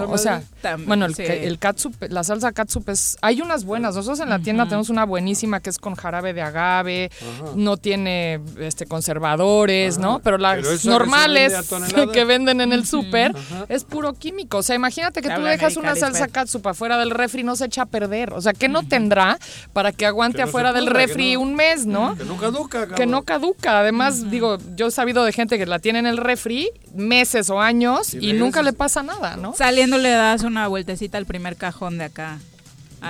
o 0.07 0.17
sea, 0.17 0.43
bueno, 0.85 1.05
el, 1.05 1.19
el 1.19 1.59
katsup, 1.59 1.95
la 2.09 2.23
salsa 2.23 2.51
katsup 2.51 2.89
es, 2.89 3.17
hay 3.21 3.41
unas 3.41 3.65
buenas, 3.65 3.95
nosotros 3.95 4.19
en 4.19 4.29
la 4.29 4.39
tienda 4.39 4.65
tenemos 4.65 4.89
una 4.89 5.05
buenísima 5.05 5.59
que 5.59 5.69
es 5.69 5.77
con 5.77 5.95
jarabe 5.95 6.33
de 6.33 6.41
agave, 6.41 7.11
no 7.55 7.77
tiene 7.77 8.39
este 8.59 8.85
conservadores, 8.85 9.97
¿no? 9.97 10.19
Pero 10.19 10.37
las 10.37 10.85
normales 10.85 11.53
que, 12.13 12.25
venden 12.25 12.61
en 12.61 12.73
el 12.73 12.85
súper 12.87 13.33
es 13.69 13.83
puro 13.83 14.13
químico, 14.13 14.57
o 14.57 14.63
sea, 14.63 14.75
imagínate 14.75 15.21
que 15.21 15.29
tú 15.29 15.41
dejas 15.41 15.77
una 15.77 15.95
salsa 15.95 16.27
katsup 16.27 16.67
afuera 16.67 16.97
del 16.97 17.11
refri 17.11 17.43
no 17.43 17.55
se 17.55 17.65
echa 17.65 17.83
a 17.83 17.85
perder, 17.85 18.33
o 18.33 18.41
sea, 18.41 18.53
¿qué 18.53 18.69
no 18.69 18.83
tendrá 18.87 19.37
para 19.73 19.91
que 19.91 20.05
aguante 20.05 20.41
afuera 20.41 20.73
del 20.73 20.87
refri 20.87 21.35
un 21.35 21.55
mes, 21.55 21.85
¿no? 21.85 22.15
Que 22.17 22.25
no 22.25 22.37
caduca, 22.37 22.87
Que 22.87 23.05
no 23.05 23.23
caduca, 23.23 23.79
además, 23.79 24.29
digo, 24.29 24.57
yo 24.75 24.87
he 24.87 24.91
sabido 24.91 25.23
de 25.23 25.31
gente 25.31 25.57
que 25.57 25.65
la 25.65 25.79
tiene 25.79 25.99
en 25.99 26.07
el 26.07 26.17
refri 26.17 26.69
meses 26.93 27.49
o 27.49 27.59
años 27.59 28.13
y, 28.13 28.33
nunca 28.33 28.61
le 28.61 28.73
pasa 28.73 29.03
nada, 29.03 29.24
¿no? 29.35 29.53
Saliendo 29.55 29.97
le 29.97 30.09
das 30.09 30.43
una 30.43 30.67
vueltecita 30.67 31.17
al 31.17 31.25
primer 31.25 31.55
cajón 31.55 31.97
de 31.97 32.05
acá. 32.05 32.39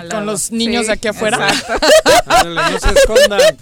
Con 0.10 0.26
los 0.26 0.52
niños 0.52 0.88
de 0.88 0.94
aquí 0.94 1.08
afuera. 1.08 1.38
no 2.46 2.80
se 2.80 2.90
escondan. 2.90 3.58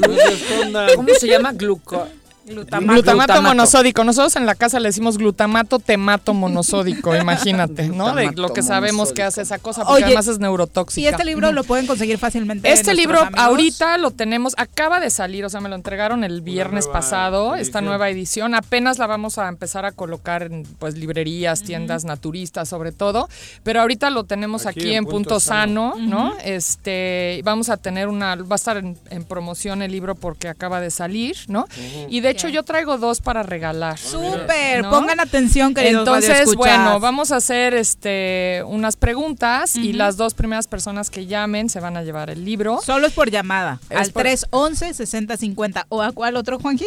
No 0.00 0.14
se 0.14 0.32
escondan. 0.32 0.90
¿Cómo 0.96 1.08
se 1.18 1.26
llama? 1.26 1.52
Gluco 1.52 2.06
Glutamato, 2.46 3.42
monosódico. 3.42 4.04
Nosotros 4.04 4.36
en 4.36 4.44
la 4.44 4.54
casa 4.54 4.78
le 4.78 4.88
decimos 4.88 5.16
glutamato 5.16 5.78
temato 5.78 6.34
monosódico, 6.34 7.16
imagínate, 7.20 7.88
¿no? 7.88 8.14
De 8.14 8.32
lo 8.32 8.52
que 8.52 8.62
sabemos 8.62 9.12
que 9.12 9.22
hace 9.22 9.42
esa 9.42 9.58
cosa, 9.58 9.84
porque 9.84 10.04
además 10.04 10.28
es 10.28 10.38
neurotóxica. 10.38 11.00
Y 11.00 11.06
este 11.06 11.24
libro 11.24 11.52
lo 11.52 11.64
pueden 11.64 11.86
conseguir 11.86 12.18
fácilmente. 12.18 12.70
Este 12.70 12.94
libro 12.94 13.20
ahorita 13.36 13.96
lo 13.98 14.10
tenemos, 14.10 14.54
acaba 14.58 15.00
de 15.00 15.10
salir, 15.10 15.44
o 15.44 15.48
sea, 15.48 15.60
me 15.60 15.68
lo 15.68 15.74
entregaron 15.74 16.22
el 16.24 16.42
viernes 16.42 16.86
pasado, 16.86 17.54
esta 17.54 17.80
nueva 17.80 18.10
edición. 18.10 18.54
Apenas 18.54 18.98
la 18.98 19.06
vamos 19.06 19.38
a 19.38 19.48
empezar 19.48 19.84
a 19.86 19.92
colocar 19.92 20.42
en 20.42 20.64
pues 20.78 20.96
librerías, 20.96 21.62
tiendas 21.62 22.04
naturistas 22.04 22.68
sobre 22.68 22.92
todo, 22.92 23.28
pero 23.62 23.80
ahorita 23.80 24.10
lo 24.10 24.24
tenemos 24.24 24.66
aquí, 24.66 24.94
en, 24.94 25.04
Punto, 25.04 25.40
Sano, 25.40 25.94
¿no? 25.98 26.34
Este, 26.44 27.40
vamos 27.44 27.68
a 27.68 27.76
tener 27.76 28.08
una, 28.08 28.36
va 28.36 28.52
a 28.52 28.54
estar 28.56 28.76
en, 28.78 29.24
promoción 29.24 29.80
el 29.80 29.92
libro 29.92 30.14
porque 30.14 30.48
acaba 30.48 30.80
de 30.80 30.90
salir, 30.90 31.36
¿no? 31.48 31.66
Y 32.08 32.20
de 32.20 32.33
hecho, 32.36 32.48
yo 32.48 32.62
traigo 32.62 32.98
dos 32.98 33.20
para 33.20 33.42
regalar. 33.42 33.98
Súper, 33.98 34.82
pongan 34.90 35.20
atención, 35.20 35.74
queridos 35.74 36.06
Entonces, 36.06 36.54
bueno, 36.54 37.00
vamos 37.00 37.32
a 37.32 37.36
hacer 37.36 37.74
este 37.74 38.62
unas 38.66 38.96
preguntas 38.96 39.76
y 39.76 39.92
las 39.92 40.16
dos 40.16 40.34
primeras 40.34 40.68
personas 40.68 41.10
que 41.10 41.26
llamen 41.26 41.68
se 41.68 41.80
van 41.80 41.96
a 41.96 42.02
llevar 42.02 42.30
el 42.30 42.44
libro. 42.44 42.80
Solo 42.82 43.06
es 43.06 43.12
por 43.12 43.30
llamada, 43.30 43.80
al 43.90 44.12
311-6050. 44.12 45.86
¿O 45.88 46.02
a 46.02 46.12
cuál 46.12 46.36
otro, 46.36 46.58
Juanji? 46.58 46.86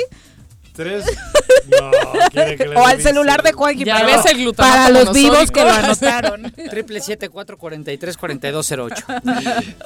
Tres. 0.77 1.05
o 2.75 2.85
al 2.85 3.01
celular 3.01 3.41
de 3.41 3.51
Juan 3.51 3.77
ya 3.79 4.03
ves 4.05 4.25
el 4.27 4.37
glutamato 4.37 4.75
Para 4.75 4.89
los 4.89 5.11
vivos 5.11 5.51
que 5.51 5.63
lo 5.63 5.71
anotaron. 5.71 6.53
Triple 6.69 7.01
siete 7.01 7.29
cuatro 7.29 7.57
cuarenta 7.57 7.91
y 7.91 7.97
tres 7.97 8.15
cuarenta 8.15 8.47
y 8.47 8.51
dos 8.51 8.67
cero 8.67 8.85
ocho. 8.85 9.03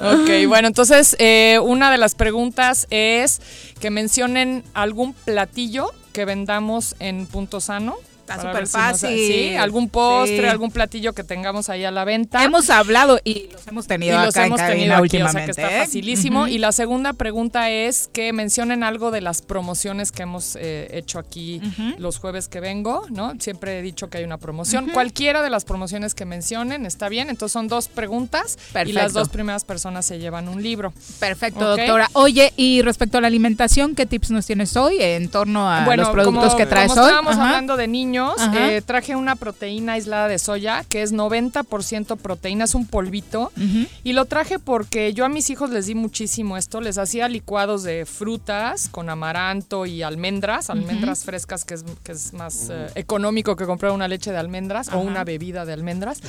Ok, 0.00 0.46
bueno, 0.46 0.68
entonces 0.68 1.16
eh, 1.18 1.58
una 1.62 1.90
de 1.90 1.96
las 1.96 2.14
preguntas 2.14 2.86
es 2.90 3.40
que 3.80 3.90
mencionen 3.90 4.64
algún 4.74 5.14
platillo 5.14 5.90
que 6.12 6.26
vendamos 6.26 6.94
en 6.98 7.26
Punto 7.26 7.62
Sano 7.62 7.96
Está 8.22 8.40
súper 8.40 8.66
fácil. 8.68 9.08
sí, 9.10 9.56
algún 9.56 9.88
postre, 9.88 10.48
algún 10.48 10.70
platillo 10.70 11.12
que 11.12 11.24
tengamos 11.24 11.68
ahí 11.68 11.84
a 11.84 11.90
la 11.90 12.04
venta. 12.04 12.42
Hemos 12.44 12.70
hablado 12.70 13.20
y 13.24 13.48
los 13.52 13.66
hemos 13.66 13.86
tenido 13.88 14.20
y 14.20 14.26
los 14.26 14.36
hemos 14.36 14.60
tenido 14.60 14.94
aquí, 14.94 15.20
o 15.20 15.28
sea 15.28 15.44
que 15.44 15.50
está 15.50 15.76
¿eh? 15.76 15.80
facilísimo. 15.80 16.46
Y 16.46 16.58
la 16.58 16.70
segunda 16.72 17.12
pregunta 17.12 17.70
es 17.70 18.08
que 18.12 18.32
mencionen 18.32 18.84
algo 18.84 19.10
de 19.10 19.20
las 19.20 19.42
promociones 19.42 20.12
que 20.12 20.22
hemos 20.22 20.56
eh, 20.56 20.88
hecho 20.92 21.18
aquí 21.18 21.60
los 21.98 22.18
jueves 22.18 22.48
que 22.48 22.60
vengo, 22.60 23.06
¿no? 23.10 23.32
Siempre 23.40 23.78
he 23.78 23.82
dicho 23.82 24.08
que 24.08 24.18
hay 24.18 24.24
una 24.24 24.38
promoción. 24.38 24.90
Cualquiera 24.90 25.42
de 25.42 25.50
las 25.50 25.64
promociones 25.64 26.14
que 26.14 26.24
mencionen 26.24 26.86
está 26.86 27.08
bien. 27.08 27.28
Entonces 27.28 27.52
son 27.52 27.66
dos 27.66 27.88
preguntas 27.88 28.58
y 28.86 28.92
las 28.92 29.12
dos 29.12 29.28
primeras 29.30 29.64
personas 29.64 30.06
se 30.06 30.18
llevan 30.18 30.48
un 30.48 30.62
libro. 30.62 30.92
Perfecto, 31.18 31.76
doctora. 31.76 32.08
Oye, 32.12 32.52
y 32.56 32.82
respecto 32.82 33.18
a 33.18 33.20
la 33.20 33.26
alimentación, 33.26 33.94
¿qué 33.96 34.06
tips 34.06 34.30
nos 34.30 34.46
tienes 34.46 34.76
hoy 34.76 34.96
en 35.00 35.28
torno 35.28 35.68
a 35.68 35.96
los 35.96 36.08
productos 36.10 36.54
que 36.54 36.66
traes 36.66 36.90
como 36.90 37.02
hoy? 37.02 37.08
Estábamos 37.08 37.36
hablando 37.36 37.76
de 37.76 37.88
niños 37.88 38.12
eh, 38.54 38.82
traje 38.84 39.16
una 39.16 39.36
proteína 39.36 39.94
aislada 39.94 40.28
de 40.28 40.38
soya 40.38 40.84
que 40.88 41.02
es 41.02 41.12
90% 41.12 42.16
proteína, 42.16 42.64
es 42.64 42.74
un 42.74 42.86
polvito. 42.86 43.52
Y 44.04 44.12
lo 44.12 44.24
traje 44.24 44.58
porque 44.58 45.14
yo 45.14 45.24
a 45.24 45.28
mis 45.28 45.50
hijos 45.50 45.70
les 45.70 45.86
di 45.86 45.94
muchísimo 45.94 46.56
esto. 46.56 46.80
Les 46.80 46.98
hacía 46.98 47.28
licuados 47.28 47.82
de 47.82 48.06
frutas 48.06 48.88
con 48.88 49.08
amaranto 49.08 49.86
y 49.86 50.02
almendras, 50.02 50.70
almendras 50.70 51.24
frescas, 51.24 51.64
que 51.64 51.74
es, 51.74 51.84
que 52.02 52.12
es 52.12 52.32
más 52.32 52.68
eh, 52.70 52.88
económico 52.94 53.56
que 53.56 53.66
comprar 53.66 53.92
una 53.92 54.08
leche 54.08 54.32
de 54.32 54.38
almendras 54.38 54.88
o 54.92 54.98
una 54.98 55.24
bebida 55.24 55.64
de 55.64 55.72
almendras. 55.72 56.20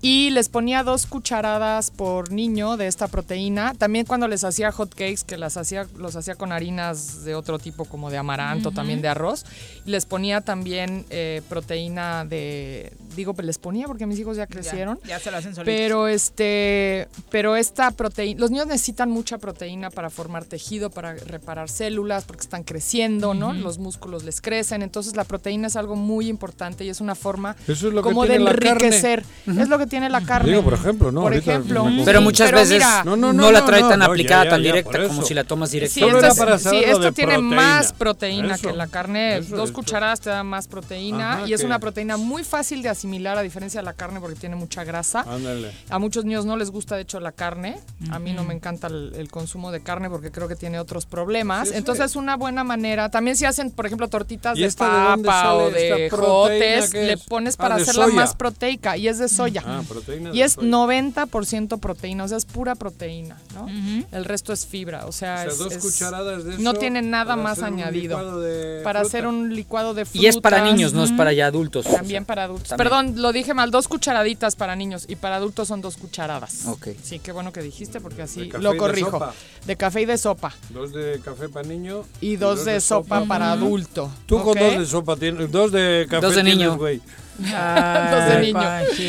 Y 0.00 0.30
les 0.30 0.48
ponía 0.48 0.82
dos 0.82 1.06
cucharadas 1.06 1.90
por 1.90 2.30
niño 2.30 2.76
de 2.76 2.86
esta 2.86 3.08
proteína. 3.08 3.74
También 3.74 4.06
cuando 4.06 4.28
les 4.28 4.44
hacía 4.44 4.72
hot 4.72 4.90
cakes, 4.90 5.24
que 5.26 5.36
las 5.36 5.56
hacía, 5.56 5.86
los 5.96 6.16
hacía 6.16 6.34
con 6.34 6.52
harinas 6.52 7.24
de 7.24 7.34
otro 7.34 7.58
tipo, 7.58 7.84
como 7.84 8.10
de 8.10 8.18
amaranto, 8.18 8.70
también 8.70 9.00
de 9.02 9.08
arroz. 9.08 9.44
Les 9.84 10.06
ponía 10.06 10.40
también 10.40 11.06
eh, 11.16 11.42
proteína 11.48 12.24
de, 12.24 12.92
digo, 13.14 13.34
pues 13.34 13.46
les 13.46 13.58
ponía 13.58 13.86
porque 13.86 14.04
mis 14.04 14.18
hijos 14.18 14.36
ya 14.36 14.48
crecieron. 14.48 14.98
Ya, 15.06 15.20
se 15.20 15.30
lo 15.30 15.36
hacen 15.36 15.54
solitos. 15.54 15.72
Pero 15.72 16.08
este, 16.08 17.06
pero 17.30 17.54
esta 17.54 17.92
proteína, 17.92 18.40
los 18.40 18.50
niños 18.50 18.66
necesitan 18.66 19.10
mucha 19.10 19.38
proteína 19.38 19.90
para 19.90 20.10
formar 20.10 20.44
tejido, 20.44 20.90
para 20.90 21.14
reparar 21.14 21.68
células, 21.68 22.24
porque 22.24 22.42
están 22.42 22.64
creciendo, 22.64 23.32
¿no? 23.32 23.52
Los 23.52 23.78
músculos 23.78 24.24
les 24.24 24.40
crecen, 24.40 24.82
entonces 24.82 25.14
la 25.14 25.22
proteína 25.22 25.68
es 25.68 25.76
algo 25.76 25.94
muy 25.94 26.26
importante 26.26 26.84
y 26.84 26.88
es 26.88 27.00
una 27.00 27.14
forma 27.14 27.54
como 28.02 28.26
de 28.26 28.34
enriquecer. 28.34 29.24
Es 29.46 29.68
lo 29.68 29.78
que 29.78 29.86
tiene 29.86 30.10
la 30.10 30.20
carne. 30.22 30.50
Digo, 30.50 30.64
por 30.64 30.74
ejemplo, 30.74 31.12
¿no? 31.12 31.22
Por 31.22 31.34
ejemplo. 31.34 31.86
Pero 32.04 32.22
muchas 32.22 32.50
veces 32.50 32.82
no, 33.04 33.52
la 33.52 33.64
trae 33.64 33.82
tan 33.82 34.02
aplicada, 34.02 34.48
tan 34.48 34.62
directa 34.62 35.06
como 35.06 35.22
si 35.22 35.32
la 35.32 35.44
tomas 35.44 35.70
directa. 35.70 35.94
Sí, 35.94 36.04
esto, 36.04 36.58
sí, 36.58 36.76
esto 36.84 37.12
tiene 37.12 37.38
más 37.38 37.92
proteína 37.92 38.58
que 38.58 38.72
la 38.72 38.88
carne. 38.88 39.40
Dos 39.42 39.70
cucharadas 39.70 40.20
te 40.20 40.30
dan 40.30 40.48
más 40.48 40.66
proteína 40.66 41.03
y 41.46 41.52
es 41.52 41.62
una 41.62 41.78
proteína 41.78 42.16
muy 42.16 42.44
fácil 42.44 42.82
de 42.82 42.88
asimilar 42.88 43.38
a 43.38 43.42
diferencia 43.42 43.80
de 43.80 43.84
la 43.84 43.94
carne 43.94 44.20
porque 44.20 44.36
tiene 44.36 44.56
mucha 44.56 44.84
grasa. 44.84 45.24
A 45.90 45.98
muchos 45.98 46.24
niños 46.24 46.46
no 46.46 46.56
les 46.56 46.70
gusta 46.70 46.96
de 46.96 47.02
hecho 47.02 47.20
la 47.20 47.32
carne. 47.32 47.80
A 48.10 48.18
mí 48.18 48.32
no 48.32 48.44
me 48.44 48.54
encanta 48.54 48.88
el, 48.88 49.28
consumo 49.30 49.72
de 49.72 49.82
carne 49.82 50.10
porque 50.10 50.30
creo 50.30 50.48
que 50.48 50.56
tiene 50.56 50.78
otros 50.78 51.06
problemas. 51.06 51.72
Entonces 51.72 52.06
es 52.06 52.16
una 52.16 52.36
buena 52.36 52.62
manera. 52.62 53.10
También 53.10 53.36
si 53.36 53.44
hacen, 53.44 53.70
por 53.70 53.86
ejemplo, 53.86 54.08
tortitas 54.08 54.56
de 54.56 54.70
papa 54.72 55.54
o 55.54 55.70
de 55.70 56.08
jotes, 56.10 56.92
le 56.92 57.16
pones 57.16 57.56
para 57.56 57.76
ah, 57.76 57.78
hacerla 57.78 58.08
más 58.08 58.34
proteica 58.34 58.96
y 58.96 59.08
es 59.08 59.18
de 59.18 59.28
soya. 59.28 59.62
Ah, 59.66 59.82
y 60.32 60.42
es 60.42 60.58
90% 60.58 61.80
proteína, 61.80 62.24
o 62.24 62.28
sea, 62.28 62.38
es 62.38 62.44
pura 62.44 62.74
proteína, 62.74 63.38
¿no? 63.54 63.68
El 64.12 64.24
resto 64.24 64.52
es 64.52 64.66
fibra, 64.66 65.06
o 65.06 65.12
sea, 65.12 65.46
es, 65.46 65.58
dos 65.58 65.74
cucharadas 65.76 66.44
de 66.44 66.54
eso 66.54 66.62
no 66.62 66.74
tiene 66.74 67.02
nada 67.02 67.36
más 67.36 67.62
añadido. 67.62 68.18
Para 68.82 69.00
hacer 69.00 69.26
un 69.26 69.54
licuado 69.54 69.94
de 69.94 70.04
frutas. 70.04 70.22
Y 70.22 70.26
es 70.26 70.38
para 70.38 70.64
niños, 70.64 70.93
no 70.94 71.04
es 71.04 71.12
para 71.12 71.32
ya 71.32 71.46
adultos. 71.46 71.86
También 71.86 72.24
para 72.24 72.44
adultos. 72.44 72.74
Perdón, 72.76 73.14
lo 73.16 73.32
dije 73.32 73.54
mal, 73.54 73.70
dos 73.70 73.88
cucharaditas 73.88 74.56
para 74.56 74.76
niños 74.76 75.04
y 75.08 75.16
para 75.16 75.36
adultos 75.36 75.68
son 75.68 75.80
dos 75.80 75.96
cucharadas. 75.96 76.66
Ok. 76.66 76.88
Sí, 77.02 77.18
qué 77.18 77.32
bueno 77.32 77.52
que 77.52 77.62
dijiste 77.62 78.00
porque 78.00 78.22
así 78.22 78.50
lo 78.58 78.76
corrijo. 78.76 79.32
De, 79.66 79.76
café 79.76 80.02
y 80.02 80.04
de 80.04 80.18
sopa. 80.18 80.54
Dos 80.70 80.92
de 80.92 81.20
café 81.24 81.48
para 81.48 81.66
niño. 81.66 82.04
Y 82.20 82.36
dos, 82.36 82.64
de, 82.64 82.80
sopa, 82.80 83.24
para 83.24 83.52
adulto. 83.52 84.10
Tú 84.26 84.42
con 84.42 84.58
dos 84.58 84.78
de 84.78 84.86
sopa 84.86 85.16
tienes, 85.16 85.50
dos 85.50 85.72
de 85.72 86.06
café 86.08 86.26
dos 86.26 86.34
de 86.36 86.42
niño. 86.42 86.78
Niño. 87.38 88.60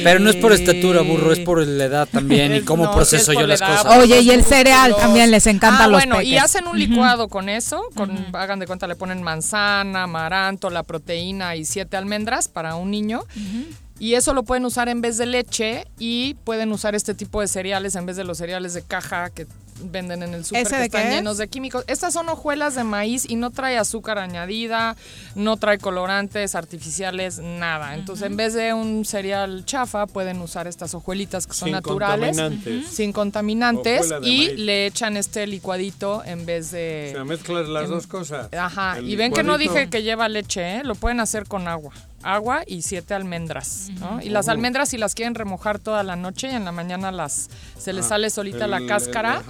Pero 0.04 0.20
no 0.20 0.30
es 0.30 0.36
por 0.38 0.54
estatura, 0.54 1.02
burro, 1.02 1.32
es 1.34 1.40
por 1.40 1.66
la 1.66 1.86
edad 1.86 2.08
también 2.12 2.56
y 2.56 2.62
cómo 2.62 2.92
proceso 2.94 3.34
yo 3.34 3.46
las 3.48 3.62
cosas. 3.62 3.98
Oye, 3.98 4.22
y 4.22 4.32
el 4.32 4.44
cereal 4.44 4.96
también 4.96 5.32
les 5.32 5.48
encanta 5.48 5.86
ah, 5.86 5.88
los 5.88 6.00
bueno, 6.00 6.22
y 6.22 6.38
hacen 6.38 6.68
un 6.68 6.78
licuado 6.78 7.28
con 7.28 7.50
eso, 7.50 7.82
con 7.96 8.28
hagan 8.34 8.60
de 8.60 8.68
cuenta 8.68 8.88
le 8.88 8.96
ponen 8.96 9.22
manzana, 9.22 10.04
amaranto, 10.04 10.70
la 10.70 10.84
proteína 10.84 11.56
y 11.56 11.66
siete 11.66 11.98
almendras 11.98 12.48
para 12.48 12.76
un 12.76 12.92
niño. 12.92 13.24
Y 13.98 14.16
eso 14.16 14.34
lo 14.34 14.44
pueden 14.44 14.66
usar 14.66 14.90
en 14.90 15.00
vez 15.00 15.18
de 15.18 15.26
leche 15.26 15.88
y 15.98 16.34
pueden 16.44 16.72
usar 16.74 16.96
este 16.96 17.14
tipo 17.14 17.40
de 17.40 17.48
cereales 17.48 17.96
en 17.96 18.06
vez 18.06 18.18
de 18.18 18.26
los 18.26 18.38
cereales 18.38 18.74
de 18.74 18.82
caja 18.82 19.30
que 19.30 19.48
venden 19.82 20.24
en 20.24 20.34
el 20.34 20.46
súper 20.46 20.68
que 20.68 20.84
están 20.84 21.10
llenos 21.10 21.38
de 21.38 21.48
químicos. 21.48 21.84
Estas 21.88 22.14
son 22.14 22.30
hojuelas 22.30 22.76
de 22.76 22.84
maíz 22.84 23.30
y 23.30 23.36
no 23.36 23.52
trae 23.52 23.78
azúcar 23.78 24.18
añadida, 24.18 24.96
no 25.36 25.58
trae 25.58 25.78
colorantes 25.78 26.56
artificiales, 26.56 27.40
nada. 27.40 27.96
Entonces, 27.96 28.28
en 28.28 28.38
vez 28.38 28.54
de 28.54 28.74
un 28.74 29.06
cereal 29.06 29.66
chafa, 29.66 30.08
pueden 30.08 30.42
usar 30.42 30.68
estas 30.68 30.94
hojuelitas 30.94 31.48
que 31.48 31.54
son 31.54 31.72
naturales, 31.72 32.38
sin 32.90 33.12
contaminantes, 33.12 34.14
y 34.22 34.56
le 34.56 34.88
echan 34.88 35.18
este 35.18 35.48
licuadito 35.48 36.24
en 36.26 36.46
vez 36.46 36.72
de... 36.72 37.10
O 37.12 37.16
sea, 37.16 37.24
mezclas 37.26 37.68
las 37.68 37.90
dos 37.90 38.08
cosas. 38.08 38.54
Ajá, 38.54 39.00
y 39.02 39.16
ven 39.16 39.34
que 39.34 39.44
no 39.44 39.58
dije 39.58 39.90
que 39.90 40.04
lleva 40.04 40.30
leche, 40.30 40.78
¿eh? 40.78 40.84
lo 40.84 40.96
pueden 40.96 41.20
hacer 41.20 41.48
con 41.48 41.68
agua 41.68 41.94
agua 42.26 42.64
y 42.66 42.82
siete 42.82 43.14
almendras. 43.14 43.90
¿no? 44.00 44.22
Y 44.22 44.30
las 44.30 44.50
almendras 44.50 44.90
si 44.90 44.98
las 44.98 45.14
quieren 45.14 45.36
remojar 45.36 45.80
toda 45.80 46.04
la 46.04 46.16
noche 46.16 46.52
y 46.52 46.56
en 46.56 46.66
la 46.66 46.72
mañana 46.72 47.12
las 47.12 47.50
se 47.78 47.94
les 47.94 48.06
ah, 48.06 48.10
sale 48.10 48.30
solita 48.30 48.68
la 48.68 48.86
cáscara 48.88 49.44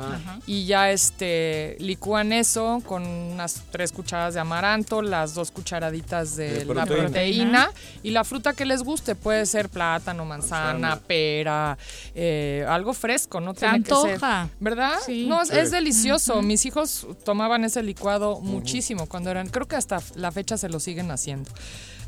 y 0.45 0.65
ya 0.65 0.91
este 0.91 1.77
licúan 1.79 2.33
eso 2.33 2.81
con 2.85 3.05
unas 3.05 3.63
tres 3.71 3.91
cucharadas 3.91 4.33
de 4.33 4.41
amaranto, 4.41 5.01
las 5.01 5.33
dos 5.33 5.51
cucharaditas 5.51 6.35
de, 6.35 6.65
la 6.65 6.85
proteína 6.85 7.69
y 8.03 8.11
la 8.11 8.23
fruta 8.23 8.53
que 8.53 8.65
les 8.65 8.83
guste. 8.83 9.15
Puede 9.15 9.45
ser 9.45 9.69
plátano, 9.69 10.25
manzana, 10.25 10.99
pera, 10.99 11.77
eh, 12.13 12.65
algo 12.67 12.93
fresco, 12.93 13.39
no 13.39 13.53
tiene 13.53 13.83
que 13.83 13.95
ser, 13.95 14.19
¿verdad? 14.59 14.95
Sí. 15.05 15.25
No, 15.27 15.41
es, 15.41 15.71
delicioso. 15.71 16.41
Mis 16.41 16.65
hijos 16.65 17.07
tomaban 17.23 17.63
ese 17.63 17.81
licuado 17.83 18.41
muchísimo 18.41 19.07
cuando 19.07 19.31
eran, 19.31 19.47
creo 19.47 19.67
que 19.67 19.75
hasta 19.75 20.01
la 20.15 20.31
fecha 20.31 20.57
se 20.57 20.69
lo 20.69 20.79
siguen 20.79 21.11
haciendo. 21.11 21.51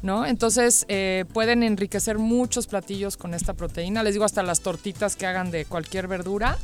¿No? 0.02 0.26
Entonces 0.26 0.86
eh, 0.88 1.26
pueden 1.34 1.64
enriquecer 1.64 2.18
muchos 2.18 2.68
platillos 2.68 3.18
con 3.18 3.34
esta 3.34 3.54
proteína. 3.54 4.04
Les 4.04 4.14
digo, 4.14 4.26
hasta 4.26 4.44
las 4.44 4.62
tortitas 4.62 5.16
que 5.16 5.26
hagan 5.26 5.52
de 5.52 5.66
cualquier 5.66 6.08
verdura, 6.08 6.58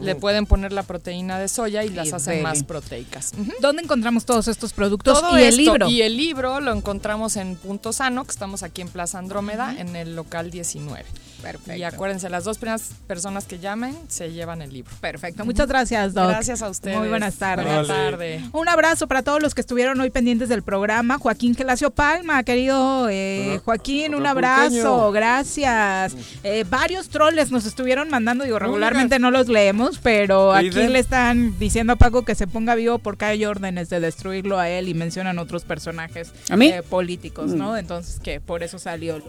le 0.00 0.14
pueden 0.14 0.46
poner 0.46 0.72
la 0.72 0.82
proteína 0.82 1.38
de 1.38 1.48
soya 1.48 1.84
y 1.84 1.90
las 1.90 2.12
hacen 2.12 2.42
más 2.42 2.62
proteicas. 2.62 3.32
¿Dónde 3.60 3.82
encontramos 3.82 4.24
todos 4.24 4.48
estos 4.48 4.72
productos 4.72 5.22
y 5.32 5.42
el 5.42 5.56
libro? 5.56 5.88
Y 5.88 6.02
el 6.02 6.16
libro 6.16 6.60
lo 6.60 6.72
encontramos 6.72 7.36
en 7.36 7.56
Punto 7.56 7.92
Sano, 7.92 8.24
que 8.24 8.30
estamos 8.30 8.62
aquí 8.62 8.82
en 8.82 8.88
Plaza 8.88 9.18
Andrómeda, 9.18 9.74
en 9.78 9.96
el 9.96 10.16
local 10.16 10.50
19. 10.50 11.04
Perfecto. 11.42 11.76
Y 11.76 11.82
acuérdense, 11.82 12.28
las 12.28 12.44
dos 12.44 12.58
primeras 12.58 12.92
personas 13.06 13.44
que 13.44 13.58
llamen 13.58 13.96
se 14.08 14.32
llevan 14.32 14.62
el 14.62 14.72
libro. 14.72 14.92
Perfecto. 15.00 15.44
Muchas 15.44 15.68
gracias, 15.68 16.14
Doc. 16.14 16.28
Gracias 16.28 16.62
a 16.62 16.68
ustedes. 16.68 16.98
Muy 16.98 17.08
buenas 17.08 17.36
tardes. 17.36 17.66
Buenas 17.66 17.88
tardes. 17.88 18.42
Un 18.52 18.68
abrazo 18.68 19.06
para 19.06 19.22
todos 19.22 19.42
los 19.42 19.54
que 19.54 19.60
estuvieron 19.60 20.00
hoy 20.00 20.10
pendientes 20.10 20.48
del 20.48 20.62
programa. 20.62 21.18
Joaquín 21.18 21.54
Gelacio 21.54 21.90
Palma, 21.90 22.42
querido 22.42 23.08
eh, 23.10 23.60
Joaquín, 23.64 24.14
un 24.14 24.26
abrazo. 24.26 25.12
Gracias. 25.12 26.16
Eh, 26.42 26.64
varios 26.68 27.08
troles 27.08 27.50
nos 27.50 27.66
estuvieron 27.66 28.10
mandando, 28.10 28.44
digo, 28.44 28.58
regularmente 28.58 29.18
no 29.18 29.30
los 29.30 29.48
leemos, 29.48 29.98
pero 29.98 30.52
aquí 30.52 30.70
le 30.70 30.98
están 30.98 31.58
diciendo 31.58 31.94
a 31.94 31.96
Paco 31.96 32.24
que 32.24 32.34
se 32.34 32.46
ponga 32.46 32.74
vivo 32.74 32.98
porque 32.98 33.24
hay 33.24 33.44
órdenes 33.44 33.90
de 33.90 34.00
destruirlo 34.00 34.58
a 34.58 34.68
él 34.68 34.88
y 34.88 34.94
mencionan 34.94 35.38
otros 35.38 35.64
personajes 35.64 36.32
eh, 36.50 36.82
políticos, 36.88 37.50
¿no? 37.52 37.72
Mm. 37.72 37.76
Entonces, 37.76 38.20
que 38.20 38.40
por 38.40 38.62
eso 38.62 38.78
salió 38.78 39.20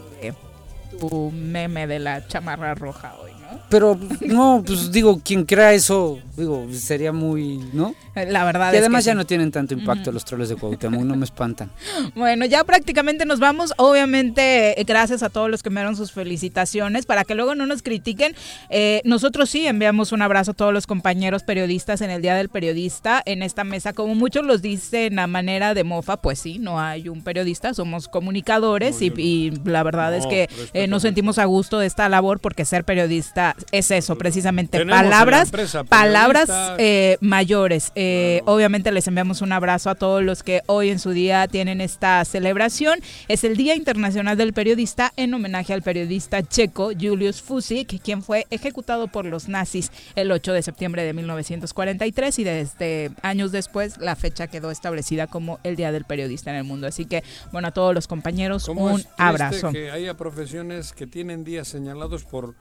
tu 0.99 1.31
meme 1.31 1.88
de 1.88 1.99
la 1.99 2.27
chamarra 2.27 2.73
roja 2.76 3.13
hoy. 3.19 3.40
Pero 3.72 3.98
no, 4.19 4.61
pues 4.68 4.91
digo, 4.91 5.22
quien 5.23 5.45
crea 5.45 5.72
eso, 5.72 6.19
digo, 6.35 6.68
sería 6.73 7.14
muy, 7.14 7.57
¿no? 7.72 7.95
La 8.14 8.43
verdad. 8.43 8.73
Y 8.73 8.77
además 8.77 9.06
ya 9.06 9.15
no 9.15 9.26
tienen 9.26 9.49
tanto 9.49 9.73
impacto 9.73 10.11
los 10.11 10.26
troles 10.26 10.49
de 10.49 10.57
Cuauhtémoc, 10.57 11.03
no 11.03 11.15
me 11.15 11.23
espantan. 11.23 11.72
Bueno, 12.15 12.45
ya 12.45 12.64
prácticamente 12.65 13.26
nos 13.26 13.39
vamos. 13.39 13.73
Obviamente, 13.77 14.80
eh, 14.80 14.84
gracias 14.84 15.23
a 15.23 15.30
todos 15.30 15.49
los 15.49 15.64
que 15.64 15.69
me 15.69 15.80
dieron 15.80 15.95
sus 15.95 16.11
felicitaciones. 16.11 17.06
Para 17.06 17.23
que 17.23 17.35
luego 17.35 17.56
no 17.56 17.65
nos 17.65 17.81
critiquen, 17.81 18.35
eh, 18.69 19.02
nosotros 19.06 19.49
sí 19.49 19.65
enviamos 19.65 20.11
un 20.11 20.22
abrazo 20.22 20.52
a 20.52 20.53
todos 20.53 20.73
los 20.73 20.88
compañeros 20.88 21.43
periodistas 21.43 22.02
en 22.02 22.10
el 22.10 22.22
Día 22.22 22.35
del 22.35 22.49
Periodista 22.49 23.22
en 23.26 23.43
esta 23.43 23.64
mesa. 23.64 23.93
Como 23.93 24.15
muchos 24.15 24.43
los 24.43 24.61
dicen 24.61 25.18
a 25.19 25.27
manera 25.27 25.73
de 25.73 25.85
mofa, 25.85 26.18
pues 26.18 26.39
sí, 26.39 26.60
no 26.60 26.81
hay 26.81 27.07
un 27.07 27.23
periodista, 27.23 27.73
somos 27.73 28.10
comunicadores 28.10 29.02
y, 29.02 29.52
la 29.64 29.84
verdad 29.84 30.14
es 30.14 30.26
que 30.27 30.49
eh, 30.73 30.88
nos 30.88 31.03
sentimos 31.03 31.38
a 31.38 31.45
gusto 31.45 31.80
de 31.80 31.88
esta 31.88 32.10
labor 32.10 32.39
porque 32.39 32.65
ser 32.65 32.84
periodista 32.84 33.56
es 33.72 33.92
eso, 33.92 34.18
precisamente 34.18 34.86
palabras, 34.86 35.52
palabras 35.88 36.50
eh, 36.78 37.18
mayores. 37.22 37.92
Eh, 37.96 38.42
obviamente 38.46 38.92
les 38.92 39.08
enviamos 39.08 39.42
un 39.42 39.52
abrazo 39.52 39.90
a 39.90 39.96
todos 39.96 40.24
los 40.24 40.44
que 40.44 40.62
hoy 40.68 40.90
en 40.90 41.00
su 41.00 41.12
día 41.12 41.48
tienen 41.48 41.82
esta 41.82 42.24
celebración. 42.26 43.00
Es 43.28 43.44
el 43.44 43.58
Día 43.58 43.76
Internacional 43.76 44.38
del 44.38 44.54
Periodista 44.54 45.14
en 45.16 45.34
homenaje 45.34 45.74
al 45.74 45.82
periodista 45.82 46.44
checo 46.44 46.92
Julius 47.00 47.42
Fusik, 47.42 48.02
quien 48.02 48.22
fue 48.22 48.46
ejecutado 48.50 49.08
por 49.08 49.26
los 49.26 49.48
nazis 49.48 49.92
el 50.16 50.32
8 50.32 50.54
de 50.54 50.62
septiembre 50.62 51.04
de 51.04 51.14
1943 51.14 52.40
y 52.40 52.44
desde 52.44 53.12
años 53.22 53.52
después 53.52 53.98
la 53.98 54.16
fecha 54.16 54.48
quedó 54.48 54.72
establecida 54.72 55.28
como 55.28 55.60
el 55.64 55.76
Día 55.76 55.92
del 55.92 56.06
Periodista 56.06 56.52
en 56.52 56.58
el 56.58 56.64
mundo. 56.64 56.88
Así 56.88 57.06
que, 57.06 57.24
bueno, 57.52 57.70
a 57.70 57.72
todos 57.72 57.94
los 57.94 58.08
compañeros, 58.08 58.68
un 58.68 59.04
abrazo. 59.18 59.72
Que 59.72 59.92
haya 59.92 60.16
profesiones 60.16 60.94
que 60.94 61.08
tienen 61.08 61.44
días 61.44 61.68
señalados 61.68 62.24
por 62.24 62.56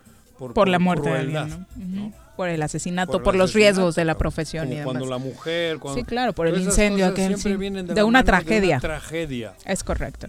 por, 0.49 0.69
la 0.69 0.79
muerte 0.79 1.11
de 1.11 1.19
alguien, 1.19 1.67
por 2.37 2.49
el 2.49 2.63
asesinato, 2.63 3.23
por, 3.23 3.35
los 3.35 3.53
riesgos 3.53 3.95
de 3.95 4.07
la 4.07 4.17
profesión 4.17 4.73
y 4.73 4.81
Cuando 4.83 5.05
la 5.05 5.19
mujer, 5.19 5.79
sí, 5.95 6.05
claro, 6.05 6.33
por 6.33 6.47
el 6.47 6.59
incendio 6.59 7.07
aquel, 7.07 7.37
de, 7.37 8.03
una 8.03 8.25
tragedia. 8.25 8.81
tragedia. 8.81 9.53
Es 9.67 9.85
correcto. 9.85 10.29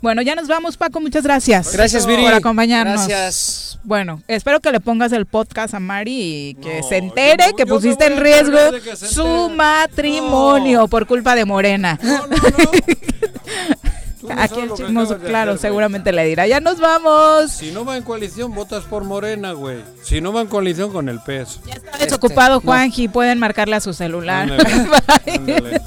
Bueno, 0.00 0.22
ya 0.22 0.36
nos 0.36 0.46
vamos, 0.46 0.76
Paco. 0.76 1.00
Muchas 1.00 1.24
gracias. 1.24 1.72
Gracias, 1.72 2.06
Viri. 2.06 2.22
Por 2.22 2.34
acompañarnos. 2.34 3.08
Gracias. 3.08 3.80
Bueno, 3.82 4.22
espero 4.28 4.60
que 4.60 4.70
le 4.70 4.78
pongas 4.78 5.12
el 5.12 5.26
podcast 5.26 5.74
a 5.74 5.80
Mari 5.80 6.50
y 6.50 6.54
que 6.54 6.82
se 6.84 6.98
entere 6.98 7.52
que 7.56 7.66
pusiste 7.66 8.06
en 8.06 8.20
riesgo 8.20 8.58
su 8.94 9.50
matrimonio 9.50 10.86
por 10.86 11.06
culpa 11.06 11.34
de 11.34 11.44
Morena. 11.44 11.98
Aquí 14.36 14.60
el 14.60 14.72
chismoso, 14.72 15.18
claro, 15.18 15.56
seguramente 15.56 16.12
le 16.12 16.24
dirá, 16.24 16.46
ya 16.46 16.60
nos 16.60 16.80
vamos. 16.80 17.50
Si 17.52 17.70
no 17.70 17.84
va 17.84 17.96
en 17.96 18.02
coalición, 18.02 18.54
votas 18.54 18.84
por 18.84 19.04
Morena, 19.04 19.52
güey. 19.52 19.78
Si 20.02 20.20
no 20.20 20.32
va 20.32 20.40
en 20.40 20.48
coalición, 20.48 20.92
con 20.92 21.08
el 21.08 21.20
PES. 21.20 21.60
Ya 21.66 21.74
está 21.74 21.98
desocupado, 21.98 22.56
este, 22.56 22.66
Juanji, 22.66 23.08
pueden 23.08 23.38
marcarle 23.38 23.76
a 23.76 23.80
su 23.80 23.92
celular. 23.92 24.48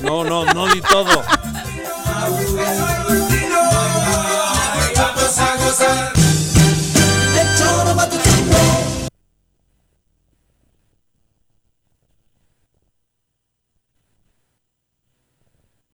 No, 0.01 0.23
no, 0.23 0.45
no 0.53 0.67
di 0.67 0.81
todo. 0.81 1.23
Vamos 4.95 5.37
a 5.37 5.55
gozar. 5.57 6.30